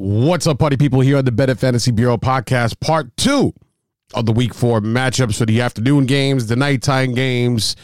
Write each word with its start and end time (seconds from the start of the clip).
What's 0.00 0.46
up, 0.46 0.60
party 0.60 0.76
people? 0.76 1.00
Here 1.00 1.16
on 1.16 1.24
the 1.24 1.32
Better 1.32 1.56
Fantasy 1.56 1.90
Bureau 1.90 2.16
podcast, 2.18 2.78
part 2.78 3.16
two 3.16 3.52
of 4.14 4.26
the 4.26 4.32
week 4.32 4.54
four 4.54 4.80
matchups 4.80 5.38
for 5.38 5.44
the 5.44 5.60
afternoon 5.60 6.06
games, 6.06 6.46
the 6.46 6.54
nighttime 6.54 7.14
games, 7.14 7.74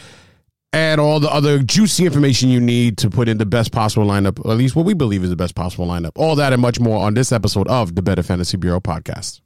and 0.72 1.00
all 1.00 1.18
the 1.18 1.28
other 1.28 1.58
juicy 1.58 2.06
information 2.06 2.50
you 2.50 2.60
need 2.60 2.98
to 2.98 3.10
put 3.10 3.28
in 3.28 3.38
the 3.38 3.44
best 3.44 3.72
possible 3.72 4.06
lineup, 4.06 4.38
at 4.48 4.56
least 4.56 4.76
what 4.76 4.86
we 4.86 4.94
believe 4.94 5.24
is 5.24 5.30
the 5.30 5.34
best 5.34 5.56
possible 5.56 5.88
lineup. 5.88 6.12
All 6.14 6.36
that 6.36 6.52
and 6.52 6.62
much 6.62 6.78
more 6.78 7.04
on 7.04 7.14
this 7.14 7.32
episode 7.32 7.66
of 7.66 7.96
the 7.96 8.02
Better 8.02 8.22
Fantasy 8.22 8.58
Bureau 8.58 8.78
podcast. 8.78 9.40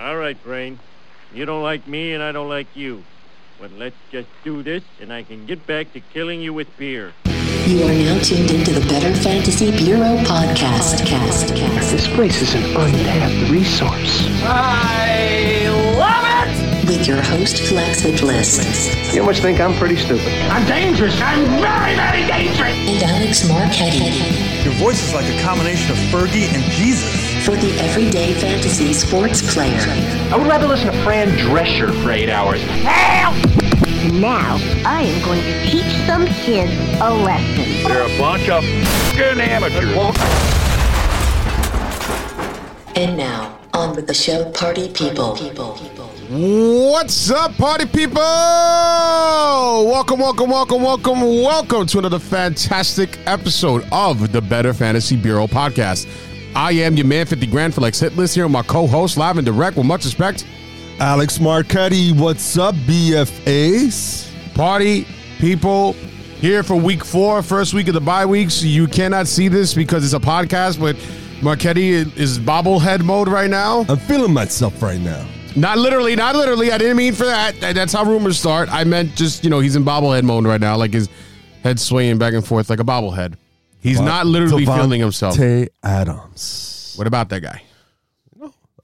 All 0.00 0.16
right, 0.16 0.42
Brain. 0.42 0.80
You 1.32 1.44
don't 1.44 1.62
like 1.62 1.86
me 1.86 2.14
and 2.14 2.22
I 2.24 2.32
don't 2.32 2.48
like 2.48 2.66
you. 2.74 3.04
But 3.60 3.70
let's 3.74 3.94
just 4.10 4.26
do 4.42 4.64
this 4.64 4.82
and 5.00 5.12
I 5.12 5.22
can 5.22 5.46
get 5.46 5.68
back 5.68 5.92
to 5.92 6.00
killing 6.00 6.40
you 6.40 6.52
with 6.52 6.66
beer. 6.78 7.12
You 7.68 7.84
are 7.84 7.92
now 7.92 8.18
tuned 8.22 8.50
into 8.50 8.72
the 8.72 8.80
Better 8.88 9.14
Fantasy 9.14 9.70
Bureau 9.70 10.16
podcast. 10.24 11.04
Cast, 11.04 11.54
cast, 11.54 11.92
This 11.92 12.08
place 12.08 12.40
is 12.40 12.54
an 12.54 12.62
untapped 12.74 13.50
resource. 13.50 14.26
I 14.42 15.68
love 15.98 16.48
it! 16.48 16.88
With 16.88 17.06
your 17.06 17.20
host 17.20 17.58
Flaccid 17.68 18.18
Bliss 18.20 19.14
You 19.14 19.22
must 19.22 19.42
think 19.42 19.60
I'm 19.60 19.74
pretty 19.74 19.96
stupid. 19.96 20.32
I'm 20.50 20.66
dangerous. 20.66 21.20
I'm 21.20 21.44
very, 21.60 21.94
very 21.94 22.26
dangerous. 22.26 22.74
and 22.74 23.02
Alex 23.02 23.42
Marquetti 23.46 24.64
Your 24.64 24.72
voice 24.74 25.06
is 25.06 25.12
like 25.12 25.26
a 25.28 25.38
combination 25.42 25.90
of 25.90 25.98
Fergie 26.08 26.48
and 26.50 26.62
Jesus. 26.72 27.44
for 27.44 27.54
the 27.54 27.78
everyday 27.80 28.32
fantasy 28.32 28.94
sports 28.94 29.42
player. 29.52 29.76
I 30.32 30.36
would 30.38 30.46
rather 30.46 30.66
listen 30.66 30.86
to 30.90 31.02
Fran 31.04 31.28
Drescher 31.36 31.92
for 32.02 32.12
eight 32.12 32.30
hours. 32.30 32.62
Help! 32.62 33.77
Now, 34.06 34.58
I 34.86 35.02
am 35.02 35.24
going 35.24 35.42
to 35.42 35.62
teach 35.66 36.06
some 36.06 36.24
kids 36.26 36.70
a 37.00 37.12
lesson. 37.12 37.82
They're 37.82 38.04
a 38.04 38.18
bunch 38.18 38.48
of 38.48 38.62
f***ing 38.62 39.40
amateurs. 39.40 40.16
And 42.94 43.16
now 43.16 43.58
on 43.74 43.96
with 43.96 44.06
the 44.06 44.14
show, 44.14 44.48
party 44.52 44.88
people. 44.90 45.36
What's 46.30 47.28
up, 47.32 47.56
party 47.56 47.86
people? 47.86 48.22
Welcome, 48.22 50.20
welcome, 50.20 50.48
welcome, 50.48 50.80
welcome, 50.80 51.20
welcome 51.20 51.86
to 51.88 51.98
another 51.98 52.20
fantastic 52.20 53.18
episode 53.26 53.84
of 53.90 54.30
the 54.30 54.40
Better 54.40 54.72
Fantasy 54.72 55.16
Bureau 55.16 55.48
podcast. 55.48 56.08
I 56.54 56.70
am 56.70 56.96
your 56.96 57.06
man, 57.06 57.26
50 57.26 57.48
Grand 57.48 57.74
Flex 57.74 58.00
Hitlist 58.00 58.36
here, 58.36 58.44
with 58.44 58.52
my 58.52 58.62
co-host, 58.62 59.16
live 59.16 59.38
and 59.38 59.44
direct, 59.44 59.76
with 59.76 59.86
much 59.86 60.04
respect. 60.04 60.46
Alex 61.00 61.38
Marquetti, 61.38 62.12
what's 62.18 62.58
up, 62.58 62.74
BFAs? 62.74 64.26
Party 64.54 65.06
people 65.38 65.92
here 65.92 66.62
for 66.64 66.74
week 66.74 67.04
four, 67.04 67.40
first 67.42 67.72
week 67.72 67.86
of 67.88 67.94
the 67.94 68.00
bye 68.00 68.26
weeks. 68.26 68.62
You 68.64 68.88
cannot 68.88 69.28
see 69.28 69.46
this 69.48 69.74
because 69.74 70.04
it's 70.04 70.14
a 70.14 70.18
podcast, 70.18 70.80
but 70.80 70.96
Marquetti 71.40 71.90
is 72.16 72.38
bobblehead 72.40 73.02
mode 73.04 73.28
right 73.28 73.48
now. 73.48 73.86
I'm 73.88 73.96
feeling 73.98 74.32
myself 74.32 74.82
right 74.82 74.98
now. 75.00 75.24
Not 75.54 75.78
literally, 75.78 76.16
not 76.16 76.34
literally. 76.34 76.72
I 76.72 76.78
didn't 76.78 76.96
mean 76.96 77.12
for 77.14 77.24
that. 77.26 77.60
That- 77.60 77.74
That's 77.76 77.92
how 77.92 78.04
rumors 78.04 78.38
start. 78.38 78.68
I 78.72 78.82
meant 78.84 79.14
just, 79.14 79.44
you 79.44 79.50
know, 79.50 79.60
he's 79.60 79.76
in 79.76 79.84
bobblehead 79.84 80.24
mode 80.24 80.44
right 80.46 80.60
now, 80.60 80.76
like 80.76 80.92
his 80.92 81.08
head 81.62 81.78
swaying 81.78 82.18
back 82.18 82.34
and 82.34 82.44
forth 82.44 82.70
like 82.70 82.80
a 82.80 82.84
bobblehead. 82.84 83.34
He's 83.80 84.00
not 84.00 84.26
literally 84.26 84.66
feeling 84.66 85.00
himself. 85.00 85.36
Tay 85.36 85.68
Adams. 85.84 86.94
What 86.96 87.06
about 87.06 87.28
that 87.28 87.40
guy? 87.40 87.62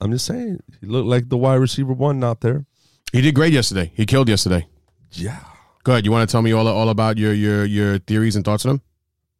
I'm 0.01 0.11
just 0.11 0.25
saying, 0.25 0.61
he 0.81 0.87
looked 0.87 1.07
like 1.07 1.29
the 1.29 1.37
wide 1.37 1.55
receiver 1.55 1.93
one 1.93 2.23
out 2.23 2.41
there. 2.41 2.65
He 3.11 3.21
did 3.21 3.35
great 3.35 3.53
yesterday. 3.53 3.91
He 3.95 4.05
killed 4.05 4.27
yesterday. 4.27 4.67
Yeah. 5.11 5.39
Good. 5.83 6.05
You 6.05 6.11
want 6.11 6.27
to 6.27 6.31
tell 6.31 6.41
me 6.41 6.51
all 6.51 6.67
all 6.67 6.89
about 6.89 7.17
your 7.17 7.31
your 7.33 7.63
your 7.63 7.99
theories 7.99 8.35
and 8.35 8.43
thoughts 8.43 8.65
on 8.65 8.71
him? 8.71 8.81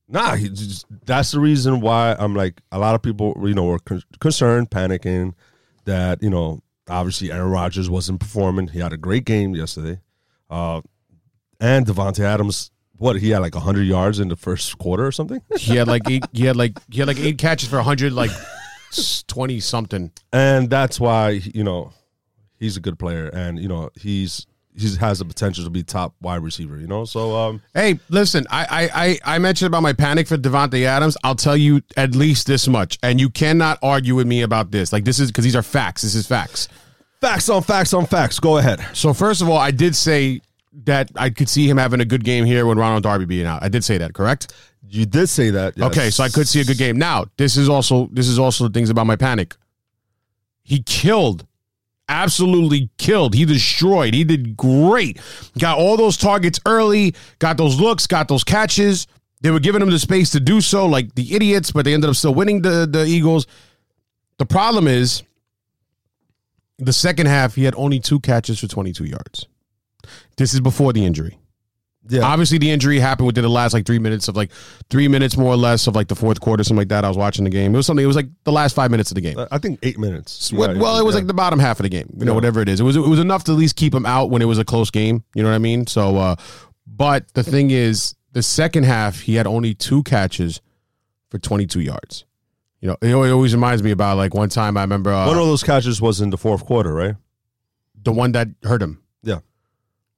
Nah, 0.08 0.36
he 0.36 0.50
just, 0.50 0.86
that's 1.06 1.32
the 1.32 1.40
reason 1.40 1.82
why 1.82 2.16
I'm 2.20 2.36
like, 2.36 2.62
a 2.72 2.78
lot 2.78 2.94
of 2.94 3.02
people, 3.02 3.34
you 3.44 3.56
know, 3.56 3.64
were 3.64 3.80
con- 3.80 4.04
concerned, 4.20 4.70
panicking 4.70 5.34
that, 5.86 6.22
you 6.22 6.30
know, 6.30 6.62
obviously 6.88 7.32
Aaron 7.32 7.50
Rodgers 7.50 7.90
wasn't 7.90 8.20
performing. 8.20 8.68
He 8.68 8.80
had 8.80 8.94
a 8.94 8.98
great 8.98 9.26
game 9.26 9.56
yesterday. 9.56 10.00
Uh, 10.50 10.82
and 11.60 11.88
Davante 11.88 12.20
Adams, 12.20 12.70
what, 12.98 13.16
he 13.16 13.32
had 13.32 13.40
like 13.40 13.56
100 13.56 13.82
yards 13.82 14.20
in 14.20 14.28
the 14.28 14.36
first 14.36 14.78
quarter 14.78 15.08
or 15.08 15.12
something? 15.12 15.42
He 15.58 15.76
had 15.76 15.88
like 15.88 16.04
eight. 16.08 16.24
He 16.32 16.46
had 16.46 16.56
like 16.56 16.78
he 16.92 17.00
had 17.00 17.08
like 17.08 17.20
eight 17.20 17.38
catches 17.38 17.70
for 17.70 17.82
hundred 17.82 18.14
like 18.14 18.32
twenty 19.28 19.60
something. 19.60 20.12
and 20.34 20.70
that's 20.70 21.00
why 21.00 21.30
you 21.30 21.64
know 21.64 21.94
he's 22.60 22.78
a 22.78 22.80
good 22.80 22.98
player, 23.00 23.28
and 23.30 23.60
you 23.60 23.68
know 23.68 23.90
he's 23.96 24.46
he 24.78 24.94
has 24.98 25.20
the 25.20 25.26
potential 25.26 25.64
to 25.64 25.70
be 25.70 25.84
top 25.84 26.16
wide 26.22 26.44
receiver. 26.44 26.78
You 26.78 26.88
know, 26.88 27.06
so 27.06 27.36
um, 27.36 27.62
Hey, 27.74 28.00
listen, 28.10 28.46
I, 28.50 28.66
I 28.70 29.06
I 29.06 29.36
I 29.36 29.40
mentioned 29.40 29.68
about 29.68 29.84
my 29.84 29.94
panic 29.94 30.28
for 30.28 30.38
Davante 30.38 30.84
Adams. 30.86 31.18
I'll 31.24 31.36
tell 31.36 31.56
you 31.58 31.82
at 31.96 32.16
least 32.16 32.48
this 32.48 32.68
much, 32.68 32.98
and 33.02 33.20
you 33.20 33.30
cannot 33.30 33.80
argue 33.82 34.16
with 34.16 34.28
me 34.28 34.42
about 34.42 34.72
this. 34.72 34.92
Like 34.92 35.06
this 35.06 35.20
is 35.20 35.32
because 35.32 35.44
these 35.46 35.56
are 35.56 35.64
facts. 35.64 36.02
This 36.02 36.16
is 36.16 36.28
facts. 36.28 36.68
facts 37.22 37.50
on 37.50 37.64
facts 37.64 37.94
on 37.94 38.06
facts. 38.06 38.40
Go 38.40 38.58
ahead. 38.58 38.86
So 38.94 39.14
first 39.14 39.42
of 39.42 39.50
all, 39.50 39.58
I 39.58 39.72
did 39.72 39.96
say 39.96 40.42
that 40.84 41.10
I 41.16 41.30
could 41.30 41.48
see 41.48 41.70
him 41.70 41.78
having 41.78 42.02
a 42.02 42.06
good 42.06 42.26
game 42.26 42.44
here 42.44 42.66
when 42.66 42.78
Ronald 42.78 43.04
Darby 43.04 43.24
being 43.24 43.46
out. 43.46 43.64
I 43.64 43.70
did 43.70 43.84
say 43.86 43.98
that, 44.00 44.14
correct? 44.14 44.54
You 44.90 45.06
did 45.06 45.28
say 45.28 45.50
that. 45.50 45.78
yes. 45.78 45.88
Okay, 45.88 46.10
so 46.10 46.24
I 46.24 46.30
could 46.30 46.48
see 46.48 46.62
a 46.62 46.64
good 46.64 46.78
game. 46.78 46.98
Now, 46.98 47.26
this 47.38 47.58
is 47.58 47.68
also 47.70 48.08
this 48.12 48.28
is 48.28 48.40
also 48.40 48.68
the 48.68 48.74
things 48.74 48.90
about 48.90 49.08
my 49.08 49.16
panic. 49.16 49.56
He 50.64 50.82
killed, 50.84 51.46
absolutely 52.10 52.90
killed. 52.98 53.36
He 53.36 53.46
destroyed. 53.46 54.14
He 54.14 54.24
did 54.24 54.56
great. 54.58 55.20
Got 55.60 55.78
all 55.78 55.98
those 55.98 56.18
targets 56.18 56.60
early. 56.66 57.14
Got 57.40 57.58
those 57.58 57.80
looks. 57.80 58.08
Got 58.08 58.28
those 58.28 58.44
catches. 58.44 59.08
They 59.42 59.52
were 59.52 59.60
giving 59.60 59.82
him 59.82 59.90
the 59.90 60.00
space 60.00 60.32
to 60.32 60.40
do 60.40 60.62
so, 60.62 60.86
like 60.88 61.14
the 61.16 61.36
idiots, 61.36 61.72
but 61.72 61.86
they 61.86 61.94
ended 61.94 62.10
up 62.10 62.16
still 62.16 62.34
winning 62.34 62.62
the 62.62 62.88
the 62.90 63.06
Eagles. 63.06 63.48
The 64.38 64.46
problem 64.46 64.88
is, 64.88 65.24
the 66.78 66.94
second 66.94 67.28
half 67.28 67.56
he 67.56 67.64
had 67.64 67.76
only 67.76 68.00
two 68.00 68.20
catches 68.20 68.60
for 68.60 68.68
twenty 68.68 68.92
two 68.94 69.06
yards. 69.06 69.48
This 70.38 70.54
is 70.54 70.60
before 70.62 70.94
the 70.94 71.06
injury. 71.06 71.38
Yeah, 72.08 72.22
Obviously, 72.22 72.60
the 72.60 72.70
injury 72.70 73.00
happened 73.00 73.26
within 73.26 73.42
the 73.44 73.50
last 73.50 73.74
like 73.74 73.86
three 73.86 73.98
minutes 74.00 74.28
of 74.28 74.36
like 74.36 74.52
three 74.92 75.08
minutes 75.08 75.38
more 75.38 75.54
or 75.54 75.58
less 75.58 75.88
of 75.88 75.96
like 75.96 76.08
the 76.08 76.16
fourth 76.16 76.40
quarter, 76.40 76.64
something 76.64 76.78
like 76.78 76.90
that. 76.90 77.04
I 77.04 77.08
was 77.08 77.18
watching 77.18 77.44
the 77.46 77.50
game. 77.50 77.74
It 77.74 77.78
was 77.78 77.88
something. 77.88 78.04
It 78.04 78.08
was 78.08 78.16
like 78.16 78.28
the 78.44 78.52
last 78.52 78.76
five 78.76 78.92
minutes 78.92 79.10
of 79.10 79.16
the 79.16 79.22
game. 79.22 79.38
I 79.52 79.58
think 79.58 79.80
eight 79.82 79.98
minutes. 79.98 80.54
well, 80.54 80.76
Yeah, 80.76 80.82
well, 80.82 81.00
it 81.00 81.04
was 81.04 81.16
yeah. 81.16 81.20
like 81.20 81.28
the 81.28 81.34
bottom 81.34 81.58
half 81.58 81.80
of 81.80 81.84
the 81.84 81.90
game. 81.90 82.08
You 82.18 82.26
know, 82.26 82.32
Yeah. 82.32 82.36
whatever 82.36 82.62
it 82.62 82.70
is. 82.70 82.80
It 82.80 82.84
was 82.84 82.96
it 82.96 83.00
was 83.00 83.20
enough 83.20 83.44
to 83.46 83.54
at 83.54 83.58
least 83.58 83.76
keep 83.76 83.94
him 83.94 84.06
out 84.06 84.30
when 84.30 84.42
it 84.42 84.46
was 84.46 84.60
a 84.60 84.66
close 84.66 84.92
game. 84.92 85.24
You 85.34 85.42
know 85.44 85.50
what 85.50 85.56
I 85.56 85.60
mean? 85.60 85.88
So, 85.88 86.18
uh, 86.18 86.36
but 86.86 87.34
the 87.34 87.44
thing 87.44 87.72
is, 87.72 88.14
the 88.34 88.44
second 88.44 88.84
half 88.84 89.22
he 89.22 89.36
had 89.36 89.48
only 89.48 89.74
two 89.74 90.04
catches 90.04 90.62
for 91.32 91.40
twenty 91.40 91.66
two 91.66 91.80
yards. 91.82 92.24
You 92.82 92.90
know, 92.90 92.98
it 93.02 93.32
always- 93.32 93.54
reminds 93.56 93.82
me 93.82 93.90
about 93.90 94.18
like 94.18 94.36
one 94.36 94.50
time 94.50 94.78
I 94.78 94.82
remember 94.82 95.12
uh, 95.12 95.26
one 95.26 95.38
of 95.40 95.48
those 95.48 95.64
catches 95.64 96.00
was 96.00 96.22
in 96.22 96.30
the 96.30 96.38
fourth 96.38 96.66
quarter, 96.68 96.94
right? 96.94 97.16
the 98.04 98.12
one 98.12 98.34
that 98.34 98.50
hurt 98.62 98.84
him. 98.84 99.02
Yeah, 99.24 99.40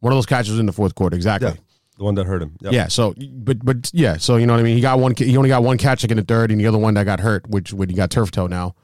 One 0.02 0.12
of 0.12 0.18
those 0.18 0.26
catches 0.26 0.52
was 0.52 0.60
in 0.60 0.66
the 0.66 0.74
fourth 0.74 0.94
quarter. 0.94 1.16
Exactly. 1.16 1.54
The 1.98 2.04
one 2.04 2.16
that 2.16 2.26
hurt 2.26 2.42
him. 2.42 2.58
Yep. 2.62 2.74
Yeah. 2.74 2.88
So, 2.88 3.14
but 3.18 3.64
but 3.64 3.90
yeah. 3.94 4.18
So 4.18 4.38
you 4.38 4.46
know 4.46 4.54
what 4.54 4.60
I 4.60 4.64
mean. 4.64 4.76
He 4.76 4.82
got 4.82 5.00
one. 5.00 5.14
He 5.16 5.36
only 5.38 5.50
got 5.50 5.64
one 5.64 5.78
catch 5.78 6.04
like 6.04 6.12
in 6.12 6.18
the 6.18 6.24
third, 6.24 6.52
and 6.52 6.60
the 6.60 6.68
other 6.68 6.78
one 6.78 6.94
that 6.96 7.06
got 7.06 7.20
hurt, 7.20 7.50
which 7.50 7.74
when 7.74 7.90
he 7.90 7.96
got 7.96 8.12
turf 8.12 8.32
toe 8.32 8.48
now, 8.48 8.76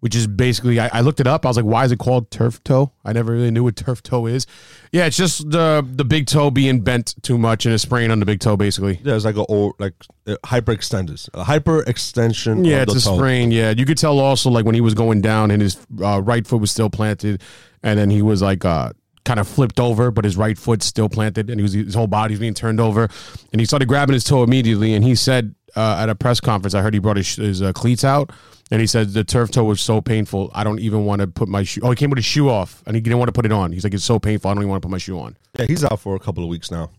which 0.00 0.14
is 0.14 0.26
basically 0.26 0.80
I, 0.80 0.88
I 0.92 1.00
looked 1.00 1.20
it 1.20 1.26
up. 1.26 1.44
I 1.44 1.48
was 1.48 1.56
like, 1.56 1.66
why 1.66 1.84
is 1.84 1.92
it 1.92 1.98
called 1.98 2.30
turf 2.30 2.62
toe? 2.64 2.92
I 3.04 3.12
never 3.12 3.32
really 3.32 3.50
knew 3.50 3.64
what 3.64 3.76
turf 3.76 4.02
toe 4.02 4.26
is. 4.26 4.46
Yeah, 4.92 5.06
it's 5.06 5.16
just 5.16 5.50
the 5.50 5.86
the 5.88 6.04
big 6.04 6.26
toe 6.26 6.50
being 6.50 6.80
bent 6.80 7.14
too 7.22 7.38
much 7.38 7.66
and 7.66 7.74
a 7.74 7.78
sprain 7.78 8.10
on 8.10 8.20
the 8.20 8.26
big 8.26 8.40
toe, 8.40 8.56
basically. 8.56 9.00
Yeah, 9.02 9.16
it's 9.16 9.24
like 9.24 9.36
a 9.36 9.44
old, 9.46 9.74
like 9.78 9.94
uh, 10.26 10.36
hyperextended, 10.44 11.28
a 11.34 11.44
hyperextension. 11.44 12.66
Yeah, 12.66 12.82
of 12.82 12.88
it's 12.90 13.04
a 13.04 13.08
toe. 13.08 13.16
sprain. 13.16 13.50
Yeah, 13.50 13.70
you 13.76 13.84
could 13.84 13.98
tell 13.98 14.18
also 14.18 14.50
like 14.50 14.64
when 14.64 14.74
he 14.74 14.80
was 14.80 14.94
going 14.94 15.20
down 15.20 15.50
and 15.50 15.60
his 15.60 15.76
uh, 16.02 16.22
right 16.22 16.46
foot 16.46 16.60
was 16.60 16.70
still 16.70 16.90
planted, 16.90 17.42
and 17.82 17.98
then 17.98 18.10
he 18.10 18.22
was 18.22 18.42
like 18.42 18.64
uh, 18.64 18.92
kind 19.24 19.38
of 19.40 19.46
flipped 19.46 19.78
over, 19.78 20.10
but 20.10 20.24
his 20.24 20.36
right 20.36 20.58
foot 20.58 20.82
still 20.82 21.08
planted, 21.08 21.50
and 21.50 21.60
he 21.60 21.62
was 21.62 21.72
his 21.72 21.94
whole 21.94 22.06
body 22.06 22.32
was 22.32 22.40
being 22.40 22.54
turned 22.54 22.80
over, 22.80 23.08
and 23.52 23.60
he 23.60 23.66
started 23.66 23.86
grabbing 23.86 24.14
his 24.14 24.24
toe 24.24 24.42
immediately. 24.42 24.94
And 24.94 25.04
he 25.04 25.14
said 25.14 25.54
uh, 25.76 25.98
at 26.00 26.08
a 26.08 26.14
press 26.14 26.40
conference, 26.40 26.74
I 26.74 26.82
heard 26.82 26.94
he 26.94 27.00
brought 27.00 27.16
his, 27.16 27.36
his 27.36 27.62
uh, 27.62 27.72
cleats 27.72 28.04
out, 28.04 28.30
and 28.70 28.80
he 28.80 28.86
said 28.86 29.10
the 29.10 29.24
turf 29.24 29.50
toe 29.50 29.64
was 29.64 29.80
so 29.80 30.00
painful, 30.00 30.50
I 30.54 30.64
don't 30.64 30.80
even 30.80 31.04
want 31.04 31.20
to 31.20 31.26
put 31.26 31.48
my 31.48 31.62
shoe. 31.62 31.80
Oh, 31.82 31.90
he 31.90 31.96
came 31.96 32.10
with 32.10 32.18
his 32.18 32.24
shoe 32.24 32.48
off, 32.48 32.82
and 32.86 32.96
he 32.96 33.00
didn't 33.00 33.18
want 33.18 33.28
to 33.28 33.32
put 33.32 33.44
it 33.44 33.52
on. 33.52 33.72
He's 33.72 33.84
like, 33.84 33.94
it's 33.94 34.04
so 34.04 34.18
painful, 34.18 34.50
I 34.50 34.54
don't 34.54 34.62
even 34.62 34.70
want 34.70 34.82
to 34.82 34.86
put 34.86 34.92
my 34.92 34.98
shoe 34.98 35.18
on. 35.18 35.36
Yeah, 35.58 35.66
he's 35.66 35.84
out 35.84 36.00
for 36.00 36.16
a 36.16 36.20
couple 36.20 36.42
of 36.42 36.48
weeks 36.50 36.70
now. 36.70 36.90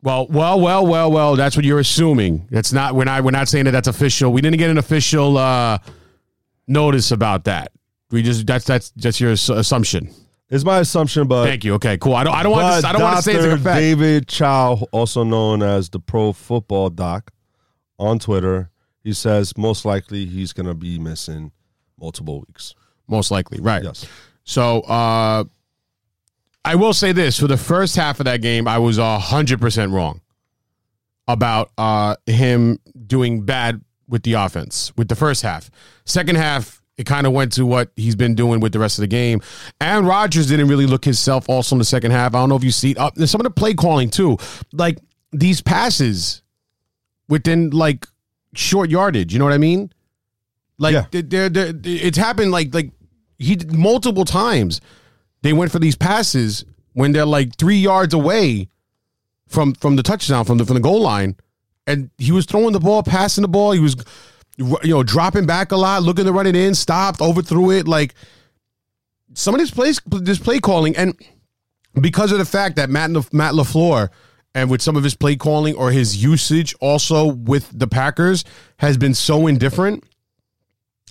Well, 0.00 0.28
well, 0.28 0.60
well, 0.60 0.86
well, 0.86 1.10
well. 1.10 1.36
That's 1.36 1.56
what 1.56 1.64
you're 1.64 1.80
assuming. 1.80 2.46
That's 2.52 2.72
not. 2.72 2.94
We're 2.94 3.04
not. 3.04 3.24
We're 3.24 3.32
not 3.32 3.48
saying 3.48 3.64
that 3.64 3.72
that's 3.72 3.88
official. 3.88 4.32
We 4.32 4.40
didn't 4.40 4.58
get 4.58 4.70
an 4.70 4.78
official 4.78 5.36
uh, 5.36 5.78
notice 6.68 7.10
about 7.10 7.44
that. 7.44 7.72
We 8.12 8.22
just 8.22 8.46
that's 8.46 8.64
that's 8.64 8.90
just 8.90 9.20
your 9.20 9.32
assumption. 9.32 10.14
It's 10.50 10.64
my 10.64 10.78
assumption, 10.78 11.28
but 11.28 11.44
Thank 11.44 11.64
you. 11.64 11.74
Okay, 11.74 11.98
cool. 11.98 12.14
I 12.14 12.24
don't. 12.24 12.34
I 12.34 12.42
don't 12.42 12.52
want. 12.52 12.82
To, 12.82 12.88
I 12.88 12.92
don't 12.92 13.02
want 13.02 13.16
to 13.18 13.22
say 13.22 13.34
it's 13.34 13.44
a 13.44 13.58
fact. 13.58 13.80
David 13.80 14.28
Chao, 14.28 14.86
also 14.92 15.22
known 15.22 15.62
as 15.62 15.90
the 15.90 16.00
Pro 16.00 16.32
Football 16.32 16.88
Doc, 16.90 17.32
on 17.98 18.18
Twitter, 18.18 18.70
he 19.04 19.12
says 19.12 19.56
most 19.58 19.84
likely 19.84 20.24
he's 20.24 20.52
going 20.54 20.66
to 20.66 20.74
be 20.74 20.98
missing 20.98 21.52
multiple 22.00 22.44
weeks. 22.48 22.74
Most 23.08 23.30
likely, 23.30 23.60
right? 23.60 23.82
Yes. 23.82 24.06
So, 24.44 24.80
uh, 24.82 25.44
I 26.64 26.74
will 26.76 26.94
say 26.94 27.12
this: 27.12 27.38
for 27.38 27.46
the 27.46 27.56
first 27.58 27.96
half 27.96 28.18
of 28.18 28.24
that 28.24 28.40
game, 28.40 28.66
I 28.66 28.78
was 28.78 28.96
hundred 28.98 29.60
percent 29.60 29.92
wrong 29.92 30.22
about 31.26 31.70
uh, 31.76 32.16
him 32.24 32.78
doing 33.06 33.42
bad 33.42 33.82
with 34.08 34.22
the 34.22 34.32
offense 34.32 34.92
with 34.96 35.08
the 35.08 35.16
first 35.16 35.42
half. 35.42 35.70
Second 36.06 36.36
half, 36.36 36.77
it 36.98 37.06
kind 37.06 37.26
of 37.26 37.32
went 37.32 37.52
to 37.52 37.64
what 37.64 37.90
he's 37.96 38.16
been 38.16 38.34
doing 38.34 38.60
with 38.60 38.72
the 38.72 38.78
rest 38.78 38.98
of 38.98 39.02
the 39.02 39.06
game. 39.06 39.40
Aaron 39.80 40.04
Rodgers 40.04 40.48
didn't 40.48 40.68
really 40.68 40.86
look 40.86 41.04
himself 41.04 41.48
also 41.48 41.74
in 41.74 41.78
the 41.78 41.84
second 41.84 42.10
half. 42.10 42.34
I 42.34 42.40
don't 42.40 42.48
know 42.50 42.56
if 42.56 42.64
you 42.64 42.70
see 42.72 42.94
uh, 42.96 43.10
some 43.24 43.40
of 43.40 43.44
the 43.44 43.50
play 43.50 43.72
calling 43.72 44.10
too, 44.10 44.36
like 44.72 44.98
these 45.32 45.60
passes 45.62 46.42
within 47.28 47.70
like 47.70 48.06
short 48.54 48.90
yardage. 48.90 49.32
You 49.32 49.38
know 49.38 49.44
what 49.44 49.54
I 49.54 49.58
mean? 49.58 49.92
Like 50.78 50.92
Yeah. 50.94 51.04
they're, 51.10 51.48
they're, 51.48 51.72
it's 51.82 52.18
happened 52.18 52.50
like 52.50 52.74
like 52.74 52.90
he 53.38 53.56
did 53.56 53.72
multiple 53.72 54.24
times. 54.24 54.80
They 55.42 55.52
went 55.52 55.70
for 55.70 55.78
these 55.78 55.94
passes 55.96 56.64
when 56.94 57.12
they're 57.12 57.24
like 57.24 57.56
three 57.56 57.76
yards 57.78 58.12
away 58.12 58.68
from 59.46 59.74
from 59.74 59.96
the 59.96 60.02
touchdown 60.02 60.44
from 60.44 60.58
the 60.58 60.64
from 60.64 60.74
the 60.74 60.80
goal 60.80 61.00
line, 61.00 61.36
and 61.86 62.10
he 62.18 62.32
was 62.32 62.44
throwing 62.46 62.72
the 62.72 62.80
ball, 62.80 63.02
passing 63.04 63.42
the 63.42 63.48
ball. 63.48 63.70
He 63.72 63.78
was 63.80 63.94
you 64.58 64.78
know 64.84 65.02
dropping 65.02 65.46
back 65.46 65.72
a 65.72 65.76
lot, 65.76 66.02
looking 66.02 66.24
to 66.24 66.32
run 66.32 66.46
it 66.46 66.56
in, 66.56 66.74
stopped, 66.74 67.20
overthrew 67.20 67.70
it. 67.70 67.88
Like 67.88 68.14
some 69.34 69.54
of 69.54 69.60
this 69.60 69.70
plays, 69.70 70.00
this 70.06 70.38
play 70.38 70.58
calling, 70.58 70.96
and 70.96 71.14
because 72.00 72.32
of 72.32 72.38
the 72.38 72.44
fact 72.44 72.76
that 72.76 72.90
Matt 72.90 73.10
Matt 73.32 73.54
Lafleur 73.54 74.10
and 74.54 74.70
with 74.70 74.82
some 74.82 74.96
of 74.96 75.04
his 75.04 75.14
play 75.14 75.36
calling 75.36 75.74
or 75.76 75.90
his 75.90 76.22
usage 76.22 76.74
also 76.80 77.26
with 77.26 77.70
the 77.72 77.86
Packers 77.86 78.44
has 78.78 78.96
been 78.96 79.14
so 79.14 79.46
indifferent, 79.46 80.04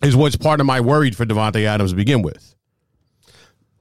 is 0.03 0.15
what's 0.15 0.35
part 0.35 0.59
of 0.59 0.65
my 0.65 0.81
worried 0.81 1.15
for 1.15 1.25
Davante 1.25 1.63
Adams 1.65 1.91
to 1.91 1.95
begin 1.95 2.21
with. 2.21 2.55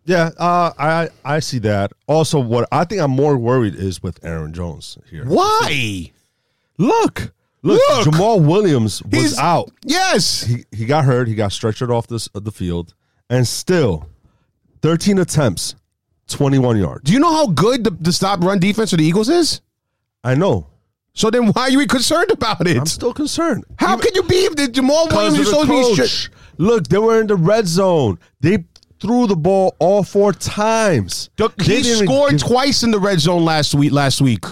Yeah, 0.05 0.31
uh, 0.39 0.73
I 0.79 1.09
I 1.25 1.41
see 1.41 1.59
that. 1.61 1.93
Also, 2.07 2.39
what 2.39 2.69
I 2.71 2.85
think 2.85 3.01
I'm 3.01 3.11
more 3.11 3.37
worried 3.37 3.75
is 3.75 4.03
with 4.03 4.25
Aaron 4.25 4.53
Jones 4.53 4.97
here. 5.11 5.25
Why? 5.25 6.13
Look, 6.79 7.33
look, 7.67 7.81
Look! 7.91 8.07
Jamaal 8.07 8.45
Williams 8.47 9.03
was 9.03 9.13
He's- 9.21 9.39
out. 9.39 9.71
Yes. 9.85 10.43
He 10.43 10.65
he 10.73 10.85
got 10.87 11.05
hurt. 11.05 11.29
He 11.29 11.35
got 11.35 11.51
stretchered 11.51 11.91
off 11.91 12.07
this 12.07 12.27
of 12.29 12.45
the 12.45 12.53
field, 12.53 12.95
and 13.31 13.47
still, 13.47 14.09
13 14.83 15.19
attempts, 15.19 15.75
21 16.29 16.79
yards. 16.79 17.03
Do 17.05 17.13
you 17.13 17.19
know 17.21 17.33
how 17.33 17.47
good 17.49 17.85
the, 17.85 17.91
the 17.91 18.13
stop 18.13 18.43
run 18.43 18.59
defense 18.59 18.91
for 18.91 18.97
the 18.97 19.05
Eagles 19.05 19.29
is? 19.29 19.61
I 20.25 20.35
know. 20.35 20.67
So 21.13 21.31
then 21.31 21.47
why 21.49 21.63
are 21.63 21.71
you 21.71 21.87
concerned 21.87 22.31
about 22.31 22.67
it? 22.67 22.77
I'm 22.77 22.85
still 22.87 23.15
concerned. 23.15 23.65
how 23.79 23.97
can 23.97 24.15
you 24.15 24.23
be 24.25 24.37
if 24.45 24.55
the 24.57 24.69
Jamal 24.69 25.07
Because 25.07 25.33
Williams 25.33 25.39
of 25.39 25.41
is 25.41 25.51
the 25.51 25.61
supposed 25.63 25.97
to 25.97 26.03
be 26.03 26.09
coach. 26.09 26.31
Look, 26.59 26.89
they 26.89 26.99
were 26.99 27.21
in 27.21 27.27
the 27.27 27.37
red 27.37 27.67
zone. 27.67 28.19
They 28.41 28.65
threw 29.01 29.27
the 29.27 29.37
ball 29.37 29.75
all 29.79 30.03
four 30.03 30.33
times. 30.33 31.31
The- 31.37 31.49
They 31.57 31.77
He 31.77 31.83
didn't 31.83 32.07
scored 32.07 32.33
give- 32.33 32.41
twice 32.43 32.83
in 32.83 32.91
the 32.91 32.99
red 32.99 33.21
zone 33.21 33.45
last 33.45 33.75
week. 33.75 33.93
Last 33.93 34.21
week, 34.21 34.45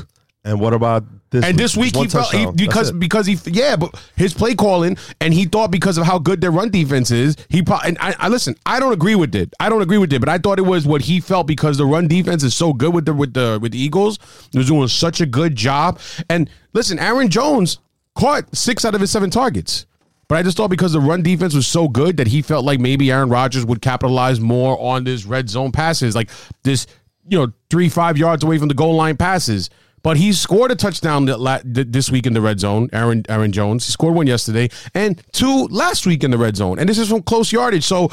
And 0.44 0.60
what 0.60 0.74
about 0.74 1.04
this? 1.30 1.42
and 1.42 1.58
this 1.58 1.74
week 1.74 1.96
he 1.96 2.06
felt 2.06 2.30
he, 2.30 2.46
because 2.52 2.92
because 2.92 3.26
he 3.26 3.38
yeah, 3.46 3.76
but 3.76 3.98
his 4.14 4.34
play 4.34 4.54
calling 4.54 4.98
and 5.20 5.32
he 5.32 5.46
thought 5.46 5.70
because 5.70 5.96
of 5.96 6.04
how 6.04 6.18
good 6.18 6.42
their 6.42 6.50
run 6.50 6.70
defense 6.70 7.10
is, 7.10 7.36
he 7.48 7.62
pro- 7.62 7.78
and 7.78 7.96
I, 7.98 8.14
I 8.18 8.28
listen. 8.28 8.54
I 8.66 8.78
don't 8.78 8.92
agree 8.92 9.14
with 9.14 9.34
it. 9.34 9.54
I 9.58 9.70
don't 9.70 9.80
agree 9.80 9.96
with 9.98 10.12
it, 10.12 10.20
but 10.20 10.28
I 10.28 10.36
thought 10.36 10.58
it 10.58 10.62
was 10.62 10.86
what 10.86 11.00
he 11.00 11.20
felt 11.20 11.46
because 11.46 11.78
the 11.78 11.86
run 11.86 12.08
defense 12.08 12.42
is 12.42 12.54
so 12.54 12.74
good 12.74 12.92
with 12.92 13.06
the 13.06 13.14
with 13.14 13.32
the 13.32 13.58
with 13.60 13.72
the 13.72 13.78
Eagles. 13.78 14.18
They're 14.52 14.62
doing 14.64 14.88
such 14.88 15.22
a 15.22 15.26
good 15.26 15.56
job. 15.56 15.98
And 16.28 16.50
listen, 16.74 16.98
Aaron 16.98 17.30
Jones 17.30 17.78
caught 18.14 18.54
six 18.54 18.84
out 18.84 18.94
of 18.94 19.00
his 19.00 19.10
seven 19.10 19.30
targets. 19.30 19.86
But 20.28 20.38
I 20.38 20.42
just 20.42 20.56
thought 20.56 20.70
because 20.70 20.92
the 20.92 21.00
run 21.00 21.22
defense 21.22 21.54
was 21.54 21.66
so 21.66 21.88
good 21.88 22.16
that 22.16 22.26
he 22.26 22.42
felt 22.42 22.64
like 22.64 22.80
maybe 22.80 23.10
Aaron 23.10 23.28
Rodgers 23.28 23.64
would 23.64 23.82
capitalize 23.82 24.40
more 24.40 24.80
on 24.80 25.04
this 25.04 25.24
red 25.26 25.50
zone 25.50 25.70
passes, 25.70 26.14
like 26.14 26.30
this, 26.62 26.86
you 27.28 27.38
know, 27.38 27.52
three 27.70 27.88
five 27.88 28.16
yards 28.16 28.42
away 28.42 28.58
from 28.58 28.68
the 28.68 28.74
goal 28.74 28.94
line 28.94 29.16
passes. 29.16 29.68
But 30.04 30.18
he 30.18 30.34
scored 30.34 30.70
a 30.70 30.76
touchdown 30.76 31.24
this 31.64 32.10
week 32.10 32.26
in 32.26 32.34
the 32.34 32.42
red 32.42 32.60
zone. 32.60 32.90
Aaron 32.92 33.24
Aaron 33.28 33.52
Jones 33.52 33.86
he 33.86 33.90
scored 33.90 34.14
one 34.14 34.26
yesterday 34.26 34.68
and 34.92 35.20
two 35.32 35.66
last 35.70 36.06
week 36.06 36.22
in 36.22 36.30
the 36.30 36.36
red 36.36 36.56
zone, 36.56 36.78
and 36.78 36.86
this 36.86 36.98
is 36.98 37.08
from 37.08 37.22
close 37.22 37.50
yardage. 37.50 37.84
So 37.84 38.10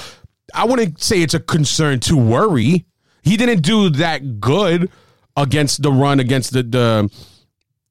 I 0.55 0.65
wouldn't 0.65 1.01
say 1.01 1.21
it's 1.21 1.33
a 1.33 1.39
concern 1.39 1.99
to 2.01 2.15
worry. 2.15 2.85
He 3.23 3.35
didn't 3.35 3.61
do 3.61 3.89
that 3.89 4.39
good 4.39 4.89
against 5.35 5.83
the 5.83 5.91
run 5.91 6.21
against 6.21 6.53
the 6.53 6.63
the 6.63 7.11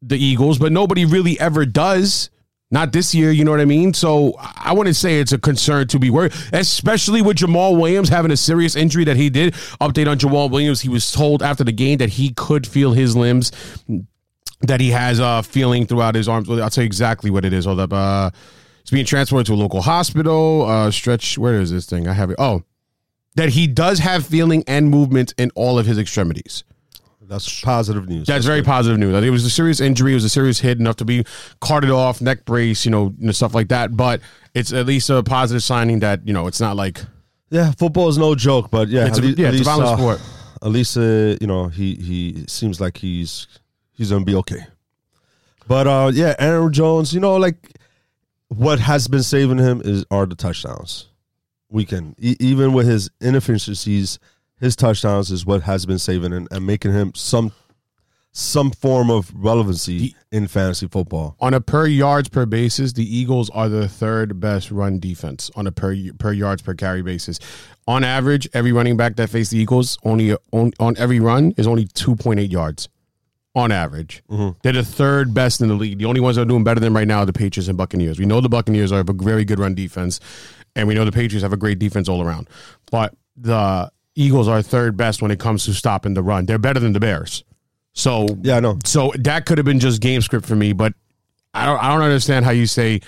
the 0.00 0.16
Eagles, 0.16 0.58
but 0.58 0.72
nobody 0.72 1.04
really 1.04 1.38
ever 1.38 1.66
does. 1.66 2.30
Not 2.72 2.92
this 2.92 3.14
year, 3.14 3.32
you 3.32 3.44
know 3.44 3.50
what 3.50 3.60
I 3.60 3.64
mean? 3.64 3.92
So 3.94 4.34
I 4.38 4.72
wouldn't 4.72 4.94
say 4.94 5.18
it's 5.18 5.32
a 5.32 5.38
concern 5.38 5.88
to 5.88 5.98
be 5.98 6.08
worried, 6.08 6.32
especially 6.52 7.20
with 7.20 7.38
Jamaal 7.38 7.76
Williams 7.76 8.08
having 8.08 8.30
a 8.30 8.36
serious 8.36 8.76
injury 8.76 9.04
that 9.04 9.16
he 9.16 9.28
did. 9.28 9.54
Update 9.80 10.08
on 10.08 10.18
Jamaal 10.18 10.50
Williams. 10.50 10.80
He 10.80 10.88
was 10.88 11.10
told 11.10 11.42
after 11.42 11.64
the 11.64 11.72
game 11.72 11.98
that 11.98 12.10
he 12.10 12.32
could 12.32 12.66
feel 12.66 12.92
his 12.92 13.16
limbs, 13.16 13.50
that 14.60 14.80
he 14.80 14.90
has 14.90 15.18
a 15.18 15.42
feeling 15.42 15.84
throughout 15.84 16.14
his 16.14 16.28
arms. 16.28 16.48
I'll 16.48 16.70
tell 16.70 16.84
you 16.84 16.86
exactly 16.86 17.28
what 17.28 17.44
it 17.44 17.52
is. 17.52 17.64
Hold 17.64 17.80
up. 17.80 17.92
Uh, 17.92 18.30
it's 18.82 18.92
being 18.92 19.04
transported 19.04 19.46
to 19.46 19.54
a 19.54 19.56
local 19.56 19.82
hospital. 19.82 20.64
Uh, 20.66 20.92
stretch. 20.92 21.38
Where 21.38 21.60
is 21.60 21.72
this 21.72 21.86
thing? 21.86 22.06
I 22.06 22.12
have 22.12 22.30
it. 22.30 22.36
Oh, 22.38 22.62
that 23.34 23.50
he 23.50 23.66
does 23.66 23.98
have 23.98 24.24
feeling 24.24 24.62
and 24.68 24.90
movement 24.90 25.34
in 25.36 25.50
all 25.56 25.76
of 25.76 25.86
his 25.86 25.98
extremities. 25.98 26.62
That's 27.30 27.60
positive 27.60 28.08
news. 28.08 28.26
That's 28.26 28.44
very 28.44 28.60
positive 28.60 28.98
news. 28.98 29.14
I 29.14 29.18
think 29.18 29.28
it 29.28 29.30
was 29.30 29.44
a 29.44 29.50
serious 29.50 29.80
injury. 29.80 30.10
It 30.10 30.16
was 30.16 30.24
a 30.24 30.28
serious 30.28 30.58
hit 30.58 30.80
enough 30.80 30.96
to 30.96 31.04
be 31.04 31.24
carted 31.60 31.90
off, 31.90 32.20
neck 32.20 32.44
brace, 32.44 32.84
you 32.84 32.90
know, 32.90 33.14
you 33.20 33.26
know, 33.26 33.32
stuff 33.32 33.54
like 33.54 33.68
that. 33.68 33.96
But 33.96 34.20
it's 34.52 34.72
at 34.72 34.84
least 34.86 35.08
a 35.10 35.22
positive 35.22 35.62
signing 35.62 36.00
that 36.00 36.26
you 36.26 36.32
know 36.34 36.48
it's 36.48 36.60
not 36.60 36.74
like 36.74 37.00
yeah, 37.50 37.70
football 37.70 38.08
is 38.08 38.18
no 38.18 38.34
joke, 38.34 38.68
but 38.72 38.88
yeah, 38.88 39.06
It's 39.06 39.18
a- 39.18 39.22
lea- 39.22 39.34
yeah, 39.38 39.50
it's 39.50 39.60
a 39.60 39.64
violent 39.64 39.88
uh, 39.90 39.96
sport. 39.96 40.20
At 40.60 40.70
least, 40.72 40.96
uh, 40.96 41.36
you 41.40 41.46
know, 41.46 41.68
he 41.68 41.94
he 41.94 42.44
seems 42.48 42.80
like 42.80 42.96
he's 42.98 43.46
he's 43.92 44.10
gonna 44.10 44.24
be 44.24 44.34
okay. 44.34 44.66
But 45.68 45.86
uh, 45.86 46.10
yeah, 46.12 46.34
Aaron 46.40 46.72
Jones, 46.72 47.14
you 47.14 47.20
know, 47.20 47.36
like 47.36 47.78
what 48.48 48.80
has 48.80 49.06
been 49.06 49.22
saving 49.22 49.58
him 49.58 49.80
is 49.84 50.04
are 50.10 50.26
the 50.26 50.34
touchdowns. 50.34 51.06
Weekend, 51.70 52.16
e- 52.18 52.34
even 52.40 52.72
with 52.72 52.88
his 52.88 53.08
inefficiencies, 53.20 54.18
his 54.60 54.76
touchdowns 54.76 55.30
is 55.30 55.46
what 55.46 55.62
has 55.62 55.86
been 55.86 55.98
saving 55.98 56.32
and, 56.32 56.46
and 56.50 56.66
making 56.66 56.92
him 56.92 57.12
some 57.14 57.52
some 58.32 58.70
form 58.70 59.10
of 59.10 59.32
relevancy 59.34 60.14
in 60.30 60.46
fantasy 60.46 60.86
football. 60.86 61.34
on 61.40 61.52
a 61.52 61.60
per 61.60 61.86
yards 61.86 62.28
per 62.28 62.46
basis, 62.46 62.92
the 62.92 63.04
Eagles 63.16 63.50
are 63.50 63.68
the 63.68 63.88
third 63.88 64.38
best 64.38 64.70
run 64.70 65.00
defense 65.00 65.50
on 65.56 65.66
a 65.66 65.72
per 65.72 65.96
per 66.18 66.32
yards 66.32 66.62
per 66.62 66.74
carry 66.74 67.02
basis. 67.02 67.40
On 67.88 68.04
average, 68.04 68.48
every 68.52 68.70
running 68.70 68.96
back 68.96 69.16
that 69.16 69.30
faced 69.30 69.50
the 69.50 69.58
Eagles 69.58 69.98
only 70.04 70.36
on, 70.52 70.72
on 70.78 70.96
every 70.96 71.18
run 71.18 71.52
is 71.56 71.66
only 71.66 71.86
two 71.86 72.14
point 72.14 72.38
eight 72.38 72.52
yards. 72.52 72.88
On 73.56 73.72
average, 73.72 74.22
mm-hmm. 74.30 74.56
they're 74.62 74.72
the 74.72 74.84
third 74.84 75.34
best 75.34 75.60
in 75.60 75.66
the 75.66 75.74
league. 75.74 75.98
The 75.98 76.04
only 76.04 76.20
ones 76.20 76.36
that 76.36 76.42
are 76.42 76.44
doing 76.44 76.62
better 76.62 76.78
than 76.78 76.94
right 76.94 77.08
now 77.08 77.18
are 77.18 77.26
the 77.26 77.32
Patriots 77.32 77.66
and 77.66 77.76
Buccaneers. 77.76 78.16
We 78.16 78.24
know 78.24 78.40
the 78.40 78.48
Buccaneers 78.48 78.92
are 78.92 79.00
a 79.00 79.12
very 79.12 79.44
good 79.44 79.58
run 79.58 79.74
defense, 79.74 80.20
and 80.76 80.86
we 80.86 80.94
know 80.94 81.04
the 81.04 81.10
Patriots 81.10 81.42
have 81.42 81.52
a 81.52 81.56
great 81.56 81.80
defense 81.80 82.08
all 82.08 82.22
around. 82.22 82.48
But 82.92 83.16
the 83.36 83.90
Eagles 84.14 84.48
are 84.48 84.62
third 84.62 84.96
best 84.96 85.22
when 85.22 85.30
it 85.30 85.38
comes 85.38 85.64
to 85.64 85.74
stopping 85.74 86.14
the 86.14 86.22
run. 86.22 86.46
They're 86.46 86.58
better 86.58 86.80
than 86.80 86.92
the 86.92 87.00
Bears. 87.00 87.44
So 87.92 88.26
Yeah, 88.42 88.56
I 88.56 88.60
know. 88.60 88.78
so 88.84 89.12
that 89.18 89.46
could 89.46 89.58
have 89.58 89.64
been 89.64 89.80
just 89.80 90.00
game 90.00 90.20
script 90.20 90.46
for 90.46 90.56
me, 90.56 90.72
but 90.72 90.92
I 91.54 91.66
don't 91.66 91.82
I 91.82 91.92
don't 91.92 92.02
understand 92.02 92.44
how 92.44 92.52
you 92.52 92.66
say 92.66 93.00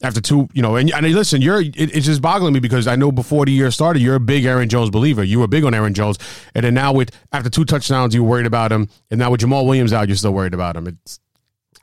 after 0.00 0.20
two, 0.20 0.48
you 0.52 0.62
know, 0.62 0.76
and, 0.76 0.92
and 0.92 1.04
listen, 1.12 1.42
you're 1.42 1.60
it, 1.60 1.74
it's 1.76 2.06
just 2.06 2.22
boggling 2.22 2.52
me 2.52 2.60
because 2.60 2.86
I 2.86 2.94
know 2.94 3.10
before 3.10 3.44
the 3.46 3.52
year 3.52 3.70
started, 3.72 4.00
you're 4.00 4.14
a 4.14 4.20
big 4.20 4.44
Aaron 4.44 4.68
Jones 4.68 4.90
believer. 4.90 5.24
You 5.24 5.40
were 5.40 5.48
big 5.48 5.64
on 5.64 5.74
Aaron 5.74 5.94
Jones, 5.94 6.18
and 6.54 6.64
then 6.64 6.74
now 6.74 6.92
with 6.92 7.10
after 7.32 7.50
two 7.50 7.64
touchdowns, 7.64 8.14
you 8.14 8.22
were 8.22 8.30
worried 8.30 8.46
about 8.46 8.70
him, 8.70 8.88
and 9.10 9.18
now 9.18 9.30
with 9.32 9.40
Jamaal 9.40 9.64
Williams 9.66 9.92
out, 9.92 10.06
you're 10.08 10.16
still 10.16 10.32
worried 10.32 10.54
about 10.54 10.76
him. 10.76 10.86
It's 10.86 11.18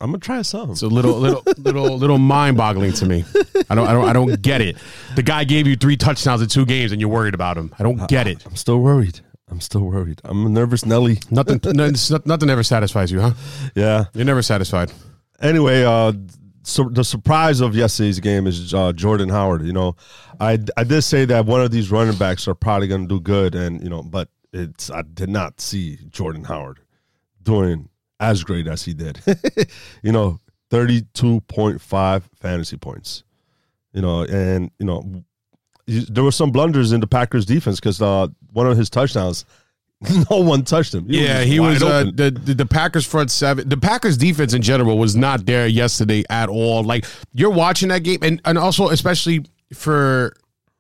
I'm 0.02 0.12
gonna 0.12 0.20
try 0.20 0.42
some. 0.42 0.72
it's 0.72 0.82
a 0.82 0.88
little 0.88 1.18
little 1.20 1.44
little 1.58 1.98
little 1.98 2.18
mind 2.18 2.58
boggling 2.58 2.94
to 2.94 3.06
me. 3.06 3.24
I 3.70 3.76
don't 3.76 3.88
I 3.88 3.94
don't 3.94 4.10
I 4.10 4.14
don't 4.14 4.42
get 4.42 4.62
it. 4.62 4.78
The 5.16 5.24
guy 5.24 5.44
gave 5.44 5.68
you 5.68 5.76
three 5.76 5.98
touchdowns 5.98 6.42
in 6.42 6.48
two 6.50 6.66
games, 6.66 6.92
and 6.92 7.00
you're 7.00 7.10
worried 7.10 7.34
about 7.34 7.58
him. 7.58 7.74
I 7.80 7.84
don't 7.84 8.08
get 8.10 8.28
it. 8.28 8.46
I'm 8.46 8.56
still 8.56 8.80
worried. 8.80 9.22
I'm 9.50 9.62
still 9.62 9.82
worried. 9.82 10.22
I'm 10.24 10.46
a 10.46 10.50
nervous 10.50 10.86
Nelly. 10.86 11.20
Nothing 11.30 11.60
no, 11.76 11.92
nothing 12.26 12.50
ever 12.50 12.64
satisfies 12.64 13.12
you, 13.12 13.22
huh? 13.22 13.32
Yeah. 13.76 14.06
You're 14.14 14.26
never 14.26 14.42
satisfied. 14.42 14.92
Anyway, 15.40 15.84
uh, 15.84 16.14
so 16.64 16.90
the 16.90 17.04
surprise 17.04 17.62
of 17.62 17.76
yesterday's 17.76 18.20
game 18.20 18.48
is 18.48 18.74
uh, 18.74 18.92
Jordan 18.94 19.30
Howard. 19.30 19.64
You 19.64 19.74
know, 19.74 19.96
I 20.40 20.60
I 20.76 20.84
did 20.84 21.04
say 21.04 21.26
that 21.26 21.46
one 21.46 21.62
of 21.62 21.72
these 21.72 21.92
running 21.92 22.18
backs 22.18 22.48
are 22.48 22.56
probably 22.56 22.88
going 22.88 23.08
to 23.08 23.08
do 23.08 23.22
good, 23.22 23.54
and 23.54 23.84
you 23.84 23.90
know, 23.90 24.02
but 24.02 24.30
it's 24.52 24.90
I 24.90 25.04
did 25.04 25.30
not 25.30 25.62
see 25.62 26.00
Jordan 26.10 26.44
Howard 26.46 26.80
doing 27.44 27.90
as 28.20 28.44
great 28.44 28.68
as 28.68 28.84
he 28.84 28.94
did. 28.94 29.20
you 30.04 30.12
know, 30.12 30.40
thirty 30.70 31.04
two 31.14 31.42
point 31.42 31.82
five 31.82 32.30
fantasy 32.40 32.78
points. 32.78 33.24
You 33.94 34.02
know, 34.02 34.24
and 34.24 34.72
you 34.80 34.86
know, 34.86 35.24
there 35.88 36.24
were 36.24 36.32
some 36.32 36.52
blunders 36.52 36.92
in 36.92 37.00
the 37.00 37.08
Packers 37.08 37.46
defense 37.46 37.80
because 37.80 38.02
uh, 38.02 38.28
one 38.52 38.68
of 38.68 38.78
his 38.78 38.90
touchdowns, 38.90 39.46
no 40.30 40.38
one 40.38 40.64
touched 40.64 40.94
him. 40.94 41.06
yeah, 41.08 41.38
just 41.38 41.48
he 41.48 41.60
was 41.60 41.82
uh, 41.82 42.06
the, 42.14 42.32
the 42.32 42.54
the 42.54 42.66
Packers 42.66 43.06
front 43.06 43.32
seven. 43.32 43.70
The 43.70 43.78
Packers 43.78 44.18
defense 44.18 44.54
in 44.54 44.62
general 44.62 44.98
was 44.98 45.16
not 45.16 45.46
there 45.46 45.68
yesterday 45.68 46.24
at 46.30 46.50
all. 46.50 46.84
Like 46.84 47.06
you're 47.34 47.52
watching 47.52 47.90
that 47.90 48.04
game, 48.04 48.20
and 48.22 48.42
and 48.46 48.58
also 48.58 48.90
especially 48.90 49.46
for 49.74 50.36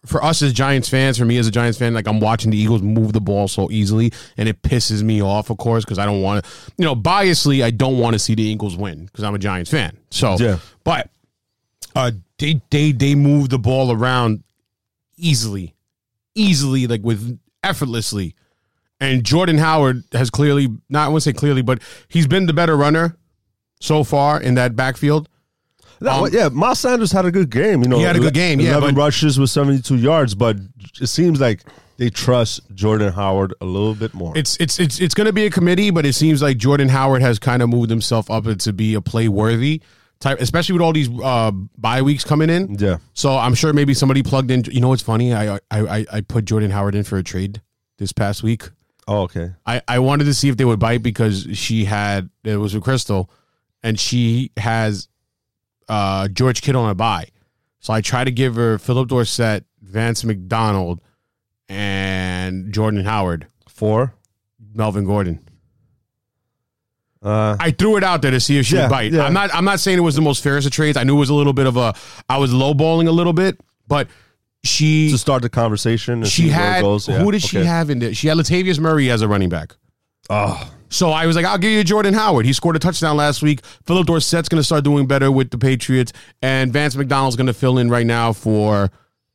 for 0.05 0.23
us 0.23 0.41
as 0.41 0.53
Giants 0.53 0.87
fans, 0.89 1.17
for 1.17 1.25
me 1.25 1.37
as 1.37 1.47
a 1.47 1.51
Giants 1.51 1.77
fan, 1.77 1.93
like 1.93 2.07
I'm 2.07 2.19
watching 2.19 2.51
the 2.51 2.57
Eagles 2.57 2.81
move 2.81 3.13
the 3.13 3.21
ball 3.21 3.47
so 3.47 3.69
easily, 3.71 4.11
and 4.37 4.47
it 4.49 4.61
pisses 4.61 5.03
me 5.03 5.21
off, 5.21 5.49
of 5.49 5.57
course, 5.57 5.83
because 5.83 5.99
I 5.99 6.05
don't 6.05 6.21
want 6.21 6.43
to, 6.45 6.51
you 6.77 6.85
know, 6.85 6.95
biasly, 6.95 7.63
I 7.63 7.71
don't 7.71 7.97
want 7.97 8.13
to 8.13 8.19
see 8.19 8.35
the 8.35 8.43
Eagles 8.43 8.75
win 8.77 9.05
because 9.05 9.23
I'm 9.23 9.35
a 9.35 9.39
Giants 9.39 9.69
fan. 9.71 9.97
So, 10.11 10.37
Yeah. 10.39 10.59
but 10.83 11.09
uh, 11.95 12.11
they 12.39 12.61
they 12.69 12.91
they 12.91 13.15
move 13.15 13.49
the 13.49 13.59
ball 13.59 13.91
around 13.91 14.43
easily, 15.17 15.73
easily, 16.35 16.87
like 16.87 17.01
with 17.03 17.39
effortlessly. 17.63 18.35
And 18.99 19.23
Jordan 19.25 19.57
Howard 19.57 20.03
has 20.13 20.29
clearly, 20.29 20.67
not 20.89 21.05
I 21.05 21.09
won't 21.09 21.23
say 21.23 21.33
clearly, 21.33 21.61
but 21.61 21.81
he's 22.07 22.27
been 22.27 22.45
the 22.45 22.53
better 22.53 22.75
runner 22.77 23.17
so 23.81 24.03
far 24.03 24.41
in 24.41 24.55
that 24.55 24.75
backfield. 24.75 25.27
No, 26.01 26.25
Um, 26.25 26.29
yeah, 26.31 26.49
Miles 26.49 26.79
Sanders 26.79 27.11
had 27.11 27.25
a 27.25 27.31
good 27.31 27.49
game. 27.49 27.81
You 27.83 27.87
know, 27.89 27.97
He 27.97 28.03
had 28.03 28.15
a 28.15 28.19
good 28.19 28.33
game, 28.33 28.59
yeah, 28.59 28.71
eleven 28.71 28.95
but- 28.95 29.01
rushes 29.01 29.39
with 29.39 29.49
seventy-two 29.49 29.97
yards, 29.97 30.35
but 30.35 30.57
it 31.01 31.07
seems 31.07 31.39
like 31.39 31.61
they 31.97 32.09
trust 32.09 32.59
Jordan 32.75 33.13
Howard 33.13 33.53
a 33.61 33.65
little 33.65 33.95
bit 33.95 34.13
more. 34.13 34.33
It's 34.37 34.57
it's 34.59 34.79
it's 34.79 34.99
it's 34.99 35.13
going 35.13 35.27
to 35.27 35.33
be 35.33 35.45
a 35.45 35.49
committee, 35.49 35.91
but 35.91 36.05
it 36.05 36.13
seems 36.13 36.41
like 36.41 36.57
Jordan 36.57 36.89
Howard 36.89 37.21
has 37.21 37.39
kind 37.39 37.61
of 37.61 37.69
moved 37.69 37.89
himself 37.89 38.29
up 38.29 38.43
to 38.45 38.73
be 38.73 38.93
a 38.95 39.01
play 39.01 39.29
worthy 39.29 39.81
type, 40.19 40.39
especially 40.41 40.73
with 40.73 40.81
all 40.81 40.91
these 40.93 41.09
uh, 41.23 41.51
bye 41.77 42.01
weeks 42.01 42.23
coming 42.23 42.49
in. 42.49 42.75
yeah, 42.79 42.97
So 43.13 43.37
I'm 43.37 43.53
sure 43.53 43.71
maybe 43.73 43.93
somebody 43.93 44.23
plugged 44.23 44.51
in. 44.51 44.63
You 44.65 44.81
know 44.81 44.89
what's 44.89 45.01
funny? 45.03 45.33
I 45.33 45.55
I 45.55 45.59
I, 45.71 46.05
I 46.11 46.21
put 46.21 46.43
Jordan 46.45 46.71
Howard 46.71 46.95
in 46.95 47.03
for 47.05 47.17
a 47.17 47.23
trade 47.23 47.61
this 47.97 48.11
past 48.11 48.43
week. 48.43 48.69
oh, 49.07 49.21
okay. 49.21 49.53
I, 49.65 49.81
I 49.87 49.99
wanted 49.99 50.25
to 50.25 50.33
see 50.33 50.49
if 50.49 50.57
they 50.57 50.65
would 50.65 50.79
bite 50.79 51.01
because 51.03 51.47
she 51.53 51.85
had 51.85 52.29
it 52.43 52.57
was 52.57 52.73
with 52.73 52.83
Crystal, 52.83 53.29
and 53.83 53.97
she 53.97 54.51
has 54.57 55.07
uh, 55.87 56.27
George 56.29 56.61
Kittle 56.61 56.83
on 56.83 56.89
a 56.91 56.95
bye. 56.95 57.27
So 57.79 57.93
I 57.93 58.01
tried 58.01 58.23
to 58.25 58.31
give 58.31 58.55
her 58.55 58.77
Phillip 58.79 59.07
Dorsett, 59.09 59.63
Vance 59.81 60.23
McDonald, 60.23 61.01
and 61.69 62.73
Jordan 62.73 63.03
Howard, 63.05 63.47
Four. 63.67 64.13
Melvin 64.73 65.05
Gordon. 65.05 65.39
Uh, 67.21 67.55
I 67.59 67.71
threw 67.71 67.97
it 67.97 68.03
out 68.03 68.21
there 68.21 68.31
to 68.31 68.39
see 68.39 68.57
if 68.59 68.65
she 68.67 68.75
Yeah, 68.75 68.83
would 68.83 68.89
bite. 68.89 69.11
yeah. 69.11 69.23
I'm 69.23 69.33
not. 69.33 69.53
I'm 69.53 69.65
not 69.65 69.79
saying 69.79 69.97
it 69.97 70.01
was 70.01 70.15
the 70.15 70.21
most 70.21 70.43
fairest 70.43 70.67
of 70.67 70.73
trades. 70.73 70.95
I 70.97 71.03
knew 71.03 71.15
it 71.15 71.19
was 71.19 71.29
a 71.29 71.33
little 71.33 71.53
bit 71.53 71.65
of 71.65 71.75
a. 71.77 71.95
I 72.29 72.37
was 72.37 72.51
lowballing 72.53 73.07
a 73.07 73.11
little 73.11 73.33
bit, 73.33 73.59
but 73.87 74.07
she 74.63 75.09
to 75.11 75.17
start 75.17 75.41
the 75.41 75.49
conversation. 75.49 76.23
She 76.23 76.43
see 76.43 76.49
where 76.49 76.59
it 76.59 76.61
had 76.73 76.81
goes. 76.81 77.07
Yeah, 77.07 77.19
who 77.19 77.31
did 77.31 77.41
she 77.41 77.57
have 77.63 77.89
in 77.89 77.99
there? 77.99 78.13
She 78.13 78.27
had 78.27 78.37
Latavius 78.37 78.79
Murray 78.79 79.09
as 79.09 79.21
a 79.21 79.27
running 79.27 79.49
back. 79.49 79.75
Oh, 80.29 80.71
So 80.89 81.09
I 81.09 81.25
was 81.25 81.35
like, 81.35 81.45
I'll 81.45 81.57
give 81.57 81.71
you 81.71 81.83
Jordan 81.83 82.13
Howard. 82.13 82.45
He 82.45 82.53
scored 82.53 82.75
a 82.75 82.79
touchdown 82.79 83.17
last 83.17 83.41
week. 83.41 83.65
Phillip 83.85 84.07
Dorsett's 84.07 84.49
going 84.49 84.59
to 84.59 84.63
start 84.63 84.83
doing 84.83 85.07
better 85.07 85.31
with 85.31 85.49
the 85.49 85.57
Patriots, 85.57 86.13
and 86.41 86.71
Vance 86.71 86.95
McDonald's 86.95 87.35
going 87.35 87.47
to 87.47 87.53
fill 87.53 87.77
in 87.77 87.89
right 87.89 88.05
now 88.05 88.33
for 88.33 88.91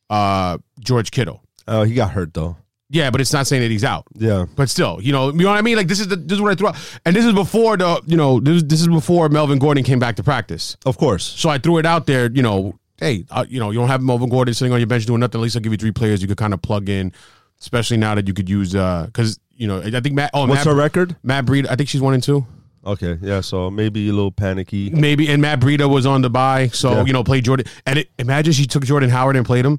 uh, 0.09 0.59
George 0.81 1.11
Kittle. 1.11 1.43
oh, 1.69 1.83
he 1.83 1.95
got 1.95 2.11
hurt 2.13 2.35
though. 2.35 2.57
Yeah, 2.93 3.11
but 3.11 3.21
it's 3.21 3.33
not 3.33 3.47
saying 3.47 3.63
that 3.63 3.71
he's 3.71 3.85
out. 3.85 4.05
Yeah, 4.17 4.47
But 4.57 4.69
still, 4.69 4.99
you 5.01 5.13
know, 5.13 5.29
you 5.31 5.39
know 5.45 5.51
what 5.51 5.59
I 5.59 5.63
mean. 5.63 5.77
Like 5.77 5.87
this 5.87 6.01
is 6.01 6.09
the, 6.09 6.17
this 6.17 6.37
is 6.37 6.43
what 6.43 6.51
I 6.51 6.55
threw 6.57 6.69
out, 6.69 6.99
and 7.05 7.15
this 7.15 7.25
is 7.25 7.33
before 7.33 7.77
the 7.77 8.03
you 8.07 8.17
know 8.17 8.41
this, 8.41 8.65
this 8.65 8.81
is 8.81 8.89
before 8.89 9.29
Melvin 9.29 9.61
Gordon 9.61 9.85
came 9.85 10.01
back 10.01 10.17
to 10.17 10.25
practice. 10.25 10.77
of 10.87 10.99
course. 10.99 11.25
So 11.25 11.49
I 11.49 11.59
threw 11.59 11.79
it 11.79 11.87
out 11.87 12.07
there. 12.07 12.29
You 12.33 12.43
know, 12.43 12.79
hey, 12.99 13.27
uh, 13.31 13.45
you 13.49 13.61
know, 13.61 13.71
you 13.71 13.79
don't 13.79 13.87
have 13.87 14.03
Melvin 14.03 14.29
Gordon 14.29 14.55
sitting 14.55 14.73
on 14.73 14.81
your 14.81 14.89
bench 14.89 15.07
doing 15.07 15.21
nothing. 15.21 15.41
At 15.41 15.43
least 15.43 15.55
I'll 15.55 15.63
give 15.63 15.71
you 15.73 15.79
three 15.79 15.93
players 15.93 16.21
you 16.21 16.27
could 16.27 16.37
kind 16.37 16.53
of 16.53 16.63
plug 16.63 16.89
in, 16.89 17.13
especially 17.61 17.97
now 17.97 18.17
that 18.17 18.27
you 18.27 18.35
could 18.35 18.49
use 18.49 18.73
because 18.73 19.39
you 19.61 19.69
know 19.69 19.81
I 19.81 20.01
think 20.01 20.15
Matt. 20.15 20.31
Oh, 20.35 20.47
What's 20.47 20.65
Matt, 20.65 20.67
her 20.67 20.75
record? 20.75 21.17
Matt 21.23 21.45
Breed. 21.45 21.67
I 21.67 21.77
think 21.77 21.89
she's 21.89 22.01
one 22.01 22.15
and 22.15 22.23
two. 22.23 22.47
Okay, 22.85 23.19
yeah. 23.21 23.43
So 23.43 23.71
maybe 23.71 24.09
a 24.09 24.13
little 24.13 24.31
panicky. 24.33 24.89
Maybe 24.89 25.29
and 25.29 25.43
Matt 25.43 25.61
Breida 25.61 25.89
was 25.89 26.07
on 26.07 26.23
the 26.23 26.31
bye, 26.31 26.69
so 26.69 26.93
Yeah. 26.93 27.05
you 27.05 27.13
know 27.13 27.23
played 27.23 27.45
Jordan. 27.45 27.67
And 27.85 27.99
it, 27.99 28.11
imagine 28.19 28.55
she 28.55 28.67
took 28.67 28.85
Jordan 28.85 29.11
Howard 29.11 29.37
and 29.37 29.45
played 29.45 29.67
him. 29.67 29.79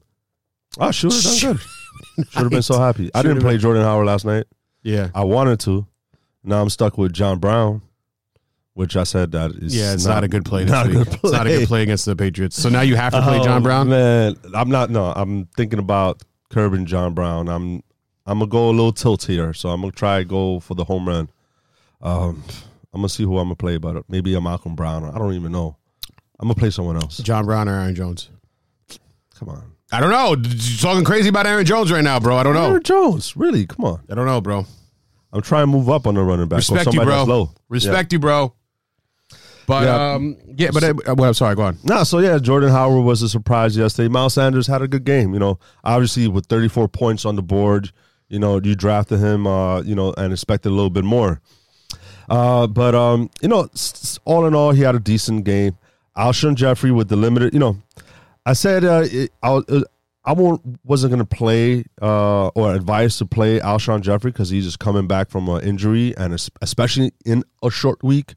Ah, 0.80 0.88
oh, 0.88 0.92
have 0.92 1.02
done 1.02 1.12
good. 1.54 1.60
Should 2.30 2.42
have 2.44 2.50
been 2.52 2.62
so 2.62 2.80
happy. 2.80 3.10
I 3.16 3.22
didn't 3.24 3.38
Should've 3.38 3.44
play 3.44 3.58
Jordan 3.58 3.84
Howard 3.84 4.06
last 4.06 4.24
night. 4.26 4.46
Yeah, 4.84 5.10
I 5.16 5.24
wanted 5.24 5.60
to. 5.62 5.88
Now 6.44 6.62
I'm 6.62 6.70
stuck 6.70 6.98
with 7.00 7.12
John 7.12 7.40
Brown, 7.40 7.82
which 8.74 8.96
I 8.96 9.04
said 9.04 9.32
that 9.32 9.52
is 9.52 9.76
yeah, 9.76 9.94
it's 9.94 10.06
not, 10.06 10.24
a 10.24 10.28
good 10.28 10.46
play. 10.46 10.64
This 10.64 10.72
not 10.72 10.86
a 10.86 10.90
week. 10.90 10.98
good 11.10 11.20
It's 11.24 11.32
not 11.32 11.48
a 11.48 11.50
good 11.50 11.68
play 11.68 11.82
against 11.84 12.06
the 12.06 12.16
Patriots. 12.16 12.56
So 12.62 12.70
now 12.70 12.82
you 12.82 12.96
have 12.96 13.14
to 13.14 13.22
play 13.22 13.40
Oh, 13.40 13.44
John 13.44 13.64
Brown. 13.64 13.90
Man, 13.90 14.36
I'm 14.54 14.70
not. 14.70 14.90
No, 14.92 15.06
I'm 15.06 15.46
thinking 15.58 15.80
about 15.80 16.22
curbing 16.52 16.86
John 16.86 17.14
Brown. 17.16 17.48
I'm. 17.50 17.82
I'm 18.32 18.40
gonna 18.40 18.50
go 18.50 18.70
a 18.70 18.72
little 18.72 18.94
tilt 18.94 19.24
here, 19.24 19.54
so 19.54 19.70
I'm 19.70 19.82
gonna 19.82 19.92
try 19.92 20.24
go 20.24 20.60
for 20.60 20.74
the 20.76 20.84
home 20.86 21.08
run. 21.08 21.30
Um, 22.02 22.44
I'm 22.94 23.02
gonna 23.02 23.10
see 23.10 23.24
who 23.24 23.38
I'm 23.38 23.46
gonna 23.46 23.56
play, 23.56 23.78
but 23.78 24.04
maybe 24.10 24.34
a 24.36 24.42
Malcolm 24.42 24.76
Brown. 24.76 25.04
I 25.06 25.18
don't 25.18 25.34
even 25.34 25.52
know. 25.52 25.76
I'm 26.40 26.48
gonna 26.48 26.56
play 26.56 26.70
someone 26.70 26.96
else. 26.96 27.18
John 27.18 27.46
Brown 27.46 27.68
or 27.70 27.74
Aaron 27.80 27.94
Jones. 27.96 28.30
Come 29.38 29.50
on, 29.50 29.64
I 29.92 30.00
don't 30.00 30.10
know. 30.12 30.36
You're 30.50 30.78
talking 30.80 31.04
crazy 31.04 31.30
about 31.30 31.46
Aaron 31.46 31.66
Jones 31.66 31.92
right 31.92 32.04
now, 32.04 32.20
bro. 32.20 32.38
I 32.38 32.44
don't 32.44 32.54
know. 32.54 32.70
Aaron 32.70 32.84
Jones. 32.84 33.36
Really? 33.36 33.66
Come 33.66 33.86
on. 33.86 34.02
I 34.10 34.16
don't 34.16 34.26
know, 34.26 34.40
bro. 34.42 34.66
I'm 35.34 35.42
trying 35.42 35.64
to 35.64 35.68
move 35.68 35.90
up 35.90 36.08
on 36.08 36.16
the 36.16 36.22
running 36.24 36.48
back. 36.48 36.58
or 36.58 36.76
Respect 36.76 36.94
you, 36.94 37.04
bro. 37.04 37.50
Respect 37.70 38.14
you, 38.14 38.20
bro. 38.20 38.54
But 39.68 39.84
Yeah. 39.84 40.14
um, 40.14 40.38
yeah, 40.58 40.70
but 40.74 40.84
uh, 40.84 40.94
well, 41.16 41.26
I'm 41.30 41.34
sorry. 41.34 41.56
Go 41.56 41.62
on. 41.64 41.78
No, 41.84 42.04
so 42.04 42.20
yeah, 42.20 42.38
Jordan 42.40 42.70
Howard 42.72 43.06
was 43.06 43.22
a 43.22 43.30
surprise 43.30 43.78
yesterday. 43.78 44.10
Miles 44.10 44.34
Sanders 44.34 44.68
had 44.68 44.82
a 44.82 44.88
good 44.88 45.06
game. 45.06 45.34
You 45.34 45.40
know, 45.40 45.60
obviously 45.84 46.28
with 46.28 46.48
34 46.48 46.88
points 46.90 47.26
on 47.26 47.36
the 47.36 47.42
board, 47.44 47.92
you 48.32 48.40
know, 48.40 48.60
you 48.64 48.76
drafted 48.76 49.20
him, 49.20 49.46
uh, 49.46 49.82
you 49.82 49.94
know, 49.94 50.14
and 50.18 50.32
expected 50.32 50.70
a 50.70 50.76
little 50.76 50.90
bit 50.90 51.04
more. 51.04 51.42
Uh, 52.30 52.66
but 52.66 52.96
um, 52.96 53.30
you 53.42 53.50
know, 53.50 53.68
all 54.24 54.46
in 54.46 54.56
all, 54.56 54.72
he 54.72 54.82
had 54.82 54.96
a 54.96 55.00
decent 55.00 55.44
game. 55.44 55.78
Alshon 56.18 56.56
Jeffery 56.56 56.92
with 56.92 57.10
the 57.10 57.16
limited, 57.16 57.54
you 57.54 57.60
know, 57.60 57.78
I 58.46 58.54
said 58.54 58.86
uh, 58.86 59.06
I, 59.44 59.48
uh, 59.48 59.82
I 60.24 60.34
won't, 60.34 60.62
wasn't 60.84 61.12
going 61.12 61.26
to 61.26 61.36
play 61.36 61.84
uh, 62.02 62.48
or 62.50 62.74
advise 62.74 63.18
to 63.18 63.26
play 63.26 63.60
Alshon 63.60 64.02
Jeffery 64.02 64.32
because 64.32 64.50
he's 64.50 64.66
just 64.66 64.80
coming 64.80 65.08
back 65.08 65.30
from 65.30 65.50
an 65.50 65.62
injury 65.62 66.16
and 66.16 66.34
especially 66.62 67.12
in 67.26 67.44
a 67.64 67.70
short 67.70 68.04
week. 68.04 68.36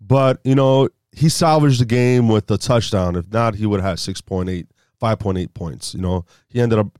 But, 0.00 0.38
you 0.44 0.54
know, 0.54 0.88
he 1.12 1.28
salvaged 1.28 1.80
the 1.80 1.86
game 1.86 2.28
with 2.28 2.50
a 2.50 2.58
touchdown. 2.58 3.16
If 3.16 3.32
not, 3.32 3.56
he 3.56 3.66
would 3.66 3.80
have 3.80 3.98
had 3.98 4.14
6.8, 4.14 4.66
5.8 5.02 5.54
points. 5.54 5.94
You 5.94 6.02
know, 6.02 6.24
he 6.48 6.60
ended 6.60 6.78
up 6.78 6.98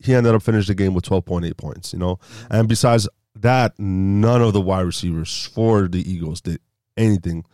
he 0.00 0.14
ended 0.14 0.34
up 0.34 0.42
finishing 0.42 0.76
the 0.76 0.82
game 0.82 0.94
with 0.94 1.04
12.8 1.04 1.56
points, 1.56 1.92
you 1.92 1.98
know. 1.98 2.18
And 2.50 2.68
besides 2.68 3.08
that, 3.36 3.78
none 3.78 4.42
of 4.42 4.52
the 4.52 4.60
wide 4.60 4.86
receivers 4.86 5.46
for 5.52 5.88
the 5.88 6.10
Eagles 6.10 6.40
did 6.40 6.60
anything 6.96 7.44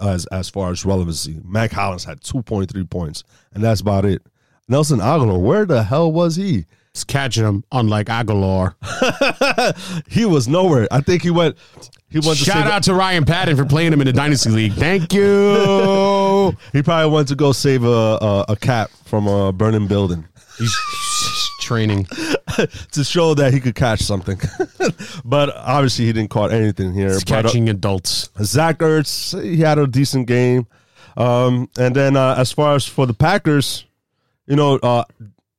as 0.00 0.26
as 0.26 0.48
far 0.48 0.70
as 0.70 0.84
relevancy. 0.84 1.40
Mack 1.44 1.72
Hollins 1.72 2.04
had 2.04 2.20
2.3 2.20 2.88
points, 2.90 3.24
and 3.52 3.62
that's 3.62 3.80
about 3.80 4.04
it. 4.04 4.22
Nelson 4.68 5.00
Agholor, 5.00 5.40
where 5.40 5.66
the 5.66 5.82
hell 5.82 6.10
was 6.10 6.36
he? 6.36 6.66
It's 6.94 7.04
catching 7.04 7.44
him, 7.44 7.64
unlike 7.72 8.08
Agholor. 8.08 8.74
he 10.08 10.24
was 10.24 10.46
nowhere. 10.46 10.86
I 10.90 11.00
think 11.00 11.22
he 11.22 11.30
went 11.30 11.56
he 12.10 12.18
went 12.18 12.38
to 12.38 12.44
Shout 12.44 12.64
save, 12.64 12.66
out 12.66 12.82
to 12.84 12.94
Ryan 12.94 13.24
Patton 13.24 13.56
for 13.56 13.64
playing 13.64 13.92
him 13.92 14.02
in 14.02 14.06
the 14.06 14.12
Dynasty 14.12 14.50
League. 14.50 14.74
Thank 14.74 15.12
you. 15.14 16.54
he 16.72 16.82
probably 16.82 17.10
went 17.10 17.28
to 17.28 17.34
go 17.34 17.52
save 17.52 17.84
a 17.84 17.88
a, 17.88 18.44
a 18.50 18.56
cat 18.56 18.90
from 19.04 19.26
a 19.26 19.52
burning 19.52 19.86
building. 19.86 20.28
He's 20.58 20.76
training. 21.72 22.06
to 22.92 23.04
show 23.04 23.34
that 23.34 23.52
he 23.52 23.60
could 23.60 23.74
catch 23.74 24.00
something. 24.00 24.38
but 25.24 25.54
obviously 25.56 26.04
he 26.06 26.12
didn't 26.12 26.30
caught 26.30 26.52
anything 26.52 26.92
here. 26.92 27.08
He's 27.08 27.24
But, 27.24 27.32
uh, 27.32 27.42
catching 27.42 27.68
adults. 27.68 28.30
Zach 28.42 28.78
Ertz, 28.78 29.40
he 29.42 29.56
had 29.58 29.78
a 29.78 29.86
decent 29.86 30.26
game. 30.26 30.66
Um, 31.16 31.68
and 31.78 31.94
then 31.94 32.16
uh, 32.16 32.34
as 32.36 32.52
far 32.52 32.74
as 32.74 32.86
for 32.86 33.06
the 33.06 33.14
Packers, 33.14 33.86
you 34.46 34.56
know, 34.56 34.76
uh, 34.82 35.04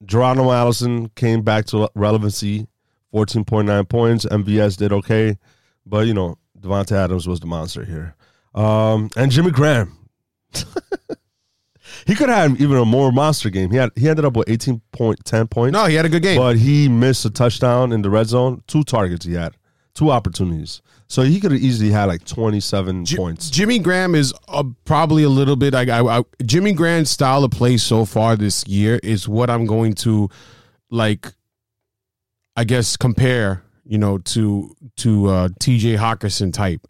Geronimo 0.06 0.52
Allison 0.52 1.10
came 1.16 1.42
back 1.42 1.66
to 1.68 1.90
relevancy, 1.96 2.68
14.9 3.14 3.90
points. 3.90 4.26
MVS 4.26 4.78
did 4.78 4.92
okay. 4.94 5.38
But, 5.86 6.08
you 6.08 6.14
know, 6.14 6.38
Davante 6.60 6.94
Adams 6.94 7.28
was 7.28 7.40
the 7.40 7.48
monster 7.48 7.86
here. 7.86 8.16
Um, 8.54 9.10
and 9.16 9.32
Jimmy 9.32 9.52
Graham. 9.52 9.98
he 12.06 12.16
could 12.16 12.30
have 12.30 12.52
had 12.52 12.62
even 12.62 12.78
a 12.78 12.86
more 12.86 13.12
monster 13.12 13.50
game. 13.50 13.72
He 13.72 13.78
had 13.78 13.92
he 13.96 14.10
ended 14.10 14.26
up 14.26 14.36
with 14.36 14.48
18.10 14.48 15.50
points. 15.50 15.74
No, 15.74 15.86
he 15.86 15.96
had 15.96 16.06
a 16.06 16.10
good 16.10 16.24
game. 16.24 16.38
But 16.38 16.58
he 16.58 16.90
missed 16.90 17.26
a 17.26 17.30
touchdown 17.30 17.92
in 17.92 18.02
the 18.02 18.10
red 18.10 18.28
zone. 18.28 18.64
Two 18.68 18.84
targets 18.84 19.26
he 19.26 19.34
had, 19.34 19.56
two 19.94 20.12
opportunities. 20.12 20.82
So 21.08 21.22
he 21.22 21.40
could 21.40 21.52
have 21.52 21.62
easily 21.62 21.92
had 21.92 22.06
like 22.06 22.26
27 22.26 23.06
Ji- 23.06 23.18
points. 23.18 23.50
Jimmy 23.50 23.78
Graham 23.78 24.16
is 24.16 24.34
uh, 24.48 24.64
probably 24.84 25.22
a 25.24 25.30
little 25.30 25.56
bit. 25.56 25.76
I, 25.76 25.84
I, 25.84 26.20
I, 26.20 26.24
Jimmy 26.44 26.74
Graham's 26.74 27.12
style 27.12 27.44
of 27.44 27.52
play 27.52 27.78
so 27.78 28.04
far 28.06 28.36
this 28.36 28.66
year 28.68 29.00
is 29.04 29.28
what 29.28 29.50
I'm 29.50 29.66
going 29.66 29.94
to 29.96 30.30
like. 30.90 31.28
I 32.56 32.64
guess 32.64 32.98
compare 32.98 33.64
you 33.86 33.98
know 33.98 34.18
to 34.20 34.76
to 34.98 35.28
uh, 35.28 35.50
T.J. 35.60 35.96
Hockenson 35.96 36.54
type, 36.54 36.88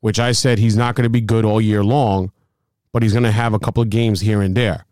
which 0.00 0.18
I 0.18 0.32
said 0.32 0.58
he's 0.58 0.76
not 0.76 0.94
going 0.94 1.04
to 1.04 1.10
be 1.10 1.20
good 1.20 1.44
all 1.44 1.60
year 1.60 1.84
long, 1.84 2.32
but 2.92 3.02
he's 3.02 3.12
going 3.12 3.24
to 3.24 3.30
have 3.32 3.54
a 3.54 3.58
couple 3.58 3.82
of 3.82 3.90
games 3.90 4.20
here 4.20 4.40
and 4.42 4.54
there 4.56 4.86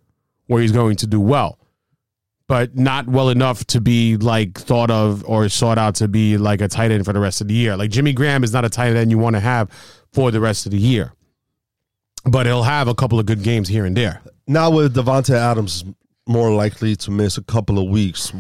where 0.47 0.61
he's 0.63 0.73
going 0.73 0.97
to 0.97 1.07
do 1.07 1.21
well, 1.21 1.59
but 2.49 2.77
not 2.77 3.07
well 3.07 3.29
enough 3.29 3.65
to 3.67 3.81
be 3.81 4.17
like 4.17 4.59
thought 4.59 4.91
of 4.91 5.25
or 5.27 5.49
sought 5.49 5.79
out 5.79 5.95
to 5.97 6.09
be 6.09 6.37
like 6.37 6.61
a 6.61 6.69
tight 6.69 6.91
end 6.91 7.05
for 7.05 7.13
the 7.13 7.21
rest 7.21 7.41
of 7.41 7.47
the 7.49 7.55
year. 7.55 7.77
Like 7.77 7.91
Jimmy 7.91 8.13
Graham 8.13 8.43
is 8.43 8.53
not 8.53 8.65
a 8.65 8.69
tight 8.69 8.97
end 8.97 9.11
you 9.11 9.19
want 9.19 9.37
to 9.37 9.41
have 9.41 9.71
for 10.13 10.31
the 10.31 10.41
rest 10.41 10.67
of 10.67 10.73
the 10.73 10.79
year, 10.79 11.13
but 12.25 12.47
he'll 12.47 12.65
have 12.65 12.89
a 12.89 12.95
couple 12.95 13.21
of 13.21 13.27
good 13.27 13.43
games 13.43 13.69
here 13.69 13.85
and 13.85 13.97
there. 13.97 14.23
Now 14.49 14.71
with 14.71 14.95
Davante 14.97 15.35
Adams 15.35 15.85
more 16.27 16.51
likely 16.53 16.97
to 16.97 17.11
miss 17.11 17.39
a 17.39 17.43
couple 17.43 17.79
of 17.79 17.89
weeks, 17.89 18.33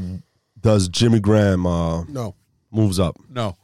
does 0.60 0.88
Jimmy 0.88 1.20
Graham 1.20 1.66
uh, 1.66 2.02
No, 2.04 2.34
moves 2.72 2.98
up? 2.98 3.16
no, 3.28 3.56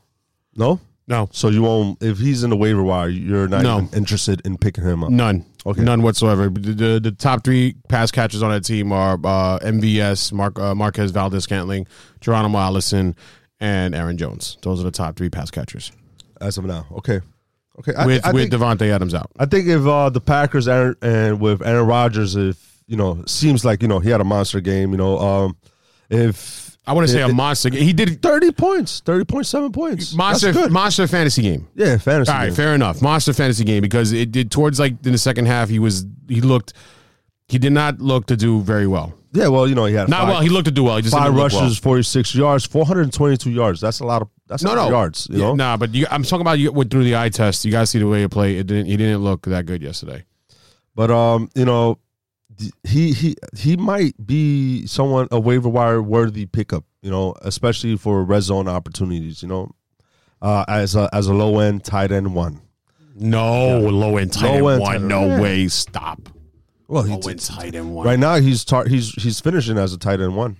No? 0.56 0.80
No, 1.08 1.28
So 1.32 1.48
you 1.50 1.62
won't 1.62 2.02
if 2.02 2.18
he's 2.18 2.42
in 2.42 2.50
the 2.50 2.56
waiver 2.56 2.82
wire, 2.82 3.08
you're 3.08 3.46
not 3.48 3.62
No. 3.62 3.76
even 3.82 3.94
interested 3.96 4.42
in 4.44 4.58
picking 4.58 4.84
him 4.84 5.04
up. 5.04 5.10
none. 5.10 5.44
Okay. 5.64 5.82
None 5.82 6.02
whatsoever. 6.02 6.48
The, 6.48 6.72
the, 6.72 7.00
the 7.00 7.10
top 7.12 7.42
three 7.44 7.75
pass 7.88 8.10
catchers 8.12 8.42
on 8.42 8.50
that 8.50 8.64
team 8.64 8.92
are 8.92 9.14
uh, 9.25 9.58
MVS, 9.60 10.32
Mark, 10.32 10.58
uh, 10.60 10.75
Marquez 10.76 11.10
Valdes 11.10 11.42
Scantling, 11.42 11.86
Geronimo 12.20 12.58
Allison, 12.58 13.16
and 13.58 13.94
Aaron 13.94 14.16
Jones. 14.16 14.58
Those 14.62 14.80
are 14.80 14.84
the 14.84 14.90
top 14.92 15.16
three 15.16 15.28
pass 15.28 15.50
catchers. 15.50 15.90
As 16.40 16.56
of 16.58 16.66
now. 16.66 16.86
Okay. 16.98 17.20
Okay. 17.80 17.94
I, 17.94 18.06
with 18.06 18.25
I 18.26 18.32
with 18.32 18.50
think, 18.50 18.62
Davante 18.62 18.90
Adams 18.92 19.12
out. 19.14 19.30
I 19.38 19.46
think 19.46 19.66
if 19.68 19.84
uh, 19.86 20.08
the 20.10 20.20
Packers 20.20 20.68
Aaron, 20.68 20.94
and 21.02 21.40
with 21.40 21.62
Aaron 21.62 21.86
Rodgers, 21.86 22.36
if 22.36 22.80
you 22.86 22.96
know, 22.96 23.22
seems 23.26 23.64
like 23.64 23.82
you 23.82 23.88
know 23.88 23.98
he 23.98 24.10
had 24.10 24.20
a 24.20 24.25
monster 24.25 24.60
game. 24.60 24.92
You 24.92 24.98
know, 24.98 25.18
um, 25.18 25.56
if 26.10 26.65
I 26.87 26.93
want 26.93 27.07
to 27.09 27.12
say 27.12 27.21
a 27.23 27.28
monster. 27.28 27.69
He 27.71 27.93
did 27.93 28.23
thirty 28.23 28.52
points, 28.52 29.00
thirty 29.00 29.25
point 29.25 29.47
seven 29.47 29.73
points, 29.73 30.14
monster 30.14 30.69
monster 30.71 31.07
fantasy 31.07 31.43
game. 31.43 31.66
yeah, 31.75 31.99
fantasy. 31.99 32.31
All 32.31 32.38
right, 32.38 32.47
game. 32.47 32.55
fair 32.55 32.75
enough. 32.75 33.02
Monster 33.02 33.33
fantasy 33.33 33.64
game 33.64 33.81
because 33.83 34.12
it 34.12 34.31
did 34.31 34.50
towards 34.50 34.78
like 34.78 34.93
in 35.05 35.12
the 35.12 35.19
second 35.19 35.47
half. 35.47 35.69
He 35.69 35.78
was 35.78 36.07
he 36.28 36.40
looked 36.40 36.73
he 37.49 37.59
did 37.59 37.73
not 37.73 38.00
look 38.00 38.26
to 38.26 38.37
do 38.37 38.61
very 38.62 38.87
well. 38.87 39.14
Yeah, 39.33 39.49
well, 39.49 39.69
you 39.69 39.75
know, 39.75 39.85
he 39.85 39.95
had 39.95 40.09
Not 40.09 40.21
five, 40.21 40.28
well. 40.28 40.40
He 40.40 40.49
looked 40.49 40.64
to 40.64 40.71
do 40.71 40.85
well. 40.85 40.97
He 40.97 41.02
just 41.02 41.14
five 41.14 41.35
rushes, 41.35 41.76
forty 41.78 42.02
six 42.02 42.35
yards, 42.35 42.64
four 42.64 42.87
hundred 42.87 43.12
twenty 43.12 43.37
two 43.37 43.50
yards. 43.50 43.81
That's 43.81 44.00
a 44.00 44.05
lot 44.07 44.23
of 44.23 44.28
that's 44.47 44.62
Well. 44.64 44.73
a 44.73 44.76
No, 44.76 44.83
lot 44.83 44.88
no 44.90 44.97
of 44.97 45.00
yards. 45.00 45.26
You 45.31 45.38
Yeah, 45.38 45.45
know, 45.49 45.55
Nah, 45.55 45.76
but 45.76 45.93
you, 45.95 46.07
I'm 46.11 46.23
talking 46.23 46.40
about 46.40 46.59
you 46.59 46.73
went 46.73 46.90
through 46.90 47.05
the 47.05 47.16
eye 47.16 47.28
test. 47.28 47.64
You 47.64 47.73
guys 47.73 47.90
see 47.90 47.99
the 47.99 48.07
way 48.07 48.23
he 48.23 48.28
played. 48.28 48.59
It 48.59 48.66
didn't. 48.69 48.87
He 48.87 48.97
didn't 48.97 49.23
look 49.25 49.43
that 49.47 49.66
good 49.66 49.83
yesterday. 49.83 50.25
But 50.95 51.11
um, 51.11 51.50
you 51.55 51.64
know, 51.66 51.99
he 52.84 53.12
he 53.12 53.36
he 53.56 53.76
might 53.76 54.14
be 54.26 54.86
someone 54.86 55.28
a 55.30 55.38
waiver 55.40 55.68
wire 55.68 56.02
worthy 56.02 56.46
pickup. 56.46 56.84
You 57.02 57.10
know, 57.10 57.34
especially 57.42 57.96
for 57.96 58.25
red 58.25 58.42
zone 58.42 58.66
opportunities. 58.68 59.42
You 59.42 59.48
know, 59.48 59.70
uh, 60.42 60.64
as 60.68 60.96
a 60.96 61.08
as 61.12 61.26
a 61.28 61.34
low 61.34 61.58
end 61.60 61.84
tight 61.84 62.12
end 62.12 62.34
one. 62.34 62.60
No 63.14 63.78
low 63.78 64.16
end 64.18 64.32
tight 64.32 64.60
Low 64.60 64.68
end 64.68 64.80
one. 64.82 64.92
tight. 64.92 65.02
No 65.02 65.26
Yeah. 65.26 65.40
way. 65.40 65.68
Stop. 65.68 66.28
Well, 66.88 67.04
Low 67.04 67.20
he, 67.22 67.30
end 67.30 67.40
tight 67.40 67.75
end 67.75 67.94
one. 67.94 68.06
right 68.06 68.18
now 68.18 68.36
he's 68.36 68.64
tar- 68.64 68.86
he's 68.86 69.10
he's 69.14 69.40
finishing 69.40 69.78
as 69.78 69.92
a 69.92 69.98
tight 69.98 70.20
end 70.20 70.36
one. 70.36 70.56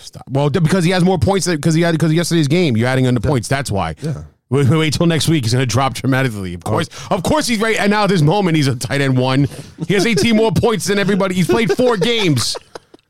Stop. 0.00 0.24
Well, 0.30 0.50
because 0.50 0.84
he 0.84 0.90
has 0.90 1.04
more 1.04 1.18
points 1.18 1.46
because 1.46 1.74
he 1.74 1.82
had 1.82 1.92
because 1.92 2.12
yesterday's 2.12 2.48
game. 2.48 2.76
You're 2.76 2.88
adding 2.88 3.06
on 3.06 3.14
the 3.14 3.20
points. 3.20 3.48
That's 3.48 3.70
why. 3.70 3.94
Yeah. 4.00 4.22
Wait, 4.48 4.68
wait, 4.68 4.92
till 4.92 5.06
next 5.06 5.28
week. 5.28 5.44
He's 5.44 5.52
going 5.52 5.62
to 5.62 5.66
drop 5.66 5.94
dramatically. 5.94 6.54
Of 6.54 6.62
course, 6.62 6.88
of 7.10 7.22
course, 7.24 7.48
he's 7.48 7.60
right. 7.60 7.76
And 7.78 7.90
now 7.90 8.04
at 8.04 8.10
this 8.10 8.22
moment, 8.22 8.56
he's 8.56 8.68
a 8.68 8.76
tight 8.76 9.00
end 9.00 9.18
one. 9.18 9.48
He 9.88 9.94
has 9.94 10.06
18 10.06 10.36
more 10.36 10.52
points 10.52 10.86
than 10.86 10.98
everybody. 10.98 11.34
He's 11.34 11.48
played 11.48 11.72
four 11.76 11.96
games. 11.96 12.56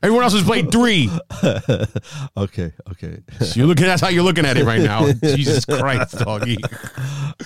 Everyone 0.01 0.23
else 0.23 0.33
has 0.33 0.43
played 0.43 0.71
three. 0.71 1.09
Okay, 2.37 2.71
okay. 2.91 3.19
So 3.39 3.59
you're 3.59 3.65
looking. 3.67 3.85
That's 3.85 4.01
how 4.01 4.09
you're 4.09 4.23
looking 4.23 4.45
at 4.45 4.57
it 4.57 4.63
right 4.65 4.81
now. 4.81 5.11
Jesus 5.23 5.65
Christ, 5.65 6.19
doggy. 6.19 6.57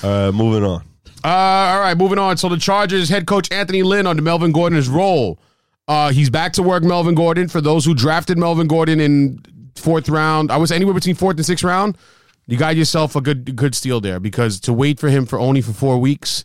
uh, 0.04 0.32
moving 0.34 0.64
on. 0.66 0.84
Uh, 1.24 1.28
all 1.28 1.80
right, 1.80 1.98
moving 1.98 2.18
on. 2.20 2.36
So 2.38 2.50
the 2.50 2.58
Chargers 2.58 3.08
head 3.10 3.26
coach 3.26 3.50
Anthony 3.52 3.84
Lynn 3.84 4.06
under 4.08 4.22
Melvin 4.22 4.52
Gordon's 4.52 4.90
role. 4.90 5.40
Uh, 5.88 6.12
he's 6.12 6.30
back 6.30 6.54
to 6.54 6.64
work. 6.64 6.84
Melvin 6.84 7.16
Gordon. 7.16 7.48
For 7.48 7.62
those 7.62 7.86
who 7.86 7.94
drafted 7.94 8.38
Melvin 8.38 8.68
Gordon 8.68 9.00
in 9.00 9.40
fourth 9.76 10.10
round, 10.10 10.52
I 10.52 10.58
was 10.58 10.72
anywhere 10.72 10.94
between 10.94 11.16
fourth 11.16 11.38
and 11.38 11.46
sixth 11.46 11.64
round. 11.64 11.98
You 12.52 12.58
got 12.58 12.76
yourself 12.76 13.16
a 13.16 13.22
good 13.22 13.56
good 13.56 13.74
steal 13.74 14.02
there 14.02 14.20
because 14.20 14.60
to 14.62 14.74
wait 14.74 15.00
for 15.00 15.08
him 15.10 15.26
for 15.26 15.40
only 15.40 15.62
for 15.62 15.72
four 15.72 15.98
weeks, 16.00 16.44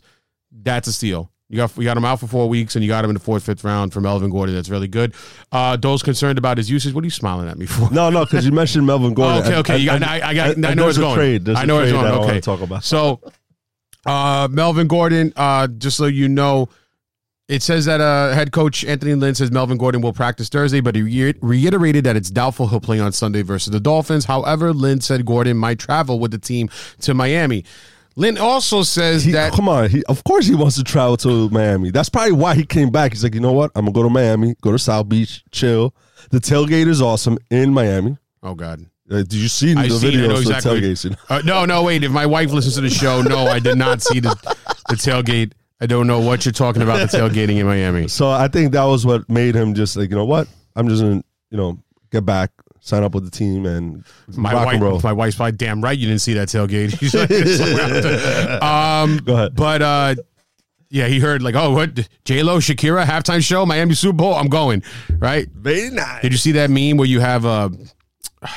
that's 0.51 0.87
a 0.87 0.93
steal. 0.93 1.29
You 1.49 1.57
got 1.57 1.75
you 1.77 1.83
got 1.83 1.97
him 1.97 2.05
out 2.05 2.21
for 2.21 2.27
four 2.27 2.47
weeks 2.47 2.75
and 2.77 2.83
you 2.83 2.87
got 2.89 3.03
him 3.03 3.09
in 3.09 3.13
the 3.13 3.19
fourth 3.19 3.43
fifth 3.43 3.63
round 3.65 3.91
for 3.91 3.99
Melvin 3.99 4.29
Gordon. 4.29 4.55
That's 4.55 4.69
really 4.69 4.87
good. 4.87 5.13
Uh, 5.51 5.75
those 5.75 6.01
concerned 6.01 6.37
about 6.37 6.57
his 6.57 6.69
usage, 6.69 6.93
what 6.93 7.01
are 7.03 7.07
you 7.07 7.11
smiling 7.11 7.49
at 7.49 7.57
me 7.57 7.65
for? 7.65 7.91
No, 7.91 8.09
no, 8.09 8.23
because 8.23 8.45
you 8.45 8.53
mentioned 8.53 8.85
Melvin 8.87 9.13
Gordon. 9.15 9.43
Oh, 9.43 9.47
okay, 9.47 9.55
okay. 9.57 9.73
And- 9.73 9.81
You 9.83 9.87
got, 9.89 9.95
and- 9.97 10.05
I, 10.05 10.29
I 10.29 10.33
got. 10.33 10.49
and- 10.55 10.65
I 10.65 10.73
know 10.73 10.83
there's 10.83 10.97
it's 10.97 11.03
going. 11.03 11.15
Trade. 11.15 11.49
I 11.49 11.65
know 11.65 11.79
it's 11.81 11.91
trade 11.91 12.01
going. 12.01 12.29
Okay. 12.29 12.39
talk 12.39 12.61
about. 12.61 12.85
So, 12.85 13.21
uh, 14.05 14.47
Melvin 14.49 14.87
Gordon. 14.87 15.33
Uh, 15.35 15.67
just 15.67 15.97
so 15.97 16.05
you 16.05 16.29
know, 16.29 16.69
it 17.47 17.63
says 17.63 17.85
that 17.85 18.01
uh, 18.01 18.33
head 18.33 18.51
coach 18.51 18.83
Anthony 18.83 19.15
Lynn 19.15 19.35
says 19.35 19.51
Melvin 19.51 19.77
Gordon 19.77 20.01
will 20.01 20.13
practice 20.13 20.49
Thursday, 20.49 20.81
but 20.81 20.95
he 20.95 21.01
re- 21.01 21.33
reiterated 21.41 22.03
that 22.03 22.15
it's 22.15 22.29
doubtful 22.29 22.67
he'll 22.67 22.81
play 22.81 22.99
on 22.99 23.11
Sunday 23.11 23.41
versus 23.41 23.71
the 23.71 23.79
Dolphins. 23.79 24.25
However, 24.25 24.73
Lynn 24.73 24.99
said 25.01 25.25
Gordon 25.25 25.57
might 25.57 25.79
travel 25.79 26.19
with 26.19 26.31
the 26.31 26.37
team 26.37 26.69
to 27.01 27.13
Miami. 27.13 27.63
Lynn 28.15 28.37
also 28.37 28.81
says 28.83 29.23
He, 29.23 29.31
that 29.33 29.53
come 29.53 29.69
on, 29.69 29.89
he, 29.89 30.03
of 30.05 30.23
course 30.23 30.47
he 30.47 30.55
wants 30.55 30.75
to 30.77 30.83
travel 30.83 31.17
to 31.17 31.49
Miami. 31.49 31.91
That's 31.91 32.09
probably 32.09 32.31
why 32.33 32.55
he 32.55 32.65
came 32.65 32.89
back. 32.89 33.13
He's 33.13 33.23
like, 33.23 33.35
you 33.35 33.39
know 33.41 33.53
what? 33.53 33.71
I'm 33.75 33.85
gonna 33.85 33.93
go 33.93 34.03
to 34.03 34.09
Miami, 34.09 34.55
go 34.61 34.71
to 34.71 34.79
South 34.79 35.07
Beach, 35.07 35.43
chill. 35.51 35.93
The 36.31 36.39
tailgate 36.39 36.87
is 36.87 37.01
awesome 37.01 37.37
in 37.49 37.73
Miami. 37.73 38.17
oh 38.43 38.55
god. 38.55 38.85
Uh, 39.09 39.17
did 39.17 39.35
you 39.35 39.47
see 39.47 39.73
the 39.73 39.79
I 39.79 39.87
see. 39.87 40.07
I 40.09 40.11
videos 40.11 40.31
of 40.31 40.41
exactly. 40.41 40.93
the 40.93 41.09
know? 41.11 41.15
Uh, 41.29 41.41
no, 41.45 41.63
no, 41.65 41.83
wait. 41.83 42.03
If 42.03 42.11
my 42.11 42.25
wife 42.25 42.51
listens 42.51 42.75
to 42.75 42.81
the 42.81 42.89
show, 42.89 43.21
no, 43.21 43.47
I 43.47 43.59
did 43.59 43.77
not 43.77 44.01
see 44.01 44.19
the, 44.19 44.35
the 44.89 44.95
tailgate. 44.95 45.53
I 45.79 45.85
don't 45.85 46.07
know 46.07 46.19
what 46.19 46.43
you're 46.45 46.51
talking 46.53 46.81
about. 46.81 47.09
The 47.09 47.17
tailgating 47.17 47.57
in 47.59 47.65
Miami. 47.67 48.07
So 48.09 48.29
I 48.29 48.47
think 48.47 48.71
that 48.71 48.83
was 48.85 49.05
what 49.05 49.29
made 49.29 49.55
him 49.55 49.73
just 49.75 49.95
like, 49.95 50.09
you 50.09 50.15
know 50.15 50.25
what? 50.25 50.47
I'm 50.75 50.87
just 50.89 51.01
gonna, 51.03 51.23
you 51.51 51.57
know, 51.57 51.77
get 52.11 52.25
back, 52.25 52.51
sign 52.79 53.03
up 53.03 53.13
with 53.13 53.25
the 53.25 53.31
team, 53.31 53.65
and 53.65 54.03
My 54.35 54.53
rock 54.53 54.73
and 54.73 54.81
roll. 54.81 54.93
wife, 54.95 55.03
my 55.03 55.13
wife's 55.13 55.35
probably 55.35 55.57
damn 55.57 55.81
right. 55.81 55.97
You 55.97 56.07
didn't 56.07 56.21
see 56.21 56.33
that 56.33 56.47
tailgate. 56.47 56.97
She's 56.99 57.13
like, 57.13 57.29
um, 58.63 59.17
Go 59.17 59.33
ahead. 59.33 59.55
But 59.55 59.81
uh, 59.81 60.15
yeah, 60.89 61.07
he 61.07 61.19
heard 61.19 61.41
like, 61.43 61.53
oh, 61.55 61.71
what 61.73 62.07
J 62.25 62.41
Lo, 62.43 62.57
Shakira 62.59 63.03
halftime 63.05 63.43
show, 63.45 63.65
Miami 63.65 63.93
Super 63.93 64.13
Bowl. 64.15 64.33
I'm 64.33 64.47
going. 64.47 64.81
Right? 65.19 65.47
Very 65.49 65.89
nice. 65.91 66.21
Did 66.23 66.31
you 66.31 66.37
see 66.39 66.53
that 66.53 66.69
meme 66.71 66.97
where 66.97 67.07
you 67.07 67.19
have 67.19 67.45
uh, 67.45 67.69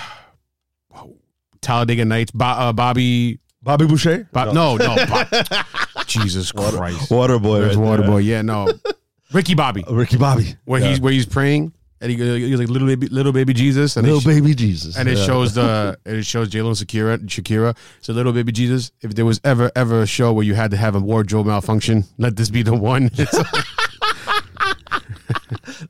Talladega 1.61 2.05
Nights, 2.05 2.31
Bo- 2.31 2.45
uh, 2.45 2.73
Bobby? 2.73 3.39
Bobby 3.63 3.87
Boucher? 3.87 4.27
Bob, 4.33 4.55
no, 4.55 4.77
no, 4.79 4.97
Bob, 5.07 5.27
Jesus 6.11 6.53
Christ, 6.53 7.11
Water 7.11 7.39
boy. 7.39 7.61
There's 7.61 7.77
right. 7.77 8.01
Waterboy. 8.01 8.25
Yeah, 8.25 8.43
no, 8.43 8.69
Ricky 9.33 9.55
Bobby, 9.55 9.85
uh, 9.89 9.95
Ricky 9.95 10.17
Bobby. 10.17 10.57
where 10.65 10.81
Yeah. 10.81 10.89
he's 10.89 11.01
where 11.01 11.13
he's 11.13 11.27
praying 11.27 11.73
and 12.03 12.11
he, 12.11 12.17
he's 12.17 12.59
like 12.59 12.69
little 12.69 12.89
baby, 12.89 13.07
little 13.09 13.33
baby 13.33 13.53
Jesus, 13.53 13.97
and 13.97 14.07
little 14.07 14.21
it, 14.31 14.35
baby 14.35 14.55
Jesus. 14.55 14.97
and 14.97 15.09
it 15.09 15.17
shows 15.19 15.55
the 15.55 15.99
and 16.07 16.17
it 16.17 16.25
shows 16.27 16.49
J 16.49 16.63
Lo 16.63 16.69
and 16.71 16.77
Shakira. 16.77 17.19
Shakira. 17.27 17.77
So 18.01 18.13
little 18.13 18.33
baby 18.33 18.53
Jesus. 18.53 18.91
If 19.03 19.15
there 19.15 19.25
was 19.25 19.41
ever 19.45 19.71
ever 19.77 20.03
a 20.03 20.07
show 20.07 20.33
where 20.33 20.45
you 20.45 20.55
had 20.55 20.71
to 20.73 20.77
have 20.77 20.95
a 20.95 21.01
wardrobe 21.01 21.47
malfunction, 21.47 22.05
let 22.19 22.37
this 22.37 22.51
be 22.51 22.63
the 22.63 22.75
one. 22.75 23.11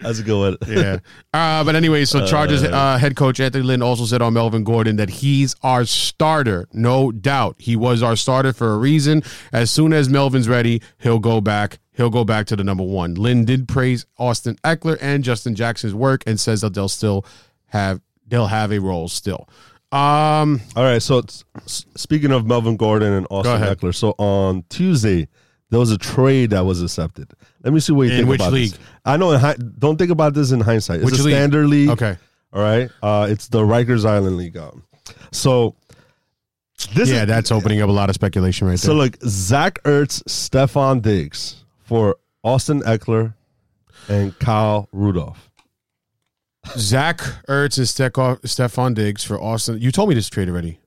That's 0.01 0.19
a 0.19 0.23
good 0.23 0.39
one. 0.39 0.57
yeah. 0.77 0.99
Uh, 1.33 1.65
but 1.65 1.75
anyway, 1.77 2.05
so 2.05 2.27
Chargers 2.27 2.63
uh, 2.63 2.99
head 2.99 3.17
coach 3.17 3.41
Anthony 3.41 3.65
Lynn 3.65 3.83
also 3.83 4.05
said 4.05 4.23
on 4.23 4.35
Melvin 4.35 4.65
Gordon 4.65 4.97
that 4.97 5.11
he's 5.11 5.55
our 5.63 5.85
starter. 5.85 6.67
No 6.73 7.13
doubt. 7.13 7.57
He 7.59 7.77
was 7.77 8.03
our 8.03 8.17
starter 8.17 8.53
for 8.53 8.73
a 8.73 8.79
reason. 8.79 9.23
As 9.53 9.71
soon 9.71 9.93
as 9.93 10.09
Melvin's 10.09 10.49
ready, 10.49 10.83
he'll 10.99 11.19
go 11.19 11.41
back. 11.41 11.79
He'll 11.93 12.11
go 12.11 12.25
back 12.25 12.47
to 12.47 12.57
the 12.57 12.65
number 12.65 12.85
one. 12.85 13.15
Lynn 13.15 13.45
did 13.45 13.69
praise 13.69 14.07
Austin 14.19 14.57
Ekeler 14.65 14.97
and 15.01 15.23
Justin 15.23 15.55
Jackson's 15.55 15.95
work 15.95 16.23
and 16.27 16.41
says 16.41 16.63
that 16.63 16.73
they'll 16.75 16.89
still 16.89 17.27
have 17.67 18.01
they'll 18.27 18.47
have 18.47 18.73
a 18.73 18.79
role 18.79 19.09
still. 19.09 19.49
Um 19.93 20.63
All 20.77 20.85
right. 20.85 21.03
So 21.03 21.23
speaking 21.67 22.33
of 22.33 22.47
Melvin 22.47 22.77
Gordon 22.77 23.13
and 23.13 23.27
Austin. 23.29 23.61
Ekeler, 23.61 23.95
so 23.95 24.15
on 24.19 24.65
Tuesday 24.71 25.29
there 25.71 25.81
was 25.81 25.91
a 25.91 25.99
trade 25.99 26.51
that 26.51 26.65
was 26.65 26.83
accepted. 26.83 27.33
Let 27.65 27.73
me 27.73 27.81
see 27.81 27.93
what 27.93 28.09
you 28.09 28.11
think 28.17 28.23
about 28.23 28.23
it. 28.23 28.23
In 28.23 28.27
think 28.27 28.31
which 28.31 28.41
about 28.41 28.53
league? 28.53 28.71
this. 28.73 28.81
I 29.05 29.17
know. 29.17 29.31
In 29.33 29.41
hi- 29.41 29.57
don't 29.79 29.97
think 29.97 30.11
about 30.11 30.35
this 30.35 30.51
in 30.51 30.61
hindsight. 30.61 31.01
It's 31.01 31.05
Which 31.11 31.21
a 31.21 31.23
league? 31.23 31.35
standard 31.35 31.67
league. 31.69 31.91
okay. 31.91 32.17
All 32.53 32.63
right. 32.63 32.91
Uh, 33.03 33.29
it's 33.31 33.47
the 33.49 33.61
Rikers 33.61 34.05
Island 34.05 34.37
League. 34.37 34.57
Um, 34.57 34.83
so 35.31 35.77
this 36.95 37.09
Yeah, 37.09 37.23
is, 37.23 37.27
that's 37.29 37.53
opening 37.53 37.81
up 37.81 37.89
a 37.89 37.93
lot 37.93 38.09
of 38.09 38.15
speculation 38.17 38.67
right 38.67 38.73
there. 38.73 38.79
so 38.79 38.89
there. 38.89 38.97
look. 39.05 39.17
Zach 39.23 39.81
Ertz, 39.85 40.23
Stefon 40.25 41.01
Diggs 41.01 41.63
for 41.85 42.17
Austin 42.43 42.81
Ekeler 42.83 43.35
and 44.09 44.37
Kyle 44.41 44.89
Rudolph. 44.93 45.49
Zach 46.77 47.19
Ertz 47.49 47.79
and 47.79 47.87
Steko- 47.87 48.41
Stefon 48.43 48.95
Diggs 48.95 49.23
for 49.23 49.41
Austin. 49.41 49.79
You 49.81 49.93
told 49.93 50.09
me 50.09 50.17
this 50.17 50.29
trade 50.29 50.49
already. 50.49 50.80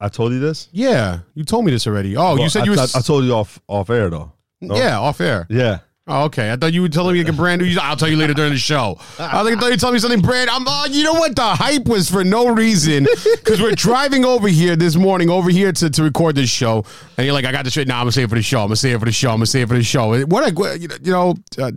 I 0.00 0.08
told 0.08 0.32
you 0.32 0.38
this. 0.40 0.68
Yeah, 0.72 1.20
you 1.34 1.44
told 1.44 1.64
me 1.64 1.72
this 1.72 1.86
already. 1.86 2.16
Oh, 2.16 2.36
you 2.36 2.48
said 2.48 2.62
I, 2.62 2.64
you 2.66 2.70
were. 2.72 2.76
thought- 2.76 2.96
I 2.96 3.00
told 3.00 3.24
you 3.24 3.34
off 3.34 3.60
off 3.66 3.90
air 3.90 4.10
though. 4.10 4.32
No? 4.60 4.76
Yeah, 4.76 4.98
off 4.98 5.20
air. 5.20 5.46
Yeah. 5.50 5.78
Oh, 6.10 6.24
okay. 6.24 6.50
I 6.50 6.56
thought 6.56 6.72
you 6.72 6.80
were 6.80 6.88
telling 6.88 7.12
me 7.14 7.22
like 7.22 7.30
a 7.32 7.36
brand 7.36 7.60
new. 7.60 7.76
I'll 7.82 7.94
tell 7.94 8.08
you 8.08 8.16
later 8.16 8.32
during 8.32 8.52
the 8.52 8.58
show. 8.58 8.96
I 9.18 9.42
was 9.42 9.50
like, 9.50 9.58
I 9.58 9.60
thought 9.60 9.66
you 9.66 9.70
were 9.72 9.76
telling 9.76 9.92
me 9.92 9.98
something 10.00 10.22
brand. 10.22 10.48
I'm. 10.48 10.66
Uh, 10.66 10.86
you 10.86 11.04
know 11.04 11.12
what? 11.12 11.36
The 11.36 11.42
hype 11.44 11.86
was 11.86 12.08
for 12.10 12.24
no 12.24 12.48
reason 12.54 13.06
because 13.36 13.60
we're 13.60 13.74
driving 13.74 14.24
over 14.24 14.48
here 14.48 14.74
this 14.74 14.96
morning 14.96 15.28
over 15.28 15.50
here 15.50 15.70
to, 15.72 15.90
to 15.90 16.02
record 16.02 16.34
this 16.34 16.48
show, 16.48 16.86
and 17.18 17.26
you're 17.26 17.34
like, 17.34 17.44
I 17.44 17.52
got 17.52 17.64
this 17.64 17.74
straight. 17.74 17.88
Now 17.88 17.96
I'm 17.98 18.04
gonna 18.04 18.12
say 18.12 18.22
it 18.22 18.30
for 18.30 18.36
the 18.36 18.42
show. 18.42 18.60
I'm 18.62 18.68
gonna 18.68 18.76
say 18.76 18.92
it 18.92 18.98
for 18.98 19.04
the 19.04 19.12
show. 19.12 19.28
I'm 19.30 19.36
gonna 19.36 19.46
say 19.46 19.60
it 19.62 19.68
for 19.68 19.74
the 19.74 19.82
show. 19.82 20.24
What? 20.24 20.44
A, 20.50 20.78
you 20.78 20.88
know- 20.88 20.96
you 21.02 21.12
know. 21.12 21.34
Uh, 21.58 21.70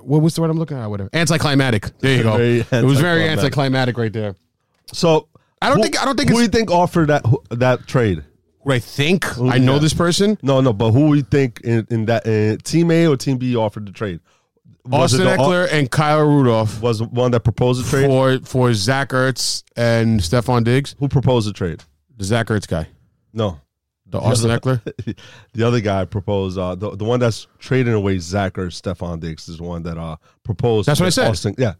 what 0.00 0.20
was 0.20 0.34
the 0.34 0.42
word 0.42 0.50
I'm 0.50 0.58
looking 0.58 0.76
at? 0.76 0.86
Whatever. 0.86 1.08
Anticlimactic. 1.14 1.98
There 2.00 2.16
you 2.18 2.22
go. 2.22 2.36
Very 2.36 2.58
it 2.60 2.84
was 2.84 3.00
very 3.00 3.22
anticlimactic. 3.22 3.44
anticlimactic 3.44 3.96
right 3.98 4.12
there. 4.12 4.34
So 4.92 5.28
I 5.64 5.68
don't 5.68 5.78
who- 5.78 5.82
think- 5.84 6.00
I 6.00 6.04
don't 6.04 6.16
think 6.16 6.30
who 6.30 6.36
do 6.36 6.42
you 6.42 6.48
think 6.48 6.70
offered 6.70 7.08
that 7.08 7.24
who- 7.26 7.42
that 7.50 7.86
trade. 7.86 8.24
What 8.60 8.74
I 8.76 8.78
think 8.78 9.26
I 9.38 9.58
know 9.58 9.74
yeah. 9.74 9.78
this 9.80 9.92
person. 9.92 10.38
No, 10.42 10.60
no, 10.62 10.72
but 10.72 10.92
who 10.92 11.10
do 11.10 11.14
you 11.16 11.22
think 11.22 11.60
in, 11.62 11.86
in 11.90 12.06
that 12.06 12.26
uh, 12.26 12.56
team 12.64 12.90
A 12.90 13.06
or 13.06 13.16
team 13.16 13.36
B 13.36 13.54
offered 13.56 13.86
the 13.86 13.92
trade? 13.92 14.20
Was 14.86 15.14
Austin 15.14 15.26
Ekeler 15.26 15.68
and 15.70 15.90
Kyle 15.90 16.22
Rudolph 16.26 16.80
was 16.80 17.02
one 17.02 17.30
that 17.32 17.40
proposed 17.40 17.84
the 17.84 17.88
trade. 17.90 18.06
for 18.06 18.38
for 18.46 18.72
Zach 18.74 19.10
Ertz 19.10 19.64
and 19.76 20.20
Stefon 20.20 20.64
Diggs. 20.64 20.94
who 20.98 21.08
proposed 21.08 21.46
the 21.48 21.52
trade? 21.52 21.82
The 22.16 22.24
Zach 22.24 22.46
Ertz 22.48 22.66
guy. 22.68 22.86
No, 23.32 23.60
The 24.06 24.18
Austin 24.18 24.50
Ekeler. 24.58 24.80
the 25.52 25.62
other 25.66 25.80
guy 25.80 26.04
proposed 26.06 26.56
uh, 26.58 26.74
the 26.74 26.96
the 26.96 27.04
one 27.04 27.20
that's 27.20 27.46
trading 27.58 27.92
away 27.94 28.18
Zach 28.18 28.56
or 28.58 28.68
Stefon 28.68 29.20
Diggs 29.20 29.48
is 29.48 29.56
the 29.58 29.62
one 29.64 29.82
that 29.84 29.98
uh 29.98 30.16
proposed. 30.42 30.86
That's 30.88 31.00
what 31.00 31.06
I 31.06 31.10
said. 31.10 31.28
Austin, 31.30 31.54
yeah, 31.58 31.74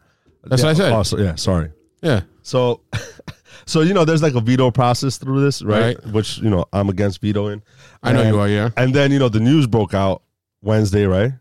That's 0.45 0.63
yeah, 0.63 0.69
what 0.69 0.75
I 0.77 0.79
said. 0.79 0.93
Also, 0.93 1.19
yeah, 1.19 1.35
sorry. 1.37 1.73
Yeah. 2.05 2.21
So, 2.43 2.83
so 3.67 3.81
you 3.81 3.95
know, 3.95 4.05
there's 4.05 4.23
like 4.23 4.35
a 4.35 4.41
veto 4.41 4.71
process 4.71 5.17
through 5.19 5.41
this, 5.43 5.63
right? 5.63 5.97
Right. 5.97 6.13
Which 6.13 6.39
you 6.39 6.51
know, 6.51 6.67
I'm 6.73 6.89
against 6.89 7.21
vetoing. 7.21 7.63
I 8.03 8.13
know 8.13 8.21
And- 8.21 8.29
you 8.35 8.41
are, 8.41 8.49
yeah. 8.49 8.71
And 8.77 8.95
then 8.95 9.11
you 9.11 9.19
know, 9.19 9.29
the 9.29 9.41
news 9.41 9.67
broke 9.67 9.95
out 9.95 10.23
Wednesday, 10.63 11.05
right, 11.07 11.33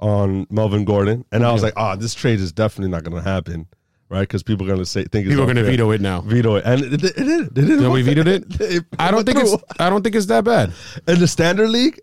on 0.00 0.46
Melvin 0.50 0.84
Gordon, 0.84 1.24
and 1.32 1.44
I 1.44 1.52
was 1.52 1.60
Yeah. 1.62 1.66
like, 1.66 1.74
oh, 1.76 1.96
this 1.96 2.14
trade 2.14 2.40
is 2.40 2.52
definitely 2.52 2.90
not 2.90 3.04
going 3.04 3.22
to 3.22 3.28
happen, 3.28 3.66
right? 4.08 4.20
Because 4.22 4.42
people 4.42 4.64
are 4.66 4.68
going 4.68 4.78
to 4.80 4.86
say 4.86 5.04
think 5.04 5.26
it's 5.26 5.32
People 5.32 5.42
are 5.42 5.46
going 5.46 5.56
to 5.56 5.60
unfair. 5.62 5.72
veto 5.72 5.90
it 5.90 6.00
now. 6.00 6.20
veto 6.22 6.56
it, 6.56 6.64
and 6.64 6.82
it, 6.82 6.92
it, 7.04 7.04
it 7.04 7.24
did. 7.24 7.54
They 7.54 7.60
didn't. 7.62 7.82
Nobody 7.82 8.02
vetoed 8.02 8.28
it. 8.28 8.44
It 8.60 8.84
I 8.98 9.10
don't 9.10 9.24
think 9.26 9.38
it's. 9.38 9.54
I 9.78 9.90
don't 9.90 10.02
think 10.02 10.14
it's 10.16 10.26
that 10.26 10.44
bad. 10.44 10.72
in 11.06 11.18
the 11.20 11.28
standard 11.28 11.68
league. 11.68 12.00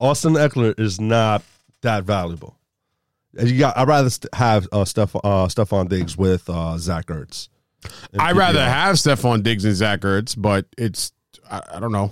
Austin 0.00 0.32
Ekeler 0.34 0.78
is 0.80 1.00
not 1.00 1.42
that 1.82 2.02
valuable. 2.04 2.56
You 3.40 3.58
got. 3.58 3.76
I'd 3.78 3.88
rather 3.88 4.10
st- 4.10 4.34
have 4.34 4.68
uh, 4.72 4.84
Steph, 4.84 5.14
uh, 5.16 5.46
Stefon 5.46 5.88
Diggs 5.88 6.16
with 6.18 6.48
uh, 6.50 6.76
Zach 6.78 7.06
Ertz. 7.06 7.48
I'd 8.18 8.36
rather 8.36 8.62
have 8.64 8.96
Stefon 8.96 9.42
Diggs 9.42 9.64
and 9.64 9.74
Zach 9.74 10.00
Ertz, 10.00 10.34
but 10.36 10.66
it's. 10.76 11.12
I, 11.50 11.62
I 11.74 11.80
don't 11.80 11.92
know. 11.92 12.10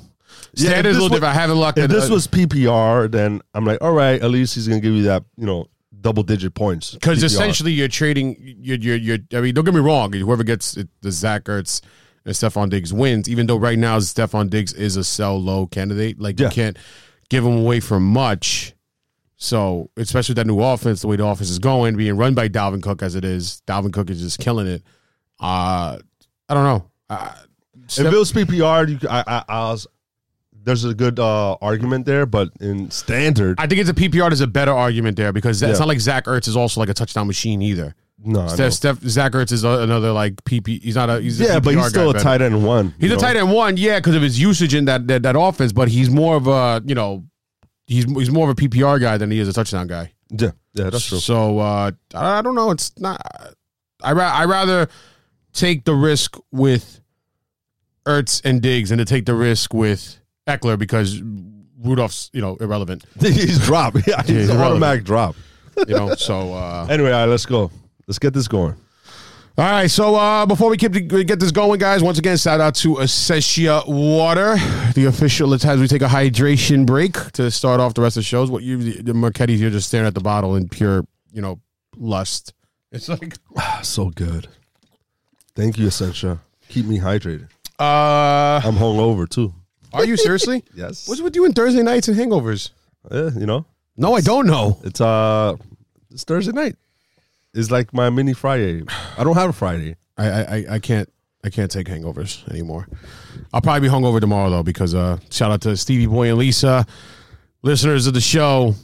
Yeah, 0.55 0.71
if 0.71 0.73
Standard 0.73 0.89
is 0.91 0.97
a 0.97 1.01
little 1.01 1.05
was- 1.11 1.21
different. 1.21 1.37
I 1.37 1.41
haven't 1.41 1.57
looked 1.59 1.79
If 1.79 1.91
this 1.91 2.09
uh, 2.11 2.15
was 2.15 2.27
PPR, 2.27 3.11
then 3.11 3.43
I'm 3.55 3.65
like, 3.65 3.83
all 3.83 3.93
right, 3.93 4.21
at 4.23 4.31
least 4.31 4.55
he's 4.55 4.67
gonna 4.69 4.81
give 4.81 4.95
you 4.95 5.03
that, 5.05 5.25
you 5.37 5.45
know, 5.47 5.67
double 6.01 6.23
digit 6.23 6.55
points. 6.55 6.93
because 6.93 7.23
essentially 7.23 7.73
you're 7.73 7.89
trading. 7.89 8.37
You're, 8.61 8.79
you're, 8.79 8.97
you're. 8.97 9.19
I 9.35 9.41
mean, 9.43 9.55
don't 9.55 9.65
get 9.65 9.75
me 9.75 9.81
wrong. 9.81 10.13
Whoever 10.13 10.43
gets 10.45 10.77
it, 10.77 10.89
the 11.03 11.11
Zach 11.13 11.45
Ertz 11.45 11.83
and 12.25 12.35
Stefon 12.35 12.71
Diggs 12.71 12.93
wins. 12.93 13.29
Even 13.29 13.47
though 13.47 13.57
right 13.59 13.79
now 13.79 13.99
Stefon 13.99 14.49
Diggs 14.49 14.73
is 14.73 14.97
a 14.97 15.05
sell 15.05 15.41
low 15.41 15.67
candidate, 15.67 16.19
like 16.21 16.41
Yeah. 16.41 16.47
you 16.47 16.53
can't 16.53 16.79
give 17.29 17.45
him 17.45 17.59
away 17.59 17.81
for 17.81 18.01
much. 18.01 18.75
So 19.43 19.91
especially 19.97 20.35
with 20.35 20.37
that 20.37 20.47
new 20.47 20.61
offense, 20.61 21.01
the 21.01 21.09
way 21.09 21.17
the 21.17 21.25
offense 21.27 21.49
is 21.49 21.59
going, 21.59 21.97
being 21.97 22.17
run 22.17 22.35
by 22.35 22.49
Dalvin 22.49 22.83
Cook 22.83 23.03
as 23.03 23.15
it 23.15 23.25
is, 23.25 23.63
Dalvin 23.67 23.91
Cook 23.93 24.11
is 24.11 24.21
just 24.21 24.39
killing 24.39 24.67
it. 24.67 24.83
Uh 25.41 25.99
I 26.49 26.55
don't 26.55 26.65
know. 26.65 26.91
Uh, 27.09 27.33
if 27.89 27.99
it 28.01 28.13
was 28.13 28.33
PPR, 28.33 28.89
you, 29.03 29.09
I, 29.09 29.25
I, 29.27 29.45
I 29.49 29.59
was, 29.71 29.87
there's 30.63 30.85
a 30.85 30.93
good 30.95 31.19
uh, 31.19 31.55
argument 31.63 32.07
there, 32.07 32.27
but 32.27 32.51
in 32.61 32.91
standard, 32.91 33.59
I 33.59 33.67
think 33.67 33.81
it's 33.81 33.89
a 33.91 33.95
PPR. 33.95 34.29
There's 34.29 34.41
a 34.43 34.47
better 34.47 34.73
argument 34.73 35.17
there 35.17 35.33
because 35.33 35.63
it's 35.63 35.73
Yeah. 35.73 35.79
not 35.79 35.89
like 35.89 36.01
Zach 36.01 36.27
Ertz 36.27 36.47
is 36.49 36.57
also 36.57 36.81
like 36.81 36.89
a 36.89 36.95
touchdown 36.95 37.27
machine 37.29 37.63
either. 37.63 37.95
no, 38.23 38.47
Steph, 38.49 38.73
Steph, 38.75 38.99
Zach 39.03 39.33
Ertz 39.33 39.53
is 39.53 39.65
a, 39.65 39.79
another 39.81 40.13
like 40.13 40.37
PP. 40.45 40.83
He's 40.83 40.95
not 40.97 41.09
a. 41.09 41.21
He's 41.21 41.41
a 41.41 41.45
yeah, 41.45 41.61
but 41.61 41.75
he's 41.75 41.87
still 41.89 42.13
guy 42.13 42.19
a 42.19 42.23
tight 42.23 42.43
end 42.43 42.65
one. 42.67 42.95
He's 43.01 43.11
a 43.11 43.15
know? 43.15 43.21
tight 43.21 43.37
end 43.37 43.51
one, 43.51 43.77
yeah, 43.77 43.99
because 43.99 44.15
of 44.17 44.23
his 44.23 44.39
usage 44.39 44.75
in 44.75 44.85
that, 44.85 45.07
that 45.09 45.23
that 45.23 45.37
offense. 45.39 45.73
But 45.73 45.89
he's 45.89 46.11
more 46.11 46.37
of 46.37 46.47
a 46.49 46.83
you 46.85 46.95
know, 46.95 47.25
he's 47.91 48.05
he's 48.05 48.31
more 48.31 48.49
of 48.49 48.57
a 48.59 48.61
PPR 48.61 49.01
guy 49.01 49.19
than 49.19 49.31
he 49.31 49.41
is 49.41 49.49
a 49.49 49.53
touchdown 49.53 49.87
guy. 49.87 50.13
Yeah, 50.31 50.53
yeah, 50.75 50.91
that's 50.91 51.05
true. 51.07 51.19
So 51.19 51.59
uh, 51.59 51.91
I 52.15 52.39
I 52.39 52.43
don't 52.43 52.55
know. 52.55 52.71
It's 52.71 52.99
not. 52.99 53.21
I 54.03 54.13
ra- 54.13 54.33
I 54.33 54.45
rather 54.45 54.89
take 55.53 55.85
the 55.85 55.95
risk 55.95 56.37
with 56.53 57.01
Ertz 58.07 58.41
and 58.45 58.63
Diggs 58.63 58.91
and 58.91 58.99
to 59.01 59.05
take 59.05 59.27
the 59.27 59.35
risk 59.35 59.75
with 59.75 60.19
Ekeler 60.47 60.79
because 60.79 61.21
Rudolph's 61.83 62.31
you 62.33 62.41
know 62.41 62.57
irrelevant. 62.57 63.05
he's 63.21 63.59
dropped. 63.59 63.99
Yeah, 64.07 64.23
he's 64.23 64.49
he's 64.49 64.51
automatic 64.51 65.05
drop. 65.05 65.35
You 65.89 65.97
know. 65.97 66.15
so 66.15 66.55
uh, 66.55 66.87
Anyway, 66.89 67.11
all 67.11 67.21
right, 67.21 67.29
let's 67.29 67.47
go. 67.47 67.71
Let's 68.07 68.19
get 68.19 68.33
this 68.35 68.49
going. 68.49 68.77
All 69.61 69.67
right, 69.67 69.91
so 69.91 70.15
uh, 70.15 70.47
before 70.47 70.71
we 70.71 70.79
keep 70.79 70.93
get 70.93 71.39
this 71.39 71.51
going, 71.51 71.79
guys, 71.79 72.03
once 72.03 72.19
again, 72.19 72.39
shout 72.39 72.63
out 72.63 72.75
to 72.77 73.01
Essentia 73.01 73.83
Water, 73.87 74.57
the 74.95 75.05
official. 75.05 75.53
As 75.53 75.79
we 75.79 75.87
take 75.87 76.01
a 76.01 76.07
hydration 76.07 76.87
break 76.87 77.13
to 77.33 77.51
start 77.51 77.79
off 77.79 77.93
the 77.93 78.01
rest 78.01 78.17
of 78.17 78.23
the 78.23 78.25
shows. 78.25 78.51
What 78.51 78.63
you, 78.63 78.79
the 78.79 79.13
Marquetti's, 79.13 79.61
you're 79.61 79.69
just 79.69 79.89
staring 79.89 80.07
at 80.07 80.15
the 80.15 80.21
bottle 80.23 80.57
in 80.57 80.71
pure, 80.71 81.05
you 81.31 81.43
know, 81.43 81.61
lust. 81.99 82.55
It's 82.91 83.11
like, 83.11 83.37
So 83.83 84.09
good. 84.09 84.49
Thank 85.55 85.77
you, 85.77 85.89
Essentia. 85.89 86.39
Keep 86.71 86.87
me 86.87 86.99
hydrated. 86.99 87.51
uh, 87.79 88.63
I'm 88.65 88.77
hungover 88.77 89.29
too. 89.29 89.53
are 89.93 90.07
you 90.07 90.17
seriously? 90.17 90.65
Yes. 90.75 91.07
What's 91.07 91.21
with 91.21 91.37
you 91.37 91.45
and 91.45 91.55
Thursday 91.55 91.83
nights 91.83 92.09
and 92.09 92.17
hangovers? 92.17 92.71
Yeah, 93.11 93.29
you 93.39 93.45
know, 93.45 93.67
No, 93.95 94.15
I 94.15 94.23
don't 94.23 94.47
know. 94.47 94.81
it's 94.85 95.03
uh, 95.03 95.55
it's 96.11 96.25
Thursday 96.25 96.53
night. 96.53 96.77
It's 97.55 97.71
like 97.71 97.93
my 97.93 98.11
mini 98.11 98.33
Friday. 98.33 98.83
I 99.19 99.25
don't 99.25 99.35
have 99.37 99.51
a 99.51 99.53
Friday. 99.53 99.97
I, 100.17 100.29
I, 100.29 100.41
I- 100.43 100.65
I 100.75 100.79
can't, 100.79 101.09
I 101.45 101.51
can't 101.51 101.71
take 101.71 101.87
hangovers 101.87 102.49
anymore. 102.51 102.87
I'll 103.53 103.61
probably 103.63 103.89
be 103.89 103.93
hungover 103.93 104.21
tomorrow 104.21 104.51
though 104.51 104.63
because 104.63 104.95
uh, 104.95 105.19
shout 105.31 105.51
out 105.51 105.61
to 105.63 105.77
Stevie 105.77 106.07
Boy 106.07 106.29
and 106.29 106.39
Lisa, 106.39 106.87
listeners 107.63 108.07
of 108.07 108.15
the 108.15 108.21
show 108.21 108.75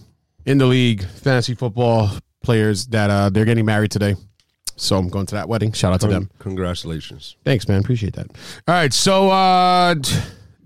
in 0.47 0.59
the 0.59 0.67
league, 0.67 1.05
fantasy 1.05 1.55
football 1.55 2.11
players 2.43 2.87
that 2.89 3.11
uh, 3.11 3.29
they're 3.31 3.45
getting 3.45 3.65
married 3.67 3.91
today. 3.91 4.15
So 4.77 4.97
I'm 4.99 5.09
going 5.09 5.27
to 5.27 5.35
that 5.37 5.49
wedding. 5.49 5.73
Shout 5.73 5.93
out 5.95 6.01
to 6.03 6.07
them. 6.09 6.31
Congratulations. 6.39 7.37
Thanks, 7.45 7.67
man. 7.69 7.81
Appreciate 7.81 8.15
that. 8.15 8.27
All 8.69 8.75
right. 8.75 8.93
So 8.93 9.31
uh 9.31 9.95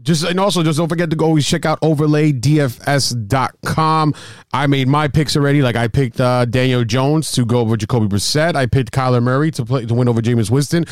just 0.02 0.24
and 0.24 0.40
also 0.40 0.62
just 0.62 0.78
don't 0.78 0.88
forget 0.88 1.10
to 1.10 1.16
go 1.16 1.26
always 1.26 1.46
check 1.46 1.66
out 1.66 1.80
overlaydfs.com. 1.80 4.14
I 4.52 4.66
made 4.66 4.88
my 4.88 5.08
picks 5.08 5.36
already. 5.36 5.62
Like 5.62 5.76
I 5.76 5.88
picked 5.88 6.20
uh 6.20 6.44
Daniel 6.44 6.84
Jones 6.84 7.32
to 7.32 7.44
go 7.44 7.58
over 7.60 7.76
Jacoby 7.76 8.06
Brissett. 8.06 8.56
I 8.56 8.66
picked 8.66 8.92
Kyler 8.92 9.22
Murray 9.22 9.50
to 9.52 9.64
play 9.64 9.86
to 9.86 9.94
win 9.94 10.08
over 10.08 10.20
Jameis 10.20 10.50
Winston. 10.50 10.84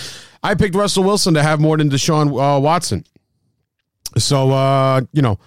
I 0.42 0.54
picked 0.54 0.74
Russell 0.74 1.04
Wilson 1.04 1.34
to 1.34 1.42
have 1.42 1.60
more 1.60 1.76
than 1.76 1.90
Deshaun 1.90 2.28
uh, 2.28 2.60
Watson. 2.60 3.04
So 4.16 4.50
uh, 4.50 5.02
you 5.12 5.22
know, 5.22 5.38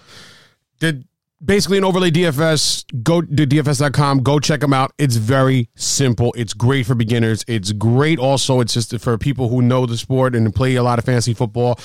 did 0.80 1.06
basically 1.44 1.78
an 1.78 1.84
overlay 1.84 2.12
DFS. 2.12 2.86
Go 3.04 3.22
to 3.22 3.48
DFS.com. 3.48 4.24
Go 4.24 4.40
check 4.40 4.60
them 4.60 4.74
out. 4.74 4.94
It's 4.98 5.16
very 5.16 5.70
simple. 5.76 6.34
It's 6.38 6.54
great 6.54 6.86
for 6.86 6.96
beginners. 6.96 7.44
It's 7.48 7.72
great 7.72 8.20
also. 8.20 8.60
It's 8.60 8.74
just 8.74 8.98
for 9.00 9.18
people 9.18 9.50
who 9.50 9.62
know 9.62 9.86
the 9.86 9.98
sport 9.98 10.36
and 10.36 10.54
play 10.54 10.76
a 10.76 10.84
lot 10.84 11.00
of 11.00 11.06
fantasy 11.06 11.34
football. 11.34 11.80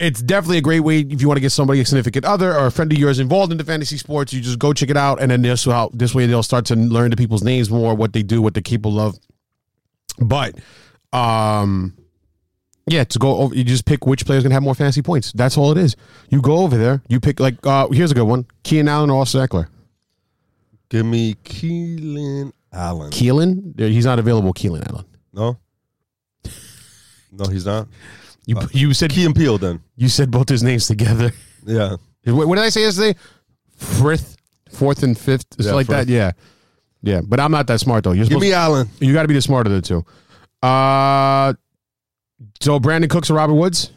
It's 0.00 0.22
definitely 0.22 0.56
a 0.56 0.62
great 0.62 0.80
way 0.80 1.00
if 1.00 1.20
you 1.20 1.28
want 1.28 1.36
to 1.36 1.42
get 1.42 1.50
somebody, 1.50 1.78
a 1.80 1.84
significant 1.84 2.24
other 2.24 2.56
or 2.56 2.66
a 2.66 2.72
friend 2.72 2.90
of 2.90 2.98
yours 2.98 3.18
involved 3.18 3.52
in 3.52 3.58
the 3.58 3.64
fantasy 3.64 3.98
sports. 3.98 4.32
You 4.32 4.40
just 4.40 4.58
go 4.58 4.72
check 4.72 4.88
it 4.88 4.96
out, 4.96 5.20
and 5.20 5.30
then 5.30 5.42
this 5.42 5.66
how 5.66 5.90
this 5.92 6.14
way 6.14 6.26
they'll 6.26 6.42
start 6.42 6.64
to 6.66 6.74
learn 6.76 7.10
the 7.10 7.16
people's 7.16 7.42
names 7.42 7.68
more, 7.70 7.94
what 7.94 8.14
they 8.14 8.22
do, 8.22 8.40
what 8.40 8.54
they 8.54 8.62
capable 8.62 8.98
of. 8.98 9.18
But 10.18 10.54
um 11.12 11.96
yeah, 12.86 13.04
to 13.04 13.18
go 13.18 13.36
over, 13.36 13.54
you 13.54 13.62
just 13.62 13.84
pick 13.84 14.06
which 14.06 14.24
player's 14.24 14.42
gonna 14.42 14.54
have 14.54 14.62
more 14.62 14.74
fantasy 14.74 15.02
points. 15.02 15.32
That's 15.32 15.58
all 15.58 15.70
it 15.70 15.78
is. 15.78 15.96
You 16.30 16.40
go 16.40 16.58
over 16.58 16.78
there, 16.78 17.02
you 17.08 17.20
pick 17.20 17.38
like 17.38 17.64
uh 17.66 17.88
here's 17.90 18.10
a 18.10 18.14
good 18.14 18.24
one: 18.24 18.46
Keenan 18.62 18.88
Allen 18.88 19.10
or 19.10 19.20
Austin 19.20 19.46
Ekeler. 19.46 19.68
Give 20.88 21.04
me 21.04 21.34
Keelan 21.44 22.52
Allen. 22.72 23.10
Keelan, 23.10 23.78
he's 23.78 24.06
not 24.06 24.18
available. 24.18 24.54
Keelan 24.54 24.88
Allen. 24.88 25.04
no, 25.34 25.58
no, 27.32 27.44
he's 27.50 27.66
not. 27.66 27.86
You 28.50 28.68
you 28.72 28.94
said 28.94 29.10
Key 29.10 29.24
and 29.24 29.34
Peel 29.34 29.58
then. 29.58 29.80
you 29.96 30.08
said 30.08 30.30
both 30.30 30.48
his 30.48 30.62
names 30.62 30.86
together. 30.86 31.30
Yeah. 31.64 31.96
What, 32.24 32.48
what 32.48 32.56
did 32.56 32.64
I 32.64 32.68
say 32.70 32.82
yesterday? 32.82 33.18
Frith, 33.76 34.36
fourth 34.70 35.02
and 35.02 35.16
fifth, 35.16 35.46
It's 35.58 35.66
Yeah, 35.66 35.74
like 35.74 35.86
that. 35.88 36.08
Yeah, 36.08 36.32
yeah. 37.02 37.20
But 37.26 37.38
I'm 37.40 37.50
not 37.52 37.66
that 37.68 37.80
smart 37.80 38.04
though. 38.04 38.12
You're 38.12 38.24
Give 38.24 38.32
supposed 38.32 38.42
me 38.42 38.52
Allen. 38.52 38.88
you 38.98 39.12
got 39.12 39.22
to 39.22 39.28
be 39.28 39.34
the 39.34 39.42
smarter 39.42 39.68
of 39.74 39.80
the 39.80 39.86
two. 39.86 40.04
Uh, 40.66 41.54
so 42.60 42.78
Brandin 42.80 43.08
Cooks 43.08 43.30
or 43.30 43.34
Robert 43.34 43.54
Woods? 43.54 43.90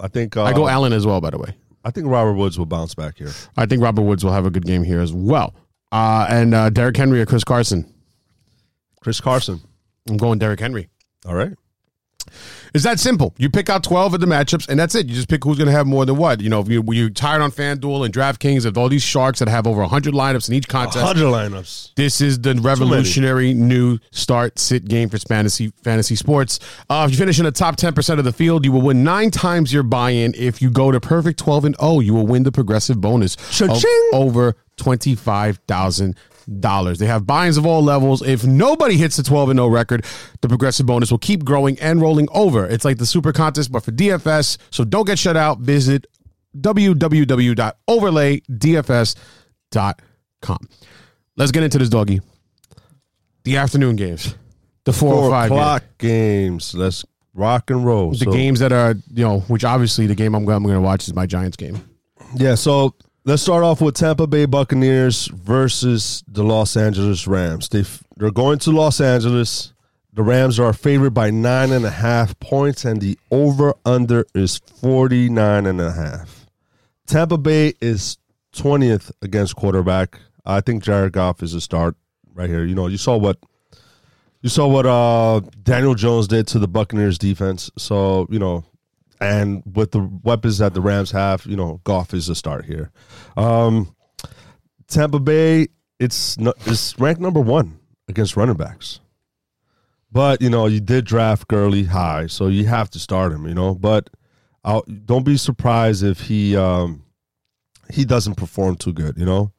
I 0.00 0.08
think 0.08 0.36
uh, 0.36 0.44
I 0.44 0.52
go 0.52 0.68
Allen 0.68 0.92
as 0.92 1.06
well. 1.06 1.20
By 1.20 1.30
the 1.30 1.38
way. 1.38 1.54
I 1.84 1.90
think 1.90 2.06
Robert 2.06 2.34
Woods 2.34 2.58
will 2.58 2.66
bounce 2.66 2.94
back 2.94 3.18
here. 3.18 3.30
I 3.56 3.66
think 3.66 3.82
Robert 3.82 4.02
Woods 4.02 4.24
will 4.24 4.32
have 4.32 4.46
a 4.46 4.50
good 4.50 4.64
game 4.64 4.84
here 4.84 5.00
as 5.00 5.12
well. 5.12 5.54
Uh, 5.90 6.26
and 6.30 6.54
uh, 6.54 6.70
Derrick 6.70 6.96
Henry 6.96 7.20
or 7.20 7.26
Chris 7.26 7.44
Carson? 7.44 7.92
Chris 9.00 9.20
Carson. 9.20 9.60
I'm 10.08 10.16
going 10.16 10.38
Derrick 10.38 10.60
Henry. 10.60 10.88
All 11.26 11.34
right. 11.34 11.52
It's 12.74 12.84
that 12.84 12.98
simple. 12.98 13.34
You 13.38 13.50
pick 13.50 13.68
out 13.68 13.82
12 13.84 14.14
of 14.14 14.20
the 14.20 14.26
matchups, 14.26 14.68
and 14.68 14.78
that's 14.78 14.94
it. 14.94 15.06
You 15.08 15.14
just 15.14 15.28
pick 15.28 15.44
who's 15.44 15.58
going 15.58 15.66
to 15.66 15.72
have 15.72 15.86
more 15.86 16.06
than 16.06 16.16
what. 16.16 16.40
You 16.40 16.48
know, 16.48 16.60
if 16.60 16.68
you, 16.68 16.80
when 16.82 16.96
you're 16.96 17.10
tired 17.10 17.42
on 17.42 17.50
FanDuel 17.50 18.04
and 18.04 18.14
DraftKings 18.14 18.64
of 18.64 18.78
all 18.78 18.88
these 18.88 19.02
sharks 19.02 19.40
that 19.40 19.48
have 19.48 19.66
over 19.66 19.80
100 19.80 20.14
lineups 20.14 20.48
in 20.48 20.54
each 20.54 20.68
contest, 20.68 21.04
100 21.04 21.24
lineups. 21.24 21.94
this 21.94 22.20
is 22.20 22.40
the 22.40 22.54
revolutionary 22.54 23.52
new 23.54 23.98
start 24.10 24.58
sit 24.58 24.86
game 24.86 25.08
for 25.08 25.18
fantasy 25.18 25.72
fantasy 25.82 26.16
sports. 26.16 26.58
Uh, 26.88 27.04
if 27.06 27.12
you 27.12 27.18
finish 27.18 27.38
in 27.38 27.44
the 27.44 27.52
top 27.52 27.76
10% 27.76 28.18
of 28.18 28.24
the 28.24 28.32
field, 28.32 28.64
you 28.64 28.72
will 28.72 28.82
win 28.82 29.04
nine 29.04 29.30
times 29.30 29.72
your 29.72 29.82
buy 29.82 30.10
in. 30.10 30.34
If 30.34 30.62
you 30.62 30.70
go 30.70 30.90
to 30.90 31.00
perfect 31.00 31.38
12 31.38 31.64
and 31.66 31.76
0, 31.80 32.00
you 32.00 32.14
will 32.14 32.26
win 32.26 32.42
the 32.44 32.52
progressive 32.52 33.00
bonus 33.00 33.36
over 34.12 34.56
$25,000. 34.78 36.16
They 36.46 37.06
have 37.06 37.26
buy-ins 37.26 37.56
of 37.56 37.66
all 37.66 37.82
levels. 37.82 38.22
If 38.22 38.44
nobody 38.44 38.96
hits 38.96 39.16
the 39.16 39.22
12 39.22 39.50
and 39.50 39.58
0 39.58 39.68
record, 39.68 40.04
the 40.40 40.48
progressive 40.48 40.86
bonus 40.86 41.10
will 41.10 41.18
keep 41.18 41.44
growing 41.44 41.78
and 41.80 42.00
rolling 42.00 42.28
over. 42.32 42.66
It's 42.66 42.84
like 42.84 42.98
the 42.98 43.06
super 43.06 43.32
contest, 43.32 43.70
but 43.72 43.84
for 43.84 43.92
DFS. 43.92 44.58
So 44.70 44.84
don't 44.84 45.06
get 45.06 45.18
shut 45.18 45.36
out. 45.36 45.58
Visit 45.60 46.06
www.overlaydfs.com. 49.72 50.58
Let's 51.36 51.50
get 51.52 51.62
into 51.62 51.78
this 51.78 51.88
doggy. 51.88 52.20
The 53.44 53.56
afternoon 53.56 53.96
games, 53.96 54.34
the 54.84 54.92
four, 54.92 55.14
oh 55.14 55.16
Four 55.16 55.24
or 55.26 55.30
five. 55.30 55.50
o'clock 55.50 55.84
games. 55.98 56.74
Let's 56.74 57.04
rock 57.34 57.70
and 57.70 57.84
roll. 57.84 58.10
The 58.12 58.18
So- 58.18 58.32
games 58.32 58.60
that 58.60 58.72
are, 58.72 58.94
you 59.12 59.24
know, 59.24 59.40
which 59.40 59.64
obviously 59.64 60.06
the 60.06 60.14
game 60.14 60.34
I'm, 60.34 60.48
I'm 60.48 60.62
going 60.62 60.74
to 60.76 60.80
watch 60.80 61.08
is 61.08 61.14
my 61.14 61.26
Giants 61.26 61.56
game. 61.56 61.80
Yeah, 62.36 62.54
so 62.54 62.94
let's 63.24 63.42
start 63.42 63.62
off 63.62 63.80
with 63.80 63.94
Tampa 63.94 64.26
Bay 64.26 64.46
Buccaneers 64.46 65.26
versus 65.28 66.24
the 66.26 66.42
Los 66.42 66.76
Angeles 66.76 67.26
Rams. 67.26 67.68
They 67.68 67.84
they're 68.16 68.30
going 68.30 68.58
to 68.60 68.70
Los 68.70 69.00
Angeles. 69.00 69.72
The 70.12 70.22
Rams 70.22 70.60
are 70.60 70.72
favored 70.72 71.14
by 71.14 71.30
nine 71.30 71.72
and 71.72 71.84
a 71.84 71.90
half 71.90 72.38
points, 72.38 72.84
and 72.84 73.00
the 73.00 73.18
over 73.30 73.74
under 73.84 74.26
is 74.34 74.58
49 74.58 75.66
and 75.66 75.80
a 75.80 75.92
half. 75.92 76.46
Tampa 77.06 77.38
Bay 77.38 77.72
is 77.80 78.18
20th 78.54 79.10
against 79.22 79.56
quarterback. 79.56 80.18
I 80.44 80.60
think 80.60 80.82
Jared 80.82 81.12
Goff 81.12 81.42
is 81.42 81.54
a 81.54 81.60
start 81.60 81.96
right 82.34 82.50
here. 82.50 82.64
You 82.64 82.74
know, 82.74 82.88
you 82.88 82.98
saw 82.98 83.16
what 83.16 83.38
you 84.42 84.48
saw 84.48 84.66
what 84.66 84.86
uh, 84.86 85.40
Daniel 85.62 85.94
Jones 85.94 86.26
did 86.28 86.46
to 86.48 86.58
the 86.58 86.68
Buccaneers 86.68 87.16
defense. 87.16 87.70
So, 87.78 88.26
you 88.28 88.40
know, 88.40 88.64
and 89.22 89.62
with 89.64 89.92
the 89.92 90.00
weapons 90.22 90.58
that 90.58 90.74
the 90.74 90.80
Rams 90.80 91.12
have, 91.12 91.46
you 91.46 91.56
know, 91.56 91.80
Goff 91.84 92.12
is 92.12 92.28
a 92.28 92.34
start 92.34 92.64
here. 92.64 92.90
Um, 93.36 93.94
Tampa 94.88 95.20
Bay, 95.20 95.68
it's 96.00 96.36
no, 96.38 96.52
it's 96.66 96.98
ranked 96.98 97.20
number 97.20 97.40
one 97.40 97.78
against 98.08 98.36
running 98.36 98.56
backs. 98.56 99.00
But 100.10 100.42
you 100.42 100.50
know, 100.50 100.66
you 100.66 100.80
did 100.80 101.04
draft 101.04 101.48
Gurley 101.48 101.84
high, 101.84 102.26
so 102.26 102.48
you 102.48 102.66
have 102.66 102.90
to 102.90 102.98
start 102.98 103.32
him. 103.32 103.46
You 103.46 103.54
know, 103.54 103.74
but 103.74 104.10
I'll, 104.64 104.82
don't 104.82 105.24
be 105.24 105.36
surprised 105.36 106.02
if 106.02 106.20
he 106.22 106.56
um, 106.56 107.04
he 107.90 108.04
doesn't 108.04 108.34
perform 108.34 108.76
too 108.76 108.92
good. 108.92 109.16
You 109.16 109.24
know, 109.24 109.52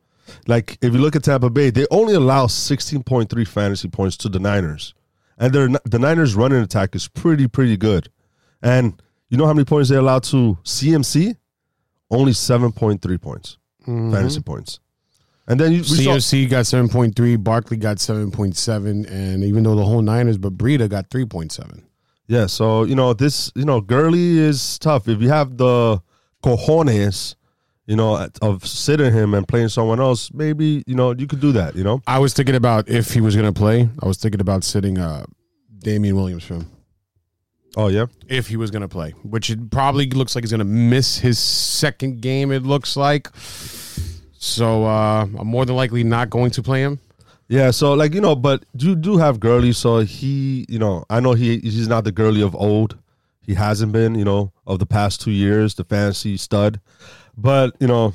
like 0.46 0.78
if 0.82 0.94
you 0.94 1.00
look 1.00 1.16
at 1.16 1.24
Tampa 1.24 1.50
Bay, 1.50 1.70
they 1.70 1.88
only 1.90 2.14
allow 2.14 2.48
sixteen 2.48 3.02
point 3.02 3.30
three 3.30 3.46
fantasy 3.46 3.88
points 3.88 4.18
to 4.18 4.30
the 4.30 4.40
Niners, 4.40 4.94
and 5.38 5.54
their 5.54 5.70
the 5.86 6.00
Niners 6.00 6.36
running 6.36 6.62
attack 6.62 6.96
is 6.96 7.08
pretty 7.08 7.48
pretty 7.48 7.78
good. 7.78 8.10
And 8.62 9.02
you 9.34 9.38
know 9.40 9.48
how 9.48 9.54
many 9.54 9.66
points 9.66 9.90
they 9.90 9.96
allowed 9.96 10.24
to 10.26 10.58
CMC? 10.64 11.36
Only 12.10 12.34
seven 12.34 12.72
point 12.72 13.02
three 13.02 13.18
points 13.18 13.58
fantasy 13.86 14.42
points. 14.42 14.80
And 15.48 15.60
then 15.60 15.72
you 15.74 15.80
we 15.80 15.84
saw, 15.84 16.14
got 16.48 16.64
7.3, 16.64 17.44
Barkley 17.44 17.76
got 17.76 17.98
7.7, 17.98 19.12
and 19.12 19.44
even 19.44 19.64
though 19.64 19.76
the 19.76 19.84
whole 19.84 20.02
Niners, 20.02 20.38
but 20.38 20.58
Breida 20.58 20.88
got 20.88 21.10
3.7. 21.10 21.84
Yeah, 22.28 22.46
so 22.46 22.86
you 22.86 22.96
know 22.96 23.14
this, 23.14 23.52
you 23.54 23.66
know, 23.66 23.82
Gurley 23.82 24.38
is 24.38 24.80
tough. 24.80 25.10
If 25.10 25.22
you 25.22 25.28
have 25.28 25.58
the 25.58 26.02
cojones, 26.42 27.36
you 27.86 27.98
know, 27.98 28.30
of 28.42 28.66
sitting 28.66 29.12
him 29.12 29.34
and 29.34 29.46
playing 29.46 29.68
someone 29.68 30.00
else, 30.00 30.32
maybe 30.34 30.86
you 30.88 30.96
know 30.96 31.12
you 31.12 31.28
could 31.28 31.42
do 31.42 31.52
that. 31.52 31.76
You 31.76 31.84
know, 31.84 32.02
I 32.08 32.20
was 32.20 32.34
thinking 32.34 32.56
about 32.56 32.88
if 32.88 33.14
he 33.14 33.20
was 33.20 33.36
going 33.36 33.54
to 33.54 33.60
play, 33.60 33.90
I 34.02 34.08
was 34.08 34.18
thinking 34.18 34.40
about 34.40 34.64
sitting 34.64 34.98
uh, 34.98 35.26
Damien 35.80 36.16
Williams 36.16 36.46
for 36.46 36.54
him. 36.56 36.72
Oh 37.78 37.88
yeah, 37.88 38.06
If 38.28 38.48
he 38.48 38.58
was 38.58 38.72
going 38.72 38.82
to 38.82 38.88
play, 38.88 39.12
which 39.24 39.50
it 39.50 39.70
probably 39.70 40.10
looks 40.10 40.36
like 40.36 40.44
he's 40.44 40.52
going 40.52 40.60
to 40.60 40.66
miss 40.66 41.18
his 41.20 41.40
second 41.40 42.22
game, 42.22 42.52
it 42.52 42.64
looks 42.64 42.96
like. 42.96 43.30
So 44.38 44.86
uh, 44.86 45.24
I'm 45.38 45.48
more 45.48 45.66
than 45.66 45.76
likely 45.76 46.04
not 46.04 46.30
going 46.30 46.52
to 46.52 46.62
play 46.64 46.82
him. 46.84 47.00
yeah. 47.48 47.72
So 47.72 47.94
like 47.94 48.14
you 48.14 48.22
know, 48.22 48.36
but 48.36 48.66
you 48.78 48.96
do 48.96 49.18
have 49.18 49.40
Gurley, 49.40 49.72
so 49.72 50.00
he, 50.00 50.66
you 50.68 50.80
know, 50.80 51.06
I 51.10 51.20
know 51.20 51.34
he 51.34 51.60
he's 51.60 51.88
not 51.88 52.04
the 52.04 52.12
Gurley 52.12 52.42
of 52.42 52.56
old. 52.56 52.98
He 53.42 53.54
hasn't 53.56 53.92
been, 53.92 54.16
you 54.16 54.24
know, 54.26 54.54
of 54.66 54.80
the 54.80 54.86
past 54.86 55.22
two 55.22 55.32
years, 55.32 55.76
the 55.76 55.84
fantasy 55.84 56.38
stud. 56.38 56.80
But 57.38 57.76
you 57.80 57.88
know, 57.88 58.14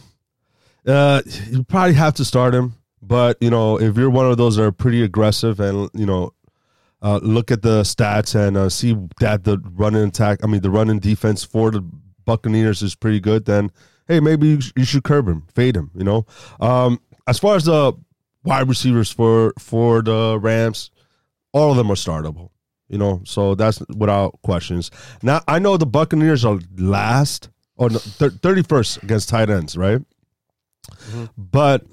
uh, 0.86 1.22
you 1.50 1.64
probably 1.64 1.94
have 1.94 2.14
to 2.14 2.24
start 2.24 2.54
him. 2.54 2.74
But 3.02 3.38
you 3.40 3.50
know, 3.50 3.78
if 3.80 3.96
you're 3.96 4.10
one 4.10 4.26
of 4.30 4.36
those 4.36 4.56
that 4.56 4.64
are 4.64 4.72
pretty 4.72 5.02
aggressive 5.02 5.60
and 5.60 5.88
you 5.94 6.04
know, 6.06 6.32
uh, 7.02 7.20
look 7.22 7.50
at 7.50 7.62
the 7.62 7.82
stats 7.82 8.34
and 8.34 8.56
uh, 8.56 8.68
see 8.68 8.96
that 9.20 9.44
the 9.44 9.58
running 9.72 10.08
attack, 10.08 10.40
I 10.42 10.46
mean, 10.46 10.60
the 10.60 10.70
running 10.70 10.98
defense 10.98 11.44
for 11.44 11.70
the 11.70 11.84
Buccaneers 12.24 12.82
is 12.82 12.94
pretty 12.94 13.20
good, 13.20 13.46
then 13.46 13.70
hey, 14.06 14.20
maybe 14.20 14.48
you, 14.48 14.60
sh- 14.60 14.72
you 14.76 14.84
should 14.84 15.04
curb 15.04 15.28
him, 15.28 15.44
fade 15.54 15.76
him. 15.76 15.90
You 15.94 16.04
know, 16.04 16.26
um, 16.60 17.00
as 17.26 17.38
far 17.38 17.56
as 17.56 17.64
the 17.64 17.92
wide 18.44 18.68
receivers 18.68 19.10
for 19.10 19.52
for 19.58 20.02
the 20.02 20.38
Rams, 20.40 20.90
all 21.52 21.70
of 21.70 21.76
them 21.76 21.90
are 21.90 21.94
startable. 21.94 22.50
You 22.88 22.98
know, 22.98 23.20
so 23.24 23.54
that's 23.54 23.82
without 23.96 24.40
questions. 24.42 24.90
Now 25.22 25.42
I 25.46 25.58
know 25.58 25.76
the 25.76 25.86
Buccaneers 25.86 26.44
are 26.44 26.58
last 26.76 27.50
or 27.76 27.90
thirty 27.90 28.62
first 28.62 29.02
against 29.02 29.28
tight 29.28 29.50
ends, 29.50 29.76
right? 29.76 30.00
But 31.36 31.84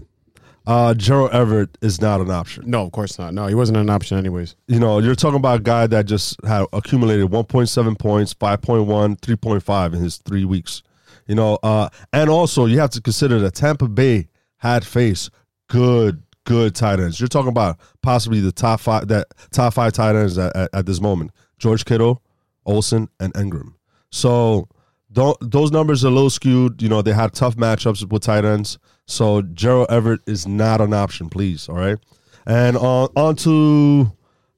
uh 0.67 0.93
Gerald 0.93 1.31
Everett 1.31 1.77
is 1.81 2.01
not 2.01 2.21
an 2.21 2.31
option. 2.31 2.69
No, 2.69 2.85
of 2.85 2.91
course 2.91 3.19
not. 3.19 3.33
No, 3.33 3.47
he 3.47 3.55
wasn't 3.55 3.77
an 3.77 3.89
option 3.89 4.17
anyways. 4.17 4.55
You 4.67 4.79
know, 4.79 4.99
you're 4.99 5.15
talking 5.15 5.37
about 5.37 5.59
a 5.59 5.63
guy 5.63 5.87
that 5.87 6.05
just 6.05 6.43
had 6.45 6.65
accumulated 6.73 7.27
1.7 7.29 7.99
points, 7.99 8.33
5.1, 8.33 9.19
3.5 9.19 9.93
in 9.93 9.99
his 9.99 10.17
three 10.17 10.45
weeks. 10.45 10.83
You 11.27 11.35
know, 11.35 11.57
uh, 11.63 11.89
and 12.13 12.29
also 12.29 12.65
you 12.65 12.79
have 12.79 12.91
to 12.91 13.01
consider 13.01 13.39
that 13.39 13.55
Tampa 13.55 13.87
Bay 13.87 14.27
had 14.57 14.85
faced 14.85 15.31
good, 15.69 16.23
good 16.43 16.75
tight 16.75 16.99
ends. 16.99 17.19
You're 17.19 17.27
talking 17.27 17.49
about 17.49 17.79
possibly 18.01 18.39
the 18.39 18.51
top 18.51 18.79
five 18.79 19.07
that 19.07 19.27
top 19.51 19.73
five 19.73 19.93
tight 19.93 20.15
ends 20.15 20.37
at, 20.37 20.55
at, 20.55 20.69
at 20.73 20.85
this 20.85 21.01
moment: 21.01 21.31
George 21.57 21.85
Kittle, 21.85 22.21
Olsen, 22.65 23.09
and 23.19 23.33
Engram. 23.33 23.73
So 24.11 24.69
don't, 25.11 25.37
those 25.41 25.71
numbers 25.71 26.03
are 26.05 26.09
a 26.09 26.11
little 26.11 26.29
skewed. 26.29 26.81
You 26.81 26.89
know, 26.89 27.01
they 27.01 27.13
had 27.13 27.33
tough 27.33 27.55
matchups 27.55 28.07
with 28.09 28.21
tight 28.21 28.45
ends. 28.45 28.77
So 29.05 29.41
Gerald 29.41 29.87
Everett 29.89 30.21
is 30.25 30.47
not 30.47 30.81
an 30.81 30.93
option, 30.93 31.29
please. 31.29 31.69
All 31.69 31.75
right. 31.75 31.97
And 32.45 32.77
on, 32.77 33.09
on 33.15 33.35
to 33.37 34.11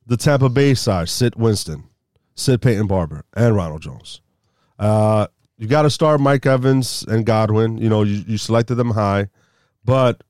the 0.06 0.18
Tampa 0.18 0.50
Bay 0.50 0.74
side, 0.74 1.10
Sid 1.10 1.36
Winston, 1.36 1.84
Sid 2.36 2.62
Peyton 2.62 2.88
Barber, 2.88 3.24
and 3.36 3.56
Ronald 3.56 3.82
Jones. 3.82 4.22
Uh, 4.80 5.28
you 5.58 5.68
got 5.68 5.84
to 5.84 5.90
start 5.90 6.20
Mike 6.22 6.46
Evans 6.46 7.04
and 7.08 7.26
Godwin. 7.26 7.78
You 7.78 7.90
know, 7.90 8.04
you, 8.04 8.24
you 8.28 8.38
selected 8.38 8.76
them 8.76 8.92
high, 8.92 9.28
but 9.84 10.22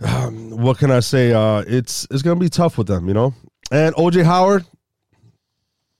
um, 0.00 0.50
what 0.50 0.78
can 0.78 0.90
I 0.90 1.00
say? 1.00 1.32
Uh, 1.32 1.64
it's 1.66 2.06
it's 2.10 2.22
gonna 2.22 2.38
be 2.38 2.48
tough 2.48 2.76
with 2.76 2.86
them, 2.86 3.08
you 3.08 3.14
know. 3.14 3.34
And 3.70 3.94
OJ 3.94 4.24
Howard, 4.24 4.64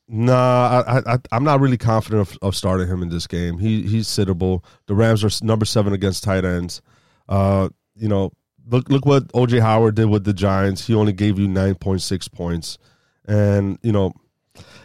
nah, 0.07 0.83
I, 0.87 1.15
I 1.15 1.19
I'm 1.33 1.45
not 1.45 1.61
really 1.61 1.79
confident 1.79 2.29
of, 2.29 2.39
of 2.43 2.57
starting 2.57 2.89
him 2.89 3.03
in 3.03 3.09
this 3.09 3.27
game. 3.27 3.59
He 3.59 3.83
he's 3.83 4.07
sittable. 4.07 4.63
The 4.87 4.95
Rams 4.95 5.25
are 5.25 5.45
number 5.45 5.65
seven 5.65 5.93
against 5.93 6.25
tight 6.25 6.45
ends. 6.45 6.83
Uh, 7.29 7.69
you 7.95 8.09
know, 8.09 8.33
look 8.69 8.89
look 8.89 9.07
what 9.07 9.29
OJ 9.29 9.61
Howard 9.61 9.95
did 9.95 10.07
with 10.07 10.25
the 10.25 10.33
Giants. 10.33 10.87
He 10.87 10.95
only 10.95 11.13
gave 11.13 11.39
you 11.39 11.49
nine 11.49 11.75
point 11.75 12.03
six 12.03 12.29
points, 12.29 12.79
and 13.27 13.79
you 13.83 13.93
know 13.93 14.13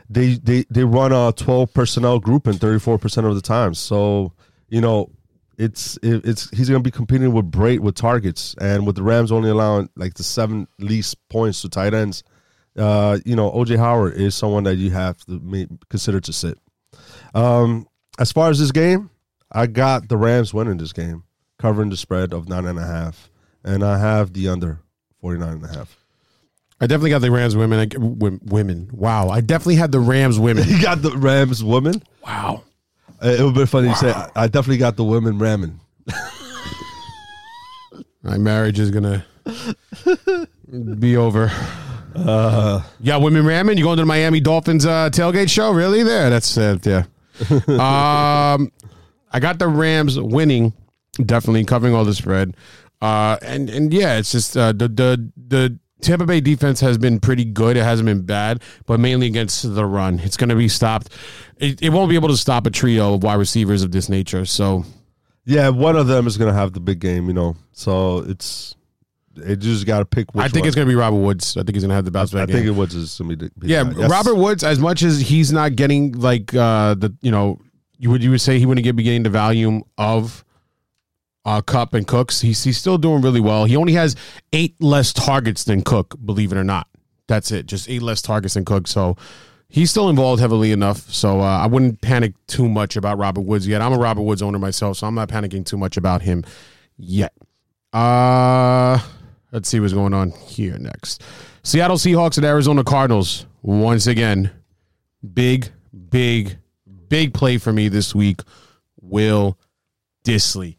they 0.10 0.36
they 0.36 0.66
they 0.70 0.84
run 0.84 1.12
a 1.12 1.32
12 1.32 1.74
personnel 1.74 2.20
group 2.20 2.48
in 2.48 2.54
34% 2.56 3.26
of 3.26 3.36
the 3.36 3.42
time. 3.42 3.74
So 3.74 4.34
you 4.70 4.82
know 4.82 5.10
it's 5.58 5.98
it, 5.98 6.26
it's 6.26 6.50
he's 6.50 6.70
going 6.70 6.82
to 6.82 6.88
be 6.88 6.92
competing 6.92 7.34
with 7.34 7.52
Brate 7.52 7.80
with 7.80 7.96
targets. 7.96 8.56
And 8.60 8.86
with 8.86 8.96
the 8.96 9.04
Rams 9.04 9.32
only 9.32 9.50
allowing 9.50 9.90
like 9.96 10.16
the 10.16 10.24
seven 10.24 10.68
least 10.80 11.18
points 11.30 11.62
to 11.62 11.70
tight 11.70 11.94
ends 11.94 12.24
uh 12.78 13.20
you 13.26 13.36
know 13.36 13.52
OJ 13.52 13.78
Howard 13.78 14.14
is 14.14 14.34
someone 14.34 14.64
that 14.64 14.76
you 14.76 14.92
have 14.92 15.18
to 15.26 15.68
consider 15.90 16.20
to 16.22 16.34
sit. 16.34 16.58
Um 17.34 17.88
as 18.20 18.32
far 18.32 18.50
as 18.50 18.60
this 18.60 18.72
game 18.72 19.10
I 19.52 19.68
got 19.68 20.08
the 20.08 20.18
Rams 20.18 20.54
winning 20.54 20.78
this 20.78 20.94
game 20.94 21.24
covering 21.62 21.90
the 21.90 21.98
spread 21.98 22.34
of 22.34 22.50
nine 22.50 22.66
and 22.66 22.80
a 22.80 22.86
half 22.86 23.30
and 23.64 23.84
I 23.84 23.98
have 24.00 24.34
the 24.34 24.48
under 24.50 24.80
49 25.22 25.48
and 25.50 25.64
a 25.66 25.68
half 25.68 25.98
I 26.80 26.88
definitely 26.88 27.12
got 27.12 27.22
the 27.22 27.30
Rams 27.30 27.56
women. 27.56 27.78
I, 27.80 27.86
w- 27.86 28.40
women. 28.44 28.90
Wow. 28.92 29.30
I 29.30 29.40
definitely 29.42 29.76
had 29.76 29.92
the 29.92 30.00
Rams 30.00 30.40
women. 30.40 30.64
you 30.68 30.82
got 30.82 31.04
the 31.04 31.16
Rams 31.16 31.64
women 31.64 32.02
Wow. 32.24 32.64
It 33.22 33.40
would 33.44 33.54
be 33.54 33.68
funny 33.68 33.90
to 33.90 33.96
say. 33.96 34.12
I- 34.12 34.32
I 34.36 34.48
definitely 34.48 34.78
got 34.80 34.96
the 34.98 35.04
women 35.04 35.38
ramming. 35.38 35.80
My 38.24 38.38
marriage 38.38 38.80
is 38.80 38.92
gonna 38.92 39.26
be 41.00 41.18
over. 41.18 41.52
Uh, 42.16 42.82
yeah, 43.00 43.18
women 43.18 43.46
ramming. 43.46 43.78
You 43.78 43.84
going 43.84 43.98
to 43.98 44.02
the 44.04 44.08
Miami 44.08 44.40
Dolphins 44.40 44.86
uh, 44.86 45.10
tailgate 45.12 45.50
show? 45.50 45.72
Really? 45.72 46.04
There. 46.04 46.30
That's 46.30 46.58
uh, 46.58 46.78
yeah. 46.84 47.06
um, 47.68 48.72
I 49.32 49.40
got 49.40 49.58
the 49.60 49.68
Rams 49.68 50.20
winning, 50.20 50.74
definitely 51.26 51.66
covering 51.66 51.94
all 51.94 52.06
the 52.06 52.14
spread. 52.14 52.56
Uh, 53.02 53.38
and 53.42 53.70
and 53.70 53.94
yeah, 53.94 54.18
it's 54.18 54.32
just 54.32 54.56
uh, 54.56 54.72
the 54.72 54.88
the 54.88 55.32
the 55.36 55.80
Tampa 56.02 56.26
Bay 56.26 56.42
defense 56.42 56.80
has 56.82 56.98
been 56.98 57.20
pretty 57.20 57.46
good. 57.46 57.78
It 57.78 57.84
hasn't 57.84 58.06
been 58.06 58.22
bad, 58.22 58.62
but 58.86 59.00
mainly 59.00 59.28
against 59.28 59.74
the 59.76 59.86
run. 59.86 60.20
It's 60.20 60.38
going 60.38 60.50
to 60.50 60.56
be 60.56 60.68
stopped. 60.68 61.10
It, 61.58 61.82
it 61.82 61.90
won't 61.90 62.10
be 62.10 62.16
able 62.16 62.30
to 62.30 62.38
stop 62.38 62.66
a 62.66 62.72
trio 62.72 63.14
of 63.14 63.24
wide 63.24 63.36
receivers 63.36 63.84
of 63.84 63.92
this 63.92 64.10
nature. 64.10 64.46
So 64.46 64.84
Yeah, 65.46 65.70
one 65.70 65.96
of 65.96 66.08
them 66.08 66.28
is 66.28 66.38
going 66.38 66.52
to 66.52 66.60
have 66.60 66.74
the 66.74 66.80
big 66.80 67.00
game, 67.00 67.28
you 67.28 67.34
know. 67.34 67.56
So 67.72 68.20
it's 68.20 68.76
it 69.36 69.58
just 69.58 69.86
got 69.86 70.00
to 70.00 70.06
pick. 70.06 70.34
Which 70.34 70.44
I 70.44 70.48
think 70.48 70.64
one. 70.64 70.68
it's 70.68 70.76
going 70.76 70.88
to 70.88 70.92
be 70.92 70.96
Robert 70.96 71.20
Woods. 71.20 71.56
I 71.56 71.62
think 71.62 71.76
he's 71.76 71.84
going 71.84 71.90
to 71.90 71.96
have 71.96 72.06
the 72.06 72.12
bounce 72.12 72.32
back. 72.32 72.50
I 72.50 72.52
think 72.52 72.66
it 72.66 72.72
was 72.72 72.92
just 72.92 73.20
going 73.20 73.38
to 73.38 73.50
be. 73.58 73.68
Yeah. 73.68 73.90
Yes. 73.96 74.10
Robert 74.10 74.36
Woods. 74.36 74.64
As 74.64 74.80
much 74.80 75.04
as 75.04 75.22
he's 75.22 75.52
not 75.52 75.76
getting 75.76 76.14
like 76.14 76.54
uh 76.54 76.96
the 76.96 77.16
you 77.22 77.32
know 77.32 77.60
you 77.98 78.10
would 78.10 78.24
you 78.24 78.32
would 78.32 78.42
say 78.42 78.58
he 78.58 78.66
wouldn't 78.66 78.84
get 78.84 78.96
be 78.96 79.04
getting 79.04 79.24
the 79.24 79.30
volume 79.30 79.84
of 79.98 80.44
uh 81.46 81.62
Kupp 81.62 81.94
and 81.94 82.08
Cooks. 82.08 82.42
He's 82.42 82.64
he's 82.64 82.78
still 82.78 82.98
doing 82.98 83.22
really 83.22 83.42
well. 83.42 83.66
He 83.66 83.76
only 83.76 83.94
has 83.94 84.16
eight 84.54 84.76
less 84.82 85.14
targets 85.14 85.64
than 85.64 85.82
Cook. 85.82 86.16
Believe 86.24 86.52
it 86.52 86.58
or 86.58 86.64
not, 86.64 86.88
that's 87.28 87.52
it. 87.52 87.66
Just 87.66 87.90
eight 87.90 88.02
less 88.02 88.22
targets 88.22 88.54
than 88.56 88.66
Cook. 88.66 88.88
So 88.88 89.18
he's 89.68 89.90
still 89.90 90.10
involved 90.10 90.42
heavily 90.42 90.72
enough, 90.72 90.98
so 91.12 91.40
uh, 91.40 91.44
I 91.44 91.66
wouldn't 91.66 92.02
panic 92.02 92.34
too 92.48 92.70
much 92.70 92.96
about 92.96 93.18
Robert 93.18 93.42
Woods 93.42 93.68
yet. 93.68 93.82
I'm 93.82 93.94
a 93.94 93.98
Robert 93.98 94.22
Woods 94.24 94.42
owner 94.42 94.60
myself, 94.60 94.98
so 94.98 95.08
I'm 95.08 95.16
not 95.16 95.30
panicking 95.30 95.66
too 95.66 95.78
much 95.78 95.98
about 95.98 96.22
him 96.22 96.44
yet. 96.98 97.34
Uh, 97.94 99.00
let's 99.52 99.70
see 99.70 99.80
what's 99.80 99.94
going 99.94 100.14
on 100.14 100.32
here 100.32 100.78
next. 100.78 101.24
Seattle 101.64 101.98
Seahawks 101.98 102.38
and 102.38 102.46
Arizona 102.46 102.84
Cardinals 102.84 103.46
once 103.62 104.08
again. 104.08 104.52
Big, 105.34 105.70
big, 106.10 106.58
big 107.08 107.34
play 107.34 107.58
for 107.58 107.72
me 107.72 107.88
this 107.88 108.16
week. 108.16 108.42
Will 109.02 109.58
Disley. 110.24 110.78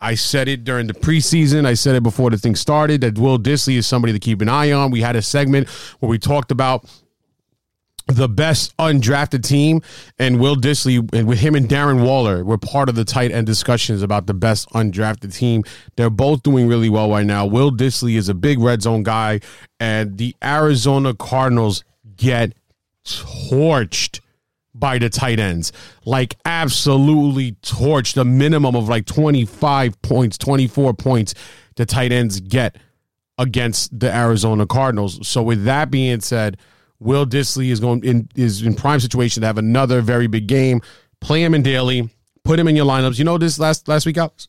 I 0.00 0.14
said 0.14 0.48
it 0.48 0.64
during 0.64 0.86
the 0.86 0.94
preseason. 0.94 1.66
I 1.66 1.74
said 1.74 1.96
it 1.96 2.02
before 2.02 2.30
the 2.30 2.38
thing 2.38 2.54
started 2.54 3.00
that 3.00 3.18
Will 3.18 3.38
Dissly 3.38 3.76
is 3.76 3.86
somebody 3.86 4.12
to 4.12 4.18
keep 4.18 4.40
an 4.40 4.48
eye 4.48 4.70
on. 4.70 4.90
We 4.90 5.00
had 5.00 5.16
a 5.16 5.22
segment 5.22 5.68
where 5.98 6.08
we 6.08 6.18
talked 6.18 6.50
about 6.50 6.84
the 8.06 8.28
best 8.28 8.74
undrafted 8.78 9.46
team, 9.46 9.82
and 10.18 10.40
Will 10.40 10.56
Dissly, 10.56 11.06
and 11.12 11.28
with 11.28 11.40
him 11.40 11.54
and 11.54 11.68
Darren 11.68 12.04
Waller, 12.04 12.42
were 12.42 12.56
part 12.56 12.88
of 12.88 12.94
the 12.94 13.04
tight 13.04 13.32
end 13.32 13.46
discussions 13.46 14.02
about 14.02 14.26
the 14.26 14.34
best 14.34 14.68
undrafted 14.70 15.34
team. 15.34 15.62
They're 15.96 16.08
both 16.08 16.42
doing 16.42 16.68
really 16.68 16.88
well 16.88 17.10
right 17.10 17.26
now. 17.26 17.44
Will 17.44 17.70
Dissly 17.70 18.16
is 18.16 18.28
a 18.28 18.34
big 18.34 18.60
red 18.60 18.82
zone 18.82 19.02
guy, 19.02 19.40
and 19.78 20.16
the 20.16 20.34
Arizona 20.42 21.12
Cardinals 21.12 21.84
get 22.16 22.54
torched 23.04 24.20
by 24.78 24.98
the 24.98 25.08
tight 25.08 25.40
ends. 25.40 25.72
Like 26.04 26.36
absolutely 26.44 27.52
torched. 27.62 28.16
A 28.16 28.24
minimum 28.24 28.76
of 28.76 28.88
like 28.88 29.06
25 29.06 30.00
points, 30.02 30.38
24 30.38 30.94
points 30.94 31.34
the 31.76 31.86
tight 31.86 32.12
ends 32.12 32.40
get 32.40 32.76
against 33.38 33.98
the 33.98 34.14
Arizona 34.14 34.66
Cardinals. 34.66 35.26
So 35.26 35.42
with 35.42 35.64
that 35.64 35.90
being 35.90 36.20
said, 36.20 36.58
Will 37.00 37.24
Dissly 37.24 37.70
is 37.70 37.78
going 37.78 38.02
in 38.04 38.28
is 38.34 38.62
in 38.62 38.74
prime 38.74 39.00
situation 39.00 39.40
to 39.42 39.46
have 39.46 39.58
another 39.58 40.00
very 40.00 40.26
big 40.26 40.48
game. 40.48 40.82
Play 41.20 41.42
him 41.44 41.54
in 41.54 41.62
daily, 41.62 42.10
put 42.42 42.58
him 42.58 42.66
in 42.66 42.74
your 42.74 42.86
lineups. 42.86 43.18
You 43.18 43.24
know 43.24 43.38
this 43.38 43.58
last 43.58 43.86
last 43.86 44.04
week 44.04 44.18
Alex? 44.18 44.48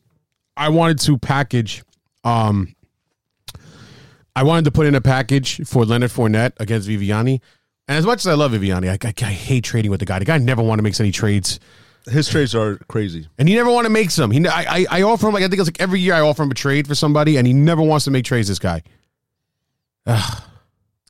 I 0.56 0.68
wanted 0.68 0.98
to 1.00 1.16
package 1.16 1.84
um 2.24 2.74
I 4.34 4.42
wanted 4.42 4.64
to 4.64 4.70
put 4.72 4.86
in 4.86 4.94
a 4.94 5.00
package 5.00 5.66
for 5.66 5.84
Leonard 5.84 6.10
Fournette 6.10 6.52
against 6.58 6.88
Viviani. 6.88 7.40
And 7.90 7.98
as 7.98 8.06
much 8.06 8.20
as 8.20 8.28
I 8.28 8.34
love 8.34 8.52
Viviani, 8.52 8.88
I, 8.88 9.08
I, 9.08 9.12
I 9.26 9.32
hate 9.32 9.64
trading 9.64 9.90
with 9.90 9.98
the 9.98 10.06
guy. 10.06 10.20
The 10.20 10.24
guy 10.24 10.38
never 10.38 10.62
want 10.62 10.78
to 10.78 10.84
make 10.84 10.98
any 11.00 11.10
trades, 11.10 11.58
His 12.08 12.28
trades 12.28 12.54
are 12.54 12.76
crazy. 12.86 13.26
and 13.36 13.48
he 13.48 13.56
never 13.56 13.68
want 13.68 13.84
to 13.84 13.90
make 13.90 14.12
some. 14.12 14.30
He, 14.30 14.46
I, 14.46 14.76
I, 14.78 14.86
I 14.88 15.02
offer 15.02 15.26
him 15.26 15.34
like 15.34 15.42
I 15.42 15.48
think 15.48 15.58
it's 15.58 15.66
like 15.66 15.80
every 15.80 15.98
year 15.98 16.14
I 16.14 16.20
offer 16.20 16.44
him 16.44 16.52
a 16.52 16.54
trade 16.54 16.86
for 16.86 16.94
somebody, 16.94 17.36
and 17.36 17.48
he 17.48 17.52
never 17.52 17.82
wants 17.82 18.04
to 18.04 18.12
make 18.12 18.24
trades. 18.24 18.46
This 18.46 18.60
guy, 18.60 18.82
Ah, 20.06 20.46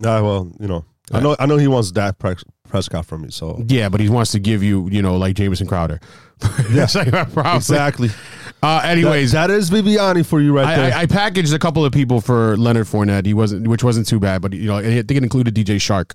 well, 0.01 0.51
you 0.59 0.69
know, 0.69 0.87
I 1.13 1.21
know, 1.21 1.37
I 1.39 1.45
know 1.45 1.59
he 1.59 1.69
wants 1.69 1.91
Dak 1.91 2.19
Pres- 2.19 2.45
Prescott 2.67 3.05
from 3.05 3.23
me. 3.23 3.31
So 3.31 3.63
yeah, 3.69 3.91
but 3.91 4.01
he 4.01 4.09
wants 4.09 4.33
to 4.33 4.39
give 4.39 4.63
you, 4.63 4.89
you 4.89 5.03
know, 5.03 5.19
like 5.19 5.37
Jamison 5.37 5.67
Crowder. 5.67 6.01
That's 6.71 6.95
like 6.95 7.11
problem. 7.11 7.57
exactly. 7.57 8.09
Uh, 8.63 8.83
anyways, 8.85 9.33
that, 9.33 9.47
that 9.47 9.55
is 9.57 9.71
Viviani 9.71 10.25
for 10.25 10.39
you 10.39 10.55
right 10.55 10.67
I, 10.67 10.77
there. 10.77 10.93
I, 10.95 11.01
I 11.01 11.07
packaged 11.07 11.55
a 11.55 11.59
couple 11.59 11.83
of 11.83 11.95
people 11.95 12.21
for 12.21 12.59
Leonard 12.59 12.87
Fournette. 12.89 13.25
He 13.25 13.33
wasn't, 13.33 13.67
which 13.67 13.83
wasn't 13.83 14.07
too 14.07 14.21
bad, 14.21 14.43
but 14.43 14.53
you 14.53 14.67
know, 14.67 14.77
I 14.77 14.83
think 14.83 15.13
it 15.13 15.23
included 15.23 15.55
DJ 15.55 15.77
Chark 15.77 16.13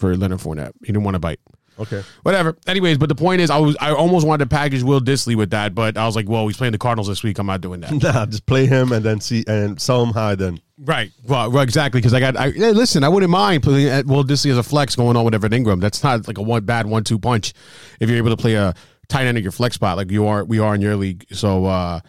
for 0.00 0.16
Leonard 0.16 0.40
Fournette. 0.40 0.72
He 0.80 0.86
didn't 0.86 1.04
want 1.04 1.14
to 1.14 1.18
bite. 1.20 1.38
okay. 1.78 2.02
Whatever. 2.22 2.56
Anyways, 2.66 2.98
but 2.98 3.08
the 3.08 3.14
point 3.14 3.40
is, 3.40 3.50
I 3.50 3.58
was 3.58 3.76
I 3.80 3.92
almost 3.92 4.26
wanted 4.26 4.48
to 4.48 4.54
package 4.54 4.82
Will 4.82 5.00
Dissly 5.00 5.36
with 5.36 5.50
that, 5.50 5.74
but 5.74 5.96
I 5.96 6.06
was 6.06 6.16
like, 6.16 6.28
well, 6.28 6.46
he's 6.48 6.56
playing 6.56 6.72
the 6.72 6.78
Cardinals 6.78 7.06
this 7.08 7.22
week. 7.22 7.38
I'm 7.38 7.46
not 7.46 7.60
doing 7.60 7.80
that. 7.80 7.92
Nah, 8.02 8.26
just 8.26 8.46
play 8.46 8.66
him 8.66 8.92
and 8.92 9.04
then 9.04 9.20
see 9.20 9.44
and 9.46 9.80
sell 9.80 10.02
him 10.02 10.12
high. 10.12 10.34
Then 10.34 10.60
right. 10.78 11.10
Well, 11.26 11.50
well, 11.50 11.62
exactly. 11.62 12.00
Because 12.00 12.14
I 12.14 12.20
got. 12.20 12.36
I, 12.36 12.48
listen, 12.48 13.04
I 13.04 13.08
wouldn't 13.08 13.30
mind 13.30 13.62
putting 13.62 13.86
at 13.86 14.06
Will 14.06 14.24
Dissly 14.24 14.50
as 14.50 14.58
a 14.58 14.62
flex 14.62 14.96
going 14.96 15.16
on 15.16 15.24
with 15.24 15.34
Evan 15.34 15.52
Engram. 15.52 15.80
That's 15.80 16.02
not 16.02 16.26
like 16.26 16.38
a 16.38 16.42
one 16.42 16.64
bad 16.64 16.86
one 16.86 17.04
two 17.04 17.18
punch. 17.18 17.52
If 18.00 18.08
you're 18.08 18.18
able 18.18 18.30
to 18.30 18.36
play 18.36 18.54
a 18.54 18.74
tight 19.08 19.26
end 19.26 19.36
at 19.36 19.42
your 19.42 19.52
flex 19.52 19.74
spot 19.74 19.96
like 19.96 20.10
you 20.10 20.26
are, 20.26 20.44
we 20.44 20.58
are 20.58 20.74
in 20.74 20.80
your 20.80 20.96
league. 20.96 21.26
So. 21.32 21.66
uh 21.66 22.00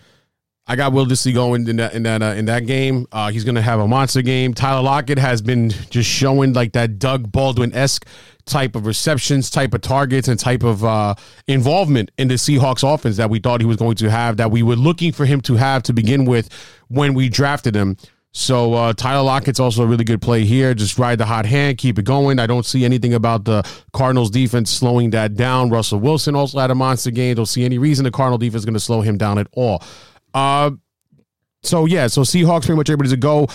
I 0.67 0.75
got 0.75 0.93
Will 0.93 1.05
Dissly 1.05 1.33
going 1.33 1.67
in 1.67 1.77
that 1.77 1.93
in 1.93 2.03
that 2.03 2.21
uh, 2.21 2.27
in 2.27 2.45
that 2.45 2.65
game. 2.65 3.07
Uh, 3.11 3.31
he's 3.31 3.43
going 3.43 3.55
to 3.55 3.61
have 3.61 3.79
a 3.79 3.87
monster 3.87 4.21
game. 4.21 4.53
Tyler 4.53 4.81
Lockett 4.81 5.17
has 5.17 5.41
been 5.41 5.69
just 5.69 6.09
showing 6.09 6.53
like 6.53 6.73
that 6.73 6.99
Doug 6.99 7.31
Baldwin 7.31 7.73
esque 7.73 8.05
type 8.45 8.75
of 8.75 8.85
receptions, 8.85 9.49
type 9.49 9.73
of 9.73 9.81
targets, 9.81 10.27
and 10.27 10.39
type 10.39 10.63
of 10.63 10.83
uh, 10.85 11.15
involvement 11.47 12.11
in 12.17 12.27
the 12.27 12.35
Seahawks 12.35 12.83
offense 12.83 13.17
that 13.17 13.29
we 13.29 13.39
thought 13.39 13.59
he 13.59 13.67
was 13.67 13.77
going 13.77 13.95
to 13.95 14.09
have, 14.09 14.37
that 14.37 14.51
we 14.51 14.63
were 14.63 14.75
looking 14.75 15.11
for 15.11 15.25
him 15.25 15.41
to 15.41 15.55
have 15.55 15.83
to 15.83 15.93
begin 15.93 16.25
with 16.25 16.49
when 16.87 17.13
we 17.13 17.27
drafted 17.27 17.75
him. 17.75 17.97
So 18.33 18.73
uh, 18.73 18.93
Tyler 18.93 19.23
Lockett's 19.23 19.59
also 19.59 19.83
a 19.83 19.85
really 19.85 20.05
good 20.05 20.21
play 20.21 20.45
here. 20.45 20.73
Just 20.73 20.97
ride 20.97 21.17
the 21.17 21.25
hot 21.25 21.45
hand, 21.45 21.77
keep 21.77 21.99
it 21.99 22.05
going. 22.05 22.39
I 22.39 22.47
don't 22.47 22.65
see 22.65 22.85
anything 22.85 23.13
about 23.13 23.43
the 23.43 23.61
Cardinals 23.91 24.29
defense 24.29 24.71
slowing 24.71 25.09
that 25.09 25.33
down. 25.33 25.69
Russell 25.69 25.99
Wilson 25.99 26.33
also 26.35 26.59
had 26.59 26.71
a 26.71 26.75
monster 26.75 27.11
game. 27.11 27.35
Don't 27.35 27.45
see 27.45 27.65
any 27.65 27.77
reason 27.77 28.05
the 28.05 28.11
Cardinal 28.11 28.37
defense 28.37 28.61
is 28.61 28.65
going 28.65 28.73
to 28.73 28.79
slow 28.79 29.01
him 29.01 29.17
down 29.17 29.37
at 29.37 29.47
all. 29.51 29.83
Uh, 30.33 30.71
so 31.63 31.85
yeah, 31.85 32.07
so 32.07 32.21
Seahawks 32.21 32.65
pretty 32.65 32.77
much 32.77 32.89
able 32.89 33.05
to 33.05 33.17
go. 33.17 33.47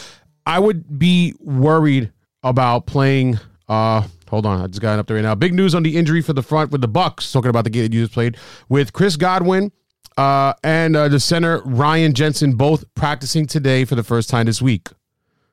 I 0.47 0.59
would 0.59 0.99
be 0.99 1.35
worried 1.41 2.13
about 2.43 2.87
playing. 2.87 3.39
Uh, 3.69 4.07
hold 4.29 4.47
on, 4.47 4.61
I 4.61 4.67
just 4.69 4.81
got 4.81 4.95
it 4.95 5.01
up 5.01 5.07
there 5.09 5.17
right 5.17 5.23
now. 5.23 5.35
Big 5.35 5.55
news 5.55 5.75
on 5.75 5.83
the 5.83 5.97
injury 5.97 6.23
for 6.23 6.33
the 6.33 6.43
front 6.43 6.71
with 6.71 6.81
the 6.81 6.89
Bucks. 6.89 7.33
Talking 7.33 7.51
about 7.51 7.65
the 7.65 7.71
game 7.71 7.83
that 7.83 7.93
you 7.93 8.03
just 8.03 8.13
played 8.13 8.37
with 8.69 8.93
Chris 8.93 9.17
Godwin 9.17 9.73
uh, 10.17 10.55
and 10.63 10.97
uh, 10.97 11.09
the 11.09 11.21
center 11.21 11.61
Ryan 11.65 12.15
Jensen 12.15 12.53
both 12.53 12.85
practicing 12.95 13.47
today 13.47 13.85
for 13.85 13.95
the 13.97 14.05
first 14.05 14.31
time 14.31 14.47
this 14.47 14.63
week. 14.63 14.89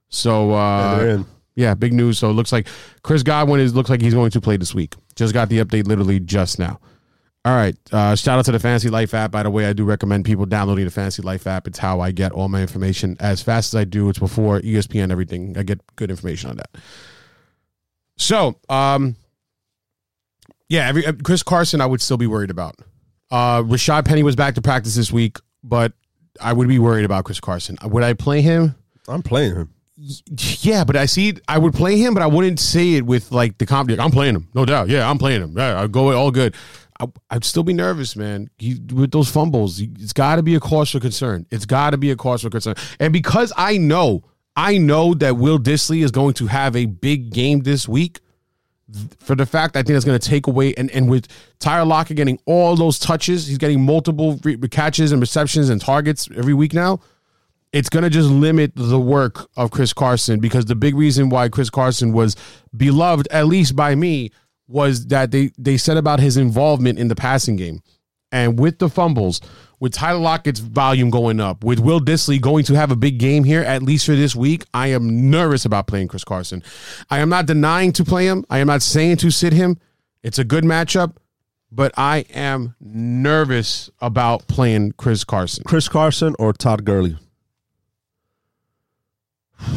So 0.09 0.49
they're 0.49 0.57
uh, 0.57 1.13
in. 1.15 1.25
yeah, 1.55 1.73
big 1.73 1.93
news. 1.93 2.19
So 2.19 2.29
it 2.29 2.33
looks 2.33 2.51
like 2.51 2.67
Chris 3.01 3.23
Godwin 3.23 3.59
is 3.59 3.73
looks 3.73 3.89
like 3.89 4.01
he's 4.01 4.13
going 4.13 4.31
to 4.31 4.41
play 4.41 4.57
this 4.57 4.75
week. 4.75 4.95
Just 5.15 5.33
got 5.33 5.49
the 5.49 5.59
update 5.59 5.87
literally 5.87 6.19
just 6.19 6.59
now. 6.59 6.79
All 7.45 7.53
right. 7.53 7.75
Uh, 7.91 8.15
shout 8.15 8.39
out 8.39 8.45
to 8.45 8.53
the 8.53 8.59
Fantasy 8.59 8.89
Life 8.89 9.13
app. 9.13 9.31
By 9.31 9.43
the 9.43 9.49
way, 9.49 9.65
I 9.65 9.73
do 9.73 9.83
recommend 9.83 10.23
people 10.23 10.45
downloading 10.45 10.85
the 10.85 10.91
Fantasy 10.91 11.21
Life 11.21 11.45
app. 11.45 11.67
It's 11.67 11.77
how 11.77 11.99
I 11.99 12.11
get 12.11 12.31
all 12.31 12.47
my 12.47 12.61
information 12.61 13.17
as 13.19 13.41
fast 13.41 13.73
as 13.73 13.79
I 13.81 13.83
do. 13.83 14.07
It's 14.09 14.19
before 14.19 14.61
ESPN, 14.61 15.11
everything. 15.11 15.57
I 15.57 15.63
get 15.63 15.81
good 15.97 16.09
information 16.09 16.51
on 16.51 16.57
that. 16.57 16.69
So, 18.17 18.55
um, 18.69 19.17
yeah, 20.69 20.87
every, 20.87 21.05
uh, 21.05 21.13
Chris 21.23 21.43
Carson, 21.43 21.81
I 21.81 21.85
would 21.85 22.01
still 22.01 22.17
be 22.17 22.27
worried 22.27 22.49
about. 22.49 22.75
Uh, 23.29 23.61
Rashad 23.63 24.05
Penny 24.05 24.23
was 24.23 24.35
back 24.37 24.55
to 24.55 24.61
practice 24.61 24.95
this 24.95 25.11
week, 25.11 25.37
but 25.63 25.91
I 26.39 26.53
would 26.53 26.69
be 26.69 26.79
worried 26.79 27.03
about 27.03 27.25
Chris 27.25 27.41
Carson. 27.41 27.77
Would 27.83 28.03
I 28.03 28.13
play 28.13 28.41
him? 28.41 28.75
I'm 29.09 29.21
playing 29.21 29.55
him. 29.55 29.73
Yeah, 30.61 30.83
but 30.83 30.95
I 30.95 31.05
see. 31.05 31.35
I 31.47 31.57
would 31.57 31.73
play 31.73 31.97
him, 31.97 32.13
but 32.13 32.23
I 32.23 32.27
wouldn't 32.27 32.59
say 32.59 32.93
it 32.93 33.05
with 33.05 33.31
like 33.31 33.57
the 33.57 33.65
confidence. 33.65 34.01
I'm 34.03 34.11
playing 34.11 34.35
him, 34.35 34.47
no 34.53 34.65
doubt. 34.65 34.89
Yeah, 34.89 35.09
I'm 35.09 35.17
playing 35.17 35.41
him. 35.41 35.55
Yeah, 35.57 35.79
I'll 35.79 35.87
go 35.87 36.11
all 36.13 36.31
good. 36.31 36.55
I, 36.99 37.07
I'd 37.29 37.43
still 37.43 37.63
be 37.63 37.73
nervous, 37.73 38.15
man. 38.15 38.49
He, 38.57 38.79
with 38.93 39.11
those 39.11 39.29
fumbles, 39.29 39.79
it's 39.79 40.13
got 40.13 40.37
to 40.37 40.43
be 40.43 40.55
a 40.55 40.59
cause 40.59 40.91
for 40.91 40.99
concern. 40.99 41.45
It's 41.51 41.65
got 41.65 41.91
to 41.91 41.97
be 41.97 42.11
a 42.11 42.15
cause 42.15 42.41
for 42.41 42.49
concern. 42.49 42.75
And 42.99 43.13
because 43.13 43.51
I 43.57 43.77
know, 43.77 44.23
I 44.55 44.77
know 44.77 45.13
that 45.15 45.37
Will 45.37 45.59
Dissly 45.59 46.03
is 46.03 46.11
going 46.11 46.33
to 46.35 46.47
have 46.47 46.75
a 46.75 46.85
big 46.85 47.31
game 47.31 47.61
this 47.61 47.87
week. 47.87 48.19
For 49.19 49.35
the 49.35 49.45
fact, 49.45 49.75
I 49.75 49.81
think 49.81 49.95
it's 49.95 50.05
going 50.05 50.19
to 50.19 50.29
take 50.29 50.45
away, 50.45 50.73
and, 50.75 50.91
and 50.91 51.09
with 51.09 51.27
Tyler 51.59 51.85
Lockett 51.85 52.17
getting 52.17 52.39
all 52.45 52.75
those 52.75 52.99
touches, 52.99 53.47
he's 53.47 53.57
getting 53.57 53.83
multiple 53.83 54.39
re- 54.43 54.57
catches 54.69 55.11
and 55.11 55.19
receptions 55.19 55.69
and 55.69 55.81
targets 55.81 56.29
every 56.35 56.53
week 56.53 56.73
now 56.73 56.99
it's 57.73 57.89
going 57.89 58.03
to 58.03 58.09
just 58.09 58.29
limit 58.29 58.71
the 58.75 58.99
work 58.99 59.49
of 59.57 59.71
Chris 59.71 59.93
Carson 59.93 60.39
because 60.39 60.65
the 60.65 60.75
big 60.75 60.95
reason 60.95 61.29
why 61.29 61.49
Chris 61.49 61.71
Carson 61.71 62.13
was 62.13 62.35
beloved, 62.77 63.27
at 63.31 63.47
least 63.47 63.75
by 63.75 63.95
me, 63.95 64.31
was 64.67 65.07
that 65.07 65.31
they, 65.31 65.51
they 65.57 65.77
said 65.77 65.97
about 65.97 66.19
his 66.19 66.37
involvement 66.37 66.99
in 66.99 67.07
the 67.07 67.15
passing 67.15 67.55
game. 67.55 67.81
And 68.31 68.59
with 68.59 68.79
the 68.79 68.89
fumbles, 68.89 69.41
with 69.79 69.93
Tyler 69.93 70.19
Lockett's 70.19 70.59
volume 70.59 71.11
going 71.11 71.39
up, 71.39 71.63
with 71.63 71.79
Will 71.79 71.99
Dissly 71.99 72.41
going 72.41 72.63
to 72.65 72.73
have 72.73 72.89
a 72.89 72.95
big 72.95 73.19
game 73.19 73.43
here, 73.43 73.61
at 73.61 73.83
least 73.83 74.07
for 74.07 74.15
this 74.15 74.35
week, 74.35 74.65
I 74.73 74.87
am 74.87 75.29
nervous 75.29 75.65
about 75.65 75.85
playing 75.85 76.07
Chris 76.07 76.23
Carson. 76.23 76.63
I 77.11 77.19
am 77.19 77.29
not 77.29 77.45
denying 77.45 77.91
to 77.93 78.03
play 78.03 78.25
him. 78.25 78.43
I 78.49 78.57
am 78.57 78.67
not 78.67 78.81
saying 78.81 79.17
to 79.17 79.29
sit 79.29 79.53
him. 79.53 79.77
It's 80.23 80.39
a 80.39 80.43
good 80.43 80.63
matchup, 80.63 81.17
but 81.71 81.91
I 81.95 82.25
am 82.33 82.75
nervous 82.79 83.91
about 83.99 84.47
playing 84.47 84.93
Chris 84.93 85.23
Carson. 85.23 85.63
Chris 85.65 85.87
Carson 85.87 86.33
or 86.39 86.53
Todd 86.53 86.85
Gurley. 86.85 87.17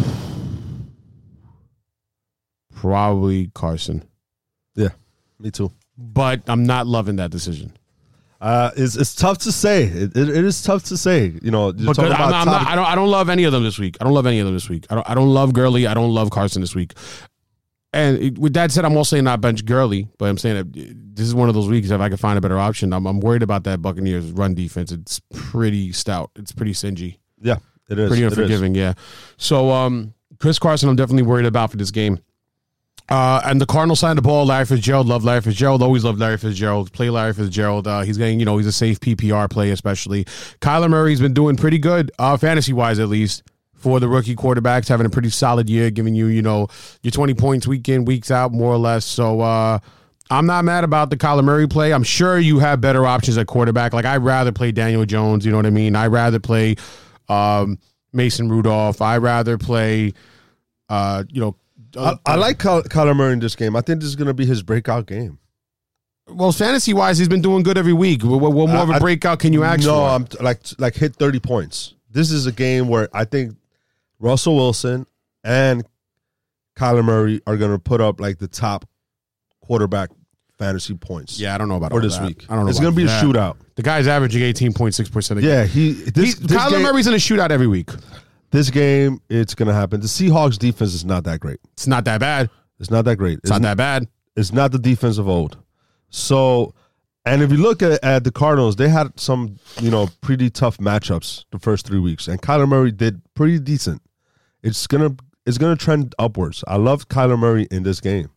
Probably 2.74 3.50
Carson. 3.54 4.08
Me 5.38 5.50
too. 5.50 5.70
but 5.98 6.42
I'm 6.48 6.64
not 6.64 6.86
loving 6.86 7.16
that 7.16 7.30
decision. 7.30 7.76
Uh, 8.40 8.70
it's 8.76 8.96
it's 8.96 9.14
tough 9.14 9.38
to 9.38 9.50
say. 9.52 9.84
It, 9.84 10.16
it, 10.16 10.28
it 10.28 10.44
is 10.44 10.62
tough 10.62 10.84
to 10.84 10.96
say. 10.96 11.32
You 11.42 11.50
know, 11.50 11.72
you're 11.72 11.94
talking 11.94 12.12
I'm 12.12 12.16
about 12.16 12.30
not, 12.30 12.34
I'm 12.40 12.46
not, 12.46 12.66
I 12.68 12.74
don't. 12.76 12.84
I 12.86 12.94
don't 12.94 13.10
love 13.10 13.28
any 13.30 13.44
of 13.44 13.52
them 13.52 13.64
this 13.64 13.78
week. 13.78 13.96
I 14.00 14.04
don't 14.04 14.12
love 14.12 14.26
any 14.26 14.38
of 14.40 14.46
them 14.46 14.54
this 14.54 14.68
week. 14.68 14.86
I 14.90 14.94
don't. 14.94 15.08
I 15.10 15.14
don't 15.14 15.32
love 15.32 15.54
Gurley. 15.54 15.86
I 15.86 15.94
don't 15.94 16.12
love 16.12 16.30
Carson 16.30 16.60
this 16.60 16.74
week. 16.74 16.92
And 17.94 18.18
it- 18.18 18.38
with 18.38 18.52
that 18.52 18.70
said, 18.72 18.84
I'm 18.84 18.94
also 18.96 19.16
saying 19.16 19.24
not 19.24 19.40
bench 19.40 19.64
Gurley, 19.64 20.08
but 20.18 20.26
I'm 20.28 20.36
saying 20.36 20.56
that 20.56 21.14
this 21.16 21.26
is 21.26 21.34
one 21.34 21.48
of 21.48 21.54
those 21.54 21.66
weeks 21.68 21.88
if 21.90 21.98
I 22.00 22.08
can 22.08 22.18
find 22.18 22.36
a 22.36 22.42
better 22.42 22.58
option. 22.58 22.92
I'm, 22.92 23.06
I'm 23.06 23.20
worried 23.20 23.42
about 23.42 23.64
that 23.64 23.80
Buccaneers 23.80 24.30
run 24.32 24.54
defense. 24.54 24.92
It's 24.92 25.18
pretty 25.32 25.92
stout. 25.92 26.30
It's 26.36 26.52
pretty 26.52 26.72
singy. 26.72 27.16
yeah, 27.40 27.56
it 27.88 27.98
is 27.98 28.08
pretty 28.10 28.22
It 28.22 28.26
is. 28.26 28.32
unforgiving. 28.36 28.74
Yeah. 28.74 28.92
So 29.38 29.70
um, 29.70 30.12
Chris 30.40 30.58
Carson, 30.58 30.90
I'm 30.90 30.96
definitely 30.96 31.22
worried 31.22 31.46
about 31.46 31.70
for 31.70 31.78
this 31.78 31.90
game. 31.90 32.18
Uh, 33.08 33.40
and 33.44 33.60
the 33.60 33.66
Cardinals 33.66 34.00
signed 34.00 34.18
the 34.18 34.22
ball. 34.22 34.46
Larry 34.46 34.64
Fitzgerald, 34.64 35.06
love 35.06 35.22
Larry 35.22 35.40
Fitzgerald. 35.40 35.82
Always 35.82 36.02
loved 36.02 36.18
Larry 36.18 36.38
Fitzgerald. 36.38 36.92
Play 36.92 37.08
Larry 37.10 37.32
Fitzgerald. 37.32 37.86
Uh, 37.86 38.00
he's 38.00 38.18
getting, 38.18 38.40
you 38.40 38.46
know, 38.46 38.56
he's 38.56 38.66
a 38.66 38.72
safe 38.72 38.98
PPR 38.98 39.48
play, 39.48 39.70
especially. 39.70 40.24
Kyler 40.60 40.90
Murray's 40.90 41.20
been 41.20 41.34
doing 41.34 41.56
pretty 41.56 41.78
good, 41.78 42.10
uh, 42.18 42.36
fantasy 42.36 42.72
wise 42.72 42.98
at 42.98 43.08
least, 43.08 43.44
for 43.74 44.00
the 44.00 44.08
rookie 44.08 44.34
quarterbacks, 44.34 44.88
having 44.88 45.06
a 45.06 45.10
pretty 45.10 45.30
solid 45.30 45.70
year, 45.70 45.90
giving 45.90 46.16
you, 46.16 46.26
you 46.26 46.42
know, 46.42 46.66
your 47.02 47.12
20 47.12 47.34
points 47.34 47.66
week 47.66 47.88
in, 47.88 48.04
weeks 48.04 48.32
out, 48.32 48.52
more 48.52 48.72
or 48.72 48.78
less. 48.78 49.04
So, 49.04 49.40
uh, 49.40 49.78
I'm 50.28 50.46
not 50.46 50.64
mad 50.64 50.82
about 50.82 51.10
the 51.10 51.16
Kyler 51.16 51.44
Murray 51.44 51.68
play. 51.68 51.92
I'm 51.92 52.02
sure 52.02 52.36
you 52.38 52.58
have 52.58 52.80
better 52.80 53.06
options 53.06 53.38
at 53.38 53.46
quarterback. 53.46 53.92
Like 53.92 54.04
I'd 54.04 54.24
rather 54.24 54.50
play 54.50 54.72
Daniel 54.72 55.04
Jones. 55.04 55.46
You 55.46 55.52
know 55.52 55.58
what 55.58 55.66
I 55.66 55.70
mean? 55.70 55.94
I'd 55.94 56.08
rather 56.08 56.40
play 56.40 56.74
um, 57.28 57.78
Mason 58.12 58.48
Rudolph. 58.48 59.00
I'd 59.00 59.18
rather 59.18 59.56
play, 59.56 60.14
uh, 60.88 61.22
you 61.30 61.40
know, 61.40 61.56
I, 61.96 62.10
um, 62.10 62.20
I 62.26 62.34
like 62.36 62.58
Ky- 62.58 62.88
Kyler 62.88 63.16
Murray 63.16 63.32
in 63.32 63.38
this 63.40 63.56
game. 63.56 63.76
I 63.76 63.80
think 63.80 64.00
this 64.00 64.08
is 64.08 64.16
going 64.16 64.28
to 64.28 64.34
be 64.34 64.46
his 64.46 64.62
breakout 64.62 65.06
game. 65.06 65.38
well, 66.28 66.52
fantasy 66.52 66.92
wise, 66.92 67.18
he's 67.18 67.28
been 67.28 67.42
doing 67.42 67.62
good 67.62 67.78
every 67.78 67.92
week. 67.92 68.22
What, 68.22 68.40
what 68.52 68.68
more 68.68 68.78
of 68.82 68.90
a 68.90 68.94
I- 68.94 68.98
breakout 68.98 69.38
can 69.38 69.52
you 69.52 69.64
ask 69.64 69.80
no, 69.84 69.94
for? 69.96 70.02
I'm 70.08 70.26
t- 70.26 70.38
like 70.42 70.60
like 70.78 70.94
hit 70.94 71.16
30 71.16 71.40
points. 71.40 71.94
This 72.10 72.30
is 72.30 72.46
a 72.46 72.52
game 72.52 72.88
where 72.88 73.08
I 73.12 73.24
think 73.24 73.56
Russell 74.18 74.56
Wilson 74.56 75.06
and 75.44 75.84
Kyler 76.78 77.04
Murray 77.04 77.40
are 77.46 77.56
going 77.56 77.72
to 77.72 77.78
put 77.78 78.00
up 78.00 78.20
like 78.20 78.38
the 78.38 78.48
top 78.48 78.88
quarterback 79.60 80.10
fantasy 80.58 80.94
points. 80.94 81.38
yeah, 81.38 81.54
I 81.54 81.58
don't 81.58 81.68
know 81.68 81.76
about 81.76 81.90
for 81.90 81.96
all 81.96 82.00
this 82.02 82.16
that. 82.16 82.26
week. 82.26 82.46
I 82.48 82.54
don't 82.54 82.64
know. 82.64 82.70
It's 82.70 82.78
about 82.78 82.94
going 82.94 82.94
to 82.94 83.00
be 83.02 83.06
that. 83.06 83.22
a 83.22 83.26
shootout. 83.26 83.56
The 83.74 83.82
guy's 83.82 84.06
averaging 84.06 84.42
18.6 84.42 85.12
percent. 85.12 85.42
Yeah, 85.42 85.64
he 85.64 85.92
this, 85.92 86.24
He's, 86.24 86.40
this 86.40 86.56
Kyler 86.56 86.70
game, 86.70 86.82
Murray's 86.82 87.06
in 87.06 87.12
a 87.12 87.18
shootout 87.18 87.50
every 87.50 87.66
week. 87.66 87.90
This 88.56 88.70
game 88.70 89.20
it's 89.28 89.54
going 89.54 89.68
to 89.68 89.74
happen. 89.74 90.00
The 90.00 90.06
Seahawks 90.06 90.58
defense 90.58 90.94
is 90.94 91.04
not 91.04 91.24
that 91.24 91.40
great. 91.40 91.60
It's 91.74 91.86
not 91.86 92.04
that 92.06 92.20
bad. 92.20 92.50
It's 92.80 92.90
not 92.90 93.04
that 93.04 93.16
great. 93.16 93.38
It's 93.38 93.50
not 93.50 93.62
that 93.62 93.76
bad. 93.76 94.08
It's 94.36 94.52
not 94.52 94.72
the 94.72 94.78
defense 94.78 95.18
of 95.18 95.28
old. 95.28 95.58
So, 96.10 96.74
and 97.24 97.42
if 97.42 97.50
you 97.50 97.58
look 97.58 97.82
at, 97.82 98.02
at 98.04 98.24
the 98.24 98.30
Cardinals, 98.30 98.76
they 98.76 98.88
had 98.88 99.18
some, 99.18 99.58
you 99.80 99.90
know, 99.90 100.08
pretty 100.20 100.50
tough 100.50 100.78
matchups 100.78 101.44
the 101.50 101.58
first 101.58 101.86
three 101.86 101.98
weeks, 101.98 102.28
and 102.28 102.40
Kyler 102.40 102.68
Murray 102.68 102.92
did 102.92 103.20
pretty 103.34 103.58
decent. 103.58 104.02
It's 104.62 104.86
gonna 104.86 105.16
it's 105.44 105.58
gonna 105.58 105.76
trend 105.76 106.14
upwards. 106.18 106.64
I 106.66 106.76
love 106.76 107.08
Kyler 107.08 107.38
Murray 107.38 107.66
in 107.70 107.82
this 107.82 108.00
game, 108.00 108.30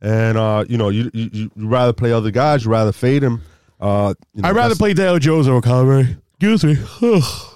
and 0.00 0.36
uh, 0.36 0.64
you 0.68 0.78
know, 0.78 0.88
you 0.88 1.10
you 1.12 1.30
you 1.32 1.50
rather 1.56 1.92
play 1.92 2.12
other 2.12 2.30
guys, 2.30 2.64
you 2.64 2.70
rather 2.70 2.92
fade 2.92 3.22
him. 3.22 3.42
Uh, 3.80 4.14
you 4.34 4.42
know, 4.42 4.48
I'd 4.48 4.56
rather 4.56 4.74
play 4.74 4.94
Dale 4.94 5.18
Jones 5.18 5.48
over 5.48 5.60
Kyler 5.60 5.86
Murray. 5.86 6.16
Excuse 6.40 6.64
me. 6.64 6.76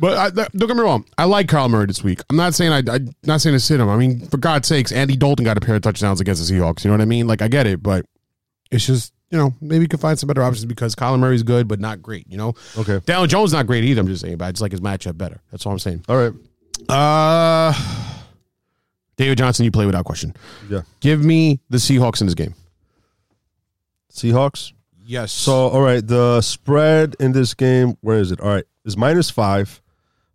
but 0.00 0.16
I, 0.18 0.30
don't 0.30 0.68
get 0.68 0.76
me 0.76 0.82
wrong. 0.82 1.04
I 1.18 1.24
like 1.24 1.46
Kyler 1.46 1.70
Murray 1.70 1.86
this 1.86 2.02
week. 2.02 2.20
I'm 2.30 2.36
not 2.36 2.54
saying 2.54 2.72
I, 2.72 2.78
I'm 2.94 3.14
not 3.24 3.40
saying 3.40 3.54
to 3.54 3.60
sit 3.60 3.78
him. 3.80 3.88
I 3.88 3.96
mean, 3.96 4.26
for 4.28 4.36
God's 4.38 4.68
sakes, 4.68 4.92
Andy 4.92 5.16
Dalton 5.16 5.44
got 5.44 5.56
a 5.56 5.60
pair 5.60 5.76
of 5.76 5.82
touchdowns 5.82 6.20
against 6.20 6.46
the 6.46 6.54
Seahawks. 6.54 6.84
You 6.84 6.90
know 6.90 6.94
what 6.96 7.02
I 7.02 7.06
mean? 7.06 7.26
Like 7.26 7.42
I 7.42 7.48
get 7.48 7.66
it, 7.66 7.82
but 7.82 8.06
it's 8.70 8.86
just 8.86 9.12
you 9.30 9.38
know 9.38 9.54
maybe 9.60 9.82
you 9.82 9.88
can 9.88 9.98
find 9.98 10.18
some 10.18 10.26
better 10.26 10.42
options 10.42 10.64
because 10.64 10.94
Kyler 10.94 11.18
Murray's 11.18 11.42
good, 11.42 11.68
but 11.68 11.78
not 11.80 12.02
great. 12.02 12.26
You 12.28 12.36
know, 12.38 12.54
Okay. 12.76 13.00
Daniel 13.04 13.26
Jones 13.26 13.52
not 13.52 13.66
great 13.66 13.84
either. 13.84 14.00
I'm 14.00 14.06
just 14.06 14.22
saying, 14.22 14.36
but 14.38 14.46
I 14.46 14.52
just 14.52 14.62
like 14.62 14.72
his 14.72 14.80
matchup 14.80 15.16
better. 15.18 15.40
That's 15.50 15.64
all 15.66 15.72
I'm 15.72 15.78
saying. 15.78 16.04
All 16.08 16.16
right. 16.16 16.32
Uh, 16.88 17.72
David 19.16 19.38
Johnson, 19.38 19.64
you 19.64 19.70
play 19.70 19.86
without 19.86 20.04
question. 20.04 20.34
Yeah. 20.68 20.82
Give 21.00 21.22
me 21.24 21.60
the 21.70 21.76
Seahawks 21.78 22.20
in 22.20 22.26
this 22.26 22.34
game. 22.34 22.54
Seahawks. 24.12 24.72
Yes. 25.12 25.30
So, 25.30 25.68
all 25.68 25.82
right, 25.82 26.04
the 26.06 26.40
spread 26.40 27.16
in 27.20 27.32
this 27.32 27.52
game, 27.52 27.96
where 28.00 28.18
is 28.18 28.32
it? 28.32 28.40
All 28.40 28.48
right, 28.48 28.64
is 28.86 28.96
minus 28.96 29.28
five 29.28 29.82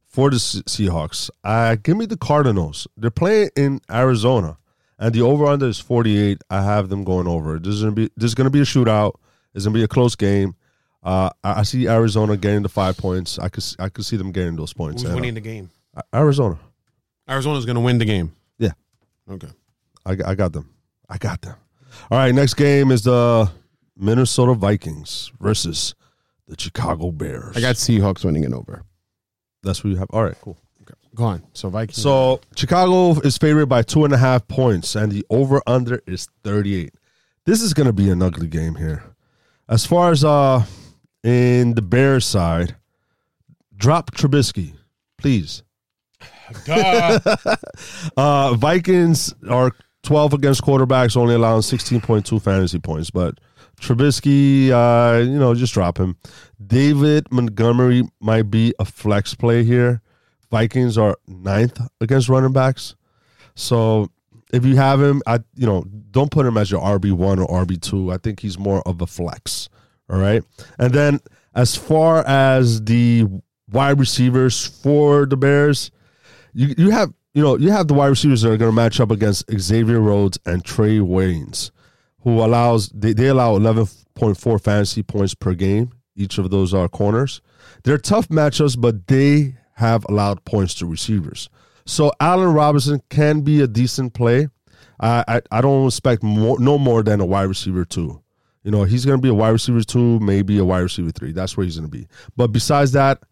for 0.05 0.29
the 0.29 0.37
Se- 0.37 0.61
Seahawks. 0.67 1.31
Uh, 1.43 1.75
give 1.81 1.97
me 1.97 2.05
the 2.05 2.15
Cardinals. 2.17 2.87
They're 2.95 3.09
playing 3.09 3.49
in 3.55 3.81
Arizona, 3.91 4.57
and 4.99 5.15
the 5.15 5.21
over 5.23 5.47
under 5.47 5.67
is 5.67 5.79
forty 5.79 6.17
eight. 6.19 6.43
I 6.51 6.61
have 6.61 6.89
them 6.89 7.03
going 7.03 7.27
over. 7.27 7.57
This 7.57 7.73
is 7.73 7.81
gonna 7.81 7.93
be 7.95 8.09
this 8.15 8.27
is 8.29 8.35
gonna 8.35 8.51
be 8.51 8.59
a 8.61 8.65
shootout. 8.65 9.13
It's 9.55 9.65
gonna 9.65 9.73
be 9.73 9.83
a 9.83 9.87
close 9.87 10.15
game. 10.15 10.53
Uh, 11.03 11.31
I, 11.43 11.61
I 11.61 11.63
see 11.63 11.87
Arizona 11.87 12.37
getting 12.37 12.61
the 12.61 12.69
five 12.69 12.97
points. 12.97 13.39
I 13.39 13.49
could 13.49 13.63
I 13.79 13.89
could 13.89 14.05
see 14.05 14.15
them 14.17 14.31
getting 14.31 14.55
those 14.57 14.73
points. 14.73 15.01
who's 15.01 15.09
And, 15.09 15.15
winning 15.19 15.33
the 15.33 15.41
game? 15.41 15.71
uh, 15.95 16.01
Arizona. 16.13 16.59
Arizona's 17.27 17.65
going 17.65 17.75
to 17.75 17.81
win 17.81 17.97
the 17.97 18.05
game. 18.05 18.31
Yeah. 18.59 18.71
Okay. 19.29 19.49
I, 20.05 20.11
I 20.25 20.35
got 20.35 20.53
them. 20.53 20.69
I 21.09 21.17
got 21.17 21.41
them. 21.41 21.55
All 22.11 22.17
right, 22.17 22.33
next 22.33 22.53
game 22.53 22.91
is 22.91 23.03
the 23.03 23.49
Minnesota 23.97 24.53
Vikings 24.53 25.31
versus 25.39 25.95
the 26.47 26.55
Chicago 26.57 27.11
Bears. 27.11 27.57
I 27.57 27.61
got 27.61 27.75
Seahawks 27.75 28.23
winning 28.23 28.43
it 28.43 28.53
over. 28.53 28.83
that's 29.63 29.83
what 29.83 29.89
you 29.91 29.97
have. 29.97 30.07
All 30.11 30.23
right, 30.23 30.35
cool. 30.41 30.57
Go 31.15 31.23
on. 31.23 31.43
So 31.53 31.69
Vikings. 31.69 32.01
So 32.01 32.41
Chicago 32.55 33.19
is 33.21 33.37
favored 33.37 33.65
by 33.65 33.81
two 33.81 34.05
and 34.05 34.13
a 34.13 34.17
half 34.17 34.47
points, 34.47 34.95
and 34.95 35.11
the 35.11 35.25
over 35.29 35.61
under 35.65 36.01
is 36.05 36.27
thirty 36.43 36.75
eight. 36.75 36.93
This 37.45 37.61
is 37.61 37.73
going 37.73 37.87
to 37.87 37.93
be 37.93 38.09
an 38.11 38.21
ugly 38.21 38.47
game 38.47 38.75
here. 38.75 39.03
As 39.67 39.85
far 39.85 40.11
as 40.11 40.23
uh 40.23 40.63
in 41.23 41.73
the 41.73 41.81
Bears 41.81 42.25
side, 42.25 42.75
drop 43.75 44.11
Trubisky, 44.11 44.73
please. 45.17 45.63
uh, 48.17 48.53
Vikings 48.53 49.33
are 49.49 49.71
12 50.03 50.33
against 50.33 50.61
quarterbacks, 50.61 51.17
only 51.17 51.35
allowing 51.35 51.61
16.2 51.61 52.41
fantasy 52.41 52.79
points. 52.79 53.09
But 53.09 53.39
Trubisky, 53.79 54.69
uh, 54.69 55.19
you 55.19 55.37
know, 55.37 55.53
just 55.53 55.73
drop 55.73 55.97
him. 55.97 56.17
David 56.65 57.31
Montgomery 57.31 58.03
might 58.19 58.49
be 58.49 58.73
a 58.79 58.85
flex 58.85 59.33
play 59.33 59.63
here. 59.63 60.01
Vikings 60.49 60.97
are 60.97 61.17
ninth 61.27 61.79
against 62.01 62.29
running 62.29 62.53
backs. 62.53 62.95
So 63.55 64.09
if 64.53 64.65
you 64.65 64.75
have 64.75 65.01
him, 65.01 65.21
I 65.27 65.39
you 65.55 65.65
know, 65.65 65.83
don't 66.11 66.31
put 66.31 66.45
him 66.45 66.57
as 66.57 66.71
your 66.71 66.81
RB 66.81 67.11
one 67.11 67.39
or 67.39 67.65
RB 67.65 67.81
two. 67.81 68.11
I 68.11 68.17
think 68.17 68.39
he's 68.39 68.57
more 68.57 68.81
of 68.87 69.01
a 69.01 69.07
flex. 69.07 69.69
All 70.09 70.19
right. 70.19 70.43
And 70.79 70.93
then 70.93 71.19
as 71.53 71.75
far 71.75 72.25
as 72.25 72.83
the 72.83 73.25
wide 73.71 73.99
receivers 73.99 74.65
for 74.65 75.25
the 75.25 75.37
Bears, 75.37 75.91
you 76.53 76.73
you 76.77 76.89
have 76.91 77.13
you 77.33 77.41
know 77.41 77.57
you 77.57 77.71
have 77.71 77.87
the 77.87 77.93
wide 77.93 78.07
receivers 78.07 78.41
that 78.41 78.51
are 78.51 78.57
going 78.57 78.71
to 78.71 78.75
match 78.75 78.99
up 78.99 79.11
against 79.11 79.51
Xavier 79.59 79.99
Rhodes 79.99 80.39
and 80.45 80.63
Trae 80.63 81.01
Waynes, 81.01 81.71
who 82.27 82.43
allows 82.43 82.89
they, 82.89 83.13
they 83.13 83.27
allow 83.27 83.55
eleven 83.55 83.87
point 84.13 84.37
four 84.37 84.59
fantasy 84.59 85.01
points 85.01 85.33
per 85.33 85.53
game. 85.53 85.93
Each 86.13 86.37
of 86.37 86.49
those 86.49 86.73
are 86.73 86.89
corners. 86.89 87.39
They're 87.85 87.97
tough 87.97 88.27
matchups, 88.27 88.75
but 88.77 89.07
they 89.07 89.55
have 89.75 90.05
allowed 90.09 90.43
points 90.43 90.73
to 90.75 90.85
receivers. 90.85 91.49
So 91.85 92.11
Allen 92.19 92.53
Robinson 92.53 93.01
can 93.09 93.41
be 93.41 93.61
a 93.61 93.67
decent 93.67 94.13
play. 94.13 94.49
I 94.99 95.23
I, 95.25 95.41
I 95.51 95.61
don't 95.61 95.85
expect 95.87 96.21
more, 96.21 96.59
no 96.59 96.77
more 96.77 97.01
than 97.01 97.21
a 97.21 97.25
wide 97.25 97.43
receiver 97.43 97.85
two. 97.85 98.21
You 98.63 98.71
know, 98.71 98.83
he's 98.83 99.05
going 99.05 99.19
to 99.19 99.21
be 99.21 99.29
a 99.29 99.33
wide 99.33 99.51
receiver 99.51 99.83
two, 99.83 100.19
maybe 100.19 100.57
a 100.57 100.65
wide 100.65 100.79
receiver 100.79 101.11
three. 101.11 101.31
That's 101.31 101.55
where 101.55 101.63
he's 101.63 101.77
going 101.77 101.89
to 101.89 101.97
be. 101.97 102.07
But 102.35 102.47
besides 102.51 102.91
that, 102.91 103.23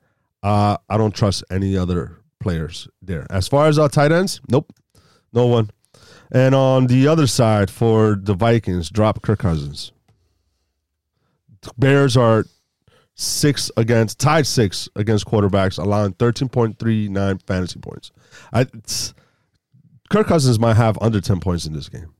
uh, 0.42 0.78
I 0.90 0.98
don't 0.98 1.14
trust 1.14 1.44
any 1.52 1.76
other 1.76 2.22
players 2.40 2.88
there. 3.02 3.28
As 3.30 3.50
far 3.50 3.68
as 3.68 3.78
our 3.78 3.90
tight 3.90 4.14
ends, 4.14 4.40
nope, 4.48 4.72
no 5.34 5.48
one. 5.48 5.70
And 6.32 6.56
on 6.56 6.88
the 6.88 7.08
other 7.08 7.28
side 7.28 7.70
for 7.70 8.16
the 8.16 8.34
Vikings, 8.34 8.90
drop 8.90 9.22
Kirk 9.22 9.40
Cousins. 9.40 9.92
Bears 11.78 12.18
are 12.18 12.46
six 13.14 13.72
against 13.78 14.20
tied 14.20 14.48
six 14.48 14.90
against 14.96 15.26
quarterbacks, 15.26 15.78
allowing 15.78 16.14
thirteen 16.14 16.50
point 16.50 16.80
three 16.80 17.08
nine 17.08 17.38
fantasy 17.38 17.80
points. 17.80 18.12
I 18.52 18.66
Kirk 20.10 20.28
Cousins 20.28 20.60
might 20.60 20.76
have 20.78 20.98
under 21.02 21.22
ten 21.22 21.40
points 21.40 21.66
in 21.66 21.74
this 21.74 21.90
game, 21.90 22.14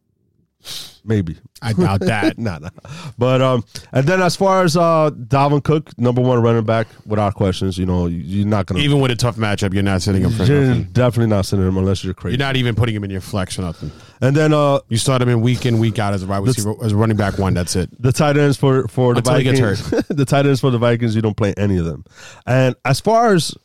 maybe. 1.04 1.38
I 1.62 1.74
doubt 1.74 2.00
that. 2.02 2.38
nah, 2.38 2.60
nah. 2.60 2.70
But 3.18 3.42
um, 3.42 3.64
and 3.92 4.06
then 4.06 4.22
as 4.22 4.36
far 4.36 4.64
as 4.64 4.76
uh, 4.78 5.10
Dalvin 5.12 5.64
Cook, 5.64 5.98
number 5.98 6.22
one 6.22 6.42
running 6.42 6.64
back, 6.66 6.88
without 7.06 7.34
questions, 7.36 7.78
you 7.78 7.86
know, 7.86 8.08
you're 8.08 8.46
not 8.46 8.66
gonna. 8.66 8.82
Even 8.82 9.00
with 9.00 9.12
a 9.12 9.16
tough 9.16 9.38
matchup, 9.38 9.74
you're 9.74 9.84
not 9.84 10.02
sitting 10.02 10.24
him 10.24 10.32
for 10.32 10.44
you're 10.44 10.66
nothing. 10.66 10.84
definitely 10.92 11.30
not 11.30 11.46
sending 11.46 11.68
him 11.68 11.78
unless 11.78 12.04
you're 12.04 12.14
crazy. 12.14 12.38
You're 12.38 12.46
not 12.46 12.56
even 12.56 12.76
putting 12.76 12.96
him 12.96 13.04
in 13.04 13.10
your 13.10 13.22
flex 13.22 13.58
or 13.58 13.64
nothing. 13.64 13.92
and 14.22 14.36
then 14.36 14.54
uh, 14.54 14.80
You 14.90 14.98
start 14.98 15.22
him 15.22 15.30
in 15.30 15.42
week 15.42 15.66
in, 15.66 15.80
week 15.80 15.98
out 16.00 16.14
as 16.14 16.24
a 16.24 16.28
wide 16.28 16.44
receiver, 16.44 16.76
as 16.84 16.92
a 16.92 16.96
running 16.96 17.18
back 17.18 17.38
one. 17.40 17.54
That's 17.54 17.76
it. 17.76 17.90
the 18.02 18.12
tight 18.12 18.38
ends 18.38 18.58
for 18.58 18.88
for 18.88 19.14
the 19.14 19.20
Until 19.20 19.36
he 19.36 19.44
gets 19.44 19.60
Vikings, 19.82 20.08
the 20.10 20.26
tight 20.26 20.46
ends 20.46 20.60
for 20.62 20.72
the 20.72 20.78
Vikings, 20.78 21.16
you 21.16 21.22
don't 21.22 21.38
play 21.38 21.54
any 21.58 21.78
of 21.78 21.86
them. 21.86 22.04
And 22.46 22.76
as 22.86 23.00
far 23.00 23.34
as 23.34 23.56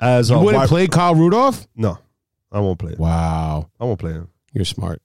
as 0.00 0.30
You 0.30 0.36
uh, 0.36 0.40
wouldn't 0.42 0.60
wide- 0.62 0.68
play 0.68 0.86
Kyle 0.88 1.14
Rudolph? 1.14 1.66
No, 1.76 1.98
I 2.50 2.60
won't 2.60 2.78
play 2.78 2.92
him. 2.92 2.98
Wow, 2.98 3.70
I 3.78 3.84
won't 3.84 3.98
play 4.00 4.12
him. 4.12 4.28
you're 4.52 4.64
smart. 4.64 5.00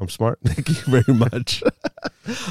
I'm 0.00 0.08
smart. 0.08 0.38
Thank 0.44 0.68
you 0.68 0.74
very 1.02 1.14
much. 1.14 1.62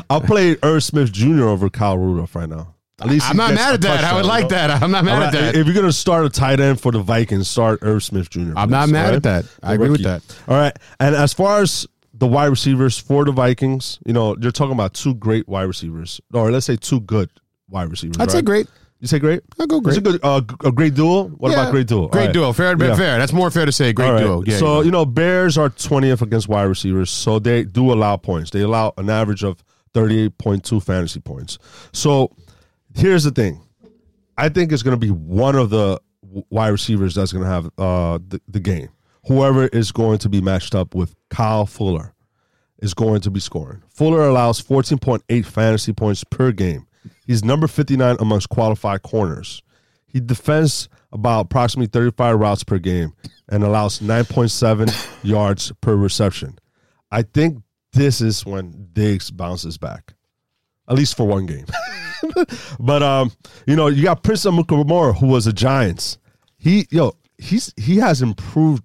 I'll 0.10 0.22
play 0.22 0.58
Irv 0.64 0.84
Smith 0.84 1.12
Jr. 1.12 1.46
over 1.46 1.70
Kyle 1.70 1.98
Rudolph 1.98 2.36
right 2.36 2.50
now. 2.50 2.76
At 3.02 3.08
least 3.08 3.30
I'm 3.30 3.38
not 3.38 3.54
mad 3.54 3.76
at 3.76 3.82
that. 3.82 4.04
I 4.04 4.14
would 4.14 4.24
you 4.26 4.28
like 4.30 4.44
know? 4.44 4.50
that. 4.50 4.84
I'm 4.84 4.92
not 4.92 5.06
mad 5.06 5.16
All 5.16 5.24
at 5.24 5.32
that. 5.34 5.56
If 5.56 5.66
you're 5.66 5.76
gonna 5.76 5.92
start 5.94 6.26
a 6.26 6.30
tight 6.30 6.60
end 6.60 6.82
for 6.82 6.92
the 6.92 7.00
Vikings, 7.00 7.48
start 7.48 7.80
Irv 7.82 8.04
Smith 8.04 8.30
Jr. 8.30 8.54
I'm 8.58 8.70
not 8.70 8.90
mad 8.90 9.12
all 9.12 9.16
at 9.16 9.24
that. 9.24 9.46
I 9.64 9.70
The 9.70 9.74
agree 9.76 9.90
with 9.90 10.04
that. 10.04 10.22
All 10.48 10.58
right, 10.58 10.76
and 11.00 11.16
as 11.16 11.34
far 11.34 11.62
as 11.62 11.88
the 12.14 12.28
wide 12.28 12.48
receivers 12.48 12.98
for 12.98 13.24
the 13.24 13.32
Vikings, 13.32 14.00
you 14.06 14.12
know, 14.12 14.36
you're 14.42 14.52
talking 14.52 14.74
about 14.74 14.94
two 14.94 15.16
great 15.16 15.48
wide 15.48 15.64
receivers, 15.64 16.20
or 16.34 16.52
let's 16.52 16.66
say 16.66 16.76
two 16.76 17.00
good 17.00 17.30
wide 17.70 17.90
receivers. 17.90 18.18
I'd 18.20 18.32
say 18.32 18.42
great. 18.42 18.68
You 19.00 19.08
say 19.08 19.18
great? 19.20 19.42
I'll 19.58 19.66
go 19.68 19.78
It's 19.86 19.96
a 19.98 20.02
good, 20.02 20.20
uh, 20.24 20.42
g- 20.42 20.56
a 20.66 20.72
great 20.74 20.94
duel. 20.94 21.30
What 21.30 21.52
Yeah, 21.52 21.62
about 21.62 21.72
great 21.72 21.88
duel? 21.88 22.10
Great 22.10 22.20
All 22.22 22.26
right. 22.28 22.34
duo. 22.34 22.52
Fair, 22.54 22.76
Yeah. 22.78 22.96
fair. 22.96 23.18
That's 23.18 23.32
more 23.32 23.50
fair 23.50 23.66
to 23.66 23.72
say. 23.72 23.94
Great 23.94 24.08
All 24.08 24.14
right. 24.14 24.20
duo. 24.24 24.44
Yeah. 24.46 24.58
so 24.58 24.80
yeah. 24.80 24.86
you 24.86 24.92
know, 24.92 25.06
Bears 25.06 25.58
are 25.58 25.70
twentieth 25.70 26.22
against 26.22 26.50
wide 26.50 26.64
receivers, 26.64 27.10
so 27.10 27.40
they 27.40 27.64
do 27.64 27.94
allow 27.94 28.18
points. 28.18 28.52
They 28.52 28.62
allow 28.62 28.94
an 28.98 29.10
average 29.10 29.44
of 29.44 29.64
thirty-eight 29.94 30.38
point 30.38 30.66
two 30.66 30.82
fantasy 30.82 31.22
points. 31.22 31.58
So 31.94 32.32
here's 32.94 33.24
the 33.24 33.32
thing: 33.32 33.62
I 34.38 34.50
think 34.50 34.74
it's 34.74 34.84
going 34.84 35.00
to 35.00 35.06
be 35.06 35.12
one 35.12 35.56
of 35.56 35.70
the 35.70 36.02
wide 36.50 36.70
receivers 36.70 37.16
that's 37.16 37.32
going 37.32 37.46
to 37.46 37.50
have 37.50 37.66
uh, 37.78 38.20
the, 38.28 38.42
the 38.50 38.60
game. 38.60 38.90
Whoever 39.28 39.68
is 39.68 39.92
going 39.94 40.18
to 40.20 40.30
be 40.30 40.42
matched 40.42 40.76
up 40.76 40.94
with 40.94 41.16
Kyle 41.30 41.66
Fuller 41.66 42.14
is 42.80 42.94
going 42.94 43.22
to 43.22 43.32
be 43.32 43.40
scoring. 43.40 43.82
Fuller 43.94 44.28
allows 44.28 44.60
fourteen 44.60 44.98
point 44.98 45.24
eight 45.30 45.46
fantasy 45.46 45.94
points 45.94 46.26
per 46.26 46.52
game. 46.52 46.86
He's 47.26 47.44
number 47.44 47.68
fifty-nine 47.68 48.18
amongst 48.20 48.50
qualified 48.50 49.02
corners. 49.02 49.62
He 50.08 50.20
defends 50.20 50.90
about 51.12 51.42
approximately 51.42 51.88
35 51.88 52.40
routes 52.40 52.64
per 52.64 52.80
game 52.80 53.14
and 53.48 53.64
allows 53.64 54.00
9.7 54.00 55.24
yards 55.24 55.72
per 55.82 55.96
reception. 55.96 56.58
I 57.12 57.22
think 57.22 57.62
this 57.94 58.22
is 58.22 58.46
when 58.46 58.90
Diggs 58.94 59.32
bounces 59.32 59.78
back, 59.78 60.14
at 60.88 60.96
least 60.96 61.16
for 61.18 61.26
one 61.28 61.46
game. 61.46 61.66
but 62.80 63.04
um, 63.04 63.32
you 63.66 63.76
know, 63.76 63.88
you 63.88 64.04
got 64.04 64.24
Prince 64.24 64.46
Amukamara, 64.46 65.18
who 65.18 65.28
was 65.28 65.48
a 65.48 65.54
Giants. 65.54 66.18
He 66.58 66.88
yo, 66.92 67.16
he's 67.38 67.74
he 67.78 67.98
has 67.98 68.22
improved 68.22 68.84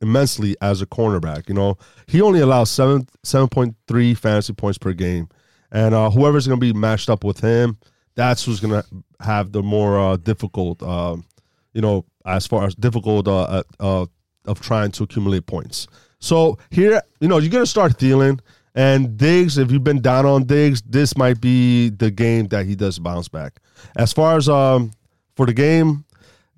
immensely 0.00 0.56
as 0.60 0.82
a 0.82 0.86
cornerback. 0.86 1.48
You 1.48 1.54
know, 1.54 1.78
he 2.06 2.20
only 2.20 2.40
allows 2.40 2.70
seven 2.70 3.06
seven 3.22 3.48
point 3.48 3.76
three 3.86 4.14
fantasy 4.14 4.52
points 4.52 4.78
per 4.78 4.92
game, 4.92 5.28
and 5.74 5.94
uh, 5.94 6.08
whoever's 6.08 6.46
going 6.46 6.58
to 6.58 6.72
be 6.72 6.72
matched 6.72 7.10
up 7.10 7.24
with 7.24 7.40
him, 7.40 7.76
that's 8.14 8.44
who's 8.44 8.60
going 8.60 8.80
to 8.80 8.86
have 9.20 9.52
the 9.52 9.62
more 9.62 9.98
uh, 9.98 10.16
difficult. 10.16 10.82
Um, 10.82 11.26
you 11.74 11.82
know, 11.82 12.06
as 12.24 12.46
far 12.46 12.64
as 12.64 12.74
difficult 12.76 13.28
uh, 13.28 13.64
uh, 13.80 14.06
of 14.46 14.60
trying 14.60 14.92
to 14.92 15.02
accumulate 15.02 15.46
points. 15.46 15.88
So 16.20 16.58
here, 16.70 17.02
you 17.20 17.28
know, 17.28 17.38
you're 17.38 17.50
going 17.50 17.64
to 17.64 17.70
start 17.70 17.98
Thielen 17.98 18.38
and 18.74 19.16
Diggs. 19.16 19.58
If 19.58 19.72
you've 19.72 19.84
been 19.84 20.00
down 20.00 20.24
on 20.24 20.44
Diggs, 20.44 20.80
this 20.82 21.16
might 21.16 21.40
be 21.40 21.90
the 21.90 22.10
game 22.10 22.46
that 22.48 22.64
he 22.66 22.76
does 22.76 22.98
bounce 22.98 23.28
back. 23.28 23.60
As 23.96 24.12
far 24.12 24.36
as 24.36 24.48
um 24.48 24.92
for 25.36 25.46
the 25.46 25.52
game, 25.52 26.04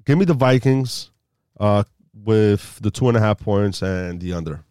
give 0.05 0.19
me 0.19 0.25
the 0.27 0.35
Vikings 0.35 1.11
uh 1.59 1.85
with 2.25 2.79
the 2.83 2.91
two 2.91 3.09
and 3.09 3.17
a 3.17 3.21
half 3.21 3.39
points 3.39 3.83
and 3.83 4.21
the 4.21 4.35
under. 4.35 4.62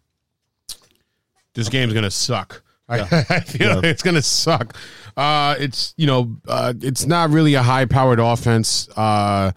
this 1.54 1.68
game's 1.68 1.92
gonna 1.92 2.10
suck. 2.10 2.62
I, 2.88 3.00
I 3.28 3.40
feel 3.40 3.84
it's 3.84 4.02
gonna 4.02 4.22
suck. 4.22 4.76
Uh, 5.16 5.56
it's 5.58 5.94
you 5.96 6.06
know, 6.06 6.36
uh, 6.46 6.74
it's 6.80 7.06
not 7.06 7.30
really 7.30 7.54
a 7.54 7.62
high 7.62 7.84
powered 7.86 8.20
offense. 8.20 8.88
Uh, 8.96 9.52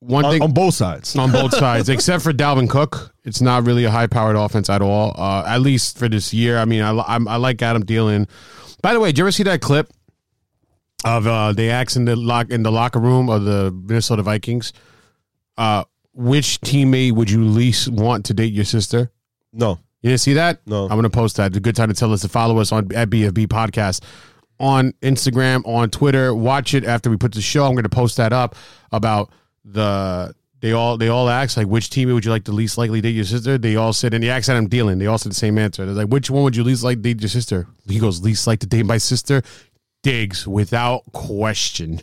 one 0.00 0.24
On, 0.24 0.32
thing 0.32 0.42
on 0.42 0.52
both 0.52 0.74
sides. 0.74 1.14
on 1.16 1.30
both 1.30 1.54
sides, 1.58 1.88
except 1.88 2.22
for 2.22 2.32
Dalvin 2.32 2.68
Cook. 2.70 3.14
It's 3.24 3.40
not 3.42 3.66
really 3.66 3.84
a 3.84 3.90
high 3.90 4.06
powered 4.06 4.36
offense 4.36 4.70
at 4.70 4.80
all. 4.80 5.14
Uh, 5.16 5.44
at 5.46 5.60
least 5.60 5.98
for 5.98 6.08
this 6.08 6.32
year. 6.32 6.56
I 6.58 6.64
mean, 6.64 6.80
I, 6.82 6.98
I'm, 7.06 7.28
I 7.28 7.36
like 7.36 7.60
Adam 7.60 7.82
Thielen. 7.84 8.26
By 8.82 8.94
the 8.94 9.00
way, 9.00 9.10
did 9.10 9.18
you 9.18 9.24
ever 9.24 9.32
see 9.32 9.42
that 9.42 9.60
clip 9.60 9.90
of 11.04 11.26
uh, 11.26 11.52
they 11.52 11.68
asked 11.70 11.96
in 11.96 12.06
the 12.06 12.16
lock 12.16 12.50
in 12.50 12.62
the 12.62 12.72
locker 12.72 12.98
room 12.98 13.28
of 13.28 13.44
the 13.44 13.70
Minnesota 13.72 14.22
Vikings? 14.22 14.72
Uh, 15.58 15.84
which 16.14 16.60
teammate 16.62 17.12
would 17.12 17.30
you 17.30 17.44
least 17.44 17.88
want 17.88 18.24
to 18.26 18.34
date 18.34 18.52
your 18.54 18.64
sister? 18.64 19.10
No. 19.52 19.78
You 20.02 20.10
didn't 20.10 20.20
see 20.20 20.34
that? 20.34 20.60
No. 20.66 20.84
I'm 20.84 20.90
going 20.90 21.02
to 21.02 21.10
post 21.10 21.36
that. 21.36 21.48
It's 21.48 21.56
a 21.56 21.60
good 21.60 21.76
time 21.76 21.88
to 21.88 21.94
tell 21.94 22.12
us 22.12 22.22
to 22.22 22.28
follow 22.28 22.58
us 22.58 22.72
on 22.72 22.92
at 22.94 23.10
BFB 23.10 23.48
Podcast 23.48 24.02
on 24.58 24.92
Instagram, 25.02 25.66
on 25.66 25.90
Twitter. 25.90 26.34
Watch 26.34 26.74
it 26.74 26.84
after 26.84 27.10
we 27.10 27.16
put 27.16 27.32
the 27.32 27.40
show. 27.40 27.64
I'm 27.64 27.72
going 27.72 27.82
to 27.82 27.88
post 27.88 28.18
that 28.18 28.32
up 28.32 28.54
about 28.92 29.30
the. 29.64 30.34
They 30.60 30.72
all 30.72 30.98
they 30.98 31.08
all 31.08 31.30
asked 31.30 31.56
like 31.56 31.68
which 31.68 31.88
team 31.88 32.12
would 32.12 32.22
you 32.22 32.30
like 32.30 32.44
to 32.44 32.52
least 32.52 32.76
likely 32.76 33.00
date 33.00 33.14
your 33.14 33.24
sister? 33.24 33.56
They 33.56 33.76
all 33.76 33.94
said 33.94 34.12
and 34.12 34.22
the 34.22 34.28
accent 34.28 34.58
I'm 34.58 34.68
dealing. 34.68 34.98
They 34.98 35.06
all 35.06 35.16
said 35.16 35.32
the 35.32 35.36
same 35.36 35.56
answer. 35.56 35.86
They're 35.86 35.94
like, 35.94 36.08
which 36.08 36.28
one 36.28 36.42
would 36.42 36.54
you 36.54 36.64
least 36.64 36.84
like 36.84 37.00
date 37.00 37.22
your 37.22 37.30
sister? 37.30 37.66
He 37.88 37.98
goes, 37.98 38.20
least 38.22 38.46
like 38.46 38.60
to 38.60 38.66
date 38.66 38.84
my 38.84 38.98
sister. 38.98 39.42
Diggs 40.02 40.46
without 40.46 41.10
question. 41.12 42.02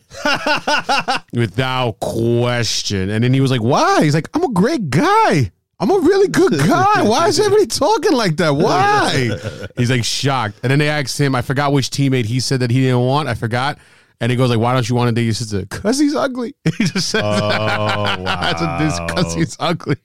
without 1.33 1.99
question. 1.99 3.11
And 3.11 3.23
then 3.23 3.31
he 3.31 3.41
was 3.41 3.51
like, 3.51 3.61
Why? 3.61 4.03
He's 4.03 4.15
like, 4.15 4.27
I'm 4.33 4.43
a 4.43 4.51
great 4.51 4.89
guy. 4.89 5.51
I'm 5.79 5.91
a 5.91 5.99
really 5.99 6.27
good 6.27 6.53
guy. 6.57 7.03
Why 7.03 7.27
is 7.27 7.39
everybody 7.39 7.67
talking 7.67 8.13
like 8.13 8.37
that? 8.37 8.51
Why? 8.55 9.29
He's 9.77 9.91
like 9.91 10.03
shocked. 10.03 10.59
And 10.63 10.71
then 10.71 10.79
they 10.79 10.89
asked 10.89 11.19
him, 11.19 11.35
I 11.35 11.41
forgot 11.41 11.71
which 11.71 11.89
teammate 11.89 12.25
he 12.25 12.39
said 12.39 12.61
that 12.61 12.71
he 12.71 12.81
didn't 12.81 13.01
want. 13.01 13.29
I 13.29 13.35
forgot. 13.35 13.77
And 14.19 14.31
he 14.31 14.35
goes 14.35 14.49
like, 14.49 14.57
"Why 14.57 14.73
don't 14.73 14.89
you 14.89 14.95
want 14.95 15.09
to 15.09 15.13
date 15.13 15.25
your 15.25 15.35
sister? 15.35 15.63
Cause 15.67 15.99
he's 15.99 16.15
ugly." 16.15 16.55
He 16.79 16.85
just 16.85 17.07
said, 17.09 17.21
Oh, 17.23 18.23
"That's 18.23 18.61
a 18.63 18.77
this 18.79 18.97
cause 19.13 19.35
he's 19.35 19.55
ugly." 19.59 19.97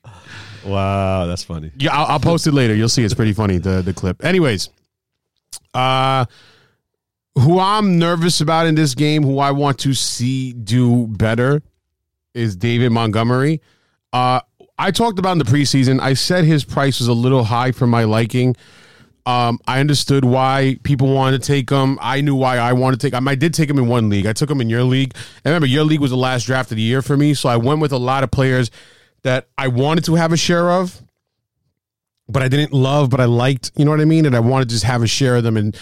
Wow, 0.66 1.24
that's 1.24 1.42
funny. 1.42 1.72
Yeah, 1.78 1.96
I'll, 1.96 2.04
I'll 2.06 2.20
post 2.20 2.46
it 2.46 2.52
later. 2.52 2.74
You'll 2.74 2.90
see 2.90 3.02
it's 3.04 3.14
pretty 3.14 3.32
funny 3.32 3.56
the 3.56 3.80
the 3.80 3.94
clip. 3.94 4.22
Anyways, 4.22 4.68
uh, 5.72 6.26
who 7.36 7.58
I'm 7.58 7.98
nervous 7.98 8.42
about 8.42 8.66
in 8.66 8.74
this 8.74 8.94
game, 8.94 9.22
who 9.22 9.38
I 9.38 9.50
want 9.52 9.78
to 9.78 9.94
see 9.94 10.52
do 10.52 11.06
better, 11.06 11.62
is 12.34 12.54
David 12.54 12.90
Montgomery. 12.92 13.62
Uh, 14.12 14.40
I 14.82 14.90
talked 14.90 15.20
about 15.20 15.30
in 15.30 15.38
the 15.38 15.44
preseason. 15.44 16.00
I 16.00 16.14
said 16.14 16.44
his 16.44 16.64
price 16.64 16.98
was 16.98 17.06
a 17.06 17.12
little 17.12 17.44
high 17.44 17.70
for 17.70 17.86
my 17.86 18.02
liking. 18.02 18.56
Um, 19.24 19.60
I 19.68 19.78
understood 19.78 20.24
why 20.24 20.76
people 20.82 21.14
wanted 21.14 21.40
to 21.40 21.46
take 21.46 21.70
him. 21.70 22.00
I 22.02 22.20
knew 22.20 22.34
why 22.34 22.58
I 22.58 22.72
wanted 22.72 22.98
to 22.98 23.06
take 23.06 23.14
him. 23.14 23.28
I 23.28 23.36
did 23.36 23.54
take 23.54 23.70
him 23.70 23.78
in 23.78 23.86
one 23.86 24.08
league. 24.08 24.26
I 24.26 24.32
took 24.32 24.50
him 24.50 24.60
in 24.60 24.68
your 24.68 24.82
league. 24.82 25.14
And 25.14 25.52
remember, 25.52 25.68
your 25.68 25.84
league 25.84 26.00
was 26.00 26.10
the 26.10 26.16
last 26.16 26.46
draft 26.46 26.72
of 26.72 26.78
the 26.78 26.82
year 26.82 27.00
for 27.00 27.16
me. 27.16 27.32
So 27.32 27.48
I 27.48 27.58
went 27.58 27.78
with 27.78 27.92
a 27.92 27.96
lot 27.96 28.24
of 28.24 28.32
players 28.32 28.72
that 29.22 29.46
I 29.56 29.68
wanted 29.68 30.04
to 30.06 30.16
have 30.16 30.32
a 30.32 30.36
share 30.36 30.72
of, 30.72 31.00
but 32.28 32.42
I 32.42 32.48
didn't 32.48 32.72
love, 32.72 33.08
but 33.08 33.20
I 33.20 33.26
liked, 33.26 33.70
you 33.76 33.84
know 33.84 33.92
what 33.92 34.00
I 34.00 34.04
mean? 34.04 34.26
And 34.26 34.34
I 34.34 34.40
wanted 34.40 34.68
to 34.68 34.74
just 34.74 34.84
have 34.84 35.04
a 35.04 35.06
share 35.06 35.36
of 35.36 35.44
them 35.44 35.56
and 35.56 35.78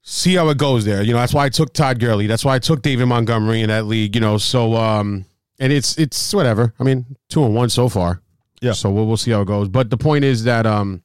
see 0.00 0.36
how 0.36 0.48
it 0.48 0.56
goes 0.56 0.86
there. 0.86 1.02
You 1.02 1.12
know, 1.12 1.18
that's 1.18 1.34
why 1.34 1.44
I 1.44 1.50
took 1.50 1.74
Todd 1.74 2.00
Gurley. 2.00 2.26
That's 2.26 2.46
why 2.46 2.54
I 2.54 2.60
took 2.60 2.80
David 2.80 3.04
Montgomery 3.04 3.60
in 3.60 3.68
that 3.68 3.84
league, 3.84 4.14
you 4.14 4.22
know. 4.22 4.38
So 4.38 4.74
um 4.74 5.26
and 5.60 5.72
it's 5.72 5.96
it's 5.98 6.34
whatever. 6.34 6.74
I 6.80 6.82
mean, 6.82 7.04
two 7.28 7.44
and 7.44 7.54
one 7.54 7.68
so 7.68 7.88
far. 7.88 8.22
Yeah. 8.60 8.72
So 8.72 8.90
we'll 8.90 9.06
we'll 9.06 9.16
see 9.16 9.30
how 9.30 9.42
it 9.42 9.46
goes. 9.46 9.68
But 9.68 9.90
the 9.90 9.98
point 9.98 10.24
is 10.24 10.44
that 10.44 10.66
um 10.66 11.02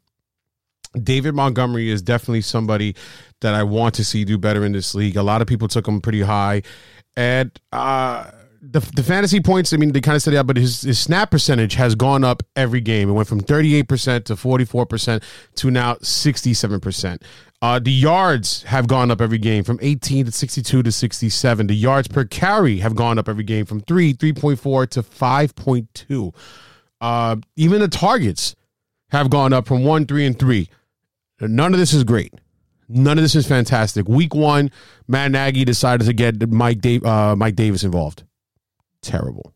David 1.01 1.35
Montgomery 1.35 1.89
is 1.89 2.01
definitely 2.01 2.41
somebody 2.41 2.95
that 3.41 3.53
I 3.53 3.63
want 3.63 3.95
to 3.95 4.05
see 4.05 4.23
do 4.23 4.37
better 4.37 4.65
in 4.65 4.71
this 4.71 4.95
league. 4.95 5.17
A 5.17 5.23
lot 5.23 5.41
of 5.41 5.47
people 5.47 5.67
took 5.67 5.87
him 5.87 6.01
pretty 6.01 6.21
high. 6.21 6.63
And 7.15 7.51
uh 7.71 8.31
the, 8.71 8.79
the 8.95 9.03
fantasy 9.03 9.41
points, 9.41 9.73
I 9.73 9.77
mean, 9.77 9.91
they 9.91 10.01
kind 10.01 10.15
of 10.15 10.21
said 10.21 10.33
that, 10.33 10.47
but 10.47 10.57
his, 10.57 10.81
his 10.81 10.97
snap 10.97 11.29
percentage 11.29 11.75
has 11.75 11.93
gone 11.93 12.23
up 12.23 12.41
every 12.55 12.81
game. 12.81 13.09
It 13.09 13.13
went 13.13 13.27
from 13.27 13.41
38% 13.41 14.25
to 14.25 14.35
44% 14.35 15.23
to 15.55 15.71
now 15.71 15.95
67%. 15.95 17.21
Uh, 17.65 17.79
the 17.79 17.91
yards 17.91 18.61
have 18.61 18.85
gone 18.85 19.09
up 19.09 19.19
every 19.19 19.39
game 19.39 19.63
from 19.63 19.79
18 19.81 20.27
to 20.27 20.31
62 20.31 20.83
to 20.83 20.91
67. 20.91 21.65
The 21.65 21.73
yards 21.73 22.07
per 22.07 22.23
carry 22.23 22.77
have 22.77 22.95
gone 22.95 23.17
up 23.17 23.27
every 23.27 23.43
game 23.43 23.65
from 23.65 23.81
3, 23.81 24.13
3.4 24.13 24.87
to 24.91 25.01
5.2. 25.01 26.35
Uh, 27.01 27.37
even 27.55 27.81
the 27.81 27.87
targets 27.87 28.55
have 29.09 29.31
gone 29.31 29.51
up 29.51 29.65
from 29.65 29.83
1, 29.83 30.05
3, 30.05 30.25
and 30.27 30.37
3. 30.37 30.69
None 31.41 31.73
of 31.73 31.79
this 31.79 31.91
is 31.91 32.03
great. 32.03 32.35
None 32.87 33.17
of 33.17 33.23
this 33.23 33.33
is 33.33 33.47
fantastic. 33.47 34.07
Week 34.07 34.35
one, 34.35 34.69
Matt 35.07 35.31
Nagy 35.31 35.65
decided 35.65 36.05
to 36.05 36.13
get 36.13 36.47
Mike 36.47 36.81
Dave, 36.81 37.03
uh, 37.03 37.35
Mike 37.35 37.55
Davis 37.55 37.83
involved. 37.83 38.21
Terrible. 39.01 39.53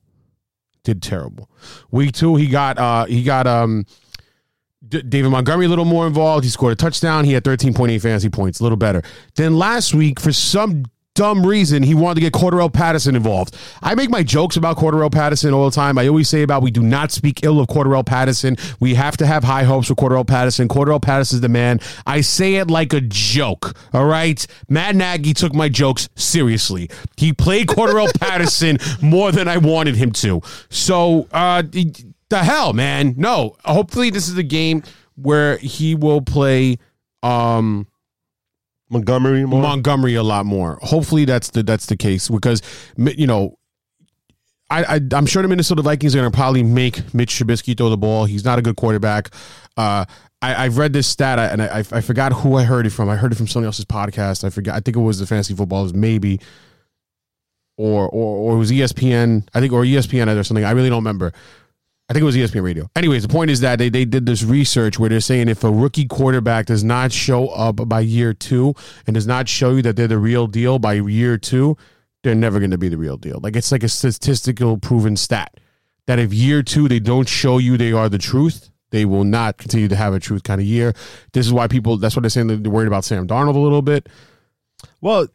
Did 0.84 1.04
terrible. 1.04 1.48
Week 1.92 2.14
two, 2.14 2.38
he 2.38 2.48
got 2.48 2.80
uh, 2.80 3.06
he 3.06 3.22
got 3.22 3.46
um, 3.46 3.86
D- 4.88 5.02
David 5.02 5.30
Montgomery 5.30 5.66
a 5.66 5.70
little 5.70 5.86
more 5.86 6.08
involved. 6.08 6.44
He 6.44 6.50
scored 6.50 6.74
a 6.74 6.76
touchdown. 6.76 7.26
He 7.26 7.34
had 7.34 7.44
13.8 7.44 8.02
fantasy 8.02 8.30
points, 8.30 8.60
a 8.60 8.64
little 8.64 8.78
better. 8.78 9.02
Then 9.36 9.58
last 9.58 9.94
week, 9.94 10.20
for 10.20 10.32
some 10.32 10.86
dumb 11.16 11.46
reason, 11.46 11.84
he 11.84 11.94
wanted 11.94 12.16
to 12.16 12.22
get 12.22 12.32
Cordarrelle 12.32 12.72
Patterson 12.72 13.14
involved. 13.14 13.54
I 13.84 13.94
make 13.94 14.10
my 14.10 14.24
jokes 14.24 14.56
about 14.56 14.78
Cordarrelle 14.78 15.12
Patterson 15.12 15.54
all 15.54 15.70
the 15.70 15.76
time. 15.76 15.98
I 15.98 16.08
always 16.08 16.30
say 16.30 16.44
about 16.44 16.62
we 16.62 16.72
do 16.72 16.82
not 16.82 17.12
speak 17.12 17.44
ill 17.44 17.60
of 17.60 17.68
Cordarrelle 17.68 18.06
Patterson. 18.06 18.56
We 18.80 18.94
have 18.96 19.18
to 19.18 19.26
have 19.26 19.44
high 19.44 19.64
hopes 19.64 19.90
for 19.90 19.96
Cordarrelle 19.96 20.26
Patterson. 20.26 20.70
Cordarrelle 20.70 21.02
Patterson 21.02 21.38
is 21.38 21.42
the 21.42 21.50
man. 21.50 21.82
I 22.08 22.22
say 22.22 22.56
it 22.56 22.72
like 22.72 22.94
a 22.94 23.02
joke. 23.02 23.76
All 23.94 24.06
right, 24.06 24.46
Matt 24.70 24.96
Nagy 24.96 25.34
took 25.34 25.54
my 25.54 25.68
jokes 25.68 26.08
seriously. 26.16 26.90
He 27.18 27.34
played 27.34 27.68
Cordarrelle 27.68 28.18
Patterson 28.20 28.78
more 29.02 29.34
than 29.34 29.50
I 29.50 29.58
wanted 29.58 29.98
him 29.98 30.12
to. 30.14 30.42
So, 30.70 31.28
uh, 31.34 31.64
the 32.30 32.40
hell, 32.40 32.74
man. 32.74 33.16
No. 33.18 33.56
Hopefully, 33.66 34.10
this 34.10 34.28
is 34.30 34.38
a 34.38 34.44
game 34.44 34.84
where 35.16 35.58
he 35.58 35.96
will 35.96 36.22
play. 36.22 36.78
Um, 37.24 37.88
Montgomery 38.90 39.46
more. 39.46 39.62
Montgomery 39.62 40.16
a 40.16 40.24
lot 40.24 40.46
more. 40.46 40.80
Hopefully 40.82 41.26
that's 41.26 41.52
the 41.52 41.62
that's 41.62 41.86
the 41.86 41.96
case 41.98 42.28
because 42.30 42.62
you 42.98 43.28
know 43.28 43.58
I, 44.72 44.96
I 44.96 45.00
I'm 45.14 45.26
sure 45.28 45.44
the 45.44 45.48
Minnesota 45.48 45.84
Vikings 45.84 46.16
are 46.16 46.20
going 46.20 46.32
to 46.32 46.36
probably 46.36 46.64
make 46.64 47.14
Mitch 47.14 47.36
Trubisky 47.36 47.78
throw 47.78 47.90
the 47.90 47.98
ball. 47.98 48.26
He's 48.26 48.44
not 48.44 48.58
a 48.58 48.64
good 48.64 48.78
quarterback. 48.78 49.30
Uh, 49.78 50.06
I, 50.42 50.66
I've 50.66 50.78
read 50.78 50.94
this 50.94 51.06
stat 51.08 51.38
and 51.38 51.62
I, 51.62 51.80
I 51.80 52.02
forgot 52.02 52.32
who 52.34 52.56
I 52.56 52.64
heard 52.64 52.88
it 52.88 52.92
from. 52.92 53.10
I 53.10 53.16
heard 53.16 53.32
it 53.32 53.36
from 53.36 53.48
somebody 53.48 53.68
else's 53.68 53.86
podcast. 53.86 54.44
I 54.44 54.50
forgot. 54.50 54.76
I 54.76 54.80
think 54.80 54.98
it 54.98 55.02
was 55.02 55.20
the 55.20 55.28
Fantasy 55.28 55.54
Footballers, 55.54 55.94
maybe. 55.94 56.40
or 57.78 58.08
or 58.10 58.38
or 58.38 58.56
it 58.56 58.60
was 58.60 58.72
ESPN, 58.72 59.48
I 59.54 59.60
think, 59.60 59.72
or 59.72 59.84
ESPN 59.84 60.36
or 60.36 60.44
something. 60.44 60.66
I 60.66 60.72
really 60.72 60.90
don't 60.90 61.00
remember. 61.00 61.32
I 62.10 62.14
think 62.14 62.24
it 62.24 62.26
was 62.26 62.36
ESPN 62.36 62.64
Radio. 62.64 62.90
Anyways, 62.96 63.22
the 63.22 63.30
point 63.30 63.52
is 63.52 63.60
that 63.60 63.78
they, 63.78 63.90
they 63.90 64.04
did 64.04 64.26
this 64.26 64.44
research 64.44 64.98
where 64.98 65.10
they're 65.10 65.20
saying 65.20 65.48
if 65.48 65.64
a 65.64 65.70
rookie 65.70 66.08
quarterback 66.08 66.66
does 66.66 66.84
not 66.84 67.12
show 67.12 67.50
up 67.50 67.88
by 67.88 68.00
year 68.00 68.34
two 68.34 68.74
and 69.06 69.14
does 69.14 69.28
not 69.28 69.48
show 69.48 69.76
you 69.76 69.84
that 69.84 69.96
they're 69.96 70.08
the 70.08 70.18
real 70.18 70.48
deal 70.48 70.80
by 70.80 70.94
year 70.94 71.38
two, 71.38 71.78
they're 72.24 72.34
never 72.34 72.58
going 72.58 72.72
to 72.72 72.80
be 72.80 72.90
the 72.90 72.98
real 72.98 73.16
deal. 73.16 73.40
Like 73.42 73.56
it's 73.56 73.72
like 73.72 73.84
a 73.84 73.90
statistical 73.90 74.78
proven 74.78 75.16
stat 75.16 75.60
that 76.08 76.18
if 76.18 76.34
year 76.34 76.64
two 76.64 76.88
they 76.88 77.00
don't 77.00 77.30
show 77.30 77.60
you 77.60 77.78
they 77.78 77.92
are 77.92 78.10
the 78.10 78.18
truth, 78.18 78.72
they 78.90 79.06
will 79.06 79.24
not 79.24 79.58
continue 79.58 79.88
to 79.88 79.96
have 79.96 80.16
a 80.16 80.20
truth 80.20 80.42
kind 80.42 80.60
of 80.60 80.66
year. 80.66 80.96
This 81.34 81.46
is 81.46 81.54
why 81.54 81.68
people. 81.68 81.98
That's 81.98 82.16
what 82.16 82.24
they're 82.24 82.32
saying. 82.32 82.48
They're 82.48 82.72
worried 82.72 82.88
about 82.88 83.06
Sam 83.06 83.28
Darnold 83.28 83.56
a 83.56 83.60
little 83.60 83.84
bit. 83.84 84.10
Well, 85.00 85.28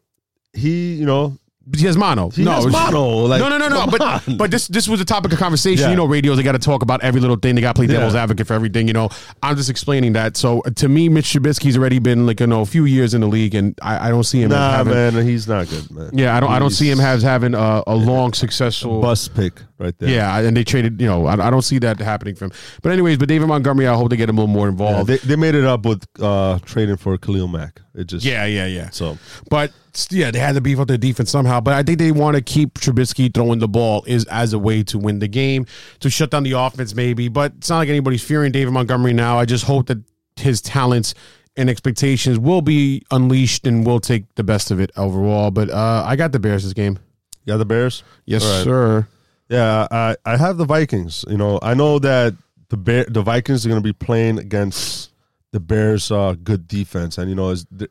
he, 0.53 0.95
you 0.95 1.05
know, 1.05 1.37
He 1.75 1.85
has 1.85 1.97
mono. 1.97 2.29
He 2.29 2.43
no, 2.43 2.51
has 2.51 2.67
mono, 2.67 3.25
like, 3.25 3.39
no, 3.41 3.49
no, 3.49 3.57
no, 3.57 3.67
no. 3.69 3.87
But 3.87 4.01
on. 4.01 4.37
but 4.37 4.51
this 4.51 4.67
this 4.67 4.87
was 4.87 5.01
a 5.01 5.05
topic 5.05 5.33
of 5.33 5.39
conversation. 5.39 5.85
Yeah. 5.85 5.89
You 5.89 5.95
know, 5.95 6.05
radios 6.05 6.37
they 6.37 6.43
got 6.43 6.51
to 6.51 6.59
talk 6.59 6.83
about 6.83 7.01
every 7.03 7.19
little 7.19 7.37
thing. 7.37 7.55
They 7.55 7.61
got 7.61 7.75
to 7.75 7.79
play 7.79 7.87
devil's 7.87 8.13
Yeah. 8.13 8.21
advocate 8.23 8.45
for 8.45 8.53
everything. 8.53 8.87
You 8.87 8.93
know, 8.93 9.09
I'm 9.41 9.55
just 9.57 9.69
explaining 9.71 10.13
that. 10.13 10.37
So 10.37 10.61
to 10.61 10.87
me, 10.87 11.09
Mitch 11.09 11.25
Trubisky's 11.33 11.75
already 11.75 11.97
been 11.97 12.27
like 12.27 12.39
you 12.39 12.45
know 12.47 12.61
a 12.61 12.65
few 12.67 12.85
years 12.85 13.13
in 13.15 13.21
the 13.21 13.27
league, 13.27 13.55
and 13.55 13.73
I, 13.81 14.07
I 14.07 14.09
don't 14.09 14.23
see 14.25 14.41
him 14.43 14.49
nah, 14.49 14.71
having. 14.73 14.93
man, 14.93 15.25
he's 15.25 15.47
not 15.47 15.67
good, 15.69 15.89
man. 15.89 16.11
Yeah, 16.13 16.37
I 16.37 16.39
don't. 16.39 16.51
I 16.51 16.59
don't 16.59 16.69
see 16.69 16.89
him 16.89 16.99
as 16.99 17.23
having 17.23 17.55
a, 17.55 17.81
a 17.87 17.95
long 17.95 18.33
successful. 18.33 19.01
bus 19.01 19.27
pick 19.27 19.53
right 19.79 19.97
there. 19.97 20.09
Yeah, 20.09 20.37
and 20.39 20.55
they 20.55 20.63
traded. 20.63 21.01
You 21.01 21.07
know, 21.07 21.25
I, 21.25 21.47
I 21.47 21.49
don't 21.49 21.63
see 21.63 21.79
that 21.79 21.99
happening 21.99 22.35
from. 22.35 22.51
But 22.83 22.91
anyways, 22.91 23.17
but 23.17 23.27
David 23.27 23.47
Montgomery, 23.47 23.87
I 23.87 23.95
hope 23.95 24.11
they 24.11 24.17
get 24.17 24.29
him 24.29 24.37
a 24.37 24.41
little 24.41 24.53
more 24.53 24.67
Yeah, 24.67 24.71
involved. 24.71 25.09
they, 25.09 25.17
they 25.17 25.35
made 25.35 25.55
it 25.55 25.65
up 25.65 25.83
with 25.85 26.03
uh, 26.21 26.59
trading 26.59 26.97
for 26.97 27.17
Khalil 27.17 27.47
Mack. 27.47 27.81
It 27.95 28.05
just 28.07 28.23
yeah, 28.25 28.45
yeah, 28.45 28.67
yeah. 28.67 28.89
So 28.91 29.17
But 29.49 29.71
yeah, 30.11 30.31
they 30.31 30.39
had 30.39 30.55
to 30.55 30.61
beef 30.61 30.79
up 30.79 30.87
their 30.87 30.97
defense 30.97 31.31
somehow. 31.31 31.59
But 31.59 31.73
I 31.73 31.83
think 31.83 31.99
they 31.99 32.11
want 32.11 32.35
to 32.35 32.41
keep 32.41 32.75
Trubisky 32.75 33.33
throwing 33.33 33.59
the 33.59 33.67
ball 33.67 34.03
is 34.07 34.25
as 34.25 34.53
a 34.53 34.59
way 34.59 34.83
to 34.83 34.97
win 34.97 35.19
the 35.19 35.27
game, 35.27 35.65
to 35.99 36.09
shut 36.09 36.31
down 36.31 36.43
the 36.43 36.53
offense 36.53 36.93
maybe. 36.93 37.27
But 37.27 37.53
it's 37.57 37.69
not 37.69 37.77
like 37.79 37.89
anybody's 37.89 38.23
fearing 38.23 38.51
David 38.51 38.71
Montgomery 38.71 39.13
now. 39.13 39.37
I 39.37 39.45
just 39.45 39.65
hope 39.65 39.87
that 39.87 39.99
his 40.35 40.61
talents 40.61 41.13
and 41.57 41.69
expectations 41.69 42.37
will 42.37 42.61
be 42.61 43.03
unleashed 43.11 43.65
and 43.65 43.85
will 43.85 43.99
take 43.99 44.33
the 44.35 44.43
best 44.43 44.71
of 44.71 44.79
it 44.79 44.91
overall. 44.97 45.51
But 45.51 45.69
uh, 45.69 46.03
I 46.05 46.15
got 46.15 46.31
the 46.31 46.39
Bears 46.39 46.63
this 46.63 46.73
game. 46.73 46.99
you 47.45 47.53
got 47.53 47.57
the 47.57 47.65
Bears. 47.65 48.03
Yes, 48.25 48.43
right. 48.45 48.63
sir. 48.63 49.07
Yeah, 49.49 49.87
I 49.91 50.15
I 50.25 50.37
have 50.37 50.57
the 50.57 50.65
Vikings. 50.65 51.23
You 51.27 51.37
know, 51.37 51.59
I 51.61 51.73
know 51.73 51.99
that 51.99 52.33
the 52.69 52.77
Bear 52.77 53.05
the 53.07 53.21
Vikings 53.21 53.65
are 53.65 53.69
going 53.69 53.81
to 53.81 53.87
be 53.87 53.93
playing 53.93 54.39
against 54.39 55.11
the 55.51 55.59
Bears' 55.59 56.11
uh, 56.11 56.35
good 56.43 56.67
defense, 56.67 57.17
and 57.17 57.29
you 57.29 57.35
know, 57.35 57.53
the, 57.53 57.89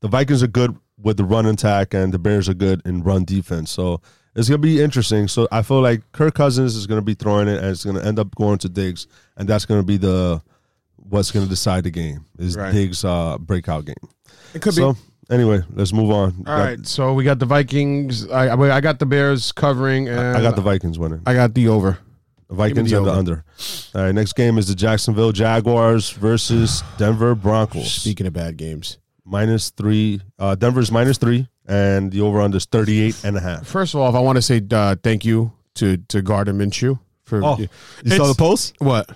the 0.00 0.08
Vikings 0.08 0.42
are 0.42 0.48
good 0.48 0.76
with 1.04 1.16
the 1.18 1.24
run 1.24 1.46
attack, 1.46 1.94
and 1.94 2.12
the 2.12 2.18
Bears 2.18 2.48
are 2.48 2.54
good 2.54 2.82
in 2.84 3.04
run 3.04 3.24
defense. 3.24 3.70
So 3.70 4.00
it's 4.34 4.48
going 4.48 4.60
to 4.60 4.66
be 4.66 4.82
interesting. 4.82 5.28
So 5.28 5.46
I 5.52 5.62
feel 5.62 5.80
like 5.80 6.00
Kirk 6.12 6.34
Cousins 6.34 6.74
is 6.74 6.86
going 6.86 6.98
to 6.98 7.04
be 7.04 7.14
throwing 7.14 7.46
it, 7.46 7.58
and 7.58 7.66
it's 7.66 7.84
going 7.84 7.96
to 7.96 8.04
end 8.04 8.18
up 8.18 8.34
going 8.34 8.58
to 8.58 8.68
Diggs, 8.68 9.06
and 9.36 9.48
that's 9.48 9.66
going 9.66 9.80
to 9.80 9.86
be 9.86 9.98
the 9.98 10.42
what's 10.96 11.30
going 11.30 11.44
to 11.44 11.50
decide 11.50 11.84
the 11.84 11.90
game 11.90 12.24
is 12.38 12.56
Right. 12.56 12.72
Diggs' 12.72 13.04
uh, 13.04 13.38
breakout 13.38 13.84
game. 13.84 13.94
It 14.54 14.62
could 14.62 14.74
be 14.74 14.80
So 14.80 14.96
anyway, 15.30 15.62
let's 15.74 15.92
move 15.92 16.10
on. 16.10 16.44
All 16.46 16.58
right, 16.58 16.84
so 16.86 17.12
we 17.12 17.22
got 17.22 17.38
the 17.38 17.46
Vikings. 17.46 18.28
I 18.30 18.48
I 18.48 18.76
I 18.76 18.80
got 18.80 18.98
the 18.98 19.06
Bears 19.06 19.52
covering, 19.52 20.08
and 20.08 20.36
I 20.36 20.42
got 20.42 20.56
the 20.56 20.62
Vikings 20.62 20.98
winning. 20.98 21.22
I 21.26 21.34
got 21.34 21.54
the 21.54 21.68
over. 21.68 21.98
The 22.48 22.54
Vikings 22.54 22.90
the 22.90 22.96
and 22.98 23.06
the 23.06 23.10
over. 23.10 23.18
under. 23.18 23.44
All 23.94 24.02
right, 24.02 24.12
next 24.14 24.34
game 24.34 24.58
is 24.58 24.68
the 24.68 24.74
Jacksonville 24.74 25.32
Jaguars 25.32 26.10
versus 26.10 26.82
Denver 26.98 27.34
Broncos. 27.34 27.90
Speaking 27.92 28.26
of 28.26 28.32
bad 28.32 28.56
games, 28.56 28.98
Minus 29.24 29.70
three. 29.70 30.20
Uh, 30.38 30.54
Denver's 30.54 30.90
minus 30.92 31.18
three, 31.18 31.48
and 31.66 32.12
the 32.12 32.20
over 32.20 32.40
under 32.40 32.56
is 32.58 32.66
38 32.66 33.24
and 33.24 33.36
a 33.36 33.40
half. 33.40 33.66
first 33.66 33.94
of 33.94 34.00
all, 34.00 34.08
if 34.10 34.14
I 34.14 34.20
want 34.20 34.36
to 34.36 34.42
say 34.42 34.60
uh, 34.70 34.96
thank 35.02 35.24
you 35.24 35.52
to 35.76 35.96
to 36.08 36.20
Gardner 36.22 36.52
Minshew 36.52 36.98
for 37.24 37.42
Oh, 37.42 37.56
you 37.58 37.68
saw 38.16 38.26
the 38.26 38.34
post? 38.34 38.74
what? 38.78 39.10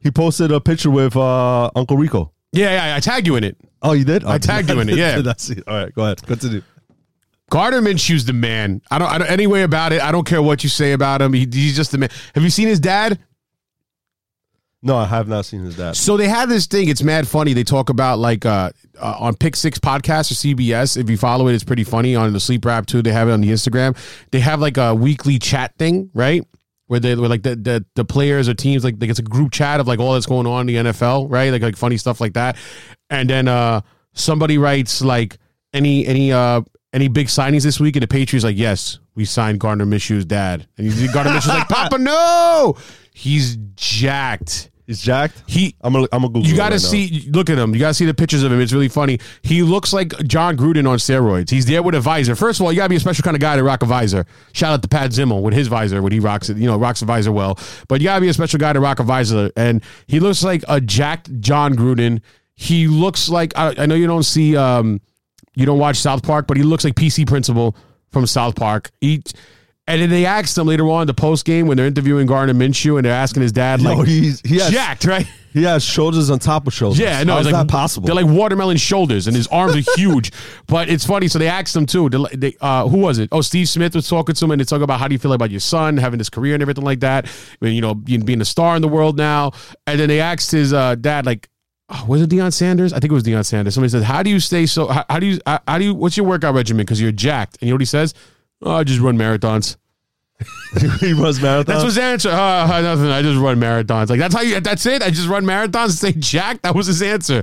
He 0.00 0.10
posted 0.10 0.52
a 0.52 0.60
picture 0.60 0.90
with 0.90 1.16
uh, 1.16 1.70
Uncle 1.74 1.96
Rico. 1.96 2.32
Yeah, 2.52 2.88
yeah, 2.90 2.96
I 2.96 3.00
tagged 3.00 3.26
you 3.26 3.36
in 3.36 3.44
it. 3.44 3.56
Oh, 3.82 3.92
you 3.92 4.04
did? 4.04 4.24
I 4.24 4.38
tagged 4.38 4.70
you 4.70 4.78
in 4.80 4.88
it, 4.88 4.96
yeah. 4.98 5.20
That's 5.20 5.50
it. 5.50 5.64
All 5.66 5.74
right, 5.74 5.92
go 5.94 6.04
ahead. 6.04 6.22
Continue. 6.22 6.62
Gardner 7.50 7.80
Minshew's 7.80 8.24
the 8.24 8.32
man. 8.32 8.82
I 8.90 8.98
don't, 8.98 9.08
I 9.08 9.18
don't 9.18 9.28
any 9.28 9.46
way 9.46 9.62
about 9.62 9.92
it. 9.92 10.02
I 10.02 10.10
don't 10.12 10.26
care 10.26 10.42
what 10.42 10.62
you 10.64 10.68
say 10.68 10.92
about 10.92 11.22
him. 11.22 11.32
He, 11.32 11.46
he's 11.50 11.76
just 11.76 11.92
the 11.92 11.98
man. 11.98 12.08
Have 12.34 12.42
you 12.44 12.50
seen 12.50 12.66
his 12.68 12.80
dad? 12.80 13.18
No, 14.86 14.96
I 14.96 15.04
have 15.04 15.26
not 15.26 15.44
seen 15.44 15.64
his 15.64 15.76
dad. 15.76 15.96
So 15.96 16.16
they 16.16 16.28
have 16.28 16.48
this 16.48 16.66
thing. 16.66 16.88
It's 16.88 17.02
mad 17.02 17.26
funny. 17.26 17.54
They 17.54 17.64
talk 17.64 17.90
about 17.90 18.20
like 18.20 18.46
uh, 18.46 18.70
uh, 19.00 19.16
on 19.18 19.34
Pick 19.34 19.56
Six 19.56 19.80
podcast 19.80 20.30
or 20.30 20.34
CBS. 20.36 20.96
If 20.96 21.10
you 21.10 21.16
follow 21.16 21.48
it, 21.48 21.54
it's 21.54 21.64
pretty 21.64 21.82
funny. 21.82 22.14
On 22.14 22.32
the 22.32 22.38
Sleep 22.38 22.64
Rap 22.64 22.86
too, 22.86 23.02
they 23.02 23.10
have 23.10 23.28
it 23.28 23.32
on 23.32 23.40
the 23.40 23.48
Instagram. 23.50 23.96
They 24.30 24.38
have 24.38 24.60
like 24.60 24.76
a 24.76 24.94
weekly 24.94 25.40
chat 25.40 25.76
thing, 25.76 26.08
right? 26.14 26.46
Where 26.86 27.00
they 27.00 27.16
where 27.16 27.28
like 27.28 27.42
the, 27.42 27.56
the 27.56 27.84
the 27.96 28.04
players 28.04 28.48
or 28.48 28.54
teams 28.54 28.84
like, 28.84 28.94
like 29.00 29.10
it's 29.10 29.18
a 29.18 29.24
group 29.24 29.50
chat 29.50 29.80
of 29.80 29.88
like 29.88 29.98
all 29.98 30.12
that's 30.12 30.26
going 30.26 30.46
on 30.46 30.68
in 30.68 30.84
the 30.84 30.92
NFL, 30.92 31.32
right? 31.32 31.50
Like 31.50 31.62
like 31.62 31.76
funny 31.76 31.96
stuff 31.96 32.20
like 32.20 32.34
that. 32.34 32.56
And 33.10 33.28
then 33.28 33.48
uh 33.48 33.80
somebody 34.12 34.56
writes 34.56 35.02
like 35.02 35.38
any 35.72 36.06
any 36.06 36.32
uh 36.32 36.60
any 36.92 37.08
big 37.08 37.26
signings 37.26 37.64
this 37.64 37.80
week, 37.80 37.96
and 37.96 38.04
the 38.04 38.08
Patriots 38.08 38.44
like 38.44 38.56
yes, 38.56 39.00
we 39.16 39.24
signed 39.24 39.58
Gardner 39.58 39.84
Minshew's 39.84 40.24
dad, 40.24 40.68
and 40.78 40.86
Gardner 41.12 41.32
Minshew's 41.32 41.48
like 41.48 41.68
Papa, 41.68 41.98
no, 41.98 42.76
he's 43.12 43.56
jacked. 43.74 44.70
He's 44.86 45.00
jacked. 45.00 45.42
He 45.46 45.74
I'm 45.80 45.92
gonna 45.92 46.06
I'm 46.12 46.22
gonna 46.22 46.32
Google. 46.32 46.48
you 46.48 46.56
got 46.56 46.68
to 46.68 46.74
right 46.76 46.82
now. 46.82 46.88
see, 46.88 47.28
look 47.32 47.50
at 47.50 47.58
him. 47.58 47.74
You 47.74 47.80
got 47.80 47.88
to 47.88 47.94
see 47.94 48.04
the 48.04 48.14
pictures 48.14 48.44
of 48.44 48.52
him. 48.52 48.60
It's 48.60 48.72
really 48.72 48.88
funny. 48.88 49.18
He 49.42 49.62
looks 49.64 49.92
like 49.92 50.10
Jon 50.28 50.56
Gruden 50.56 50.88
on 50.88 50.98
steroids. 50.98 51.50
He's 51.50 51.66
there 51.66 51.82
with 51.82 51.96
a 51.96 52.00
visor. 52.00 52.36
First 52.36 52.60
of 52.60 52.66
all, 52.66 52.72
you 52.72 52.76
got 52.76 52.84
to 52.84 52.90
be 52.90 52.96
a 52.96 53.00
special 53.00 53.22
kind 53.24 53.34
of 53.36 53.40
guy 53.40 53.56
to 53.56 53.64
rock 53.64 53.82
a 53.82 53.86
visor. 53.86 54.26
Shout 54.52 54.72
out 54.74 54.82
to 54.82 54.88
Pat 54.88 55.10
Zimmel 55.10 55.42
with 55.42 55.54
his 55.54 55.66
visor 55.66 56.00
when 56.02 56.12
he 56.12 56.20
rocks 56.20 56.48
it. 56.50 56.56
You 56.56 56.66
know, 56.66 56.76
rocks 56.78 57.02
a 57.02 57.04
visor 57.04 57.32
well. 57.32 57.58
But 57.88 58.00
you 58.00 58.04
got 58.04 58.14
to 58.16 58.20
be 58.20 58.28
a 58.28 58.32
special 58.32 58.60
guy 58.60 58.72
to 58.72 58.80
rock 58.80 59.00
a 59.00 59.02
visor. 59.02 59.50
And 59.56 59.82
he 60.06 60.20
looks 60.20 60.44
like 60.44 60.62
a 60.68 60.80
jacked 60.80 61.40
Jon 61.40 61.74
Gruden. 61.74 62.20
He 62.54 62.86
looks 62.86 63.28
like 63.28 63.52
I, 63.58 63.74
I 63.76 63.86
know 63.86 63.96
you 63.96 64.06
don't 64.06 64.22
see, 64.22 64.56
um, 64.56 65.00
you 65.56 65.66
don't 65.66 65.78
watch 65.80 65.96
South 65.96 66.22
Park, 66.22 66.46
but 66.46 66.56
he 66.56 66.62
looks 66.62 66.84
like 66.84 66.94
PC 66.94 67.26
Principal 67.26 67.76
from 68.12 68.24
South 68.26 68.54
Park. 68.54 68.92
He. 69.00 69.22
And 69.88 70.02
then 70.02 70.10
they 70.10 70.26
asked 70.26 70.58
him 70.58 70.66
later 70.66 70.88
on 70.88 71.02
in 71.02 71.06
the 71.06 71.14
post 71.14 71.44
game 71.44 71.68
when 71.68 71.76
they're 71.76 71.86
interviewing 71.86 72.26
Gardner 72.26 72.54
Minshew 72.54 72.96
and 72.96 73.04
they're 73.04 73.12
asking 73.12 73.42
his 73.42 73.52
dad 73.52 73.80
Yo, 73.80 73.94
like 73.94 74.08
he's 74.08 74.40
he 74.40 74.58
has 74.58 74.70
jacked, 74.70 75.04
right? 75.04 75.26
he 75.56 75.62
has 75.62 75.82
shoulders 75.84 76.28
on 76.28 76.38
top 76.38 76.66
of 76.66 76.74
shoulders. 76.74 76.98
Yeah, 76.98 77.22
no, 77.22 77.32
How 77.32 77.38
it's 77.38 77.46
is 77.46 77.52
like 77.52 77.66
that 77.66 77.72
possible? 77.72 78.06
They're 78.06 78.14
like 78.14 78.26
watermelon 78.26 78.76
shoulders, 78.76 79.26
and 79.26 79.34
his 79.34 79.46
arms 79.46 79.74
are 79.74 79.92
huge. 79.96 80.32
But 80.66 80.90
it's 80.90 81.06
funny. 81.06 81.28
So 81.28 81.38
they 81.38 81.48
asked 81.48 81.74
him 81.74 81.86
too. 81.86 82.10
They, 82.10 82.56
uh, 82.60 82.88
who 82.88 82.98
was 82.98 83.18
it? 83.18 83.30
Oh, 83.32 83.40
Steve 83.40 83.68
Smith 83.68 83.94
was 83.94 84.06
talking 84.06 84.34
to 84.34 84.44
him, 84.44 84.50
and 84.50 84.60
they 84.60 84.64
talk 84.64 84.82
about 84.82 85.00
how 85.00 85.08
do 85.08 85.14
you 85.14 85.18
feel 85.18 85.32
about 85.32 85.50
your 85.50 85.60
son 85.60 85.96
having 85.96 86.18
this 86.18 86.28
career 86.28 86.54
and 86.54 86.62
everything 86.62 86.84
like 86.84 87.00
that. 87.00 87.26
I 87.26 87.64
mean, 87.64 87.74
you 87.74 87.80
know, 87.80 87.94
being, 87.94 88.40
a 88.40 88.44
star 88.44 88.76
in 88.76 88.82
the 88.82 88.88
world 88.88 89.16
now. 89.16 89.52
And 89.86 89.98
then 89.98 90.08
they 90.08 90.20
asked 90.20 90.50
his 90.50 90.74
uh, 90.74 90.96
dad, 90.96 91.24
like, 91.24 91.48
oh, 91.88 92.04
was 92.06 92.20
it 92.20 92.28
Deion 92.28 92.52
Sanders? 92.52 92.92
I 92.92 92.98
think 92.98 93.12
it 93.12 93.14
was 93.14 93.24
Deion 93.24 93.46
Sanders. 93.46 93.74
Somebody 93.74 93.90
said, 93.90 94.02
"How 94.02 94.22
do 94.22 94.28
you 94.28 94.40
stay 94.40 94.66
so? 94.66 94.88
How, 94.88 95.06
how 95.08 95.18
do 95.20 95.26
you? 95.26 95.38
How, 95.46 95.60
how 95.66 95.78
do 95.78 95.84
you? 95.84 95.94
What's 95.94 96.18
your 96.18 96.26
workout 96.26 96.54
regimen? 96.54 96.84
Because 96.84 97.00
you're 97.00 97.12
jacked." 97.12 97.56
And 97.60 97.68
you 97.68 97.72
know 97.72 97.76
what 97.76 97.80
he 97.82 97.86
says? 97.86 98.12
Oh, 98.62 98.72
I 98.72 98.84
just 98.84 99.00
run 99.00 99.18
marathons. 99.18 99.76
he 101.00 101.12
runs 101.12 101.38
marathons. 101.38 101.66
That's 101.66 101.84
his 101.84 101.98
answer. 101.98 102.30
Uh, 102.30 102.80
nothing. 102.82 103.06
I 103.06 103.22
just 103.22 103.40
run 103.40 103.58
marathons. 103.58 104.10
Like 104.10 104.18
that's 104.18 104.34
how 104.34 104.42
you. 104.42 104.60
That's 104.60 104.84
it. 104.86 105.02
I 105.02 105.10
just 105.10 105.28
run 105.28 105.44
marathons 105.44 105.90
say 105.98 106.12
Jack. 106.12 106.62
That 106.62 106.74
was 106.74 106.86
his 106.86 107.02
answer. 107.02 107.42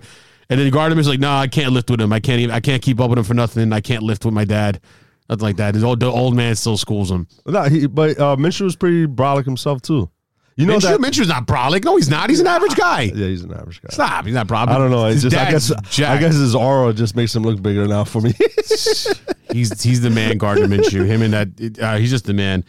And 0.50 0.60
then 0.60 0.72
Gardner's 0.72 1.08
like, 1.08 1.20
no, 1.20 1.32
I 1.32 1.48
can't 1.48 1.72
lift 1.72 1.90
with 1.90 2.02
him. 2.02 2.14
I 2.14 2.20
can't 2.20 2.40
even. 2.40 2.54
I 2.54 2.60
can't 2.60 2.82
keep 2.82 3.00
up 3.00 3.10
with 3.10 3.18
him 3.18 3.26
for 3.26 3.34
nothing. 3.34 3.74
I 3.74 3.82
can't 3.82 4.04
lift 4.04 4.26
with 4.26 4.34
my 4.34 4.46
dad. 4.46 4.82
Nothing 5.30 5.44
like 5.44 5.56
that. 5.58 5.74
His 5.74 5.84
old, 5.84 6.00
the 6.00 6.08
old 6.08 6.36
man 6.36 6.56
still 6.56 6.78
schools 6.78 7.10
him. 7.10 7.28
No, 7.46 7.64
he, 7.64 7.88
but 7.88 8.20
uh, 8.20 8.36
Minshew 8.36 8.62
was 8.62 8.76
pretty 8.76 9.08
brolic 9.08 9.46
himself 9.46 9.82
too. 9.82 10.10
You 10.56 10.66
know 10.68 10.78
Minshew, 10.78 10.82
that? 10.82 11.00
Minshew's 11.00 11.28
not 11.28 11.48
brolic. 11.48 11.84
No, 11.84 11.96
he's 11.96 12.10
not. 12.10 12.30
He's 12.30 12.40
an 12.40 12.48
average 12.48 12.76
guy. 12.76 13.02
Yeah, 13.02 13.28
he's 13.28 13.44
an 13.44 13.54
average 13.54 13.82
guy. 13.82 13.90
Stop. 13.92 14.26
He's 14.26 14.36
not 14.36 14.48
brolic. 14.48 14.68
I 14.70 14.78
don't 14.78 14.92
know. 14.92 15.06
It's 15.08 15.24
His 15.24 15.32
just 15.32 15.36
I 15.36 15.52
dad's 15.52 15.70
guess 15.70 15.78
I 15.78 15.90
jacked. 15.90 16.22
guess 16.22 16.34
his 16.36 16.54
aura 16.56 16.94
just 16.94 17.16
makes 17.16 17.36
him 17.36 17.44
look 17.44 17.62
bigger 17.62 17.88
now 17.88 18.04
for 18.04 18.22
me. 18.22 18.34
he's 19.52 19.82
he's 19.82 20.02
the 20.02 20.10
man. 20.10 20.38
Gardner 20.38 20.68
Minshew. 20.68 21.06
Him 21.06 21.22
and 21.22 21.34
that. 21.34 21.80
Uh, 21.82 21.98
he's 21.98 22.10
just 22.10 22.26
the 22.26 22.34
man. 22.34 22.64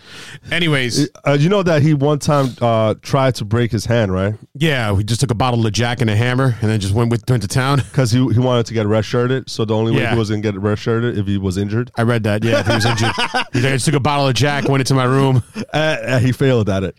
Anyways, 0.51 1.09
uh, 1.27 1.37
you 1.39 1.49
know 1.49 1.63
that 1.63 1.83
he 1.83 1.95
one 1.95 2.19
time 2.19 2.49
uh, 2.61 2.95
tried 3.03 3.35
to 3.37 3.45
break 3.45 3.71
his 3.71 3.85
hand, 3.85 4.13
right? 4.13 4.35
yeah, 4.55 4.91
we 4.93 5.05
just 5.05 5.21
took 5.21 5.31
a 5.31 5.35
bottle 5.35 5.67
of 5.67 5.73
Jack 5.73 6.01
and 6.01 6.09
a 6.11 6.17
hammer, 6.17 6.57
and 6.61 6.71
then 6.71 6.81
just 6.81 6.95
went 6.95 7.11
with 7.11 7.29
went 7.29 7.43
to 7.43 7.49
town. 7.49 7.83
Because 7.95 8.11
he 8.11 8.19
he 8.33 8.39
wanted 8.41 8.67
to 8.67 8.75
get 8.75 8.87
red 8.87 9.05
shirted. 9.05 9.49
So 9.49 9.65
the 9.65 9.75
only 9.75 9.93
way 9.93 9.99
Yeah. 10.01 10.13
he 10.13 10.19
was 10.19 10.29
gonna 10.31 10.43
get 10.43 10.59
red 10.59 10.79
shirted 10.79 11.17
if 11.19 11.27
he 11.27 11.39
was 11.39 11.57
injured. 11.59 11.91
I 11.97 12.03
read 12.03 12.25
that. 12.25 12.43
Yeah, 12.43 12.61
if 12.61 12.67
he 12.67 12.73
was 12.75 12.85
injured. 12.87 13.13
He's 13.53 13.63
like, 13.63 13.73
I 13.73 13.77
just 13.77 13.85
took 13.85 13.95
a 13.95 14.01
bottle 14.01 14.27
of 14.27 14.35
Jack, 14.35 14.69
went 14.69 14.81
into 14.81 14.95
my 14.95 15.05
room. 15.05 15.43
Uh, 15.73 15.77
uh, 15.77 16.19
he 16.21 16.31
failed 16.31 16.69
at 16.71 16.85
it. 16.85 16.95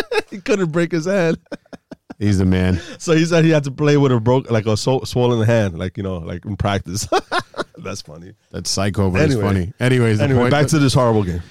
he 0.30 0.40
couldn't 0.40 0.70
break 0.72 0.92
his 0.92 1.06
hand, 1.06 1.38
He's 2.18 2.38
the 2.38 2.44
man. 2.46 2.80
so 2.98 3.12
he 3.14 3.24
said 3.26 3.44
he 3.44 3.50
had 3.50 3.64
to 3.64 3.70
play 3.70 3.96
with 3.96 4.10
a 4.12 4.18
broke, 4.20 4.50
like 4.50 4.66
a 4.66 4.76
so, 4.76 5.00
swollen 5.04 5.46
hand, 5.46 5.78
like 5.78 5.96
you 5.96 6.02
know, 6.02 6.18
like 6.18 6.44
in 6.46 6.56
practice. 6.56 7.06
That's 7.78 8.00
funny. 8.02 8.32
That's 8.50 8.70
psycho, 8.70 9.10
but 9.10 9.22
it's 9.22 9.34
funny. 9.40 9.72
Anyways, 9.80 10.20
Anyway, 10.20 10.48
back 10.50 10.66
to 10.68 10.78
this 10.78 10.94
horrible 10.94 11.24
game. 11.24 11.42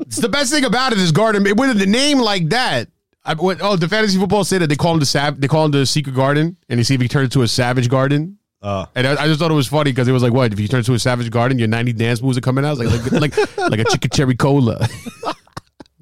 it's 0.00 0.16
the 0.16 0.28
best 0.28 0.52
thing 0.52 0.64
about 0.64 0.92
it 0.92 0.98
is 0.98 1.12
Garden. 1.12 1.44
With 1.44 1.78
the 1.78 1.86
name 1.86 2.18
like 2.18 2.48
that, 2.48 2.88
I, 3.24 3.34
what, 3.34 3.60
oh, 3.62 3.76
the 3.76 3.88
fantasy 3.88 4.18
football 4.18 4.42
say 4.42 4.58
that 4.58 4.66
they 4.66 4.74
call 4.76 4.94
him 4.94 4.98
the 5.00 5.06
sav- 5.06 5.40
they 5.40 5.46
call 5.48 5.64
him 5.66 5.70
the 5.70 5.86
secret 5.86 6.16
garden, 6.16 6.56
and 6.68 6.78
you 6.78 6.84
see 6.84 6.94
if 6.94 7.00
he 7.00 7.06
turns 7.08 7.30
to 7.30 7.42
a 7.42 7.48
savage 7.48 7.88
garden. 7.88 8.38
Uh, 8.60 8.86
And 8.94 9.06
I, 9.06 9.24
I 9.24 9.26
just 9.26 9.38
thought 9.40 9.50
it 9.50 9.54
was 9.54 9.66
funny 9.68 9.90
because 9.92 10.06
it 10.08 10.12
was 10.12 10.22
like, 10.22 10.32
what 10.32 10.52
if 10.52 10.60
you 10.60 10.68
turn 10.68 10.82
to 10.84 10.94
a 10.94 10.98
Savage 10.98 11.30
Garden, 11.30 11.58
your 11.58 11.66
ninety 11.66 11.92
dance 11.92 12.22
moves 12.22 12.38
are 12.38 12.42
coming 12.42 12.64
out, 12.64 12.78
It's 12.80 13.12
like 13.12 13.12
like 13.12 13.36
like, 13.36 13.58
like 13.70 13.80
a 13.80 13.84
chicken 13.84 14.10
cherry 14.10 14.36
cola. 14.36 14.86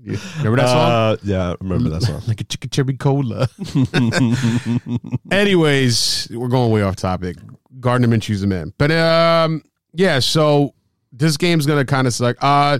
Yeah. 0.02 0.16
Remember 0.38 0.56
that 0.62 0.68
song? 0.68 0.90
uh, 0.90 1.16
yeah, 1.22 1.50
I 1.50 1.56
remember 1.60 1.90
that 1.90 2.02
song. 2.02 2.22
like 2.26 2.40
a 2.40 2.44
chicken 2.44 2.70
cherry 2.70 2.96
cola. 2.96 3.48
Anyways, 5.30 6.28
we're 6.30 6.48
going 6.48 6.70
way 6.70 6.82
off 6.82 6.96
topic. 6.96 7.36
Gardner 7.80 8.08
Minshew's 8.08 8.40
the 8.40 8.46
man, 8.46 8.72
but 8.78 8.90
um, 8.90 9.62
yeah. 9.92 10.18
So 10.18 10.74
this 11.12 11.36
game's 11.36 11.66
gonna 11.66 11.84
kind 11.84 12.06
of 12.06 12.14
suck. 12.14 12.36
Uh, 12.40 12.78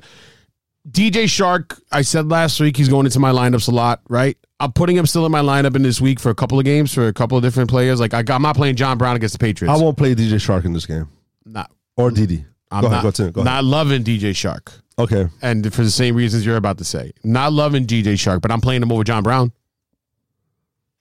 DJ 0.89 1.25
Chark, 1.25 1.81
I 1.93 2.03
said 2.03 2.29
last 2.29 2.59
week 2.59 2.77
he's 2.77 2.89
going 2.89 3.07
into 3.07 3.21
my 3.21 3.33
lineups 3.33 3.68
a 3.68 3.71
lot, 3.71 4.01
right? 4.09 4.37
I'm 4.59 4.73
putting 4.73 4.97
him 4.97 5.07
still 5.07 5.25
in 5.27 5.33
my 5.33 5.41
lineup 5.41 5.77
in 5.77 5.83
this 5.83 6.01
week 6.01 6.18
for 6.21 6.31
a 6.31 6.35
couple 6.35 6.59
of 6.59 6.64
games 6.64 6.93
for 6.93 7.07
a 7.07 7.12
couple 7.12 7.37
of 7.37 7.43
different 7.43 7.71
players. 7.71 8.01
Like 8.01 8.14
I 8.14 8.23
got, 8.23 8.37
I'm 8.37 8.43
not 8.43 8.57
playing 8.57 8.77
John 8.77 8.99
Brown 8.99 9.16
against 9.16 9.33
the 9.35 9.39
Patriots. 9.39 9.79
I 9.79 9.83
won't 9.83 9.97
play 9.97 10.14
DJ 10.14 10.35
Chark 10.35 10.64
in 10.64 10.73
this 10.73 10.87
game 10.87 11.09
not, 11.45 11.71
or 11.97 12.11
Didi. 12.11 12.45
I'm 12.71 12.83
go 12.83 12.89
not, 12.89 13.05
ahead, 13.05 13.16
go, 13.16 13.31
go 13.31 13.41
ahead. 13.41 13.45
not 13.45 13.64
loving 13.64 14.05
DJ 14.05 14.31
Chark, 14.31 14.81
Okay, 15.01 15.26
and 15.42 15.72
for 15.72 15.82
the 15.82 15.90
same 15.90 16.14
reasons 16.14 16.44
you're 16.44 16.57
about 16.57 16.78
to 16.78 16.84
say. 16.84 17.12
Not 17.24 17.53
loving 17.53 17.86
DJ 17.86 18.14
Chark, 18.14 18.40
but 18.40 18.51
I'm 18.51 18.61
playing 18.61 18.82
him 18.82 18.92
over 18.92 19.05
John 19.05 19.22
Brown. 19.22 19.53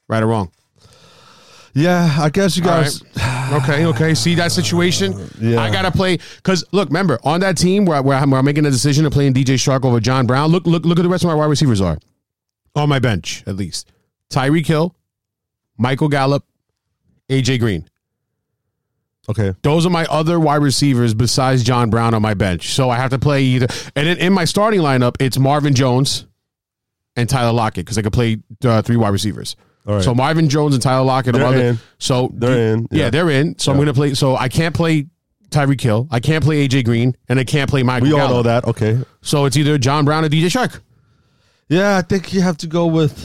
Right 0.08 0.24
or 0.24 0.28
wrong? 0.28 0.52
yeah, 1.74 2.18
I 2.20 2.30
guess 2.30 2.58
you 2.58 2.64
guys. 2.64 3.04
Okay, 3.50 3.88
okay. 3.88 4.14
See 4.14 4.36
that 4.36 4.52
situation? 4.52 5.28
Yeah. 5.42 5.60
I 5.60 5.72
gotta 5.72 5.90
play 5.90 6.18
because 6.36 6.64
look, 6.72 6.90
remember 6.90 7.18
on 7.24 7.40
that 7.40 7.58
team 7.58 7.84
where, 7.84 8.00
where, 8.04 8.16
I'm, 8.16 8.30
where 8.30 8.38
I'm 8.38 8.46
making 8.46 8.68
a 8.68 8.70
decision 8.70 9.08
of 9.08 9.12
playing 9.12 9.34
DJ 9.34 9.56
Chark 9.56 9.84
over 9.84 10.00
John 10.00 10.28
Brown. 10.28 10.52
Look, 10.52 10.68
look, 10.68 10.86
look 10.86 11.00
at 11.00 11.02
the 11.02 11.10
rest 11.10 11.24
of 11.24 11.30
my 11.30 11.34
wide 11.34 11.48
receivers 11.48 11.82
are 11.82 11.98
on 12.76 12.90
my 12.90 13.00
bench 13.00 13.44
at 13.48 13.56
least. 13.56 13.92
Tyreek 14.30 14.68
Hill, 14.68 14.96
Michael 15.80 16.10
Gallup, 16.10 16.46
AJ 17.28 17.60
Green. 17.60 17.90
Okay, 19.30 19.54
Those 19.62 19.86
are 19.86 19.92
my 19.92 20.06
other 20.06 20.40
wide 20.40 20.64
receivers 20.64 21.14
besides 21.14 21.64
John 21.64 21.90
Brown 21.92 22.14
on 22.16 22.22
my 22.22 22.34
bench. 22.34 22.74
So 22.74 22.90
I 22.90 22.96
have 22.98 23.12
to 23.12 23.20
play 23.20 23.44
either. 23.44 23.68
And 23.96 24.08
in, 24.08 24.18
in 24.18 24.34
my 24.34 24.44
starting 24.46 24.82
lineup, 24.82 25.18
it's 25.20 25.38
Marvin 25.38 25.76
Jones 25.76 26.26
and 27.16 27.30
Tyler 27.30 27.54
Lockett 27.54 27.86
because 27.86 27.98
I 27.98 28.02
could 28.02 28.14
play 28.14 28.38
uh, 28.64 28.82
three 28.82 28.96
wide 28.98 29.10
receivers. 29.10 29.56
all 29.88 29.96
right. 29.96 30.04
So 30.04 30.16
Marvin 30.16 30.50
Jones 30.50 30.74
and 30.74 30.82
Tyler 30.82 31.06
Lockett. 31.06 31.36
are 31.36 31.44
other, 31.44 31.58
in. 31.58 31.80
So 32.00 32.32
They're 32.34 32.74
in, 32.74 32.88
Yeah, 32.92 33.04
yeah. 33.04 33.10
they're 33.12 33.30
in. 33.30 33.60
So 33.60 33.72
I'm 33.72 33.78
going 33.78 33.88
to 33.88 33.94
play. 33.94 34.16
So 34.16 34.36
I 34.36 34.50
can't 34.50 34.74
play 34.74 35.06
Tyreek 35.52 35.82
Hill. 35.82 36.08
I 36.10 36.20
can't 36.20 36.44
play 36.44 36.68
AJ 36.68 36.86
Green, 36.86 37.16
and 37.28 37.40
I 37.40 37.44
can't 37.44 37.70
play 37.70 37.84
Michael. 37.84 38.08
we 38.08 38.14
all 38.14 38.20
Gallup. 38.28 38.32
know 38.32 38.44
that. 38.44 38.66
Okay, 38.66 39.00
So 39.22 39.46
it's 39.46 39.58
either 39.58 39.78
John 39.78 40.06
Brown 40.06 40.26
or 40.26 40.30
DJ 40.30 40.46
Chark. 40.46 40.80
yeah, 41.68 41.98
I 41.98 42.02
think 42.02 42.34
you 42.34 42.42
have 42.42 42.58
to 42.58 42.68
go 42.68 42.88
with 42.88 43.16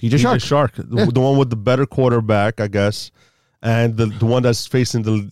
DJ, 0.00 0.12
DJ 0.12 0.36
Chark. 0.38 0.70
Chark, 0.72 0.88
the, 0.88 1.10
the 1.12 1.20
one 1.20 1.38
with 1.38 1.50
the 1.50 1.56
better 1.56 1.86
quarterback, 1.86 2.60
I 2.60 2.68
guess, 2.68 3.10
and 3.62 3.96
the 3.96 4.06
the 4.06 4.26
one 4.26 4.44
that's 4.44 4.64
facing 4.66 5.02
the. 5.02 5.28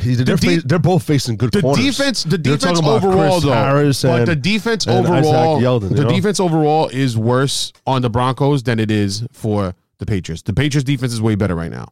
He, 0.00 0.14
they're, 0.14 0.36
de- 0.36 0.60
fa- 0.60 0.66
they're 0.66 0.78
both 0.78 1.02
facing 1.02 1.36
good 1.36 1.52
The 1.52 1.60
corners. 1.60 1.84
defense, 1.84 2.24
the 2.24 2.38
defense 2.38 2.78
overall, 2.80 3.40
though, 3.40 3.92
but 4.02 4.24
the 4.24 4.36
defense 4.36 4.86
overall, 4.86 5.60
Yeldon, 5.60 5.94
the 5.94 6.04
know? 6.04 6.08
defense 6.08 6.40
overall 6.40 6.88
is 6.88 7.18
worse 7.18 7.72
on 7.86 8.02
the 8.02 8.10
Broncos 8.10 8.62
than 8.62 8.78
it 8.78 8.90
is 8.90 9.26
for 9.32 9.74
the 9.98 10.06
Patriots. 10.06 10.42
The 10.42 10.54
Patriots 10.54 10.84
defense 10.84 11.12
is 11.12 11.20
way 11.20 11.34
better 11.34 11.54
right 11.54 11.70
now. 11.70 11.88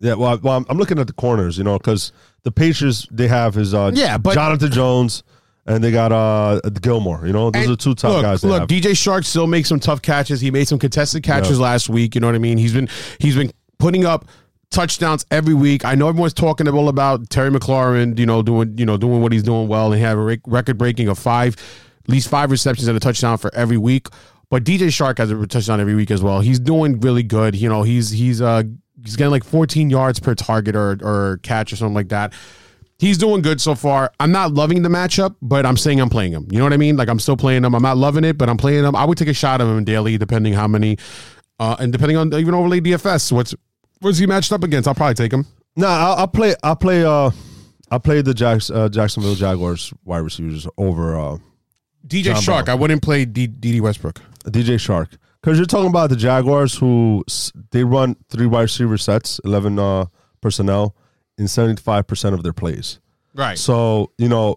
Yeah, 0.00 0.14
well, 0.14 0.38
well 0.42 0.64
I'm, 0.68 0.78
looking 0.78 0.98
at 0.98 1.06
the 1.06 1.12
corners, 1.12 1.58
you 1.58 1.64
know, 1.64 1.76
because 1.76 2.12
the 2.42 2.50
Patriots 2.50 3.06
they 3.10 3.28
have 3.28 3.56
is 3.56 3.74
uh, 3.74 3.90
Yeah, 3.94 4.16
but- 4.16 4.34
Jonathan 4.34 4.72
Jones 4.72 5.22
and 5.66 5.84
they 5.84 5.92
got 5.92 6.10
uh 6.10 6.60
Gilmore. 6.80 7.26
You 7.26 7.32
know, 7.32 7.50
those 7.50 7.64
And 7.64 7.72
are 7.72 7.76
two 7.76 7.94
top 7.94 8.12
look, 8.12 8.22
guys. 8.22 8.42
Look, 8.42 8.60
have. 8.60 8.68
DJ 8.68 8.92
Chark 8.92 9.24
still 9.24 9.46
makes 9.46 9.68
some 9.68 9.78
tough 9.78 10.00
catches. 10.02 10.40
He 10.40 10.50
made 10.50 10.66
some 10.66 10.78
contested 10.78 11.22
catches 11.22 11.60
last 11.60 11.88
week. 11.88 12.14
You 12.14 12.20
know 12.22 12.28
what 12.28 12.34
I 12.34 12.38
mean? 12.38 12.58
He's 12.58 12.72
been 12.72 12.88
he's 13.18 13.36
been 13.36 13.52
putting 13.78 14.04
up 14.04 14.26
touchdowns 14.70 15.26
every 15.30 15.54
week. 15.54 15.84
I 15.84 15.94
know 15.94 16.08
everyone's 16.08 16.34
talking 16.34 16.68
all 16.68 16.88
about 16.88 17.28
Terry 17.30 17.50
McLaurin. 17.50 18.18
You 18.18 18.26
know, 18.26 18.42
doing 18.42 18.76
you 18.78 18.86
know 18.86 18.96
doing 18.96 19.22
what 19.22 19.32
he's 19.32 19.42
doing 19.42 19.68
well 19.68 19.92
and 19.92 20.00
have 20.00 20.18
a 20.18 20.38
record 20.46 20.78
breaking 20.78 21.08
of 21.08 21.18
five, 21.18 21.56
at 22.04 22.08
least 22.08 22.28
five 22.28 22.50
receptions 22.50 22.88
and 22.88 22.96
a 22.96 23.00
touchdown 23.00 23.38
for 23.38 23.54
every 23.54 23.76
week. 23.76 24.08
But 24.48 24.64
DJ 24.64 24.88
Chark 24.88 25.18
has 25.18 25.30
a 25.30 25.46
touchdown 25.46 25.80
every 25.80 25.94
week 25.94 26.10
as 26.10 26.22
well. 26.22 26.40
He's 26.40 26.58
doing 26.58 27.00
really 27.00 27.22
good. 27.22 27.54
You 27.54 27.68
know, 27.68 27.82
he's 27.82 28.10
he's 28.10 28.40
uh 28.40 28.64
he's 29.04 29.16
getting 29.16 29.30
like 29.30 29.44
14 29.44 29.90
yards 29.90 30.20
per 30.20 30.34
target 30.34 30.76
or 30.76 30.98
or 31.02 31.40
catch 31.42 31.72
or 31.72 31.76
something 31.76 31.94
like 31.94 32.08
that. 32.08 32.32
He's 32.98 33.16
doing 33.16 33.40
good 33.40 33.62
so 33.62 33.74
far. 33.74 34.12
I'm 34.20 34.30
not 34.30 34.52
loving 34.52 34.82
the 34.82 34.90
matchup, 34.90 35.34
but 35.40 35.64
I'm 35.64 35.78
saying 35.78 36.00
I'm 36.00 36.10
playing 36.10 36.32
him. 36.32 36.46
You 36.50 36.58
know 36.58 36.64
what 36.64 36.74
I 36.74 36.76
mean? 36.76 36.96
Like 36.98 37.08
I'm 37.08 37.18
still 37.18 37.36
playing 37.36 37.64
him. 37.64 37.74
I'm 37.74 37.82
not 37.82 37.96
loving 37.96 38.24
it, 38.24 38.36
but 38.36 38.50
I'm 38.50 38.58
playing 38.58 38.84
him. 38.84 38.94
I 38.94 39.04
would 39.06 39.16
take 39.16 39.28
a 39.28 39.32
shot 39.32 39.62
of 39.62 39.68
him 39.68 39.84
daily, 39.84 40.18
depending 40.18 40.52
how 40.52 40.68
many, 40.68 40.98
uh, 41.58 41.76
and 41.78 41.92
depending 41.92 42.18
on 42.18 42.34
even 42.34 42.52
overlay 42.52 42.80
DFS. 42.80 43.32
What's 43.32 43.54
what's 44.00 44.18
he 44.18 44.26
matched 44.26 44.52
up 44.52 44.62
against? 44.64 44.88
I'll 44.88 44.94
probably 44.94 45.14
take 45.14 45.32
him. 45.32 45.46
no, 45.76 45.86
I'll, 45.86 46.12
I'll 46.18 46.28
play. 46.28 46.54
I'll 46.62 46.76
play. 46.76 47.04
Uh, 47.04 47.30
I'll 47.90 48.00
play 48.00 48.22
the 48.22 48.34
Jacks, 48.34 48.70
uh, 48.70 48.88
Jacksonville 48.88 49.34
Jaguars 49.34 49.92
wide 50.04 50.18
receivers 50.18 50.66
over 50.78 51.18
uh, 51.18 51.38
DJ 52.06 52.24
John 52.24 52.36
Chark. 52.36 52.64
Brown. 52.66 52.68
I 52.68 52.74
wouldn't 52.80 53.02
play 53.02 53.24
D- 53.24 53.46
Dede 53.48 53.80
Westbrook. 53.80 54.20
DJ 54.44 54.76
Chark 54.76 55.16
because 55.42 55.58
you're 55.58 55.66
talking 55.66 55.88
about 55.88 56.10
the 56.10 56.16
Jaguars 56.16 56.76
who 56.76 57.24
they 57.72 57.84
run 57.84 58.16
three 58.30 58.46
wide 58.46 58.62
receiver 58.62 58.96
sets, 58.98 59.40
eleven 59.44 59.78
uh, 59.78 60.06
personnel 60.40 60.94
in 61.36 61.48
seventy 61.48 61.80
five 61.80 62.06
percent 62.06 62.34
of 62.34 62.42
their 62.42 62.52
plays. 62.52 63.00
Right. 63.34 63.58
So 63.58 64.12
you 64.18 64.28
know, 64.28 64.56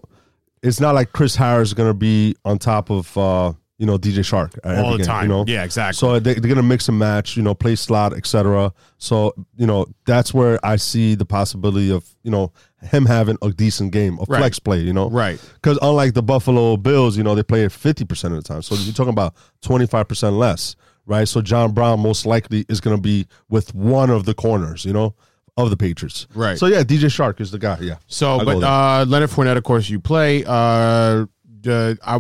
it's 0.62 0.80
not 0.80 0.94
like 0.96 1.12
Chris 1.12 1.36
Harris 1.36 1.70
is 1.70 1.74
going 1.74 1.90
to 1.90 1.94
be 1.96 2.36
on 2.46 2.60
top 2.60 2.90
of 2.92 3.18
uh, 3.18 3.54
you 3.78 3.86
know 3.86 3.98
DJ 3.98 4.20
Chark 4.20 4.58
at 4.64 4.84
All 4.84 4.92
the 4.92 4.98
game, 4.98 5.06
time. 5.06 5.24
You 5.24 5.30
know, 5.30 5.46
Yeah, 5.48 5.64
exactly. 5.64 5.96
So 5.98 6.20
they, 6.20 6.34
they're 6.34 6.42
going 6.42 6.56
to 6.58 6.64
mix 6.64 6.88
and 6.88 6.98
match. 7.00 7.36
You 7.36 7.44
know, 7.44 7.54
play 7.54 7.76
slot, 7.76 8.14
etc. 8.14 8.72
So 8.98 9.34
you 9.56 9.66
know, 9.66 9.88
that's 10.06 10.34
where 10.34 10.60
I 10.64 10.76
see 10.76 11.16
the 11.16 11.26
possibility 11.26 11.92
of 11.92 12.08
you 12.24 12.32
know 12.32 12.52
him 12.82 13.06
having 13.06 13.38
a 13.42 13.50
decent 13.50 13.92
game, 13.92 14.18
a 14.20 14.26
Right. 14.28 14.40
flex 14.40 14.60
play. 14.60 14.80
You 14.80 14.94
know, 14.94 15.10
Right. 15.10 15.40
Because 15.56 15.80
unlike 15.82 16.14
the 16.14 16.24
Buffalo 16.24 16.78
Bills, 16.78 17.18
you 17.18 17.24
know, 17.24 17.34
they 17.36 17.44
play 17.44 17.64
it 17.64 17.72
fifty 17.72 18.06
percent 18.06 18.34
of 18.34 18.44
the 18.44 18.48
time. 18.48 18.62
So 18.62 18.76
you're 18.76 18.94
talking 18.94 19.14
about 19.14 19.34
twenty 19.62 19.88
five 19.88 20.08
percent 20.08 20.36
less, 20.36 20.76
right? 21.06 21.28
So 21.28 21.42
John 21.42 21.72
Brown 21.74 22.00
most 22.00 22.26
likely 22.26 22.66
is 22.70 22.80
going 22.80 22.96
to 22.96 23.02
be 23.02 23.26
with 23.50 23.74
one 23.74 24.10
of 24.10 24.26
the 24.26 24.34
corners. 24.34 24.86
You 24.86 24.94
know. 24.94 25.16
Of 25.56 25.70
the 25.70 25.78
Patriots, 25.78 26.26
Right. 26.34 26.58
So 26.58 26.66
yeah, 26.66 26.82
DJ 26.82 27.12
Chark 27.16 27.40
is 27.40 27.52
the 27.52 27.60
guy. 27.60 27.78
Yeah. 27.80 27.98
So, 28.08 28.40
I'll 28.40 28.44
but 28.44 28.64
uh, 28.64 29.06
Leonard 29.08 29.30
Fournette, 29.30 29.56
of 29.56 29.64
course, 29.64 29.88
you 29.88 30.00
play. 30.00 30.44
Uh, 30.44 31.28
uh, 31.68 31.94
I, 32.04 32.20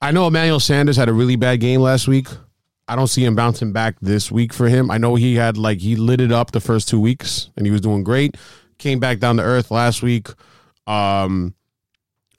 I 0.00 0.10
know 0.10 0.26
Emmanuel 0.26 0.60
Sanders 0.60 0.96
had 0.96 1.08
a 1.08 1.12
really 1.12 1.36
bad 1.36 1.60
game 1.60 1.80
last 1.80 2.06
week. 2.08 2.28
I 2.86 2.96
don't 2.96 3.06
see 3.06 3.24
him 3.24 3.34
bouncing 3.34 3.72
back 3.72 3.96
this 4.02 4.30
week 4.30 4.52
for 4.52 4.68
him. 4.68 4.90
I 4.90 4.98
know 4.98 5.14
he 5.14 5.36
had 5.36 5.56
like 5.56 5.78
he 5.78 5.96
lit 5.96 6.20
it 6.20 6.30
up 6.30 6.50
the 6.52 6.60
first 6.60 6.88
two 6.88 7.00
weeks 7.00 7.50
and 7.56 7.64
he 7.66 7.72
was 7.72 7.80
doing 7.80 8.04
great. 8.04 8.36
Came 8.76 9.00
back 9.00 9.18
down 9.20 9.38
to 9.38 9.42
earth 9.42 9.70
last 9.70 10.02
week. 10.02 10.28
Um, 10.86 11.54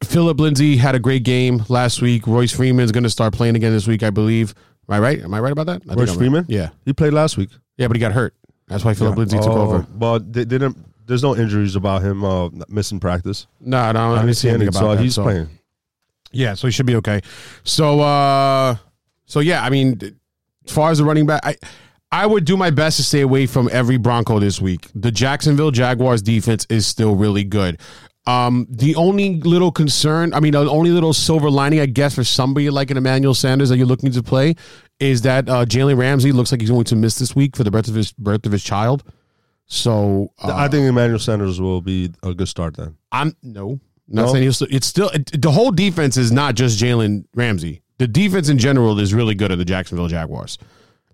Phillip 0.03 0.39
Lindsay 0.39 0.78
had 0.78 0.93
a 0.93 0.99
great 0.99 1.24
game 1.24 1.64
last 1.68 2.01
week. 2.01 2.28
Royce 2.28 2.51
Freeman's 2.51 2.91
going 2.91 3.06
to 3.06 3.10
start 3.10 3.34
playing 3.34 3.56
again 3.56 3.72
this 3.72 3.88
week, 3.88 4.03
I 4.03 4.12
believe. 4.12 4.53
Am 4.88 4.93
I 4.93 4.99
right? 4.99 5.20
Am 5.24 5.34
I 5.34 5.39
right 5.39 5.51
about 5.51 5.66
that? 5.66 5.82
I 5.89 5.95
Royce 5.95 6.10
I'm 6.10 6.16
right. 6.16 6.18
Freeman? 6.20 6.45
Yeah, 6.47 6.70
He 6.86 6.93
played 6.93 7.14
last 7.14 7.38
week. 7.38 7.49
yeah, 7.78 7.88
but 7.88 7.95
he 7.95 7.99
got 8.01 8.12
hurt. 8.12 8.36
That's 8.68 8.84
why 8.86 8.93
Phillip 8.93 9.18
Lindsay 9.18 9.38
took 9.38 9.47
Oh, 9.47 9.62
over. 9.62 9.88
But 9.95 10.32
they 10.32 10.45
didn't. 10.45 10.78
There's 11.08 11.24
no 11.24 11.36
injuries 11.36 11.76
about 11.76 12.03
him 12.03 12.24
uh, 12.24 12.49
missing 12.68 12.99
practice. 12.99 13.47
No, 13.60 13.91
no, 13.91 14.14
I 14.16 14.22
didn't 14.22 14.36
see 14.36 14.49
any. 14.49 14.56
anything 14.58 14.74
So 14.74 14.80
about 14.86 14.95
that, 14.97 15.03
he's 15.03 15.16
so- 15.16 15.24
playing. 15.24 15.49
Yeah, 16.36 16.53
so 16.53 16.67
he 16.67 16.71
should 16.71 16.86
be 16.86 16.95
okay. 16.97 17.21
So 17.63 18.01
uh 18.01 18.75
so 19.25 19.39
yeah, 19.39 19.63
I 19.63 19.69
mean 19.69 19.99
as 20.65 20.71
far 20.71 20.91
as 20.91 20.97
the 20.97 21.05
running 21.05 21.25
back, 21.25 21.41
I 21.43 21.55
I 22.11 22.25
would 22.25 22.45
do 22.45 22.55
my 22.55 22.69
best 22.69 22.97
to 22.97 23.03
stay 23.03 23.21
away 23.21 23.45
from 23.45 23.69
every 23.71 23.97
Bronco 23.97 24.39
this 24.39 24.61
week. 24.61 24.88
The 24.95 25.11
Jacksonville 25.11 25.71
Jaguars 25.71 26.21
defense 26.21 26.65
is 26.69 26.88
still 26.88 27.15
really 27.15 27.43
good. 27.43 27.79
Um, 28.27 28.65
the 28.69 28.95
only 28.95 29.39
little 29.41 29.71
concern, 29.71 30.33
I 30.33 30.39
mean, 30.39 30.53
the 30.53 30.67
only 30.69 30.89
little 30.89 31.13
silver 31.13 31.49
lining, 31.49 31.79
I 31.79 31.86
guess, 31.86 32.15
for 32.15 32.23
somebody 32.23 32.69
like 32.69 32.89
an 32.89 32.97
Emmanuel 32.97 33.36
Sanders 33.36 33.69
that 33.69 33.77
you're 33.77 33.86
looking 33.86 34.11
to 34.11 34.23
play 34.23 34.55
is 34.99 35.21
that 35.23 35.47
uh, 35.47 35.65
Jalen 35.65 35.97
Ramsey 35.97 36.31
looks 36.31 36.51
like 36.51 36.61
he's 36.61 36.71
going 36.71 36.86
to 36.86 36.95
miss 36.95 37.19
this 37.19 37.36
week 37.36 37.55
for 37.55 37.63
the 37.63 37.69
birth 37.69 37.88
of 37.88 37.93
his 37.93 38.13
birth 38.13 38.45
of 38.45 38.51
his 38.51 38.63
child. 38.63 39.03
So 39.67 40.31
uh, 40.41 40.53
I 40.55 40.67
think 40.69 40.88
Emmanuel 40.88 41.19
Sanders 41.19 41.59
will 41.59 41.81
be 41.81 42.13
a 42.23 42.33
good 42.33 42.47
start 42.47 42.77
then. 42.77 42.97
I'm 43.11 43.36
no, 43.43 43.79
not 44.08 44.26
No? 44.28 44.34
saying 44.34 44.68
it's 44.70 44.86
still 44.88 45.10
it, 45.10 45.41
the 45.41 45.51
whole 45.51 45.72
defense 45.72 46.18
is 46.18 46.32
not 46.32 46.56
just 46.56 46.80
Jalen 46.80 47.26
Ramsey. 47.36 47.82
The 47.97 48.08
defense 48.08 48.49
in 48.49 48.58
general 48.58 48.99
is 48.99 49.14
really 49.14 49.36
good 49.36 49.51
at 49.51 49.58
the 49.58 49.66
Jacksonville 49.66 50.08
Jaguars. 50.08 50.58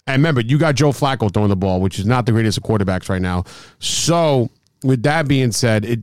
And 0.08 0.20
remember, 0.20 0.42
you 0.42 0.58
got 0.58 0.76
Joe 0.76 0.90
Flacco 0.92 1.32
throwing 1.32 1.50
the 1.50 1.56
ball, 1.56 1.80
which 1.80 2.00
is 2.00 2.06
not 2.06 2.26
the 2.26 2.32
greatest 2.32 2.58
of 2.58 2.64
quarterbacks 2.64 3.08
right 3.08 3.22
now. 3.22 3.44
So, 3.80 4.50
with 4.84 5.04
that 5.04 5.28
being 5.28 5.52
said, 5.52 5.86
it 5.86 6.00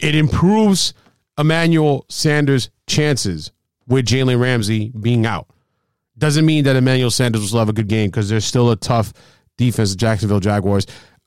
it 0.00 0.14
improves 0.14 0.94
Emmanuel 1.36 2.06
Sanders' 2.08 2.70
chances 2.86 3.52
with 3.86 4.06
Jalen 4.06 4.40
Ramsey 4.40 4.92
being 4.98 5.26
out. 5.26 5.46
Doesn't 6.16 6.46
mean 6.46 6.64
that 6.64 6.74
Emmanuel 6.76 7.10
Sanders 7.10 7.42
will 7.42 7.48
still 7.48 7.58
have 7.60 7.68
a 7.68 7.72
good 7.74 7.86
game 7.88 8.08
because 8.10 8.28
there's 8.28 8.44
still 8.44 8.70
a 8.70 8.76
tough 8.76 9.12
defense, 9.56 9.94
Jacksonville 9.94 10.40
Jaguars. 10.40 10.86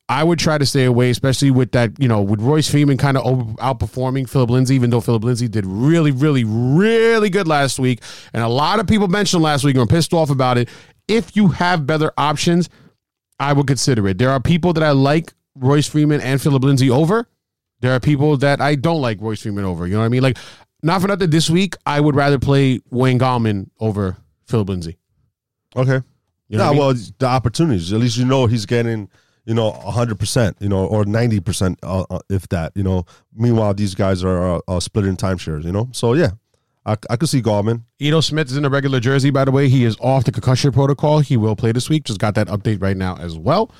I 0.09 0.23
would 0.23 0.39
try 0.39 0.57
to 0.57 0.65
stay 0.65 0.83
away, 0.83 1.09
especially 1.09 1.51
with 1.51 1.71
that, 1.71 1.91
you 1.97 2.07
know, 2.07 2.21
with 2.21 2.41
Royce 2.41 2.69
Freeman 2.69 2.97
kind 2.97 3.17
of 3.17 3.25
over, 3.25 3.43
outperforming 3.53 4.27
Phillip 4.27 4.49
Lindsay, 4.49 4.75
even 4.75 4.89
though 4.89 4.99
Phillip 4.99 5.23
Lindsay 5.23 5.47
did 5.47 5.65
really, 5.65 6.11
really, 6.11 6.43
really 6.43 7.29
good 7.29 7.47
last 7.47 7.79
week. 7.79 8.01
And 8.33 8.43
a 8.43 8.49
lot 8.49 8.79
of 8.79 8.87
people 8.87 9.07
mentioned 9.07 9.41
last 9.41 9.63
week 9.63 9.75
and 9.75 9.81
were 9.81 9.87
pissed 9.87 10.13
off 10.13 10.29
about 10.29 10.57
it. 10.57 10.67
If 11.07 11.35
you 11.35 11.47
have 11.49 11.87
better 11.87 12.11
options, 12.17 12.69
I 13.39 13.53
would 13.53 13.67
consider 13.67 14.07
it. 14.07 14.17
There 14.17 14.29
are 14.29 14.39
people 14.39 14.73
that 14.73 14.83
I 14.83 14.91
like 14.91 15.33
Royce 15.55 15.87
Freeman 15.87 16.21
and 16.21 16.41
Phillip 16.41 16.63
Lindsay 16.63 16.89
over. 16.89 17.27
There 17.79 17.93
are 17.93 17.99
people 17.99 18.37
that 18.37 18.61
I 18.61 18.75
don't 18.75 19.01
like 19.01 19.19
Royce 19.21 19.41
Freeman 19.41 19.65
over. 19.65 19.87
You 19.87 19.93
know 19.93 19.99
what 19.99 20.05
I 20.05 20.09
mean? 20.09 20.21
Like, 20.21 20.37
not 20.83 21.01
for 21.01 21.07
nothing. 21.07 21.29
This 21.29 21.49
week, 21.49 21.75
I 21.85 21.99
would 21.99 22.15
rather 22.15 22.37
play 22.37 22.81
Wayne 22.89 23.17
Gallman 23.19 23.69
over 23.79 24.17
Phillip 24.45 24.69
Lindsay. 24.69 24.97
Okay. 25.75 26.01
You 26.49 26.57
know 26.57 26.63
yeah, 26.63 26.69
I 26.69 26.71
mean? 26.71 26.79
well, 26.79 26.93
the 26.93 27.25
opportunities. 27.25 27.93
At 27.93 27.99
least 27.99 28.17
you 28.17 28.25
know 28.25 28.45
he's 28.45 28.65
getting, 28.65 29.09
you 29.45 29.53
know, 29.53 29.71
hundred 29.71 30.19
percent, 30.19 30.57
you 30.59 30.69
know, 30.69 30.85
or 30.85 31.05
ninety 31.05 31.39
percent, 31.39 31.79
uh, 31.83 32.05
uh, 32.09 32.19
if 32.29 32.47
that. 32.49 32.71
You 32.75 32.83
know. 32.83 33.05
Meanwhile, 33.33 33.73
these 33.73 33.95
guys 33.95 34.23
are 34.23 34.55
uh, 34.55 34.59
uh, 34.67 34.79
splitting 34.79 35.17
timeshares. 35.17 35.63
You 35.63 35.71
know, 35.71 35.89
so 35.91 36.13
yeah, 36.13 36.31
I, 36.85 36.97
I 37.09 37.15
could 37.17 37.29
see 37.29 37.41
Gallman. 37.41 37.83
Ito 37.99 38.21
Smith 38.21 38.49
is 38.49 38.57
in 38.57 38.65
a 38.65 38.69
regular 38.69 38.99
jersey, 38.99 39.29
by 39.29 39.45
the 39.45 39.51
way. 39.51 39.69
He 39.69 39.83
is 39.83 39.97
off 39.99 40.23
the 40.25 40.31
concussion 40.31 40.71
protocol. 40.71 41.19
He 41.19 41.37
will 41.37 41.55
play 41.55 41.71
this 41.71 41.89
week. 41.89 42.03
Just 42.03 42.19
got 42.19 42.35
that 42.35 42.47
update 42.47 42.81
right 42.81 42.97
now 42.97 43.17
as 43.17 43.37
well. 43.37 43.71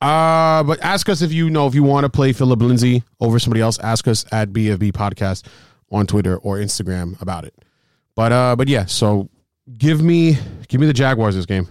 Uh, 0.00 0.62
but 0.62 0.80
ask 0.80 1.08
us 1.08 1.22
if 1.22 1.32
you 1.32 1.50
know 1.50 1.66
if 1.66 1.74
you 1.74 1.82
want 1.82 2.04
to 2.04 2.08
play 2.08 2.32
Phillip 2.32 2.60
Lindsay 2.60 3.02
over 3.20 3.38
somebody 3.38 3.60
else. 3.60 3.78
Ask 3.80 4.06
us 4.06 4.24
at 4.30 4.50
BFB 4.50 4.92
Podcast 4.92 5.46
on 5.90 6.06
Twitter 6.06 6.36
or 6.36 6.56
Instagram 6.56 7.20
about 7.20 7.44
it. 7.44 7.54
But 8.14 8.32
uh, 8.32 8.56
but 8.56 8.68
yeah. 8.68 8.86
So 8.86 9.28
give 9.76 10.02
me 10.02 10.38
give 10.68 10.80
me 10.80 10.86
the 10.86 10.92
Jaguars 10.92 11.34
this 11.34 11.46
game. 11.46 11.68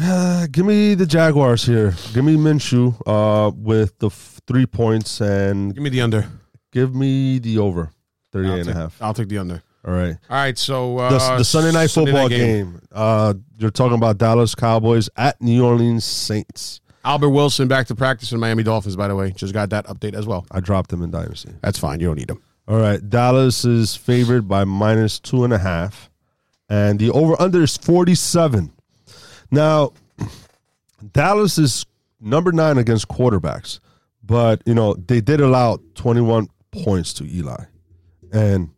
Uh, 0.00 0.46
give 0.50 0.66
me 0.66 0.94
the 0.94 1.06
Jaguars 1.06 1.64
here. 1.64 1.94
Give 2.12 2.24
me 2.24 2.36
Minshew 2.36 2.94
uh, 3.06 3.50
with 3.54 3.96
the 3.98 4.08
f- 4.08 4.40
three 4.46 4.66
points 4.66 5.20
and 5.20 5.72
Give 5.74 5.82
me 5.82 5.90
the 5.90 6.00
under. 6.00 6.26
give 6.72 6.94
me 6.94 7.38
the 7.38 7.58
over 7.58 7.90
38 8.32 8.48
I'll 8.50 8.54
and 8.58 8.62
a 8.62 8.64
take, 8.66 8.74
half. 8.74 9.02
I'll 9.02 9.14
take 9.14 9.28
the 9.28 9.38
under. 9.38 9.62
All 9.86 9.94
right. 9.94 10.16
All 10.30 10.36
right. 10.36 10.58
So 10.58 10.98
uh, 10.98 11.10
The, 11.10 11.36
the 11.38 11.44
Sunday 11.44 11.70
night 11.72 11.90
Sunday 11.90 12.10
football 12.10 12.28
night 12.28 12.36
game. 12.36 12.80
Uh, 12.90 13.34
you're 13.58 13.70
talking 13.70 13.96
about 13.96 14.18
Dallas 14.18 14.54
Cowboys 14.54 15.08
at 15.16 15.40
New 15.40 15.64
Orleans 15.64 16.04
Saints. 16.04 16.80
Albert 17.04 17.28
Wilson 17.30 17.68
back 17.68 17.86
to 17.88 17.94
practice 17.94 18.32
in 18.32 18.40
Miami 18.40 18.62
Dolphins. 18.62 18.96
By 18.96 19.08
the 19.08 19.14
way, 19.14 19.30
just 19.32 19.52
got 19.52 19.70
that 19.70 19.86
update 19.86 20.14
as 20.14 20.26
well. 20.26 20.46
I 20.50 20.60
dropped 20.60 20.90
them 20.90 21.02
in 21.02 21.10
Dynasty. 21.10 21.52
That's 21.60 21.78
fine. 21.78 22.00
You 22.00 22.06
don't 22.08 22.16
need 22.16 22.30
him. 22.30 22.42
All 22.66 22.78
right. 22.78 23.06
Dallas 23.08 23.64
is 23.66 23.94
favored 23.94 24.48
by 24.48 24.64
minus 24.64 25.20
two 25.20 25.44
and 25.44 25.52
a 25.52 25.58
half. 25.58 26.10
And 26.68 26.98
the 26.98 27.10
over 27.10 27.40
under 27.40 27.62
is 27.62 27.76
47. 27.76 28.72
Now, 29.54 29.92
Dallas 31.12 31.58
is 31.58 31.86
number 32.20 32.52
nine 32.52 32.78
against 32.78 33.08
quarterbacks. 33.08 33.80
But, 34.22 34.62
you 34.64 34.74
know, 34.74 34.94
they 34.94 35.20
did 35.20 35.40
allow 35.40 35.78
21 35.94 36.48
points 36.70 37.12
to 37.14 37.24
Eli 37.24 37.64
and 38.32 38.70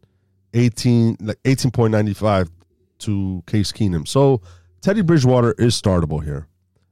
18, 0.54 1.18
like 1.20 1.42
18.95 1.44 2.50
to 2.98 3.42
Case 3.46 3.72
Keenum. 3.72 4.08
So 4.08 4.40
Teddy 4.80 5.02
Bridgewater 5.02 5.54
is 5.58 5.80
startable 5.80 6.22
here. 6.22 6.48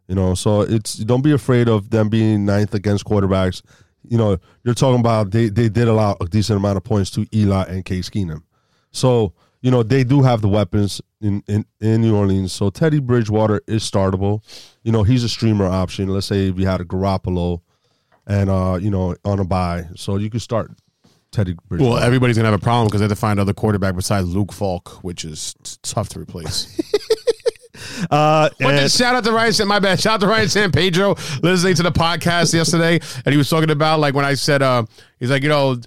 You 0.07 0.15
know, 0.15 0.35
so 0.35 0.61
it's 0.61 0.97
don't 0.97 1.23
be 1.23 1.33
afraid 1.33 1.67
of 1.67 1.89
them 1.89 2.11
being 2.11 2.45
ninth 2.45 2.75
against 2.75 3.07
quarterbacks. 3.07 3.63
You 4.07 4.19
know, 4.19 4.37
you're 4.63 4.75
talking 4.75 5.01
about 5.01 5.31
they, 5.31 5.49
they 5.49 5.71
did 5.71 5.89
allow 5.89 6.17
a 6.21 6.27
decent 6.27 6.59
amount 6.59 6.77
of 6.77 6.85
points 6.85 7.11
to 7.13 7.27
Eli 7.35 7.65
and 7.65 7.85
Case 7.87 8.11
Keenum. 8.11 8.43
So, 8.91 9.33
you 9.65 9.71
know, 9.71 9.83
they 9.83 10.05
do 10.05 10.21
have 10.21 10.43
the 10.43 10.49
weapons 10.49 11.01
in, 11.23 11.43
in, 11.49 11.65
in 11.81 12.03
New 12.03 12.15
Orleans. 12.15 12.53
So 12.53 12.69
Teddy 12.69 13.01
Bridgewater 13.01 13.63
is 13.67 13.83
startable. 13.83 14.43
You 14.83 14.93
know, 14.93 15.05
he's 15.05 15.25
a 15.25 15.29
streamer 15.29 15.65
option. 15.65 16.09
Let's 16.09 16.27
say 16.27 16.49
if 16.49 16.59
you 16.59 16.67
had 16.67 16.83
a 16.83 16.85
Garoppolo 16.85 17.63
and 18.27 18.51
uh, 18.51 18.79
you 18.79 18.91
know, 18.91 19.17
on 19.25 19.39
a 19.39 19.45
buy. 19.45 19.87
So 19.97 20.19
you 20.19 20.29
could 20.29 20.43
start 20.43 20.71
Teddy 21.31 21.57
Bridgewater. 21.67 21.95
Well, 21.95 22.03
everybody's 22.05 22.37
gonna 22.37 22.51
have 22.51 22.61
a 22.61 22.63
problem 22.63 22.89
because 22.89 23.01
they 23.01 23.05
have 23.05 23.13
to 23.13 23.17
find 23.17 23.39
another 23.39 23.55
quarterback 23.55 23.97
besides 23.97 24.29
Luke 24.29 24.53
Falk, 24.53 25.03
which 25.03 25.25
is 25.25 25.55
tough 25.81 26.11
to 26.11 26.21
replace. 26.21 26.79
uh, 28.11 28.51
and- 28.61 28.93
shout 28.93 29.15
out 29.15 29.25
to 29.25 29.33
Ryan 29.33 29.55
San, 29.55 29.67
my 29.67 29.79
bad. 29.79 29.99
Shout 29.99 30.17
out 30.17 30.21
to 30.21 30.27
Ryan 30.27 30.49
San 30.51 30.73
Pedro 30.73 31.15
listening 31.43 31.75
to 31.77 31.83
the 31.83 31.93
podcast 31.93 32.53
yesterday. 32.53 33.01
And 33.25 33.33
he 33.33 33.39
was 33.39 33.49
talking 33.49 33.71
about 33.71 33.99
like 33.99 34.15
when 34.15 34.27
I 34.27 34.35
said 34.35 34.61
uh 34.61 34.85
he's 35.19 35.31
like, 35.31 35.43
you 35.43 35.49
know, 35.49 35.81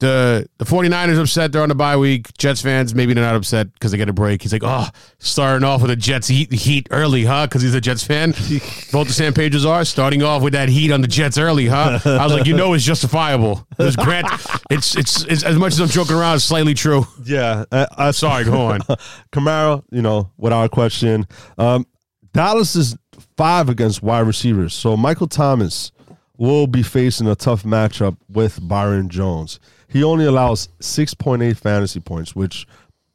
the 0.00 0.46
the 0.58 0.64
49ers 0.64 1.20
upset 1.20 1.52
they're 1.52 1.62
on 1.62 1.68
the 1.68 1.74
bye 1.74 1.96
week. 1.96 2.36
Jets 2.36 2.60
fans, 2.60 2.94
maybe 2.94 3.14
they're 3.14 3.24
not 3.24 3.36
upset 3.36 3.72
because 3.72 3.92
they 3.92 3.96
get 3.96 4.08
a 4.08 4.12
break. 4.12 4.42
He's 4.42 4.52
like, 4.52 4.62
oh, 4.64 4.88
starting 5.18 5.64
off 5.64 5.82
with 5.82 5.90
the 5.90 5.96
Jets 5.96 6.28
heat, 6.28 6.52
heat 6.52 6.88
early, 6.90 7.24
huh? 7.24 7.46
Because 7.46 7.62
he's 7.62 7.74
a 7.74 7.80
Jets 7.80 8.04
fan. 8.04 8.30
Both 8.92 9.06
the 9.08 9.12
San 9.12 9.32
Pedros 9.32 9.66
are 9.66 9.84
starting 9.84 10.22
off 10.22 10.42
with 10.42 10.52
that 10.52 10.68
heat 10.68 10.90
on 10.90 11.00
the 11.00 11.08
Jets 11.08 11.38
early, 11.38 11.66
huh? 11.66 12.00
I 12.04 12.24
was 12.24 12.32
like, 12.32 12.46
you 12.46 12.56
know, 12.56 12.74
it's 12.74 12.84
justifiable. 12.84 13.66
It's 13.78 13.96
grant, 13.96 14.26
it's, 14.70 14.96
it's 14.96 15.24
it's 15.24 15.42
as 15.44 15.56
much 15.56 15.74
as 15.74 15.80
I'm 15.80 15.88
joking 15.88 16.16
around, 16.16 16.36
it's 16.36 16.44
slightly 16.44 16.74
true. 16.74 17.06
yeah, 17.24 17.64
uh, 17.70 18.12
Sorry, 18.12 18.44
go 18.44 18.66
on. 18.66 18.80
Kamara, 19.32 19.82
you 19.90 20.02
know, 20.02 20.30
without 20.36 20.64
a 20.64 20.68
question. 20.68 21.26
Um, 21.56 21.86
Dallas 22.32 22.74
is 22.74 22.96
five 23.36 23.68
against 23.68 24.02
wide 24.02 24.26
receivers. 24.26 24.74
So 24.74 24.96
Michael 24.96 25.28
Thomas 25.28 25.92
will 26.36 26.66
be 26.66 26.82
facing 26.82 27.26
a 27.28 27.34
tough 27.34 27.62
matchup 27.62 28.16
with 28.28 28.66
Byron 28.66 29.08
Jones. 29.08 29.60
He 29.88 30.02
only 30.02 30.24
allows 30.24 30.68
6.8 30.80 31.56
fantasy 31.56 32.00
points, 32.00 32.34
which 32.34 32.66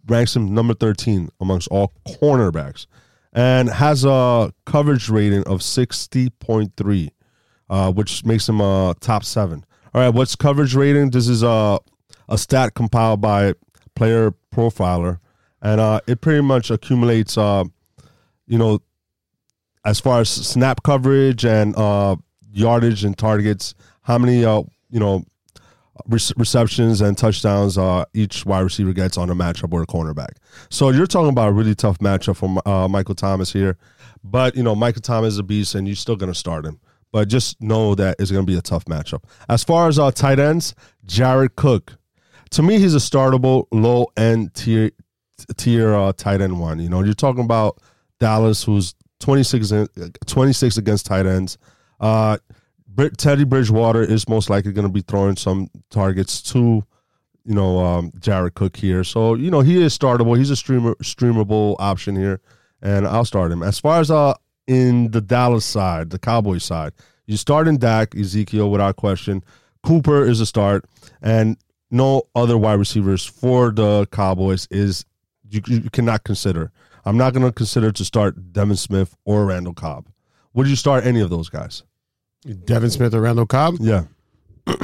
ranks 0.08 0.36
him 0.36 0.54
number 0.54 0.74
13 0.74 1.30
amongst 1.40 1.68
all 1.70 1.94
cornerbacks, 2.08 2.88
and 3.34 3.70
has 3.70 4.06
a 4.06 4.54
coverage 4.66 5.10
rating 5.10 5.44
of 5.44 5.60
60.3, 5.60 7.10
uh, 7.70 7.92
which 7.92 8.26
makes 8.26 8.48
him 8.48 8.62
a 8.62 8.96
top 9.00 9.24
seven. 9.24 9.66
All 9.94 10.02
right, 10.02 10.14
what's 10.14 10.36
coverage 10.36 10.76
rating? 10.76 11.12
This 11.12 11.28
is 11.28 11.44
a, 11.44 11.80
a 12.28 12.38
stat 12.38 12.74
compiled 12.76 13.22
by 13.22 13.54
Player 13.96 14.34
Profiler, 14.54 15.20
and 15.62 15.82
uh, 15.82 16.00
it 16.08 16.22
pretty 16.22 16.42
much 16.42 16.72
accumulates, 16.72 17.38
uh, 17.38 17.66
you 18.48 18.58
know, 18.58 18.80
as 19.84 20.00
far 20.00 20.22
as 20.22 20.30
snap 20.30 20.84
coverage 20.84 21.46
and 21.46 21.76
uh, 21.76 22.16
yardage 22.60 23.04
and 23.04 23.18
targets, 23.18 23.74
how 24.02 24.18
many, 24.18 24.46
uh, 24.46 24.64
you 24.90 25.00
know, 25.00 25.24
re- 26.06 26.20
receptions 26.38 27.02
and 27.02 27.18
touchdowns 27.18 27.78
uh, 27.78 28.06
each 28.14 28.46
wide 28.46 28.62
receiver 28.62 28.94
gets 28.94 29.18
on 29.18 29.30
a 29.30 29.36
matchup 29.36 29.74
or 29.74 29.82
a 29.82 29.88
cornerback. 29.88 30.38
So 30.70 30.90
you're 30.90 31.08
talking 31.08 31.30
about 31.30 31.50
a 31.50 31.54
really 31.54 31.76
tough 31.76 32.00
matchup 32.00 32.38
for 32.38 32.68
uh, 32.68 32.88
Michael 32.88 33.16
Thomas 33.16 33.52
here. 33.54 33.78
But, 34.24 34.56
you 34.56 34.64
know, 34.64 34.76
Michael 34.76 35.02
Thomas 35.02 35.34
is 35.34 35.40
a 35.40 35.44
beast 35.44 35.76
and 35.76 35.88
you're 35.88 35.96
still 35.96 36.16
going 36.16 36.32
to 36.32 36.38
start 36.38 36.66
him. 36.66 36.80
But 37.12 37.28
just 37.28 37.60
know 37.62 37.96
that 37.96 38.18
it's 38.20 38.30
going 38.32 38.46
to 38.46 38.52
be 38.52 38.58
a 38.58 38.62
tough 38.62 38.86
matchup. 38.86 39.24
As 39.48 39.64
far 39.64 39.88
as 39.88 39.98
uh, 39.98 40.12
tight 40.12 40.40
ends, 40.40 40.76
Jared 41.06 41.56
Cook. 41.56 41.98
To 42.52 42.64
me, 42.64 42.78
he's 42.80 42.94
a 42.94 43.00
startable 43.00 43.66
low 43.72 44.08
end 44.16 44.54
tier 44.54 44.92
tier 45.58 45.96
uh, 45.96 46.14
tight 46.14 46.42
end 46.42 46.60
one. 46.60 46.80
You 46.80 46.90
know, 46.90 47.04
you're 47.04 47.14
talking 47.14 47.44
about 47.44 47.80
Dallas, 48.20 48.64
who's 48.64 48.94
26, 49.22 49.72
26 50.26 50.78
against 50.78 51.06
tight 51.06 51.26
ends. 51.26 51.58
Uh, 52.00 52.38
Teddy 53.18 53.46
Bridgewater 53.46 54.02
is 54.04 54.28
most 54.28 54.50
likely 54.50 54.72
going 54.74 54.88
to 54.88 54.92
be 54.92 55.02
throwing 55.02 55.36
some 55.36 55.70
targets 55.90 56.42
to, 56.52 56.84
you 57.46 57.56
know, 57.56 57.80
um, 57.80 58.12
Jared 58.20 58.56
Cook 58.56 58.76
here. 58.76 59.04
So 59.04 59.36
you 59.36 59.50
know 59.50 59.62
he 59.62 59.82
is 59.82 59.98
startable. 59.98 60.38
He's 60.38 60.50
a 60.50 60.56
streamer 60.56 60.96
streamable 60.96 61.76
option 61.80 62.16
here, 62.16 62.42
and 62.82 63.08
I'll 63.08 63.26
start 63.26 63.52
him. 63.52 63.64
As 63.64 63.80
far 63.80 64.00
as 64.00 64.12
uh 64.12 64.34
in 64.68 65.12
the 65.12 65.22
Dallas 65.22 65.66
side, 65.66 66.10
the 66.10 66.20
Cowboys 66.20 66.64
side, 66.64 66.94
you 67.26 67.38
start 67.38 67.68
in 67.68 67.78
Dak 67.78 68.16
Ezekiel 68.16 68.70
without 68.70 68.98
question. 68.98 69.44
Cooper 69.84 70.26
is 70.26 70.42
a 70.42 70.46
start, 70.46 70.86
and 71.22 71.58
no 71.90 72.24
other 72.36 72.58
wide 72.58 72.80
receivers 72.80 73.26
for 73.26 73.72
the 73.72 74.08
Cowboys 74.12 74.68
is 74.70 75.06
you, 75.50 75.62
you 75.68 75.90
cannot 75.90 76.24
consider. 76.24 76.72
I'm 77.06 77.18
not 77.18 77.34
going 77.34 77.46
to 77.46 77.52
consider 77.52 77.92
to 77.92 78.06
start 78.06 78.52
Devin 78.52 78.76
Smith 78.76 79.16
or 79.26 79.46
Randall 79.46 79.74
Cobb. 79.74 80.10
Would 80.54 80.68
you 80.68 80.76
start 80.76 81.06
any 81.06 81.22
of 81.22 81.30
those 81.30 81.50
guys? 81.50 81.84
Devin 82.66 82.90
Smith 82.90 83.14
or 83.14 83.22
Randall 83.22 83.46
Cobb? 83.46 83.76
Yeah. 83.80 84.04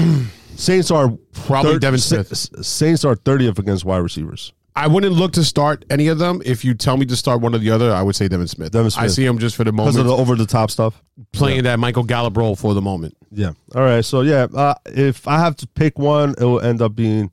Saints 0.56 0.90
are 0.92 1.10
Probably 1.34 1.74
thir- 1.74 1.80
Devin 1.80 2.00
Smith. 2.00 2.28
Saints 2.66 3.04
are 3.06 3.16
30th 3.16 3.60
against 3.60 3.86
wide 3.86 3.98
receivers. 3.98 4.54
I 4.78 4.88
wouldn't 4.88 5.14
look 5.14 5.32
to 5.34 5.44
start 5.44 5.86
any 5.90 6.10
of 6.10 6.18
them. 6.20 6.42
If 6.44 6.66
you 6.66 6.74
tell 6.74 6.98
me 6.98 7.06
to 7.06 7.16
start 7.16 7.40
one 7.40 7.56
or 7.56 7.60
the 7.60 7.72
other, 7.72 7.94
I 7.94 8.02
would 8.02 8.16
say 8.16 8.28
Devin 8.28 8.48
Smith. 8.48 8.74
Devin 8.74 8.92
I 8.98 9.08
see 9.08 9.26
him 9.26 9.38
just 9.40 9.56
for 9.56 9.64
the 9.64 9.72
Because 9.72 9.96
moment 9.96 10.12
of 10.12 10.18
the 10.18 10.22
over 10.22 10.36
the 10.36 10.46
top 10.46 10.70
stuff. 10.70 11.02
playing 11.32 11.64
that 11.64 11.80
Michael 11.80 12.04
Gallup 12.04 12.36
role 12.36 12.58
for 12.58 12.74
the 12.74 12.82
moment. 12.82 13.16
Yeah. 13.32 13.52
All 13.74 13.82
right. 13.84 14.04
So 14.04 14.22
yeah, 14.22 14.48
uh, 14.54 14.74
if 14.88 15.28
I 15.30 15.40
have 15.40 15.56
to 15.58 15.68
pick 15.68 15.98
one, 15.98 16.32
it 16.38 16.44
will 16.44 16.60
end 16.60 16.82
up 16.82 16.94
being 16.94 17.32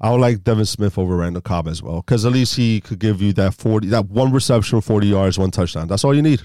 I 0.00 0.12
would 0.12 0.20
like 0.20 0.44
Devin 0.44 0.66
Smith 0.66 0.96
over 0.98 1.16
Randall 1.16 1.42
Cobb 1.42 1.66
as 1.66 1.82
well 1.82 1.96
because 2.02 2.24
at 2.24 2.30
least 2.30 2.54
he 2.54 2.80
could 2.80 3.00
give 3.00 3.20
you 3.20 3.32
that 3.32 3.54
forty, 3.54 3.88
that 3.88 4.06
one 4.08 4.30
reception, 4.32 4.80
forty 4.80 5.08
yards, 5.08 5.36
one 5.36 5.50
touchdown. 5.50 5.88
That's 5.88 6.04
all 6.04 6.14
you 6.14 6.22
need. 6.22 6.42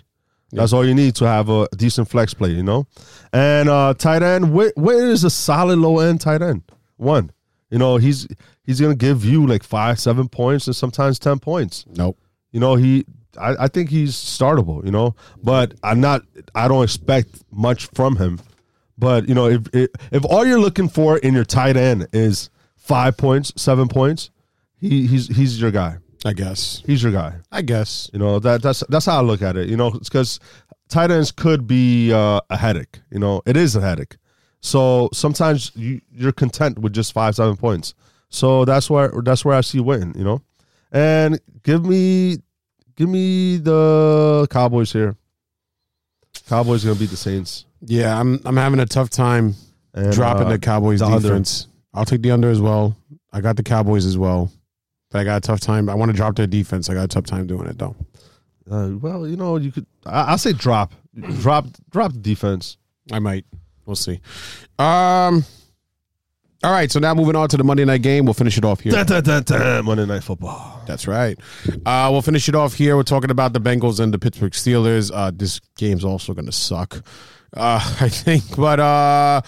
That's 0.55 0.73
all 0.73 0.85
you 0.85 0.93
need 0.93 1.15
to 1.15 1.25
have 1.25 1.49
a 1.49 1.67
decent 1.75 2.09
flex 2.09 2.33
play, 2.33 2.51
you 2.51 2.63
know. 2.63 2.87
And 3.31 3.69
uh 3.69 3.93
tight 3.95 4.23
end, 4.23 4.53
where, 4.53 4.71
where 4.75 5.07
is 5.07 5.23
a 5.23 5.29
solid 5.29 5.79
low 5.79 5.99
end 5.99 6.21
tight 6.21 6.41
end? 6.41 6.63
One, 6.97 7.31
you 7.69 7.79
know, 7.79 7.97
he's 7.97 8.27
he's 8.63 8.79
gonna 8.79 8.95
give 8.95 9.25
you 9.25 9.45
like 9.47 9.63
five, 9.63 9.99
seven 9.99 10.29
points, 10.29 10.67
and 10.67 10.75
sometimes 10.75 11.19
ten 11.19 11.39
points. 11.39 11.85
Nope. 11.95 12.17
You 12.51 12.59
know, 12.59 12.75
he 12.75 13.05
I, 13.37 13.55
I 13.61 13.67
think 13.67 13.89
he's 13.89 14.13
startable, 14.13 14.85
you 14.85 14.91
know, 14.91 15.15
but 15.41 15.73
I'm 15.83 15.99
not 15.99 16.21
I 16.53 16.67
don't 16.67 16.83
expect 16.83 17.43
much 17.51 17.87
from 17.87 18.17
him. 18.17 18.39
But, 18.95 19.27
you 19.27 19.33
know, 19.33 19.47
if 19.47 19.61
if, 19.73 19.89
if 20.11 20.25
all 20.25 20.45
you're 20.45 20.59
looking 20.59 20.87
for 20.87 21.17
in 21.17 21.33
your 21.33 21.45
tight 21.45 21.75
end 21.77 22.07
is 22.13 22.51
five 22.75 23.17
points, 23.17 23.51
seven 23.55 23.87
points, 23.87 24.29
he 24.77 25.07
he's 25.07 25.35
he's 25.35 25.59
your 25.59 25.71
guy. 25.71 25.97
I 26.25 26.33
guess. 26.33 26.81
He's 26.85 27.03
your 27.03 27.11
guy. 27.11 27.35
I 27.51 27.61
guess. 27.61 28.09
You 28.13 28.19
know 28.19 28.39
that 28.39 28.61
that's 28.61 28.83
that's 28.89 29.05
how 29.05 29.17
I 29.17 29.21
look 29.21 29.41
at 29.41 29.57
it. 29.57 29.69
You 29.69 29.77
know, 29.77 29.87
it's 29.87 30.09
because 30.09 30.39
tight 30.89 31.11
ends 31.11 31.31
could 31.31 31.67
be 31.67 32.13
uh, 32.13 32.39
a 32.49 32.57
headache. 32.57 32.99
You 33.11 33.19
know, 33.19 33.41
it 33.45 33.57
is 33.57 33.75
a 33.75 33.81
headache. 33.81 34.17
So 34.61 35.09
sometimes 35.13 35.71
you 35.75 35.99
you're 36.11 36.31
content 36.31 36.79
with 36.79 36.93
just 36.93 37.11
five 37.13 37.35
seven 37.35 37.57
points. 37.57 37.93
So 38.29 38.63
that's 38.65 38.89
where 38.89 39.11
that's 39.23 39.43
where 39.43 39.55
I 39.55 39.61
see 39.61 39.79
Witten. 39.79 40.15
You 40.17 40.23
know, 40.23 40.41
and 40.91 41.39
give 41.63 41.85
me 41.85 42.37
give 42.95 43.09
me 43.09 43.57
the 43.57 44.47
Cowboys 44.49 44.93
here. 44.93 45.17
Cowboys 46.47 46.83
gonna 46.83 46.95
beat 46.99 47.09
the 47.09 47.17
Saints. 47.17 47.65
Yeah, 47.81 48.17
I'm 48.19 48.39
I'm 48.45 48.57
having 48.57 48.79
a 48.79 48.85
tough 48.85 49.09
time 49.09 49.55
And, 49.93 50.11
dropping 50.13 50.47
uh, 50.47 50.51
the 50.51 50.59
Cowboys 50.59 50.99
the 51.01 51.07
under. 51.07 51.27
defense. 51.27 51.67
I'll 51.93 52.05
take 52.05 52.21
the 52.21 52.31
under 52.31 52.49
as 52.49 52.61
well. 52.61 52.95
I 53.31 53.41
got 53.41 53.55
the 53.57 53.63
Cowboys 53.63 54.05
as 54.05 54.17
well. 54.17 54.51
But 55.13 55.19
I 55.19 55.23
got 55.25 55.37
a 55.37 55.41
tough 55.41 55.59
time. 55.59 55.89
I 55.89 55.93
want 55.93 56.09
to 56.09 56.17
drop 56.17 56.35
their 56.35 56.47
defense. 56.47 56.89
I 56.89 56.95
got 56.95 57.05
a 57.05 57.07
tough 57.07 57.25
time 57.25 57.45
doing 57.45 57.67
it 57.67 57.77
though. 57.77 57.95
Uh, 58.69 58.89
well, 58.99 59.27
you 59.27 59.37
know, 59.37 59.57
you 59.57 59.71
could. 59.71 59.85
I, 60.05 60.33
I 60.33 60.35
say 60.37 60.53
drop, 60.53 60.93
drop, 61.39 61.67
drop 61.91 62.13
the 62.13 62.19
defense. 62.19 62.77
I 63.11 63.19
might. 63.19 63.45
We'll 63.85 63.95
see. 63.95 64.19
Um 64.79 65.45
all 66.63 66.71
right, 66.71 66.89
so 66.89 66.97
now 66.97 67.13
moving 67.13 67.35
on 67.35 67.49
to 67.49 67.57
the 67.57 67.63
Monday 67.63 67.83
night 67.83 68.03
game. 68.03 68.23
We'll 68.23 68.33
finish 68.33 68.57
it 68.57 68.63
off 68.63 68.79
here. 68.79 68.93
Da, 68.93 69.03
da, 69.03 69.19
da, 69.19 69.41
da, 69.41 69.81
Monday 69.81 70.05
Night 70.05 70.23
Football. 70.23 70.81
That's 70.87 71.07
right. 71.07 71.37
Uh, 71.85 72.07
we'll 72.09 72.21
finish 72.21 72.47
it 72.47 72.55
off 72.55 72.73
here. 72.73 72.95
We're 72.95 73.03
talking 73.03 73.31
about 73.31 73.51
the 73.51 73.59
Bengals 73.59 73.99
and 73.99 74.13
the 74.13 74.17
Pittsburgh 74.17 74.53
Steelers. 74.53 75.11
Uh, 75.13 75.31
this 75.35 75.59
game's 75.77 76.05
also 76.05 76.33
going 76.33 76.45
to 76.45 76.53
suck, 76.53 77.03
uh, 77.57 77.95
I 77.99 78.07
think. 78.07 78.55
But 78.55 78.79
uh, 78.79 79.41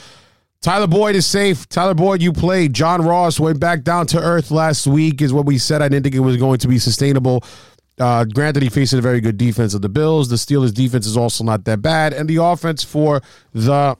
Tyler 0.66 0.88
Boyd 0.88 1.16
is 1.16 1.28
safe. 1.28 1.70
Tyler 1.70 1.94
Boyd, 1.94 2.24
you 2.24 2.34
played. 2.34 2.74
John 2.74 3.04
Ross 3.04 3.40
went 3.40 3.60
back 3.60 3.84
down 3.84 4.08
to 4.08 4.20
earth 4.20 4.50
last 4.50 4.88
week, 4.88 5.22
is 5.22 5.32
what 5.32 5.46
we 5.46 5.60
said. 5.60 5.84
I 5.84 5.90
didn't 5.90 6.02
think 6.02 6.16
it 6.16 6.22
was 6.22 6.38
going 6.38 6.58
to 6.58 6.68
be 6.68 6.80
sustainable. 6.80 7.44
Uh, 8.00 8.26
granted, 8.26 8.64
he 8.64 8.70
faced 8.70 8.92
a 8.94 9.00
very 9.00 9.22
good 9.22 9.38
defense 9.38 9.76
of 9.76 9.84
the 9.84 9.90
Bills. 9.90 10.28
The 10.28 10.38
Steelers' 10.38 10.74
defense 10.74 11.06
is 11.06 11.18
also 11.18 11.44
not 11.44 11.66
that 11.66 11.84
bad, 11.84 12.14
and 12.14 12.28
the 12.28 12.38
offense 12.38 12.84
for 12.84 13.22
the 13.54 13.96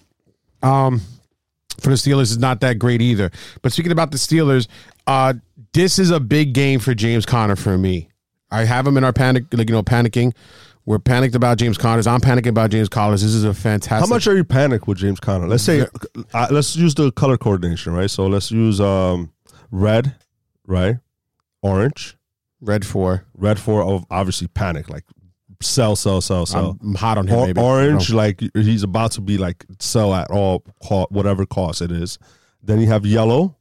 um, 0.64 1.02
for 1.82 1.90
the 1.90 1.98
Steelers 1.98 2.32
is 2.32 2.40
not 2.40 2.62
that 2.62 2.80
great 2.80 3.00
either. 3.00 3.30
But 3.62 3.72
speaking 3.72 3.92
about 3.92 4.10
the 4.10 4.18
Steelers, 4.18 4.68
uh, 5.06 5.36
this 5.74 6.00
is 6.00 6.10
a 6.10 6.20
big 6.20 6.54
game 6.54 6.80
for 6.80 6.96
James 6.96 7.28
Conner 7.28 7.56
for 7.56 7.78
me. 7.78 8.10
I 8.50 8.64
have 8.64 8.88
him 8.88 8.98
in 8.98 9.04
our 9.04 9.14
panic, 9.14 9.44
like 9.54 9.70
you 9.70 9.76
know, 9.76 9.84
panicking. 9.84 10.34
We're 10.88 11.00
panicked 11.00 11.34
about 11.34 11.58
James 11.58 11.78
Connors. 11.80 12.06
I'm 12.06 12.22
panicking 12.22 12.50
about 12.50 12.70
James 12.70 12.90
Collins. 12.90 13.24
This 13.24 13.34
is 13.34 13.44
a 13.44 13.56
fantastic. 13.56 14.08
How 14.08 14.14
much 14.14 14.28
are 14.28 14.36
you 14.36 14.44
panicked 14.44 14.88
with 14.88 15.00
James 15.00 15.20
Conner? 15.20 15.48
Let's 15.48 15.64
say, 15.64 15.88
uh, 16.34 16.48
let's 16.52 16.76
use 16.76 16.94
the 16.94 17.12
color 17.12 17.38
coordination, 17.38 17.94
right? 17.94 18.10
So 18.10 18.28
let's 18.28 18.52
use 18.52 18.80
um, 18.80 19.32
red, 19.72 20.16
right? 20.68 20.98
Orange, 21.64 22.18
red 22.62 22.86
for? 22.86 23.26
red 23.36 23.60
for 23.60 23.82
of 23.84 24.06
obviously 24.12 24.46
panic, 24.48 24.88
like 24.88 25.06
sell, 25.60 25.96
sell, 25.96 26.22
sell, 26.22 26.46
sell. 26.46 26.78
I'm, 26.80 26.94
hot 26.94 27.18
on 27.18 27.26
him. 27.26 27.40
Or- 27.40 27.46
baby. 27.48 27.62
orange, 27.62 28.14
like 28.14 28.44
he's 28.54 28.84
about 28.84 29.12
to 29.14 29.22
be 29.22 29.40
like 29.40 29.66
sell 29.80 30.14
at 30.14 30.30
all, 30.30 30.64
whatever 31.10 31.48
cost 31.48 31.82
it 31.82 31.92
is. 31.92 32.20
Then 32.62 32.80
you 32.80 32.88
have 32.88 33.08
yellow, 33.08 33.56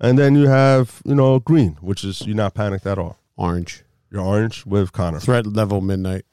and 0.00 0.16
then 0.16 0.36
you 0.36 0.46
have 0.46 1.02
you 1.04 1.16
know 1.16 1.40
green, 1.40 1.76
which 1.80 2.04
is 2.04 2.24
you're 2.24 2.36
not 2.36 2.54
panicked 2.54 2.86
at 2.86 2.98
all. 2.98 3.18
orange. 3.36 3.82
You're 4.12 4.22
orange 4.22 4.66
with 4.66 4.92
Conner, 4.92 5.18
Threat 5.18 5.46
level 5.46 5.80
midnight. 5.80 6.24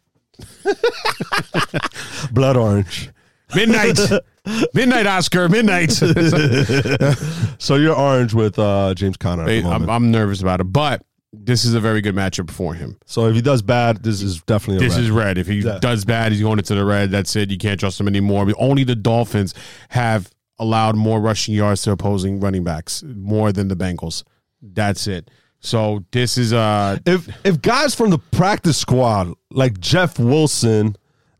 blood 2.31 2.57
orange. 2.57 3.09
Midnight. 3.55 3.99
midnight, 4.73 5.05
Oscar. 5.07 5.49
Midnight. 5.49 5.91
So 7.61 7.75
you're 7.75 7.95
orange 7.95 8.33
with 8.33 8.57
uh, 8.57 8.93
James 8.95 9.17
Conner. 9.17 9.43
Hey, 9.45 9.61
I'm. 9.63 9.89
I'm 9.89 10.11
nervous 10.11 10.41
about 10.41 10.61
it, 10.61 10.65
but 10.71 11.03
this 11.33 11.65
is 11.65 11.73
a 11.73 11.79
very 11.79 11.99
good 12.01 12.15
matchup 12.15 12.49
for 12.49 12.73
him. 12.73 12.97
so 13.05 13.27
if 13.27 13.35
he 13.35 13.41
does 13.41 13.61
bad, 13.61 14.01
this 14.01 14.21
is 14.21 14.41
definitely 14.43 14.77
a 14.85 14.87
This 14.89 14.95
red. 14.95 15.03
is 15.03 15.11
red. 15.11 15.37
If 15.37 15.47
he 15.47 15.59
Yeah. 15.59 15.77
does 15.79 16.05
bad, 16.05 16.31
he's 16.31 16.41
going 16.41 16.57
into 16.57 16.73
the 16.73 16.85
red. 16.85 17.11
That's 17.11 17.35
it. 17.35 17.51
You 17.51 17.57
can't 17.57 17.79
trust 17.79 17.99
him 17.99 18.07
anymore. 18.07 18.45
But 18.45 18.55
only 18.57 18.83
the 18.85 18.95
Dolphins 18.95 19.53
have 19.89 20.31
allowed 20.57 20.95
more 20.95 21.19
rushing 21.19 21.53
yards 21.53 21.81
to 21.83 21.91
opposing 21.91 22.39
running 22.39 22.63
backs, 22.63 23.03
more 23.03 23.51
than 23.51 23.67
the 23.67 23.75
Bengals. 23.75 24.23
That's 24.61 25.05
it. 25.05 25.29
So 25.61 26.03
this 26.11 26.37
is 26.37 26.53
uh 26.53 26.99
if 27.05 27.27
if 27.45 27.61
guys 27.61 27.93
from 27.95 28.09
the 28.11 28.17
practice 28.17 28.77
squad 28.77 29.33
like 29.51 29.79
Jeff 29.79 30.17
Wilson 30.17 30.95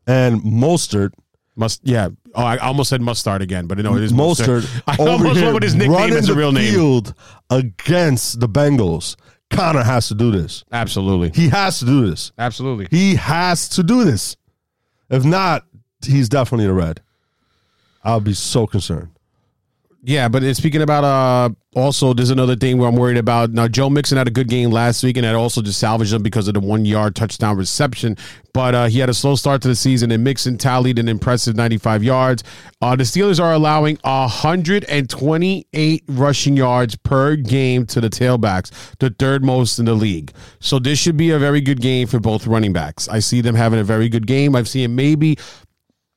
and 0.06 0.40
Mostert, 0.42 1.12
must 1.56 1.80
yeah. 1.84 2.08
Oh, 2.34 2.44
I 2.44 2.58
almost 2.58 2.90
said 2.90 3.00
must 3.00 3.18
start 3.20 3.42
again, 3.42 3.66
but 3.66 3.78
no, 3.78 3.96
it 3.96 4.02
is 4.02 4.12
Mostert, 4.12 4.60
Mostert. 4.62 4.82
I 4.86 4.96
almost 5.02 5.40
went 5.40 5.54
with 5.54 5.62
his 5.62 5.74
nickname 5.74 6.12
as 6.12 6.28
a 6.28 6.32
the 6.34 6.38
real 6.38 6.52
name. 6.52 6.72
field 6.72 7.14
against 7.50 8.38
the 8.40 8.48
Bengals, 8.48 9.16
Conner 9.50 9.82
has 9.82 10.06
to 10.08 10.14
do 10.14 10.30
this. 10.30 10.64
Absolutely, 10.70 11.30
He 11.34 11.48
has 11.48 11.78
to 11.80 11.86
do 11.86 12.08
this. 12.08 12.30
absolutely. 12.38 12.86
He 12.90 13.16
has 13.16 13.68
to 13.70 13.82
do 13.82 14.04
this. 14.04 14.36
If 15.08 15.24
not, 15.24 15.64
he's 16.06 16.28
definitely 16.28 16.66
a 16.66 16.72
red. 16.72 17.00
I'll 18.04 18.20
be 18.20 18.32
so 18.34 18.66
concerned. 18.66 19.08
Yeah, 20.02 20.28
but 20.28 20.42
speaking 20.56 20.80
about 20.80 21.04
uh 21.04 21.50
also 21.76 22.14
there's 22.14 22.30
another 22.30 22.56
thing 22.56 22.78
where 22.78 22.88
I'm 22.88 22.96
worried 22.96 23.18
about. 23.18 23.50
Now 23.50 23.68
Joe 23.68 23.90
Mixon 23.90 24.16
had 24.16 24.26
a 24.26 24.30
good 24.30 24.48
game 24.48 24.70
last 24.70 25.04
week 25.04 25.18
and 25.18 25.24
that 25.24 25.34
also 25.34 25.60
just 25.60 25.78
salvaged 25.78 26.12
him 26.12 26.22
because 26.22 26.48
of 26.48 26.54
the 26.54 26.60
one 26.60 26.86
yard 26.86 27.14
touchdown 27.14 27.58
reception. 27.58 28.16
But 28.54 28.74
uh 28.74 28.86
he 28.86 28.98
had 28.98 29.10
a 29.10 29.14
slow 29.14 29.36
start 29.36 29.60
to 29.62 29.68
the 29.68 29.76
season 29.76 30.10
and 30.10 30.24
Mixon 30.24 30.56
tallied 30.56 30.98
an 30.98 31.06
impressive 31.06 31.54
95 31.54 32.02
yards. 32.02 32.42
Uh 32.80 32.96
the 32.96 33.04
Steelers 33.04 33.38
are 33.38 33.52
allowing 33.52 33.98
128 34.02 36.04
rushing 36.08 36.56
yards 36.56 36.96
per 36.96 37.36
game 37.36 37.84
to 37.86 38.00
the 38.00 38.08
tailbacks, 38.08 38.70
the 39.00 39.10
third 39.10 39.44
most 39.44 39.78
in 39.78 39.84
the 39.84 39.94
league. 39.94 40.32
So 40.60 40.78
this 40.78 40.98
should 40.98 41.18
be 41.18 41.30
a 41.30 41.38
very 41.38 41.60
good 41.60 41.82
game 41.82 42.08
for 42.08 42.18
both 42.18 42.46
running 42.46 42.72
backs. 42.72 43.06
I 43.06 43.18
see 43.18 43.42
them 43.42 43.54
having 43.54 43.78
a 43.78 43.84
very 43.84 44.08
good 44.08 44.26
game. 44.26 44.56
I've 44.56 44.68
seen 44.68 44.96
maybe 44.96 45.36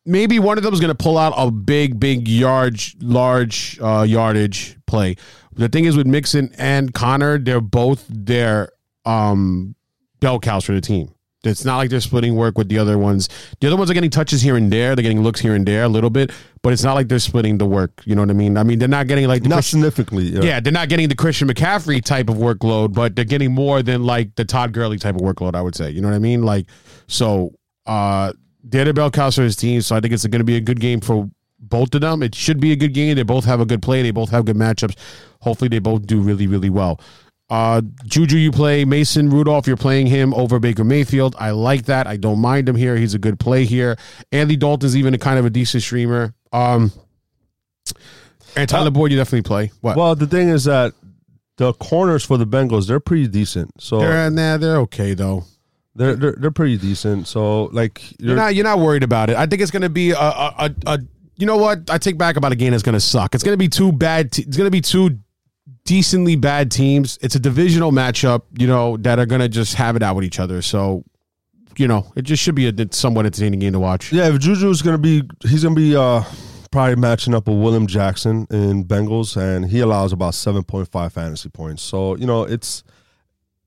maybe 0.06 0.40
one 0.40 0.58
of 0.58 0.64
them 0.64 0.74
is 0.74 0.80
going 0.80 0.96
to 0.96 1.04
pull 1.04 1.18
out 1.18 1.34
a 1.38 1.50
big, 1.52 2.00
big 2.00 2.28
yard, 2.28 2.80
large 3.02 3.80
uh, 3.82 4.04
yardage 4.08 4.78
play. 4.88 5.16
The 5.56 5.70
thing 5.70 5.86
is 5.86 5.96
with 5.96 6.08
Mixon 6.08 6.52
and 6.58 6.94
Conner, 6.94 7.38
they're 7.38 7.62
both 7.62 8.06
their 8.10 8.70
um, 9.06 9.76
bell 10.20 10.40
cows 10.40 10.66
for 10.66 10.74
the 10.74 10.82
team. 10.82 11.14
It's 11.46 11.66
not 11.66 11.76
like 11.76 11.90
they're 11.90 12.00
splitting 12.00 12.36
work 12.36 12.58
with 12.58 12.70
the 12.70 12.78
other 12.80 12.98
ones. 12.98 13.28
The 13.60 13.68
other 13.68 13.76
ones 13.76 13.92
are 13.92 13.94
getting 13.94 14.10
touches 14.10 14.42
here 14.42 14.56
and 14.56 14.72
there. 14.72 14.96
They're 14.96 15.04
getting 15.04 15.24
looks 15.24 15.42
here 15.42 15.56
and 15.56 15.66
there 15.66 15.84
a 15.84 15.90
little 15.90 16.10
bit, 16.10 16.32
but 16.62 16.72
it's 16.72 16.84
not 16.84 16.94
like 16.94 17.10
they're 17.10 17.20
splitting 17.20 17.58
the 17.58 17.66
work. 17.66 18.02
You 18.06 18.16
know 18.16 18.22
what 18.22 18.30
I 18.30 18.34
mean? 18.34 18.56
I 18.56 18.64
mean, 18.64 18.80
they're 18.80 18.88
not 18.88 19.08
getting 19.08 19.28
like 19.28 19.44
the 19.44 19.50
Not 19.50 19.56
Christian- 19.56 19.80
significantly. 19.82 20.24
Yeah. 20.28 20.42
yeah, 20.42 20.60
they're 20.62 20.72
not 20.72 20.88
getting 20.88 21.10
the 21.10 21.16
Christian 21.16 21.50
McCaffrey 21.50 22.02
type 22.02 22.30
of 22.30 22.38
workload, 22.38 22.94
but 22.94 23.18
they're 23.18 23.26
getting 23.26 23.52
more 23.52 23.84
than 23.84 24.06
like 24.06 24.36
the 24.36 24.46
Todd 24.46 24.72
Gurley 24.72 24.98
type 24.98 25.16
of 25.16 25.22
workload. 25.22 25.54
I 25.54 25.62
would 25.62 25.76
say, 25.76 25.90
you 25.90 26.00
know 26.02 26.08
what 26.08 26.16
I 26.16 26.20
mean? 26.20 26.44
Like, 26.44 26.68
so 27.08 27.52
uh, 27.86 28.32
bell 28.64 29.12
cows 29.12 29.36
for 29.36 29.44
his 29.44 29.56
team. 29.56 29.82
So 29.82 29.96
I 29.96 30.00
think 30.00 30.14
it's 30.14 30.26
going 30.26 30.40
to 30.40 30.46
be 30.46 30.56
a 30.56 30.62
good 30.62 30.80
game 30.80 31.02
for 31.02 31.30
both 31.60 31.94
of 31.96 32.02
them. 32.02 32.24
It 32.24 32.36
should 32.36 32.60
be 32.60 32.72
a 32.72 32.76
good 32.76 32.94
game. 32.94 33.16
They 33.16 33.24
both 33.24 33.46
have 33.46 33.60
a 33.60 33.66
good 33.66 33.82
play. 33.82 34.02
They 34.02 34.12
both 34.12 34.30
have 34.30 34.46
good 34.46 34.56
matchups. 34.56 34.98
Hopefully, 35.42 35.70
they 35.70 35.80
both 35.80 36.06
do 36.06 36.22
really, 36.22 36.48
really 36.48 36.70
well. 36.70 37.00
Uh, 37.50 37.82
Juju, 38.06 38.38
you 38.38 38.52
play 38.52 38.86
Mason 38.86 39.30
Rudolph. 39.30 39.68
You're 39.68 39.78
playing 39.78 40.08
him 40.08 40.34
over 40.34 40.60
Baker 40.60 40.84
Mayfield. 40.84 41.36
I 41.38 41.52
like 41.52 41.86
that. 41.86 42.08
I 42.08 42.18
don't 42.18 42.40
mind 42.40 42.68
him 42.68 42.76
here. 42.76 42.96
He's 42.96 43.14
a 43.14 43.20
good 43.20 43.40
play 43.40 43.66
here. 43.66 43.98
Andy 44.32 44.56
Dalton's 44.56 44.98
even 44.98 45.14
a 45.14 45.18
kind 45.18 45.38
of 45.38 45.46
a 45.46 45.50
decent 45.50 45.84
streamer. 45.84 46.34
Um, 46.52 46.92
and 48.56 48.70
Tyler 48.70 48.92
Boyd, 48.92 49.12
you 49.12 49.18
definitely 49.18 49.44
play. 49.44 49.72
What? 49.82 49.98
Well, 49.98 50.16
the 50.16 50.28
thing 50.28 50.50
is 50.50 50.64
that 50.64 50.94
the 51.58 51.74
corners 51.74 52.24
for 52.26 52.38
the 52.38 52.48
Bengals 52.48 52.88
they're 52.88 53.00
pretty 53.00 53.28
decent. 53.28 53.72
So 53.82 54.00
They're 54.00 54.30
nah, 54.30 54.58
they're 54.58 54.78
okay 54.78 55.14
though. 55.14 55.44
They're 55.96 56.16
they're, 56.16 56.36
they're 56.38 56.52
pretty 56.52 56.78
decent. 56.78 57.28
So 57.28 57.66
like 57.66 58.20
You're 58.20 58.30
you're, 58.30 58.36
not 58.36 58.56
you're 58.56 58.64
not 58.64 58.80
worried 58.80 59.04
about 59.04 59.30
it. 59.30 59.36
I 59.36 59.46
think 59.46 59.62
it's 59.62 59.72
going 59.72 59.84
to 59.84 59.90
be 59.90 60.12
a, 60.12 60.18
a, 60.18 60.54
a, 60.58 60.76
a 60.88 61.00
you 61.36 61.46
know 61.46 61.58
what? 61.58 61.90
I 61.90 61.98
take 61.98 62.18
back 62.18 62.36
about 62.36 62.52
a 62.52 62.56
game 62.56 62.72
that's 62.72 62.84
going 62.84 62.94
to 62.94 63.00
suck. 63.00 63.36
It's 63.36 63.44
going 63.44 63.54
to 63.54 63.58
be 63.58 63.68
two 63.68 63.92
bad. 63.92 64.32
Te- 64.32 64.44
it's 64.44 64.58
going 64.58 64.68
to 64.68 64.72
be 64.72 64.82
two 64.82 65.20
decently 65.86 66.36
bad 66.36 66.72
teams. 66.72 67.18
It's 67.22 67.36
a 67.36 67.40
divisional 67.40 67.92
matchup. 67.92 68.44
You 68.58 68.68
know 68.68 68.98
that 68.98 69.20
are 69.20 69.26
going 69.26 69.42
to 69.42 69.50
just 69.50 69.76
have 69.76 69.96
it 69.96 70.04
out 70.04 70.16
with 70.16 70.26
each 70.26 70.40
other. 70.40 70.62
So 70.62 71.04
you 71.78 71.88
know 71.88 72.12
it 72.16 72.22
just 72.24 72.42
should 72.44 72.56
be 72.56 72.68
a 72.68 72.74
somewhat 72.92 73.26
entertaining 73.26 73.60
game 73.60 73.74
to 73.74 73.80
watch. 73.80 74.12
yeah. 74.14 74.28
If 74.30 74.36
Juju's 74.40 74.82
gonna 74.82 74.98
be, 74.98 75.24
he's 75.42 75.64
gonna 75.64 75.76
be 75.76 75.96
uh 75.96 76.24
probably 76.72 76.96
matching 76.96 77.36
up 77.36 77.48
with 77.48 77.58
William 77.58 77.86
Jackson 77.88 78.48
in 78.50 78.84
Bengals, 78.86 79.38
and 79.38 79.66
he 79.70 79.80
allows 79.80 80.12
about 80.12 80.34
seven 80.36 80.64
point 80.64 80.88
five 80.90 81.14
fantasy 81.14 81.50
points. 81.50 81.82
So 81.84 82.16
you 82.16 82.26
know 82.26 82.44
it's. 82.44 82.84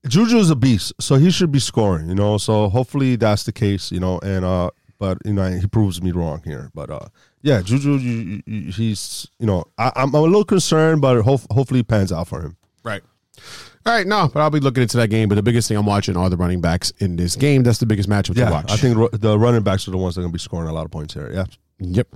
Juju 0.07 0.37
is 0.37 0.49
a 0.49 0.55
beast, 0.55 0.93
so 0.99 1.15
he 1.15 1.29
should 1.31 1.51
be 1.51 1.59
scoring, 1.59 2.09
you 2.09 2.15
know. 2.15 2.37
So 2.37 2.69
hopefully 2.69 3.15
that's 3.15 3.43
the 3.43 3.51
case, 3.51 3.91
you 3.91 3.99
know. 3.99 4.19
And 4.19 4.43
uh, 4.45 4.69
but 4.99 5.17
you 5.25 5.33
know 5.33 5.49
he 5.51 5.67
proves 5.67 6.01
me 6.01 6.11
wrong 6.11 6.41
here. 6.43 6.71
But 6.73 6.89
uh, 6.89 7.07
yeah, 7.41 7.61
Juju, 7.61 7.97
you, 7.97 8.41
you, 8.45 8.71
he's 8.71 9.27
you 9.39 9.45
know 9.45 9.65
I, 9.77 9.91
I'm, 9.95 10.09
I'm 10.15 10.15
a 10.15 10.21
little 10.21 10.45
concerned, 10.45 11.01
but 11.01 11.21
hope, 11.21 11.41
hopefully 11.51 11.81
it 11.81 11.87
pans 11.87 12.11
out 12.11 12.27
for 12.27 12.41
him. 12.41 12.57
Right. 12.83 13.01
All 13.85 13.93
right, 13.93 14.05
no, 14.05 14.29
but 14.33 14.41
I'll 14.41 14.49
be 14.49 14.59
looking 14.59 14.81
into 14.81 14.97
that 14.97 15.07
game. 15.09 15.29
But 15.29 15.35
the 15.35 15.43
biggest 15.43 15.67
thing 15.69 15.77
I'm 15.77 15.85
watching 15.85 16.17
are 16.17 16.29
the 16.29 16.35
running 16.35 16.59
backs 16.59 16.91
in 16.97 17.15
this 17.15 17.35
game. 17.37 17.63
That's 17.63 17.77
the 17.77 17.85
biggest 17.85 18.09
matchup 18.09 18.35
to 18.35 18.51
watch. 18.51 18.69
I 18.71 18.75
think 18.75 18.97
the 19.13 19.39
running 19.39 19.61
backs 19.61 19.87
are 19.87 19.91
the 19.91 19.97
ones 19.97 20.15
that 20.15 20.21
are 20.21 20.23
going 20.23 20.31
to 20.33 20.37
be 20.37 20.39
scoring 20.39 20.67
a 20.69 20.73
lot 20.73 20.83
of 20.85 20.91
points 20.91 21.13
here. 21.13 21.31
Yeah. 21.33 21.45
Yep. 21.79 22.07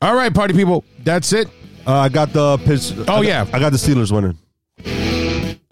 All 0.00 0.14
right, 0.14 0.32
party 0.32 0.54
people. 0.54 0.84
That's 1.02 1.32
it. 1.32 1.48
Uh, 1.86 1.94
I 1.94 2.08
got 2.08 2.32
the 2.32 2.58
pitch. 2.58 2.92
Oh, 2.96 3.02
I 3.02 3.04
got- 3.06 3.24
yeah. 3.24 3.46
I 3.52 3.58
got 3.58 3.70
the 3.72 3.78
Steelers 3.78 4.12
winning. 4.12 4.38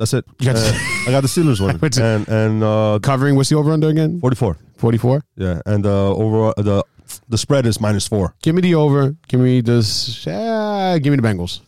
That's 0.03 0.15
it. 0.15 0.25
You 0.41 0.47
got 0.47 0.57
Uh, 0.57 0.73
I 1.07 1.11
got 1.13 1.21
the 1.21 1.29
Steelers 1.29 1.61
one. 1.61 1.79
And 2.03 2.29
and 2.29 2.65
uh, 2.65 2.99
Covering, 3.03 3.37
what's 3.37 3.49
the 3.51 3.57
over 3.57 3.71
under 3.71 3.89
again? 3.89 4.21
44. 4.21 4.57
44? 4.77 5.23
Yeah, 5.37 5.61
and 5.65 5.87
uh, 5.87 6.11
over 6.15 6.53
the 6.57 6.83
the 7.29 7.39
spread 7.39 7.67
is 7.67 7.81
minus 7.81 8.09
four. 8.09 8.35
Give 8.43 8.55
me 8.55 8.63
the 8.63 8.75
over. 8.75 9.15
Give 9.29 9.39
me 9.41 9.61
this. 9.61 10.27
Uh, 10.27 10.99
give 11.01 11.13
me 11.13 11.17
the 11.19 11.23
Bengals. 11.29 11.61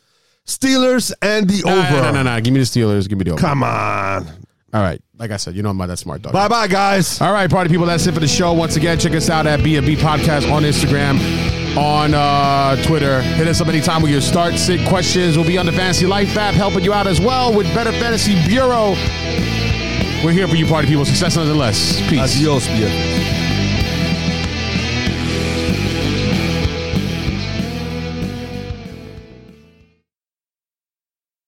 Steelers 0.46 1.12
and 1.22 1.48
the 1.48 1.62
No, 1.64 1.78
over. 1.78 1.90
No, 1.90 2.02
no, 2.02 2.22
no, 2.22 2.22
no. 2.34 2.40
Give 2.40 2.52
me 2.52 2.60
the 2.60 2.66
Steelers. 2.66 3.08
Give 3.08 3.18
me 3.18 3.24
the 3.24 3.32
over. 3.32 3.40
Come 3.40 3.62
on. 3.62 4.26
All 4.74 4.82
right. 4.82 5.00
Like 5.16 5.30
I 5.30 5.36
said, 5.36 5.54
you 5.54 5.62
know 5.62 5.70
I'm 5.70 5.76
not 5.76 5.86
that 5.86 5.98
smart, 5.98 6.22
dog. 6.22 6.32
Bye 6.32 6.48
bye, 6.48 6.66
guys. 6.66 7.20
All 7.20 7.32
right, 7.32 7.48
party 7.48 7.70
people, 7.70 7.86
that's 7.86 8.04
it 8.08 8.12
for 8.14 8.20
the 8.20 8.26
show. 8.26 8.52
Once 8.52 8.74
again, 8.74 8.98
check 8.98 9.12
us 9.12 9.30
out 9.30 9.46
at 9.46 9.62
B&B 9.62 9.94
Podcast 9.94 10.50
on 10.50 10.64
Instagram, 10.64 11.16
on 11.76 12.14
uh, 12.14 12.76
Twitter. 12.84 13.22
Hit 13.22 13.48
us 13.48 13.60
up 13.60 13.68
anytime 13.68 14.02
with 14.02 14.10
your 14.10 14.20
start, 14.20 14.54
sit 14.54 14.86
questions. 14.88 15.36
We'll 15.36 15.46
be 15.46 15.58
on 15.58 15.66
the 15.66 15.72
Fantasy 15.72 16.06
Life 16.06 16.36
app 16.36 16.54
helping 16.54 16.84
you 16.84 16.92
out 16.92 17.06
as 17.06 17.20
well 17.20 17.52
with 17.52 17.72
Better 17.74 17.92
Fantasy 17.92 18.34
Bureau. 18.46 18.90
We're 20.24 20.32
here 20.32 20.48
for 20.48 20.56
you, 20.56 20.66
party 20.66 20.88
people. 20.88 21.04
Success 21.04 21.36
nonetheless. 21.36 22.00
Peace. 22.08 22.36
Adios. 22.36 23.23